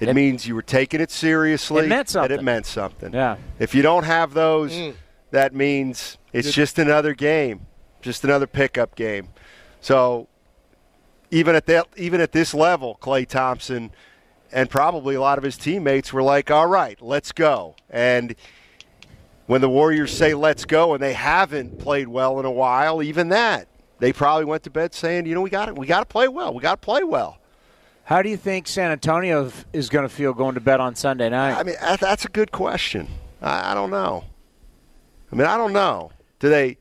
It, 0.00 0.14
means 0.14 0.46
you 0.48 0.54
were 0.56 0.62
taking 0.62 1.00
it 1.00 1.10
seriously. 1.12 1.84
It 1.84 1.88
meant 1.88 2.00
And 2.00 2.08
something. 2.08 2.38
it 2.38 2.42
meant 2.42 2.66
something. 2.66 3.12
Yeah. 3.12 3.36
If 3.60 3.72
you 3.74 3.82
don't 3.82 4.02
have 4.04 4.34
those, 4.34 4.72
Mm. 4.72 4.94
that 5.30 5.54
means 5.54 6.18
it's 6.32 6.48
Good. 6.48 6.54
just 6.54 6.78
another 6.80 7.14
game, 7.14 7.66
just 8.00 8.24
another 8.24 8.48
pickup 8.48 8.96
game. 8.96 9.28
So 9.80 10.26
even 11.30 11.54
at 11.54 11.66
that, 11.66 11.86
even 11.96 12.20
at 12.20 12.32
this 12.32 12.52
level, 12.52 12.98
Klay 13.00 13.26
Thompson 13.28 13.92
and 14.52 14.68
probably 14.68 15.14
a 15.14 15.20
lot 15.20 15.38
of 15.38 15.44
his 15.44 15.56
teammates 15.56 16.12
were 16.12 16.22
like, 16.22 16.50
"All 16.50 16.66
right, 16.66 17.00
let's 17.00 17.32
go." 17.32 17.76
And 17.90 18.34
when 19.46 19.60
the 19.60 19.68
Warriors 19.68 20.16
say 20.16 20.34
"let's 20.34 20.64
go" 20.64 20.94
and 20.94 21.02
they 21.02 21.12
haven't 21.12 21.78
played 21.78 22.08
well 22.08 22.38
in 22.38 22.44
a 22.44 22.50
while, 22.50 23.02
even 23.02 23.30
that 23.30 23.68
they 23.98 24.12
probably 24.12 24.44
went 24.44 24.62
to 24.64 24.70
bed 24.70 24.94
saying, 24.94 25.26
"You 25.26 25.34
know, 25.34 25.40
we 25.40 25.50
got 25.50 25.68
it. 25.68 25.76
We 25.76 25.86
got 25.86 26.00
to 26.00 26.06
play 26.06 26.28
well. 26.28 26.52
We 26.54 26.60
got 26.60 26.80
to 26.80 26.84
play 26.84 27.02
well." 27.02 27.38
How 28.04 28.20
do 28.20 28.28
you 28.28 28.36
think 28.36 28.66
San 28.66 28.90
Antonio 28.90 29.50
is 29.72 29.88
going 29.88 30.06
to 30.06 30.08
feel 30.08 30.34
going 30.34 30.54
to 30.54 30.60
bed 30.60 30.80
on 30.80 30.96
Sunday 30.96 31.28
night? 31.28 31.56
I 31.56 31.62
mean, 31.62 31.76
that's 31.80 32.24
a 32.24 32.28
good 32.28 32.50
question. 32.50 33.08
I, 33.40 33.70
I 33.70 33.74
don't 33.74 33.90
know. 33.90 34.24
I 35.30 35.36
mean, 35.36 35.46
I 35.46 35.56
don't 35.56 35.72
know. 35.72 36.10
Do 36.40 36.48
they? 36.48 36.78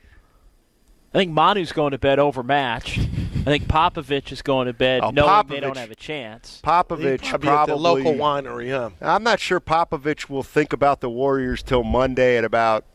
I 1.13 1.17
think 1.17 1.31
Manu's 1.31 1.71
going 1.73 1.91
to 1.91 1.97
bed 1.97 2.19
overmatched. 2.19 2.99
I 2.99 3.43
think 3.43 3.65
Popovich 3.67 4.31
is 4.31 4.41
going 4.41 4.67
to 4.67 4.73
bed 4.73 5.01
Oh, 5.03 5.09
knowing 5.11 5.47
they 5.47 5.59
don't 5.59 5.77
have 5.77 5.91
a 5.91 5.95
chance. 5.95 6.61
Popovich 6.63 7.21
He'd 7.21 7.29
probably, 7.29 7.47
probably 7.47 7.49
at 7.49 7.65
the 7.65 7.75
local 7.75 8.13
winery, 8.13 8.71
huh? 8.71 8.91
I'm 9.01 9.23
not 9.23 9.39
sure 9.39 9.59
Popovich 9.59 10.29
will 10.29 10.43
think 10.43 10.71
about 10.71 11.01
the 11.01 11.09
Warriors 11.09 11.63
till 11.63 11.83
Monday 11.83 12.37
at 12.37 12.45
about 12.45 12.85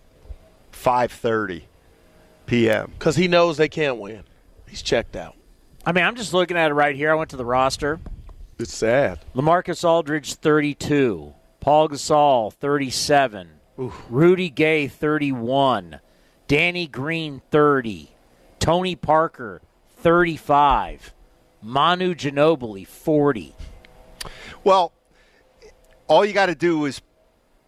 5:30 0.72 1.62
p.m. 2.46 2.92
Because 2.98 3.16
he 3.16 3.28
knows 3.28 3.56
they 3.56 3.68
can't 3.68 3.98
win. 3.98 4.24
He's 4.68 4.82
checked 4.82 5.16
out. 5.16 5.36
I 5.84 5.92
mean, 5.92 6.04
I'm 6.04 6.16
just 6.16 6.32
looking 6.32 6.56
at 6.56 6.70
it 6.70 6.74
right 6.74 6.96
here. 6.96 7.10
I 7.10 7.14
went 7.14 7.30
to 7.30 7.36
the 7.36 7.44
roster. 7.44 8.00
It's 8.58 8.74
sad. 8.74 9.20
LaMarcus 9.34 9.84
Aldridge, 9.84 10.34
32. 10.34 11.34
Paul 11.60 11.88
Gasol, 11.90 12.52
37. 12.52 13.50
Rudy 14.08 14.48
Gay, 14.48 14.88
31. 14.88 16.00
Danny 16.48 16.86
Green, 16.86 17.42
30. 17.50 18.10
Tony 18.58 18.96
Parker, 18.96 19.62
35. 19.96 21.12
Manu 21.62 22.14
Ginobili, 22.14 22.86
40. 22.86 23.54
Well, 24.62 24.92
all 26.06 26.24
you 26.24 26.32
got 26.32 26.46
to 26.46 26.54
do 26.54 26.84
is 26.84 27.02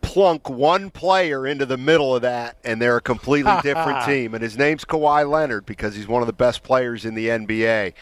plunk 0.01 0.49
one 0.49 0.91
player 0.91 1.47
into 1.47 1.67
the 1.67 1.77
middle 1.77 2.15
of 2.15 2.23
that, 2.23 2.57
and 2.65 2.81
they're 2.81 2.97
a 2.97 3.01
completely 3.01 3.53
different 3.63 4.05
team. 4.05 4.35
And 4.35 4.43
his 4.43 4.57
name's 4.57 4.85
Kawhi 4.85 5.29
Leonard 5.29 5.67
because 5.67 5.97
he's 5.97 6.07
one 6.07 6.23
of 6.23 6.27
the 6.27 6.33
best 6.33 6.63
players 6.63 7.05
in 7.05 7.15
the 7.15 7.29
NBA. 7.29 7.95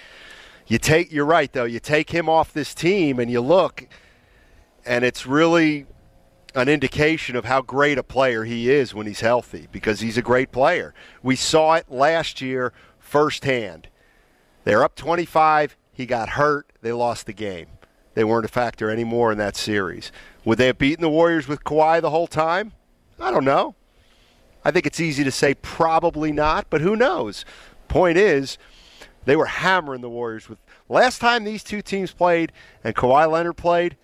You 0.66 0.78
take, 0.78 1.12
you're 1.12 1.24
right 1.24 1.52
though. 1.52 1.64
You 1.64 1.80
take 1.80 2.10
him 2.10 2.28
off 2.28 2.52
this 2.52 2.74
team, 2.74 3.18
and 3.18 3.30
you 3.30 3.40
look, 3.40 3.86
and 4.84 5.04
it's 5.04 5.26
really 5.26 5.86
an 6.56 6.70
indication 6.70 7.36
of 7.36 7.44
how 7.44 7.60
great 7.60 7.98
a 7.98 8.02
player 8.02 8.44
he 8.44 8.70
is 8.70 8.94
when 8.94 9.06
he's 9.06 9.20
healthy 9.20 9.68
because 9.70 10.00
he's 10.00 10.16
a 10.16 10.22
great 10.22 10.50
player. 10.50 10.94
We 11.22 11.36
saw 11.36 11.74
it 11.74 11.90
last 11.90 12.40
year 12.40 12.72
firsthand. 12.98 13.88
They're 14.64 14.82
up 14.82 14.96
25. 14.96 15.76
He 15.92 16.06
got 16.06 16.30
hurt. 16.30 16.72
They 16.80 16.92
lost 16.92 17.26
the 17.26 17.34
game. 17.34 17.66
They 18.14 18.24
weren't 18.24 18.46
a 18.46 18.48
factor 18.48 18.90
anymore 18.90 19.30
in 19.30 19.38
that 19.38 19.54
series. 19.54 20.10
Would 20.46 20.56
they 20.56 20.68
have 20.68 20.78
beaten 20.78 21.02
the 21.02 21.10
Warriors 21.10 21.46
with 21.46 21.62
Kawhi 21.62 22.00
the 22.00 22.10
whole 22.10 22.26
time? 22.26 22.72
I 23.20 23.30
don't 23.30 23.44
know. 23.44 23.74
I 24.64 24.70
think 24.70 24.86
it's 24.86 24.98
easy 24.98 25.24
to 25.24 25.30
say 25.30 25.54
probably 25.54 26.32
not, 26.32 26.70
but 26.70 26.80
who 26.80 26.96
knows? 26.96 27.44
Point 27.86 28.16
is, 28.16 28.56
they 29.26 29.36
were 29.36 29.46
hammering 29.46 30.00
the 30.00 30.08
Warriors 30.08 30.48
with 30.48 30.58
last 30.88 31.18
time 31.18 31.44
these 31.44 31.62
two 31.62 31.82
teams 31.82 32.12
played 32.12 32.50
and 32.82 32.96
Kawhi 32.96 33.30
Leonard 33.30 33.58
played, 33.58 33.98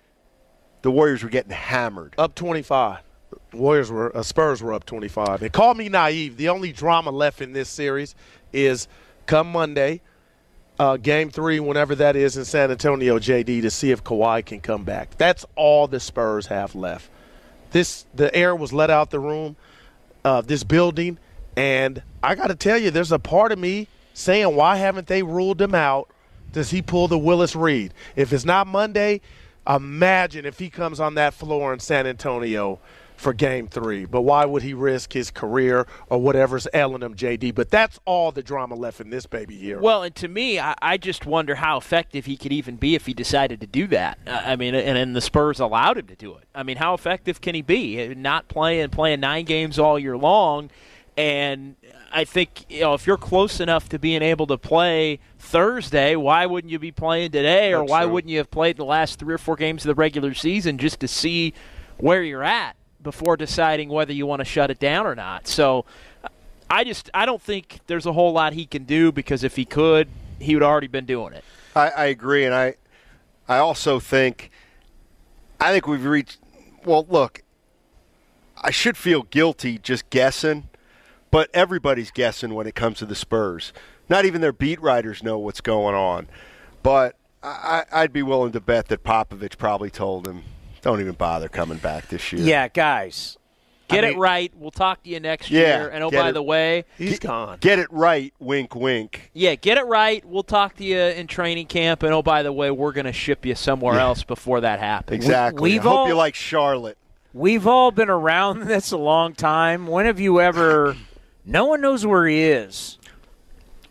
the 0.83 0.91
Warriors 0.91 1.23
were 1.23 1.29
getting 1.29 1.51
hammered. 1.51 2.13
Up 2.17 2.35
25. 2.35 2.99
Warriors 3.53 3.89
were 3.89 4.15
uh, 4.15 4.21
Spurs 4.21 4.61
were 4.61 4.73
up 4.73 4.85
25. 4.85 5.41
And 5.41 5.51
call 5.51 5.73
me 5.73 5.89
naive. 5.89 6.37
The 6.37 6.49
only 6.49 6.71
drama 6.71 7.09
left 7.09 7.41
in 7.41 7.53
this 7.53 7.69
series 7.69 8.13
is 8.51 8.87
come 9.25 9.51
Monday, 9.51 10.01
uh, 10.77 10.97
game 10.97 11.29
three, 11.29 11.59
whenever 11.59 11.95
that 11.95 12.15
is 12.15 12.37
in 12.37 12.45
San 12.45 12.69
Antonio, 12.69 13.17
JD, 13.17 13.61
to 13.61 13.71
see 13.71 13.91
if 13.91 14.03
Kawhi 14.03 14.45
can 14.45 14.59
come 14.59 14.83
back. 14.83 15.17
That's 15.17 15.45
all 15.55 15.87
the 15.87 15.99
Spurs 15.99 16.47
have 16.47 16.75
left. 16.75 17.09
This 17.71 18.05
the 18.13 18.33
air 18.35 18.55
was 18.55 18.73
let 18.73 18.89
out 18.89 19.09
the 19.09 19.19
room, 19.19 19.55
uh, 20.23 20.41
this 20.41 20.63
building, 20.63 21.17
and 21.55 22.03
I 22.21 22.35
got 22.35 22.47
to 22.47 22.55
tell 22.55 22.77
you, 22.77 22.91
there's 22.91 23.11
a 23.11 23.19
part 23.19 23.51
of 23.51 23.59
me 23.59 23.87
saying, 24.13 24.55
why 24.55 24.75
haven't 24.75 25.07
they 25.07 25.23
ruled 25.23 25.61
him 25.61 25.73
out? 25.73 26.09
Does 26.51 26.69
he 26.69 26.81
pull 26.81 27.07
the 27.07 27.17
Willis 27.17 27.55
Reed? 27.55 27.93
If 28.15 28.31
it's 28.31 28.45
not 28.45 28.67
Monday, 28.67 29.21
imagine 29.67 30.45
if 30.45 30.59
he 30.59 30.69
comes 30.69 30.99
on 30.99 31.15
that 31.15 31.33
floor 31.33 31.73
in 31.73 31.79
San 31.79 32.07
Antonio 32.07 32.79
for 33.15 33.33
game 33.33 33.67
three. 33.67 34.05
But 34.05 34.21
why 34.21 34.45
would 34.45 34.63
he 34.63 34.73
risk 34.73 35.13
his 35.13 35.31
career 35.31 35.87
or 36.09 36.19
whatever's 36.19 36.67
ailing 36.73 37.01
him, 37.01 37.15
JD? 37.15 37.55
But 37.55 37.69
that's 37.69 37.99
all 38.05 38.31
the 38.31 38.43
drama 38.43 38.75
left 38.75 38.99
in 38.99 39.09
this 39.09 39.25
baby 39.25 39.55
here. 39.55 39.79
Well, 39.79 40.03
and 40.03 40.13
to 40.15 40.27
me, 40.27 40.59
I, 40.59 40.75
I 40.81 40.97
just 40.97 41.25
wonder 41.25 41.55
how 41.55 41.77
effective 41.77 42.25
he 42.25 42.37
could 42.37 42.51
even 42.51 42.75
be 42.75 42.95
if 42.95 43.05
he 43.05 43.13
decided 43.13 43.61
to 43.61 43.67
do 43.67 43.87
that. 43.87 44.19
Uh, 44.27 44.41
I 44.43 44.55
mean, 44.55 44.75
and, 44.75 44.97
and 44.97 45.15
the 45.15 45.21
Spurs 45.21 45.59
allowed 45.59 45.97
him 45.97 46.07
to 46.07 46.15
do 46.15 46.35
it. 46.35 46.43
I 46.53 46.63
mean, 46.63 46.77
how 46.77 46.93
effective 46.93 47.41
can 47.41 47.55
he 47.55 47.61
be? 47.61 48.13
Not 48.15 48.47
playing, 48.47 48.89
playing 48.89 49.21
nine 49.21 49.45
games 49.45 49.79
all 49.79 49.97
year 49.97 50.17
long. 50.17 50.69
And 51.15 51.75
I 52.11 52.23
think 52.23 52.65
you 52.69 52.81
know 52.81 52.93
if 52.93 53.05
you're 53.05 53.17
close 53.17 53.59
enough 53.59 53.89
to 53.89 53.99
being 53.99 54.21
able 54.21 54.47
to 54.47 54.57
play 54.57 55.19
Thursday, 55.39 56.15
why 56.15 56.45
wouldn't 56.45 56.71
you 56.71 56.79
be 56.79 56.91
playing 56.91 57.31
today, 57.31 57.73
or 57.73 57.83
why 57.83 58.03
true. 58.03 58.13
wouldn't 58.13 58.31
you 58.31 58.39
have 58.39 58.49
played 58.49 58.77
the 58.77 58.85
last 58.85 59.19
three 59.19 59.33
or 59.33 59.37
four 59.37 59.55
games 59.55 59.83
of 59.83 59.89
the 59.89 59.95
regular 59.95 60.33
season 60.33 60.77
just 60.77 60.99
to 61.01 61.07
see 61.07 61.53
where 61.97 62.23
you're 62.23 62.43
at 62.43 62.75
before 63.01 63.37
deciding 63.37 63.89
whether 63.89 64.13
you 64.13 64.25
want 64.25 64.39
to 64.39 64.45
shut 64.45 64.71
it 64.71 64.79
down 64.79 65.05
or 65.05 65.13
not? 65.15 65.47
So, 65.47 65.85
I 66.69 66.83
just 66.83 67.11
I 67.13 67.25
don't 67.27 67.41
think 67.41 67.79
there's 67.85 68.07
a 68.07 68.13
whole 68.13 68.33
lot 68.33 68.53
he 68.53 68.65
can 68.65 68.85
do 68.85 69.11
because 69.11 69.43
if 69.43 69.55
he 69.55 69.65
could, 69.65 70.07
he 70.39 70.55
would 70.55 70.63
already 70.63 70.87
been 70.87 71.05
doing 71.05 71.33
it. 71.33 71.43
I, 71.75 71.89
I 71.89 72.05
agree, 72.05 72.45
and 72.45 72.53
I, 72.53 72.75
I 73.47 73.57
also 73.57 73.99
think, 73.99 74.51
I 75.59 75.71
think 75.71 75.87
we've 75.87 76.03
reached. 76.03 76.39
Well, 76.85 77.05
look, 77.09 77.43
I 78.61 78.71
should 78.71 78.97
feel 78.97 79.23
guilty 79.23 79.77
just 79.77 80.09
guessing, 80.09 80.69
but 81.33 81.49
everybody's 81.53 82.11
guessing 82.11 82.53
when 82.53 82.67
it 82.67 82.75
comes 82.75 82.99
to 82.99 83.05
the 83.05 83.15
Spurs. 83.15 83.73
Not 84.07 84.23
even 84.25 84.39
their 84.39 84.53
beat 84.53 84.79
writers 84.81 85.23
know 85.23 85.37
what's 85.39 85.61
going 85.61 85.95
on. 85.95 86.27
But 86.83 87.15
I, 87.41 87.83
I- 87.91 88.01
I'd 88.03 88.13
be 88.13 88.21
willing 88.23 88.51
to 88.53 88.61
bet 88.61 88.87
that 88.89 89.03
Popovich 89.03 89.57
probably 89.57 89.89
told 89.89 90.27
him, 90.27 90.43
"Don't 90.81 90.99
even 91.01 91.13
bother 91.15 91.49
coming 91.49 91.77
back 91.79 92.07
this 92.07 92.31
year." 92.31 92.41
Yeah, 92.43 92.67
guys. 92.67 93.37
Get 93.89 94.05
I 94.05 94.09
it 94.09 94.17
right. 94.17 94.51
We'll 94.57 94.71
talk 94.71 95.03
to 95.03 95.09
you 95.09 95.19
next 95.19 95.51
Yeah, 95.51 95.59
year. 95.81 95.89
And 95.89 96.03
oh, 96.03 96.09
by 96.11 96.29
it- 96.29 96.31
the 96.33 96.41
way, 96.43 96.85
he's 96.97 97.19
gone. 97.19 97.57
Get 97.59 97.79
it 97.79 97.91
right, 97.91 98.33
wink, 98.39 98.75
wink. 98.75 99.29
Yeah, 99.33 99.55
get 99.55 99.77
it 99.77 99.85
right. 99.85 100.23
We'll 100.25 100.41
talk 100.43 100.75
to 100.77 100.83
you 100.83 100.97
in 100.99 101.27
training 101.27 101.67
camp. 101.67 102.01
And 102.03 102.13
oh, 102.13 102.21
by 102.23 102.43
the 102.43 102.53
way, 102.53 102.71
we're 102.71 102.93
going 102.93 103.05
to 103.05 103.13
ship 103.13 103.45
you 103.45 103.55
somewhere 103.55 103.95
Yeah. 103.95 104.03
else 104.03 104.23
before 104.23 104.61
that 104.61 104.79
happens. 104.79 105.15
Exactly. 105.23 105.71
We've 105.71 105.81
I 105.81 105.89
hope 105.89 105.99
all- 105.99 106.07
you 106.07 106.15
like 106.15 106.35
Charlotte. 106.35 106.97
We've 107.33 107.65
all 107.67 107.91
been 107.91 108.09
around 108.09 108.61
this 108.67 108.91
a 108.91 108.97
long 108.97 109.33
time. 109.33 109.87
When 109.87 110.05
have 110.05 110.19
you 110.19 110.39
ever? 110.39 110.95
No 111.45 111.65
one 111.65 111.81
knows 111.81 112.05
where 112.05 112.25
he 112.27 112.41
is. 112.43 112.97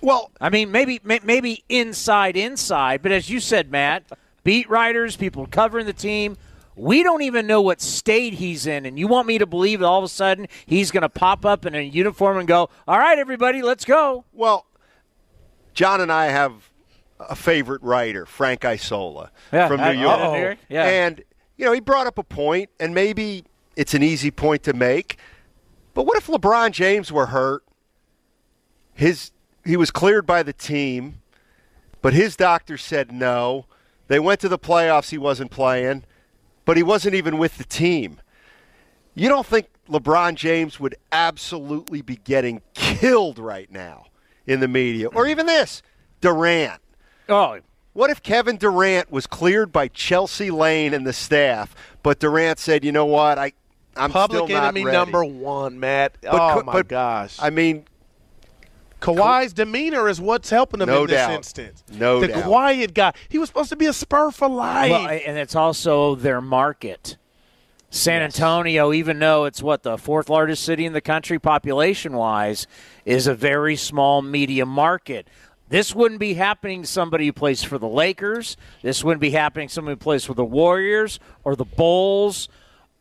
Well, 0.01 0.31
I 0.41 0.49
mean, 0.51 0.73
maybe 0.73 1.01
may- 1.05 1.21
maybe 1.23 1.63
inside, 1.69 2.37
inside, 2.37 3.03
but 3.03 3.13
as 3.13 3.31
you 3.31 3.39
said, 3.41 3.71
Matt, 3.71 4.05
beat 4.43 4.69
writers, 4.69 5.17
people 5.17 5.47
covering 5.47 5.87
the 5.87 5.93
team, 5.93 6.37
we 6.75 7.03
don't 7.03 7.23
even 7.23 7.47
know 7.47 7.61
what 7.61 7.81
state 7.81 8.35
he's 8.35 8.67
in, 8.67 8.87
and 8.87 8.99
you 8.99 9.07
want 9.07 9.29
me 9.29 9.39
to 9.39 9.47
believe 9.47 9.81
that 9.81 9.87
all 9.87 9.99
of 9.99 10.05
a 10.05 10.09
sudden 10.09 10.49
he's 10.67 10.91
going 10.91 11.03
to 11.03 11.09
pop 11.09 11.45
up 11.45 11.67
in 11.67 11.75
a 11.75 11.81
uniform 11.83 12.39
and 12.39 12.49
go, 12.49 12.69
"All 12.89 12.99
right, 12.99 13.19
everybody, 13.19 13.63
let's 13.63 13.85
go." 13.85 14.25
Well, 14.33 14.67
John 15.75 16.01
and 16.01 16.11
I 16.11 16.27
have 16.27 16.71
a 17.21 17.37
favorite 17.37 17.83
writer, 17.83 18.27
Frank 18.27 18.65
Isola 18.65 19.31
Yeah, 19.53 19.69
from 19.69 19.77
New 19.77 19.85
I- 19.87 19.93
York. 19.93 20.39
York? 20.41 20.59
Yeah. 20.69 20.85
And, 20.85 21.23
you 21.57 21.65
know, 21.65 21.73
he 21.73 21.79
brought 21.81 22.07
up 22.09 22.19
a 22.19 22.25
point, 22.25 22.71
and 22.81 22.93
maybe 22.95 23.45
it's 23.77 23.95
an 23.95 24.03
easy 24.03 24.31
point 24.33 24.65
to 24.65 24.73
make. 24.73 25.19
But 25.95 26.05
what 26.05 26.17
if 26.17 26.27
LeBron 26.27 26.73
James 26.73 27.13
were 27.13 27.27
hurt? 27.27 27.65
His 28.95 29.33
he 29.65 29.77
was 29.77 29.91
cleared 29.91 30.27
by 30.27 30.43
the 30.43 30.53
team, 30.53 31.21
but 32.01 32.13
his 32.13 32.37
doctor 32.37 32.77
said 32.77 33.13
no. 33.13 33.67
They 34.09 34.19
went 34.19 34.41
to 34.41 34.49
the 34.49 34.59
playoffs, 34.59 35.11
he 35.11 35.19
wasn't 35.19 35.51
playing, 35.51 36.05
but 36.65 36.77
he 36.77 36.83
wasn't 36.83 37.15
even 37.15 37.39
with 37.39 37.59
the 37.59 37.65
team. 37.65 38.21
You 39.15 39.29
don't 39.29 39.47
think 39.47 39.69
LeBron 39.89 40.35
James 40.35 40.81
would 40.81 40.97
absolutely 41.13 42.03
be 42.03 42.17
getting 42.17 42.63
killed 42.75 43.39
right 43.39 43.71
now 43.71 44.07
in 44.47 44.61
the 44.61 44.69
media? 44.69 45.09
Or 45.09 45.27
even 45.27 45.47
this 45.47 45.83
Durant. 46.21 46.81
Oh. 47.29 47.59
What 47.93 48.11
if 48.11 48.23
Kevin 48.23 48.57
Durant 48.57 49.13
was 49.13 49.27
cleared 49.27 49.71
by 49.71 49.89
Chelsea 49.89 50.51
Lane 50.51 50.95
and 50.95 51.07
the 51.07 51.13
staff, 51.13 51.75
but 52.03 52.21
Durant 52.21 52.59
said, 52.59 52.85
you 52.85 52.93
know 52.93 53.05
what, 53.05 53.39
I, 53.39 53.53
I'm 53.97 54.11
Public 54.11 54.45
still 54.45 54.49
not 54.49 54.65
enemy 54.65 54.85
ready." 54.85 54.97
number 54.97 55.25
one, 55.25 55.79
Matt. 55.79 56.17
But 56.23 56.35
oh 56.35 56.61
co- 56.61 56.63
my 56.65 56.73
but, 56.73 56.89
gosh. 56.89 57.37
I 57.41 57.51
mean, 57.51 57.85
Kawhi's 59.01 59.53
demeanor 59.53 60.09
is 60.09 60.21
what's 60.21 60.49
helping 60.49 60.81
him 60.81 60.89
No 60.89 61.03
in 61.03 61.11
this 61.11 61.29
instance. 61.29 61.83
No 61.93 62.21
the 62.21 62.29
doubt. 62.29 62.45
quiet 62.45 62.95
guy. 62.95 63.13
He 63.29 63.39
was 63.39 63.49
supposed 63.49 63.71
to 63.71 63.77
be 63.77 63.87
a 63.87 63.93
Spur 63.93 64.31
for 64.31 64.49
life. 64.49 64.91
Well, 64.91 65.09
and 65.09 65.37
it's 65.37 65.57
also 65.57 66.15
their 66.15 66.41
market. 66.41 67.17
San 67.91 68.23
Antonio, 68.23 68.91
even 68.93 69.19
though 69.19 69.45
it's 69.45 69.63
what 69.63 69.83
the 69.83 69.99
fourth 69.99 70.31
largest 70.31 70.63
city 70.63 70.87
in 70.87 70.95
the 70.95 71.03
country 71.03 71.39
population 71.39 72.15
wise, 72.15 72.67
is 73.05 73.27
a 73.27 73.35
very 73.35 73.77
small 73.77 74.23
media 74.23 74.65
market. 74.65 75.29
This 75.69 75.95
wouldn't 75.95 76.21
be 76.21 76.35
happening 76.35 76.83
to 76.83 76.89
somebody 76.89 77.27
who 77.27 77.33
plays 77.33 77.63
for 77.63 77.77
the 77.79 77.89
Lakers. 77.89 78.57
This 78.83 79.05
wouldn't 79.05 79.21
be 79.21 79.31
happening 79.31 79.69
to 79.69 79.75
somebody 79.75 79.93
who 79.93 79.99
plays 79.99 80.25
for 80.25 80.33
the 80.33 80.45
Warriors 80.45 81.21
or 81.45 81.55
the 81.55 81.65
Bulls. 81.67 82.49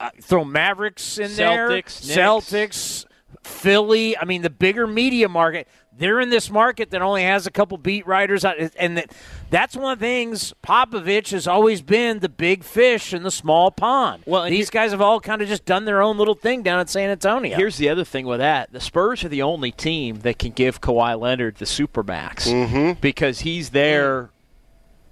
Uh, 0.01 0.09
throw 0.21 0.43
Mavericks 0.43 1.17
in 1.17 1.35
there. 1.35 1.69
Celtics, 1.69 2.07
Knicks. 2.07 2.17
Celtics, 2.17 3.05
Philly. 3.43 4.17
I 4.17 4.25
mean, 4.25 4.41
the 4.41 4.49
bigger 4.49 4.87
media 4.87 5.29
market. 5.29 5.67
They're 5.93 6.21
in 6.21 6.29
this 6.29 6.49
market 6.49 6.89
that 6.91 7.01
only 7.01 7.23
has 7.23 7.45
a 7.45 7.51
couple 7.51 7.77
beat 7.77 8.07
writers, 8.07 8.45
and 8.45 8.97
that, 8.97 9.11
that's 9.49 9.75
one 9.75 9.91
of 9.91 9.99
the 9.99 10.05
things. 10.05 10.53
Popovich 10.63 11.31
has 11.31 11.47
always 11.47 11.81
been 11.81 12.19
the 12.19 12.29
big 12.29 12.63
fish 12.63 13.13
in 13.13 13.23
the 13.23 13.29
small 13.29 13.71
pond. 13.71 14.23
Well, 14.25 14.43
and 14.43 14.53
these 14.53 14.69
guys 14.69 14.91
have 14.91 15.01
all 15.01 15.19
kind 15.19 15.41
of 15.41 15.49
just 15.49 15.65
done 15.65 15.83
their 15.85 16.01
own 16.01 16.17
little 16.17 16.33
thing 16.33 16.63
down 16.63 16.79
at 16.79 16.89
San 16.89 17.09
Antonio. 17.09 17.55
Here's 17.57 17.77
the 17.77 17.89
other 17.89 18.05
thing 18.05 18.25
with 18.25 18.39
that: 18.39 18.71
the 18.71 18.79
Spurs 18.79 19.23
are 19.25 19.29
the 19.29 19.41
only 19.41 19.71
team 19.71 20.21
that 20.21 20.39
can 20.39 20.51
give 20.53 20.79
Kawhi 20.81 21.19
Leonard 21.19 21.57
the 21.57 21.65
supermax 21.65 22.47
Mm-hmm. 22.47 22.99
because 23.01 23.41
he's 23.41 23.71
their 23.71 24.29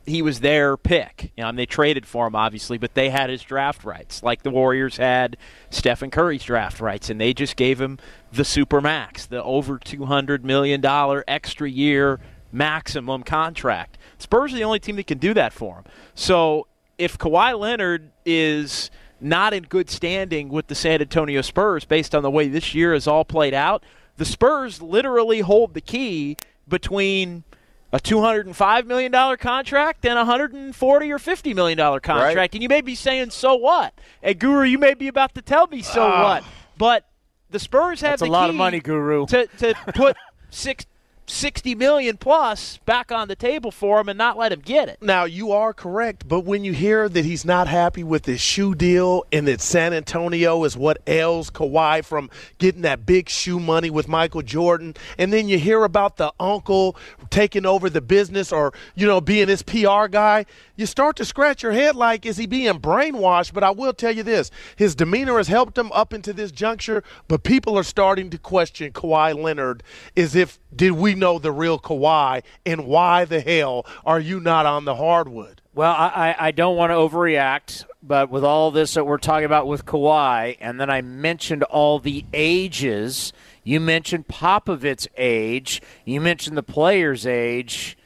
he 0.09 0.21
was 0.21 0.39
their 0.39 0.77
pick. 0.77 1.31
You 1.37 1.43
know, 1.43 1.49
and 1.49 1.57
they 1.59 1.65
traded 1.65 2.05
for 2.05 2.27
him 2.27 2.35
obviously, 2.35 2.77
but 2.77 2.93
they 2.93 3.09
had 3.09 3.29
his 3.29 3.41
draft 3.41 3.83
rights, 3.83 4.23
like 4.23 4.43
the 4.43 4.49
Warriors 4.49 4.97
had 4.97 5.37
Stephen 5.69 6.11
Curry's 6.11 6.43
draft 6.43 6.79
rights, 6.79 7.09
and 7.09 7.19
they 7.19 7.33
just 7.33 7.55
gave 7.55 7.79
him 7.79 7.99
the 8.31 8.45
super 8.45 8.81
max, 8.81 9.25
the 9.25 9.43
over 9.43 9.77
two 9.77 10.05
hundred 10.05 10.43
million 10.45 10.81
dollar 10.81 11.23
extra 11.27 11.69
year 11.69 12.19
maximum 12.51 13.23
contract. 13.23 13.97
Spurs 14.17 14.53
are 14.53 14.57
the 14.57 14.63
only 14.63 14.79
team 14.79 14.95
that 14.95 15.07
can 15.07 15.17
do 15.17 15.33
that 15.33 15.53
for 15.53 15.75
him. 15.75 15.83
So 16.15 16.67
if 16.97 17.17
Kawhi 17.17 17.57
Leonard 17.57 18.11
is 18.25 18.91
not 19.21 19.53
in 19.53 19.63
good 19.63 19.89
standing 19.89 20.49
with 20.49 20.67
the 20.67 20.75
San 20.75 21.01
Antonio 21.01 21.41
Spurs 21.41 21.85
based 21.85 22.15
on 22.15 22.23
the 22.23 22.31
way 22.31 22.47
this 22.47 22.73
year 22.73 22.93
has 22.93 23.07
all 23.07 23.25
played 23.25 23.53
out, 23.53 23.83
the 24.17 24.25
Spurs 24.25 24.81
literally 24.81 25.41
hold 25.41 25.73
the 25.73 25.81
key 25.81 26.37
between 26.67 27.43
a 27.91 27.99
two 27.99 28.21
hundred 28.21 28.45
and 28.45 28.55
five 28.55 28.85
million 28.85 29.11
dollar 29.11 29.35
contract 29.37 30.05
and 30.05 30.13
a 30.13 30.23
140 30.23 31.11
or 31.11 31.19
fifty 31.19 31.53
million 31.53 31.77
dollar 31.77 31.99
contract, 31.99 32.35
Right. 32.37 32.53
and 32.53 32.61
you 32.63 32.69
may 32.69 32.81
be 32.81 32.95
saying, 32.95 33.31
"So 33.31 33.55
what?" 33.55 33.93
Hey, 34.21 34.33
Guru, 34.33 34.63
you 34.65 34.77
may 34.77 34.93
be 34.93 35.07
about 35.07 35.33
to 35.35 35.41
tell 35.41 35.67
me, 35.67 35.81
"So 35.81 36.01
Ah. 36.03 36.23
what?" 36.23 36.43
But 36.77 37.05
the 37.49 37.59
Spurs 37.59 38.01
have 38.01 38.11
That's 38.19 38.21
a 38.21 38.25
lot 38.31 38.49
of 38.49 38.55
money, 38.55 38.79
Guru. 38.79 39.25
to 39.27 39.47
to 39.57 39.73
put 39.95 40.15
six. 40.49 40.85
60 41.29 41.75
million 41.75 42.17
plus 42.17 42.77
back 42.85 43.11
on 43.11 43.27
the 43.27 43.35
table 43.35 43.71
for 43.71 43.99
him 43.99 44.09
and 44.09 44.17
not 44.17 44.37
let 44.37 44.51
him 44.51 44.59
get 44.59 44.89
it. 44.89 45.01
Now 45.01 45.25
you 45.25 45.51
are 45.51 45.73
correct, 45.73 46.27
but 46.27 46.41
when 46.41 46.63
you 46.63 46.73
hear 46.73 47.07
that 47.07 47.25
he's 47.25 47.45
not 47.45 47.67
happy 47.67 48.03
with 48.03 48.25
his 48.25 48.41
shoe 48.41 48.75
deal 48.75 49.25
and 49.31 49.47
that 49.47 49.61
San 49.61 49.93
Antonio 49.93 50.63
is 50.63 50.75
what 50.75 50.97
ails 51.07 51.49
Kawhi 51.49 52.03
from 52.03 52.29
getting 52.57 52.81
that 52.81 53.05
big 53.05 53.29
shoe 53.29 53.59
money 53.59 53.89
with 53.89 54.07
Michael 54.07 54.41
Jordan, 54.41 54.95
and 55.17 55.31
then 55.31 55.47
you 55.47 55.59
hear 55.59 55.83
about 55.83 56.17
the 56.17 56.33
uncle 56.39 56.97
taking 57.29 57.65
over 57.65 57.89
the 57.89 58.01
business 58.01 58.51
or 58.51 58.73
you 58.95 59.05
know 59.05 59.21
being 59.21 59.47
his 59.47 59.61
PR 59.61 60.07
guy, 60.07 60.45
you 60.75 60.85
start 60.85 61.15
to 61.17 61.25
scratch 61.25 61.61
your 61.63 61.71
head 61.71 61.95
like, 61.95 62.25
is 62.25 62.37
he 62.37 62.47
being 62.47 62.79
brainwashed? 62.79 63.53
But 63.53 63.63
I 63.63 63.71
will 63.71 63.93
tell 63.93 64.15
you 64.15 64.23
this: 64.23 64.49
his 64.75 64.95
demeanor 64.95 65.37
has 65.37 65.47
helped 65.47 65.77
him 65.77 65.91
up 65.91 66.13
into 66.13 66.33
this 66.33 66.51
juncture, 66.51 67.03
but 67.27 67.43
people 67.43 67.77
are 67.77 67.83
starting 67.83 68.29
to 68.31 68.37
question 68.37 68.91
Kawhi 68.91 69.35
Leonard 69.39 69.83
as 70.17 70.35
if 70.35 70.59
did 70.75 70.91
we 70.91 71.15
know 71.19 71.37
the 71.37 71.51
real 71.51 71.77
Kawhi 71.77 72.43
and 72.65 72.87
why 72.87 73.25
the 73.25 73.41
hell 73.41 73.85
are 74.05 74.19
you 74.19 74.39
not 74.39 74.65
on 74.65 74.85
the 74.85 74.95
hardwood? 74.95 75.61
Well, 75.75 75.91
I, 75.91 76.35
I 76.37 76.51
don't 76.51 76.75
want 76.75 76.89
to 76.89 76.95
overreact, 76.95 77.85
but 78.01 78.29
with 78.29 78.43
all 78.43 78.71
this 78.71 78.95
that 78.95 79.05
we're 79.05 79.17
talking 79.17 79.45
about 79.45 79.67
with 79.67 79.85
Kawhi, 79.85 80.57
and 80.59 80.79
then 80.79 80.89
I 80.89 81.01
mentioned 81.01 81.63
all 81.63 81.99
the 81.99 82.25
ages. 82.33 83.31
You 83.63 83.79
mentioned 83.79 84.27
Popovich's 84.27 85.07
age. 85.15 85.81
You 86.05 86.19
mentioned 86.21 86.57
the 86.57 86.63
player's 86.63 87.27
age. 87.27 87.97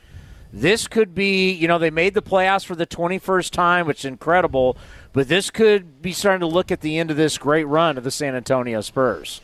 This 0.51 0.87
could 0.87 1.15
be, 1.15 1.51
you 1.51 1.67
know, 1.67 1.79
they 1.79 1.89
made 1.89 2.13
the 2.13 2.21
playoffs 2.21 2.63
for 2.63 2.75
the 2.75 2.85
21st 2.85 3.49
time, 3.49 3.87
which 3.87 4.01
is 4.01 4.05
incredible, 4.05 4.77
but 5.11 5.27
this 5.27 5.49
could 5.49 5.99
be 5.99 6.11
starting 6.11 6.41
to 6.41 6.53
look 6.53 6.71
at 6.71 6.81
the 6.81 6.99
end 6.99 7.09
of 7.09 7.17
this 7.17 7.39
great 7.39 7.63
run 7.63 7.97
of 7.97 8.03
the 8.03 8.11
San 8.11 8.35
Antonio 8.35 8.81
Spurs. 8.81 9.41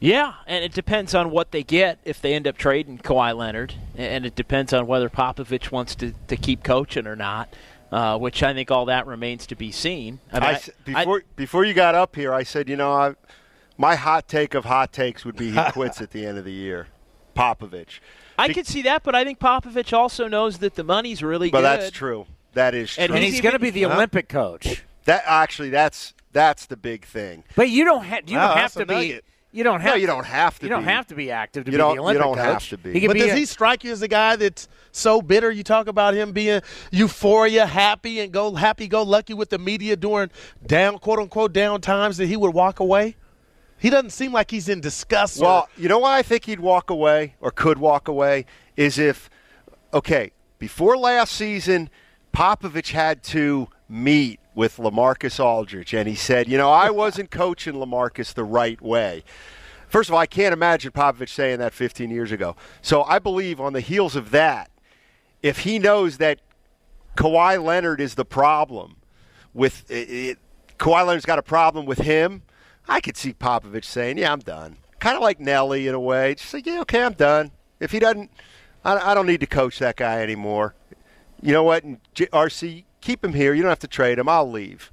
Yeah, 0.00 0.34
and 0.46 0.64
it 0.64 0.72
depends 0.72 1.14
on 1.14 1.30
what 1.30 1.50
they 1.50 1.62
get 1.62 1.98
if 2.06 2.22
they 2.22 2.32
end 2.32 2.46
up 2.48 2.56
trading 2.56 2.98
Kawhi 2.98 3.36
Leonard, 3.36 3.74
and 3.96 4.24
it 4.24 4.34
depends 4.34 4.72
on 4.72 4.86
whether 4.86 5.10
Popovich 5.10 5.70
wants 5.70 5.94
to, 5.96 6.12
to 6.28 6.36
keep 6.38 6.64
coaching 6.64 7.06
or 7.06 7.16
not, 7.16 7.54
uh, 7.92 8.18
which 8.18 8.42
I 8.42 8.54
think 8.54 8.70
all 8.70 8.86
that 8.86 9.06
remains 9.06 9.46
to 9.48 9.54
be 9.54 9.70
seen. 9.70 10.20
I 10.32 10.40
mean, 10.40 10.42
I 10.42 10.48
I- 10.48 10.54
s- 10.54 10.70
before 10.86 11.22
before 11.36 11.64
you 11.66 11.74
got 11.74 11.94
up 11.94 12.16
here, 12.16 12.32
I 12.32 12.44
said, 12.44 12.66
you 12.68 12.76
know, 12.76 12.90
I, 12.92 13.14
my 13.76 13.94
hot 13.94 14.26
take 14.26 14.54
of 14.54 14.64
hot 14.64 14.90
takes 14.90 15.24
would 15.26 15.36
be 15.36 15.50
he 15.50 15.60
quits 15.72 16.00
at 16.00 16.12
the 16.12 16.24
end 16.24 16.38
of 16.38 16.46
the 16.46 16.52
year. 16.52 16.86
Popovich. 17.36 18.00
I, 18.38 18.52
could 18.54 18.66
see 18.66 18.80
that, 18.82 19.02
but 19.02 19.14
I 19.14 19.22
think 19.24 19.38
Popovich 19.38 19.92
also 19.96 20.26
knows 20.28 20.58
that 20.58 20.74
the 20.76 20.84
money's 20.84 21.22
really 21.22 21.50
But 21.50 21.58
good. 21.58 21.64
that's 21.64 21.90
true. 21.90 22.26
That 22.54 22.74
is 22.74 22.94
true. 22.94 23.04
And 23.04 23.14
And 23.14 23.22
he's 23.22 23.42
going 23.42 23.52
to 23.52 23.58
be 23.58 23.68
the 23.70 23.84
Olympic 23.84 24.28
coach. 24.30 24.82
That 25.04 25.22
actually, 25.26 25.68
that's 25.68 26.14
that's 26.32 26.66
the 26.66 26.76
big 26.76 27.04
thing. 27.04 27.44
But 27.54 27.68
you 27.68 27.84
don't 27.84 28.04
have 28.04 28.28
you 28.30 28.36
don't 28.36 28.56
have 28.56 28.72
to 28.74 28.86
be 28.86 28.94
nugget. 28.94 29.24
You 29.52 29.64
don't 29.64 29.80
have 29.80 29.90
No, 29.90 29.94
you 29.96 30.06
to- 30.06 30.12
don't 30.12 30.26
have 30.26 30.58
to 30.60 30.66
you 30.66 30.70
don't 30.70 30.82
be. 30.84 30.88
have 30.90 31.06
to 31.08 31.14
be 31.14 31.30
active 31.30 31.64
to 31.64 31.70
You 31.70 31.76
be 31.76 31.78
don't- 31.78 31.96
the 31.96 32.12
you 32.12 32.18
don't 32.18 32.38
have 32.38 32.68
to 32.68 32.78
be. 32.78 32.98
He 33.00 33.06
But 33.06 33.14
be 33.14 33.20
does 33.20 33.30
a- 33.32 33.36
he 33.36 33.44
strike 33.46 33.82
you 33.84 33.92
as 33.92 34.02
a 34.02 34.08
guy 34.08 34.36
that's 34.36 34.68
so 34.92 35.20
bitter? 35.20 35.50
You 35.50 35.62
talk 35.64 35.86
about 35.88 36.14
him 36.14 36.32
being 36.32 36.60
euphoria, 36.90 37.66
happy, 37.66 38.20
and 38.20 38.32
go 38.32 38.54
happy, 38.54 38.86
go 38.88 39.02
lucky 39.02 39.34
with 39.34 39.50
the 39.50 39.58
media 39.58 39.96
during 39.96 40.30
down, 40.64 40.98
quote 40.98 41.18
unquote, 41.18 41.52
down 41.52 41.80
times 41.80 42.16
that 42.18 42.26
he 42.26 42.36
would 42.36 42.54
walk 42.54 42.80
away. 42.80 43.16
He 43.78 43.88
doesn't 43.90 44.10
seem 44.10 44.32
like 44.32 44.50
he's 44.50 44.68
in 44.68 44.80
disgust. 44.80 45.40
or- 45.40 45.44
Well, 45.44 45.68
you 45.76 45.88
know 45.88 45.98
why 45.98 46.18
I 46.18 46.22
think 46.22 46.44
he'd 46.44 46.60
walk 46.60 46.90
away 46.90 47.34
or 47.40 47.50
could 47.50 47.78
walk 47.78 48.08
away 48.08 48.44
is 48.76 48.98
if, 48.98 49.30
okay, 49.94 50.32
before 50.58 50.96
last 50.98 51.32
season, 51.34 51.88
Popovich 52.34 52.90
had 52.92 53.22
to 53.24 53.68
meet 53.88 54.38
with 54.54 54.76
LaMarcus 54.76 55.42
Aldridge, 55.42 55.94
and 55.94 56.08
he 56.08 56.14
said, 56.14 56.48
you 56.48 56.58
know, 56.58 56.70
I 56.70 56.90
wasn't 56.90 57.30
coaching 57.30 57.74
LaMarcus 57.74 58.34
the 58.34 58.44
right 58.44 58.80
way. 58.80 59.22
First 59.88 60.08
of 60.08 60.14
all, 60.14 60.20
I 60.20 60.26
can't 60.26 60.52
imagine 60.52 60.92
Popovich 60.92 61.30
saying 61.30 61.58
that 61.58 61.72
15 61.72 62.10
years 62.10 62.30
ago. 62.30 62.56
So 62.80 63.02
I 63.04 63.18
believe 63.18 63.60
on 63.60 63.72
the 63.72 63.80
heels 63.80 64.14
of 64.14 64.30
that, 64.30 64.70
if 65.42 65.60
he 65.60 65.78
knows 65.78 66.18
that 66.18 66.40
Kawhi 67.16 67.62
Leonard 67.62 68.00
is 68.00 68.14
the 68.14 68.24
problem 68.24 68.96
with 69.52 69.84
it, 69.90 70.38
Kawhi 70.78 71.06
Leonard's 71.06 71.26
got 71.26 71.38
a 71.38 71.42
problem 71.42 71.86
with 71.86 71.98
him, 71.98 72.42
I 72.88 73.00
could 73.00 73.16
see 73.16 73.32
Popovich 73.32 73.84
saying, 73.84 74.18
"Yeah, 74.18 74.32
I'm 74.32 74.40
done." 74.40 74.76
Kind 74.98 75.16
of 75.16 75.22
like 75.22 75.40
Nelly 75.40 75.86
in 75.86 75.94
a 75.94 76.00
way. 76.00 76.34
Just 76.34 76.52
like, 76.52 76.66
"Yeah, 76.66 76.80
okay, 76.80 77.02
I'm 77.02 77.12
done." 77.12 77.52
If 77.78 77.92
he 77.92 77.98
doesn't, 77.98 78.30
I, 78.84 79.10
I 79.10 79.14
don't 79.14 79.26
need 79.26 79.40
to 79.40 79.46
coach 79.46 79.78
that 79.78 79.96
guy 79.96 80.22
anymore. 80.22 80.74
You 81.42 81.52
know 81.52 81.62
what? 81.62 81.84
RC, 82.14 82.84
keep 83.00 83.24
him 83.24 83.34
here. 83.34 83.54
You 83.54 83.62
don't 83.62 83.70
have 83.70 83.78
to 83.80 83.88
trade 83.88 84.18
him. 84.18 84.28
I'll 84.28 84.50
leave. 84.50 84.92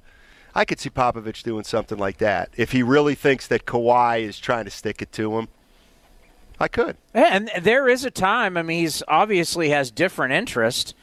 I 0.54 0.64
could 0.64 0.80
see 0.80 0.90
Popovich 0.90 1.42
doing 1.42 1.64
something 1.64 1.98
like 1.98 2.18
that 2.18 2.50
if 2.56 2.72
he 2.72 2.82
really 2.82 3.14
thinks 3.14 3.46
that 3.46 3.64
Kawhi 3.64 4.22
is 4.22 4.38
trying 4.38 4.64
to 4.64 4.70
stick 4.70 5.00
it 5.02 5.12
to 5.12 5.38
him. 5.38 5.48
I 6.58 6.66
could. 6.66 6.96
And 7.14 7.50
there 7.60 7.88
is 7.88 8.04
a 8.04 8.10
time. 8.10 8.56
I 8.56 8.62
mean, 8.62 8.80
he's 8.80 9.02
obviously 9.06 9.68
has 9.68 9.90
different 9.92 10.32
interest. 10.32 10.94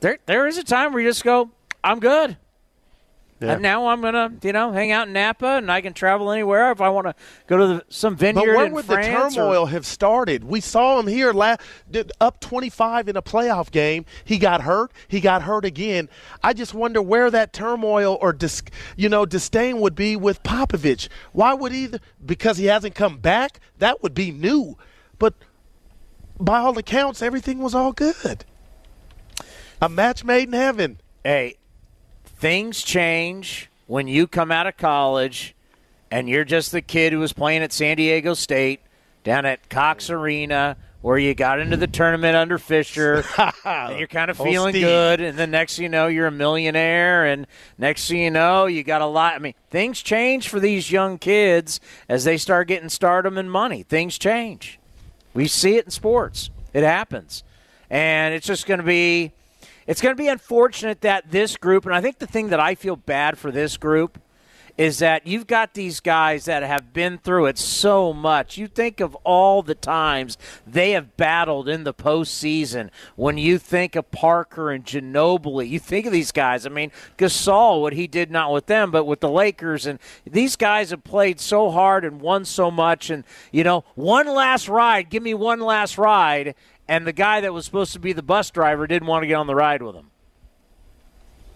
There, 0.00 0.18
there 0.26 0.46
is 0.46 0.58
a 0.58 0.64
time 0.64 0.92
where 0.92 1.02
you 1.02 1.08
just 1.08 1.24
go, 1.24 1.50
"I'm 1.82 2.00
good." 2.00 2.36
Yeah. 3.40 3.52
And 3.54 3.62
now 3.62 3.86
I'm 3.86 4.02
gonna, 4.02 4.30
you 4.42 4.52
know, 4.52 4.70
hang 4.70 4.92
out 4.92 5.06
in 5.08 5.14
Napa, 5.14 5.46
and 5.46 5.72
I 5.72 5.80
can 5.80 5.94
travel 5.94 6.30
anywhere 6.30 6.70
if 6.72 6.80
I 6.82 6.90
want 6.90 7.06
to 7.06 7.14
go 7.46 7.56
to 7.56 7.66
the, 7.66 7.84
some 7.88 8.14
vineyard 8.14 8.44
But 8.44 8.56
where 8.56 8.66
in 8.66 8.72
would 8.74 8.84
France. 8.84 9.34
the 9.34 9.40
or- 9.40 9.44
turmoil 9.46 9.66
have 9.66 9.86
started? 9.86 10.44
We 10.44 10.60
saw 10.60 11.00
him 11.00 11.06
here 11.06 11.32
last, 11.32 11.60
did- 11.90 12.12
up 12.20 12.38
25 12.40 13.08
in 13.08 13.16
a 13.16 13.22
playoff 13.22 13.70
game. 13.70 14.04
He 14.24 14.36
got 14.36 14.60
hurt. 14.60 14.92
He 15.08 15.20
got 15.20 15.42
hurt 15.42 15.64
again. 15.64 16.10
I 16.42 16.52
just 16.52 16.74
wonder 16.74 17.00
where 17.00 17.30
that 17.30 17.54
turmoil 17.54 18.18
or 18.20 18.34
dis- 18.34 18.62
you 18.96 19.08
know 19.08 19.24
disdain 19.24 19.80
would 19.80 19.94
be 19.94 20.16
with 20.16 20.42
Popovich. 20.42 21.08
Why 21.32 21.54
would 21.54 21.72
he? 21.72 21.88
Because 22.24 22.58
he 22.58 22.66
hasn't 22.66 22.94
come 22.94 23.16
back. 23.18 23.58
That 23.78 24.02
would 24.02 24.12
be 24.12 24.30
new. 24.32 24.76
But 25.18 25.32
by 26.38 26.58
all 26.58 26.76
accounts, 26.76 27.22
everything 27.22 27.58
was 27.60 27.74
all 27.74 27.92
good. 27.92 28.44
A 29.80 29.88
match 29.88 30.24
made 30.24 30.48
in 30.48 30.52
heaven. 30.52 31.00
Hey, 31.24 31.56
things 32.40 32.82
change 32.82 33.68
when 33.86 34.08
you 34.08 34.26
come 34.26 34.50
out 34.50 34.66
of 34.66 34.74
college 34.78 35.54
and 36.10 36.26
you're 36.26 36.44
just 36.44 36.72
the 36.72 36.80
kid 36.80 37.12
who 37.12 37.18
was 37.18 37.34
playing 37.34 37.62
at 37.62 37.70
San 37.70 37.98
Diego 37.98 38.32
State 38.32 38.80
down 39.24 39.44
at 39.44 39.68
Cox 39.68 40.08
Arena 40.08 40.78
where 41.02 41.18
you 41.18 41.34
got 41.34 41.60
into 41.60 41.76
the 41.76 41.86
tournament 41.86 42.34
under 42.34 42.56
Fisher 42.56 43.22
and 43.64 43.98
you're 43.98 44.08
kind 44.08 44.30
of 44.30 44.38
feeling 44.38 44.72
Steve. 44.72 44.86
good 44.86 45.20
and 45.20 45.38
then 45.38 45.50
next 45.50 45.76
thing 45.76 45.82
you 45.82 45.88
know 45.90 46.06
you're 46.06 46.28
a 46.28 46.32
millionaire 46.32 47.26
and 47.26 47.46
next 47.76 48.08
thing 48.08 48.22
you 48.22 48.30
know 48.30 48.64
you 48.64 48.82
got 48.82 49.02
a 49.02 49.06
lot 49.06 49.34
I 49.34 49.38
mean 49.38 49.54
things 49.68 50.00
change 50.00 50.48
for 50.48 50.58
these 50.60 50.90
young 50.90 51.18
kids 51.18 51.78
as 52.08 52.24
they 52.24 52.38
start 52.38 52.68
getting 52.68 52.88
stardom 52.88 53.36
and 53.36 53.50
money. 53.50 53.82
Things 53.82 54.16
change. 54.16 54.78
We 55.34 55.46
see 55.46 55.76
it 55.76 55.84
in 55.84 55.90
sports. 55.90 56.48
It 56.72 56.84
happens. 56.84 57.44
And 57.90 58.32
it's 58.32 58.46
just 58.46 58.66
going 58.66 58.80
to 58.80 58.86
be 58.86 59.32
it's 59.90 60.00
going 60.00 60.14
to 60.14 60.22
be 60.22 60.28
unfortunate 60.28 61.00
that 61.00 61.32
this 61.32 61.56
group, 61.56 61.84
and 61.84 61.92
I 61.92 62.00
think 62.00 62.20
the 62.20 62.26
thing 62.28 62.50
that 62.50 62.60
I 62.60 62.76
feel 62.76 62.94
bad 62.94 63.36
for 63.36 63.50
this 63.50 63.76
group 63.76 64.20
is 64.78 65.00
that 65.00 65.26
you've 65.26 65.48
got 65.48 65.74
these 65.74 65.98
guys 65.98 66.44
that 66.44 66.62
have 66.62 66.92
been 66.92 67.18
through 67.18 67.46
it 67.46 67.58
so 67.58 68.12
much. 68.12 68.56
You 68.56 68.68
think 68.68 69.00
of 69.00 69.16
all 69.24 69.62
the 69.62 69.74
times 69.74 70.38
they 70.64 70.92
have 70.92 71.16
battled 71.16 71.68
in 71.68 71.82
the 71.82 71.92
postseason. 71.92 72.90
When 73.16 73.36
you 73.36 73.58
think 73.58 73.96
of 73.96 74.12
Parker 74.12 74.70
and 74.70 74.84
Ginobili, 74.84 75.68
you 75.68 75.80
think 75.80 76.06
of 76.06 76.12
these 76.12 76.30
guys. 76.30 76.64
I 76.64 76.68
mean, 76.68 76.92
Gasol, 77.18 77.80
what 77.80 77.94
he 77.94 78.06
did 78.06 78.30
not 78.30 78.52
with 78.52 78.66
them, 78.66 78.92
but 78.92 79.06
with 79.06 79.18
the 79.18 79.28
Lakers, 79.28 79.86
and 79.86 79.98
these 80.24 80.54
guys 80.54 80.90
have 80.90 81.02
played 81.02 81.40
so 81.40 81.68
hard 81.68 82.04
and 82.04 82.20
won 82.20 82.44
so 82.44 82.70
much. 82.70 83.10
And 83.10 83.24
you 83.50 83.64
know, 83.64 83.84
one 83.96 84.28
last 84.28 84.68
ride, 84.68 85.10
give 85.10 85.24
me 85.24 85.34
one 85.34 85.58
last 85.58 85.98
ride. 85.98 86.54
And 86.90 87.06
the 87.06 87.12
guy 87.12 87.40
that 87.42 87.54
was 87.54 87.64
supposed 87.64 87.92
to 87.92 88.00
be 88.00 88.12
the 88.12 88.20
bus 88.20 88.50
driver 88.50 88.84
didn't 88.88 89.06
want 89.06 89.22
to 89.22 89.28
get 89.28 89.34
on 89.34 89.46
the 89.46 89.54
ride 89.54 89.80
with 89.80 89.94
him. 89.94 90.10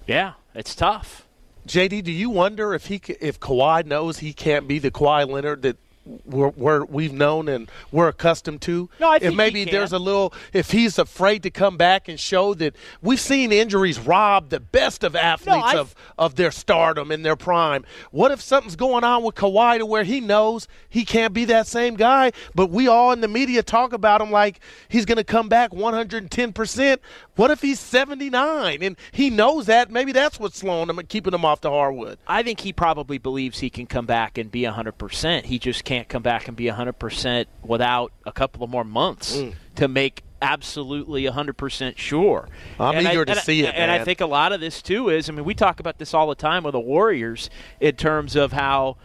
Yeah, 0.07 0.35
it's 0.55 0.77
tough. 0.77 1.27
JD, 1.67 2.05
do 2.05 2.13
you 2.13 2.31
wonder 2.31 2.73
if 2.73 2.87
he 2.87 3.01
if 3.19 3.41
Kawhi 3.41 3.85
knows 3.85 4.21
he 4.21 4.33
can't 4.33 4.69
be 4.69 4.79
the 4.79 4.93
Kawhi 4.93 5.29
Leonard 5.29 5.63
that 5.63 5.77
we're, 6.25 6.49
we're 6.49 6.85
we've 6.85 7.13
known 7.13 7.49
and 7.49 7.71
we're 7.91 8.09
accustomed 8.09 8.61
to? 8.63 8.89
No, 9.01 9.11
I 9.11 9.19
think 9.19 9.33
he 9.33 9.37
maybe 9.37 9.65
can. 9.65 9.73
there's 9.73 9.93
a 9.93 9.99
little 9.99 10.33
if 10.53 10.71
he's 10.71 10.99
afraid 10.99 11.43
to 11.45 11.51
come 11.51 11.77
back 11.77 12.09
and 12.09 12.19
show 12.21 12.55
that 12.55 12.75
we've 13.03 13.21
seen 13.21 13.53
injuries 13.53 13.99
rob 13.99 14.51
the 14.51 14.61
best 14.61 15.05
of 15.05 15.17
athletes 15.17 15.67
I- 15.75 15.77
of 15.79 15.95
of 16.19 16.35
their 16.37 16.51
stardom 16.51 17.11
in 17.11 17.23
their 17.23 17.37
prime. 17.37 17.85
What 18.11 18.31
if 18.33 18.41
something's 18.41 18.77
going 18.77 19.05
on 19.05 19.23
with 19.23 19.35
Kawhi 19.35 19.79
to 19.79 19.87
where 19.87 20.05
he 20.05 20.21
knows 20.21 20.69
he 20.89 21.05
can't 21.05 21.33
be 21.33 21.45
that 21.47 21.67
same 21.67 21.95
guy, 21.97 22.33
but 22.55 22.71
we 22.71 22.87
all 22.89 23.13
in 23.13 23.21
the 23.21 23.29
media 23.29 23.63
talk 23.63 23.93
about 23.93 24.21
him 24.21 24.31
like 24.31 24.61
he's 24.89 25.05
going 25.05 25.17
to 25.19 25.25
come 25.25 25.49
back 25.49 25.71
110%. 25.73 26.99
What 27.37 27.51
if 27.51 27.63
he's 27.63 27.81
79 27.81 28.83
and 28.83 28.97
he 29.13 29.31
knows 29.31 29.67
that? 29.67 29.91
Maybe 29.91 30.13
that's 30.13 30.39
what's 30.39 30.59
slowing 30.59 30.89
him 30.89 30.99
and 30.99 31.09
keeping 31.09 31.33
him 31.35 31.45
off 31.45 31.61
the 31.61 31.71
hardwood. 31.71 32.19
I 32.27 32.43
think 32.43 32.61
he 32.61 32.73
probably 32.73 33.19
believes 33.19 33.61
he 33.61 33.71
can 33.71 33.87
come 33.87 34.07
back 34.07 34.39
and 34.39 34.51
be 34.51 34.63
100%. 34.63 35.45
He 35.45 35.59
just 35.59 35.85
can't 35.85 35.94
come 36.03 36.23
back 36.23 36.49
and 36.49 36.57
be 36.57 36.65
100% 36.65 37.47
without 37.63 38.13
a 38.27 38.33
couple 38.33 38.65
of 38.65 38.71
more 38.71 38.85
months 38.85 39.37
Mm. 39.37 39.55
to 39.77 39.89
make 39.89 40.23
absolutely 40.43 41.25
100% 41.25 41.97
sure. 41.97 42.49
I'm 42.79 42.97
and 42.97 43.07
eager 43.07 43.23
I, 43.23 43.35
to 43.35 43.37
see 43.37 43.65
I, 43.67 43.71
it, 43.71 43.75
And 43.77 43.91
I 43.91 44.03
think 44.05 44.21
a 44.21 44.27
lot 44.27 44.53
of 44.53 44.61
this 44.61 44.83
too 44.83 45.09
is, 45.09 45.29
I 45.29 45.33
mean, 45.33 45.45
we 45.45 45.55
talk 45.55 45.81
about 45.81 45.99
this 45.99 46.13
all 46.13 46.27
the 46.29 46.35
time 46.35 46.65
with 46.65 46.73
the 46.73 46.81
Warriors 46.81 47.49
in 47.81 47.97
terms 47.97 48.37
of 48.37 48.53
how 48.53 48.97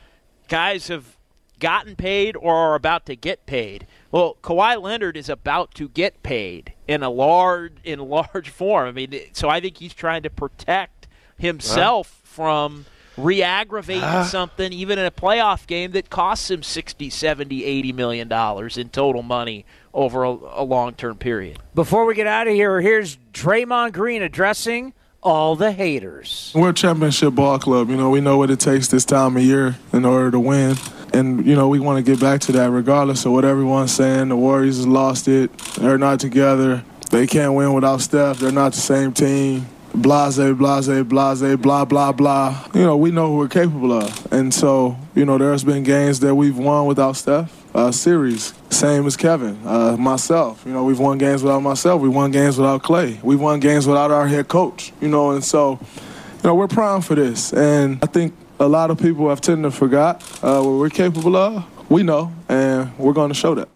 guys 0.48 0.88
have 0.88 1.18
gotten 1.60 1.96
paid 1.96 2.36
or 2.36 2.56
are 2.56 2.76
about 2.76 3.06
to 3.06 3.16
get 3.16 3.46
paid. 3.46 3.86
Well, 4.12 4.38
Kawhi 4.42 4.82
Leonard 4.82 5.16
is 5.18 5.30
about 5.30 5.74
to 5.76 5.88
get 5.90 6.24
paid 6.24 6.74
in 6.88 7.04
a 7.04 7.10
large 7.10 7.74
in 7.84 8.00
large 8.00 8.50
form. 8.50 8.88
I 8.88 8.92
mean, 8.92 9.20
so 9.34 9.50
I 9.50 9.60
think 9.60 9.78
he's 9.78 9.94
trying 9.94 10.24
to 10.24 10.30
protect 10.30 11.08
himself 11.38 12.20
from 12.24 12.86
re-aggravating 13.24 14.04
Ah. 14.04 14.24
something 14.24 14.72
even 14.74 14.98
in 15.00 15.06
a 15.06 15.12
playoff 15.12 15.68
game 15.68 15.92
that 15.92 16.10
costs 16.10 16.50
him 16.50 16.64
60, 16.64 17.10
70, 17.10 17.64
80 17.66 17.94
million 17.94 18.28
dollars 18.28 18.78
in 18.78 18.90
total 18.90 19.22
money 19.24 19.66
over 19.94 20.24
a, 20.24 20.30
a 20.30 20.64
long-term 20.64 21.18
period. 21.18 21.58
Before 21.76 22.06
we 22.06 22.16
get 22.16 22.28
out 22.28 22.48
of 22.48 22.54
here, 22.54 22.80
here's 22.82 23.18
Draymond 23.34 23.94
Green 23.94 24.22
addressing 24.22 24.94
all 25.22 25.56
the 25.56 25.72
haters. 25.72 26.52
We're 26.56 26.70
a 26.70 26.74
championship 26.74 27.36
ball 27.36 27.60
club. 27.60 27.90
You 27.90 27.98
know, 27.98 28.10
we 28.10 28.22
know 28.22 28.38
what 28.38 28.50
it 28.50 28.60
takes 28.60 28.88
this 28.88 29.04
time 29.04 29.36
of 29.36 29.44
year 29.44 29.78
in 29.92 30.06
order 30.06 30.32
to 30.32 30.40
win. 30.40 30.78
And, 31.14 31.46
you 31.46 31.56
know, 31.56 31.68
we 31.68 31.80
want 31.80 32.04
to 32.06 32.10
get 32.12 32.22
back 32.22 32.40
to 32.42 32.52
that 32.54 32.70
regardless 32.70 33.26
of 33.26 33.32
what 33.34 33.44
everyone's 33.44 33.92
saying. 33.92 34.30
The 34.30 34.38
Warriors 34.38 34.86
lost 34.88 35.28
it. 35.28 35.56
They're 35.80 35.98
not 35.98 36.20
together. 36.20 36.84
They 37.10 37.26
can't 37.26 37.54
win 37.56 37.74
without 37.74 38.00
Steph. 38.02 38.38
They're 38.38 38.52
not 38.52 38.74
the 38.74 38.80
same 38.80 39.12
team. 39.12 39.66
Blase, 39.94 40.38
blase, 40.56 41.04
blase, 41.04 41.56
blah, 41.58 41.84
blah, 41.86 42.12
blah. 42.12 42.68
You 42.74 42.82
know, 42.82 42.96
we 42.96 43.12
know 43.12 43.30
who 43.32 43.38
we're 43.38 43.48
capable 43.48 43.92
of. 43.92 44.32
And 44.32 44.54
so, 44.54 44.98
you 45.16 45.26
know, 45.26 45.38
there's 45.38 45.64
been 45.64 45.84
games 45.84 46.20
that 46.20 46.36
we've 46.36 46.58
won 46.58 46.86
without 46.86 47.14
Steph. 47.14 47.56
Uh, 47.76 47.92
series, 47.92 48.54
same 48.72 49.06
as 49.06 49.16
Kevin, 49.16 49.56
uh, 49.64 49.96
myself. 49.96 50.64
You 50.66 50.74
know, 50.74 50.84
we've 50.84 51.00
won 51.00 51.20
games 51.20 51.44
without 51.44 51.60
myself. 51.62 52.02
We 52.02 52.10
won 52.10 52.32
games 52.32 52.58
without 52.58 52.82
Klay. 52.82 53.22
We've 53.22 53.40
won 53.40 53.60
games 53.60 53.86
without 53.86 54.10
our 54.10 54.28
head 54.28 54.48
coach. 54.48 54.92
You 55.00 55.08
know, 55.08 55.32
and 55.32 55.44
so, 55.44 55.80
you 55.82 56.42
know, 56.44 56.56
we're 56.56 56.68
primed 56.68 57.06
for 57.06 57.14
this. 57.14 57.54
And 57.54 58.00
I 58.02 58.08
think 58.08 58.34
a 58.60 58.68
lot 58.68 58.90
of 58.90 59.00
people 59.00 59.30
have 59.30 59.40
tended 59.40 59.72
to 59.72 59.78
forget 59.78 60.16
uh, 60.42 60.62
what 60.64 60.72
we're 60.80 60.90
capable 60.90 61.36
of. 61.36 61.64
We 61.92 62.02
know, 62.02 62.32
and 62.48 62.96
we're 62.98 63.14
going 63.14 63.30
to 63.30 63.36
show 63.36 63.54
that. 63.56 63.70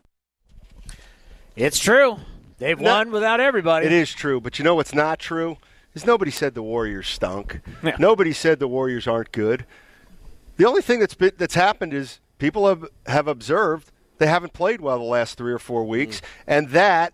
It's 1.56 1.78
true. 1.78 2.18
They've 2.58 2.80
No. 2.80 2.92
won 2.92 3.12
without 3.12 3.40
everybody. 3.40 3.86
It 3.86 3.92
is 3.92 4.12
true, 4.12 4.42
but 4.42 4.58
you 4.58 4.66
know 4.66 4.74
what's 4.76 4.94
not 4.96 5.20
true? 5.20 5.58
Is 5.94 6.06
nobody 6.06 6.32
said 6.32 6.56
the 6.56 6.64
Warriors 6.64 7.08
stunk. 7.08 7.62
Nobody 8.00 8.34
said 8.34 8.60
the 8.60 8.68
Warriors 8.68 9.08
aren't 9.08 9.32
good. 9.32 9.66
The 10.58 10.66
only 10.66 10.82
thing 10.82 11.00
that's 11.00 11.14
been, 11.14 11.34
that's 11.38 11.56
happened 11.56 11.94
is 11.94 12.20
people 12.40 12.68
have 12.68 12.86
have 13.06 13.28
observed 13.28 13.92
they 14.18 14.28
haven't 14.28 14.54
played 14.54 14.82
well 14.82 14.98
the 14.98 15.04
last 15.04 15.38
three 15.38 15.52
or 15.52 15.60
four 15.60 15.84
weeks, 15.84 16.20
mm. 16.20 16.24
and 16.48 16.70
that 16.70 17.14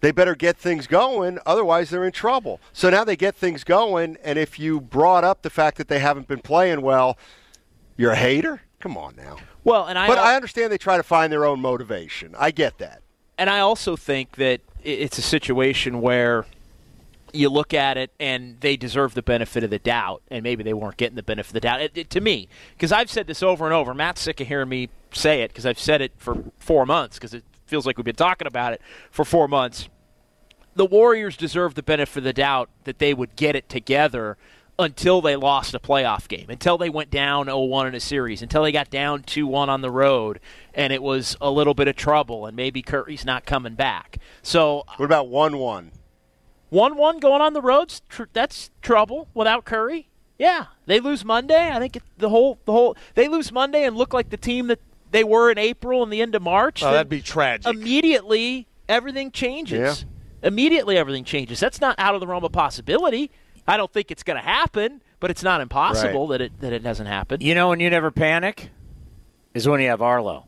they 0.00 0.10
better 0.10 0.34
get 0.34 0.56
things 0.56 0.86
going, 0.86 1.38
otherwise 1.44 1.90
they're 1.90 2.04
in 2.04 2.12
trouble. 2.12 2.60
So 2.72 2.88
now 2.90 3.04
they 3.04 3.16
get 3.16 3.36
things 3.36 3.64
going, 3.64 4.16
and 4.24 4.38
if 4.38 4.58
you 4.58 4.80
brought 4.80 5.24
up 5.24 5.42
the 5.42 5.50
fact 5.50 5.76
that 5.78 5.88
they 5.88 5.98
haven't 5.98 6.28
been 6.28 6.40
playing 6.40 6.80
well, 6.80 7.18
you're 7.96 8.12
a 8.12 8.16
hater. 8.16 8.62
Come 8.78 8.96
on 8.96 9.14
now. 9.16 9.36
Well, 9.64 9.86
and 9.86 9.98
I 9.98 10.06
but 10.06 10.16
I 10.16 10.36
understand 10.36 10.72
they 10.72 10.78
try 10.78 10.96
to 10.96 11.02
find 11.02 11.30
their 11.30 11.44
own 11.44 11.60
motivation. 11.60 12.34
I 12.38 12.50
get 12.50 12.78
that. 12.78 13.02
and 13.36 13.50
I 13.50 13.60
also 13.60 13.96
think 13.96 14.36
that 14.36 14.60
it's 14.82 15.18
a 15.18 15.22
situation 15.22 16.00
where 16.00 16.46
you 17.32 17.48
look 17.48 17.72
at 17.74 17.96
it 17.96 18.10
and 18.20 18.60
they 18.60 18.76
deserve 18.76 19.14
the 19.14 19.22
benefit 19.22 19.64
of 19.64 19.70
the 19.70 19.78
doubt, 19.78 20.22
and 20.30 20.42
maybe 20.42 20.62
they 20.62 20.74
weren't 20.74 20.96
getting 20.96 21.16
the 21.16 21.22
benefit 21.22 21.50
of 21.50 21.54
the 21.54 21.60
doubt. 21.60 21.80
It, 21.80 21.92
it- 21.94 22.10
to 22.10 22.20
me, 22.20 22.48
because 22.72 22.92
I've 22.92 23.10
said 23.10 23.26
this 23.26 23.42
over 23.42 23.64
and 23.64 23.74
over, 23.74 23.94
Matt's 23.94 24.20
sick 24.20 24.40
of 24.40 24.46
hearing 24.48 24.68
me 24.68 24.88
say 25.12 25.42
it 25.42 25.48
because 25.50 25.66
I've 25.66 25.78
said 25.78 26.00
it 26.00 26.12
for 26.18 26.44
four 26.58 26.86
months 26.86 27.16
because 27.18 27.34
it 27.34 27.44
feels 27.66 27.86
like 27.86 27.96
we've 27.98 28.04
been 28.04 28.14
talking 28.14 28.46
about 28.46 28.72
it 28.72 28.80
for 29.10 29.24
four 29.24 29.48
months. 29.48 29.88
The 30.76 30.86
Warriors 30.86 31.36
deserve 31.36 31.74
the 31.74 31.82
benefit 31.82 32.18
of 32.18 32.24
the 32.24 32.32
doubt 32.32 32.70
that 32.84 32.98
they 33.00 33.12
would 33.12 33.34
get 33.36 33.56
it 33.56 33.68
together 33.68 34.36
until 34.78 35.20
they 35.20 35.36
lost 35.36 35.74
a 35.74 35.78
playoff 35.78 36.26
game, 36.26 36.46
until 36.48 36.78
they 36.78 36.88
went 36.88 37.10
down 37.10 37.46
0-1 37.48 37.88
in 37.88 37.94
a 37.94 38.00
series, 38.00 38.40
until 38.40 38.62
they 38.62 38.72
got 38.72 38.88
down 38.88 39.22
2-1 39.22 39.68
on 39.68 39.82
the 39.82 39.90
road, 39.90 40.40
and 40.72 40.90
it 40.92 41.02
was 41.02 41.36
a 41.40 41.50
little 41.50 41.74
bit 41.74 41.86
of 41.86 41.96
trouble, 41.96 42.46
and 42.46 42.56
maybe 42.56 42.80
Curry's 42.80 43.24
not 43.26 43.44
coming 43.44 43.74
back. 43.74 44.16
So 44.42 44.84
what 44.96 45.04
about 45.04 45.26
one-one? 46.70 46.96
One-one 46.98 47.20
going 47.20 47.40
on 47.42 47.52
the 47.52 47.60
roads, 47.62 48.02
tr- 48.08 48.24
that's 48.32 48.70
trouble 48.82 49.28
without 49.34 49.64
Curry. 49.64 50.08
Yeah, 50.38 50.66
they 50.86 51.00
lose 51.00 51.24
Monday. 51.24 51.70
I 51.70 51.78
think 51.78 51.96
it, 51.96 52.02
the 52.16 52.30
whole 52.30 52.58
the 52.64 52.72
whole 52.72 52.96
they 53.14 53.28
lose 53.28 53.52
Monday 53.52 53.84
and 53.84 53.94
look 53.94 54.14
like 54.14 54.30
the 54.30 54.38
team 54.38 54.68
that 54.68 54.80
they 55.10 55.22
were 55.22 55.50
in 55.50 55.58
April 55.58 56.02
and 56.02 56.10
the 56.10 56.22
end 56.22 56.34
of 56.34 56.40
March. 56.40 56.82
Oh, 56.82 56.90
that'd 56.90 57.10
be 57.10 57.20
tragic. 57.20 57.70
Immediately, 57.72 58.66
everything 58.88 59.32
changes. 59.32 59.78
Yeah. 60.42 60.48
Immediately, 60.48 60.96
everything 60.96 61.24
changes. 61.24 61.60
That's 61.60 61.80
not 61.80 61.94
out 61.98 62.14
of 62.14 62.20
the 62.20 62.26
realm 62.26 62.42
of 62.44 62.52
possibility. 62.52 63.30
I 63.68 63.76
don't 63.76 63.92
think 63.92 64.10
it's 64.10 64.22
going 64.22 64.38
to 64.38 64.42
happen, 64.42 65.02
but 65.20 65.30
it's 65.30 65.42
not 65.42 65.60
impossible 65.60 66.28
that 66.28 66.40
it 66.40 66.58
that 66.60 66.72
it 66.72 66.82
doesn't 66.82 67.06
happen. 67.06 67.42
You 67.42 67.54
know 67.54 67.68
when 67.68 67.80
you 67.80 67.90
never 67.90 68.10
panic 68.10 68.70
is 69.52 69.68
when 69.68 69.80
you 69.80 69.88
have 69.88 70.00
Arlo. 70.00 70.46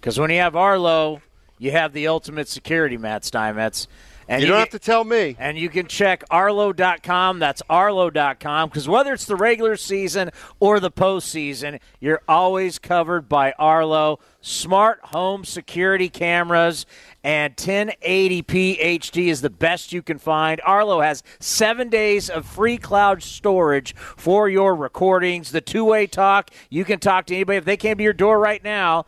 Because 0.00 0.18
when 0.18 0.30
you 0.30 0.38
have 0.38 0.56
Arlo, 0.56 1.20
you 1.58 1.72
have 1.72 1.92
the 1.92 2.08
ultimate 2.08 2.48
security, 2.48 2.96
Matt 2.96 3.22
Steinmetz. 3.24 3.86
And 4.30 4.42
You 4.42 4.48
don't 4.48 4.60
have 4.60 4.70
to 4.70 4.78
tell 4.78 5.02
me. 5.02 5.34
And 5.40 5.58
you 5.58 5.68
can 5.68 5.88
check 5.88 6.22
arlo.com. 6.30 7.40
That's 7.40 7.62
arlo.com. 7.68 8.68
Because 8.68 8.88
whether 8.88 9.12
it's 9.12 9.24
the 9.24 9.34
regular 9.34 9.74
season 9.74 10.30
or 10.60 10.78
the 10.78 10.90
postseason, 10.90 11.80
you're 11.98 12.22
always 12.28 12.78
covered 12.78 13.28
by 13.28 13.50
Arlo. 13.58 14.20
Smart 14.40 15.00
home 15.06 15.44
security 15.44 16.08
cameras 16.08 16.86
and 17.24 17.56
1080p 17.56 18.80
HD 18.80 19.26
is 19.26 19.40
the 19.40 19.50
best 19.50 19.92
you 19.92 20.00
can 20.00 20.18
find. 20.18 20.60
Arlo 20.64 21.00
has 21.00 21.24
seven 21.40 21.88
days 21.88 22.30
of 22.30 22.46
free 22.46 22.78
cloud 22.78 23.24
storage 23.24 23.96
for 23.96 24.48
your 24.48 24.76
recordings. 24.76 25.50
The 25.50 25.60
two 25.60 25.84
way 25.84 26.06
talk, 26.06 26.52
you 26.70 26.84
can 26.84 27.00
talk 27.00 27.26
to 27.26 27.34
anybody. 27.34 27.58
If 27.58 27.64
they 27.64 27.76
came 27.76 27.98
to 27.98 28.04
your 28.04 28.12
door 28.12 28.38
right 28.38 28.62
now, 28.62 29.06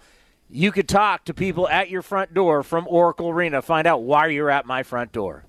you 0.52 0.70
could 0.70 0.88
talk 0.88 1.24
to 1.24 1.34
people 1.34 1.68
at 1.68 1.88
your 1.88 2.02
front 2.02 2.34
door 2.34 2.62
from 2.62 2.86
Oracle 2.88 3.30
Arena. 3.30 3.62
Find 3.62 3.86
out 3.86 4.02
why 4.02 4.26
you're 4.26 4.50
at 4.50 4.66
my 4.66 4.82
front 4.82 5.10
door. 5.10 5.44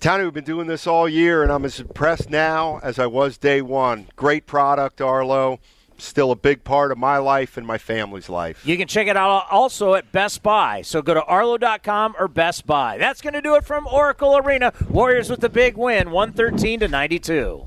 Tony, 0.00 0.24
we've 0.24 0.32
been 0.32 0.42
doing 0.42 0.66
this 0.66 0.86
all 0.86 1.08
year, 1.08 1.42
and 1.44 1.52
I'm 1.52 1.64
as 1.64 1.78
impressed 1.78 2.28
now 2.28 2.80
as 2.82 2.98
I 2.98 3.06
was 3.06 3.38
day 3.38 3.62
one. 3.62 4.08
Great 4.16 4.46
product, 4.46 5.00
Arlo. 5.00 5.60
Still 5.98 6.32
a 6.32 6.36
big 6.36 6.64
part 6.64 6.90
of 6.90 6.98
my 6.98 7.18
life 7.18 7.56
and 7.56 7.64
my 7.64 7.78
family's 7.78 8.28
life. 8.28 8.66
You 8.66 8.76
can 8.76 8.88
check 8.88 9.06
it 9.06 9.16
out 9.16 9.46
also 9.50 9.94
at 9.94 10.10
Best 10.10 10.42
Buy. 10.42 10.82
So 10.82 11.02
go 11.02 11.14
to 11.14 11.22
arlo.com 11.22 12.16
or 12.18 12.26
Best 12.26 12.66
Buy. 12.66 12.98
That's 12.98 13.20
going 13.20 13.34
to 13.34 13.42
do 13.42 13.54
it 13.54 13.64
from 13.64 13.86
Oracle 13.86 14.36
Arena. 14.36 14.72
Warriors 14.88 15.30
with 15.30 15.40
the 15.40 15.48
big 15.48 15.76
win, 15.76 16.10
113 16.10 16.80
to 16.80 16.88
92. 16.88 17.66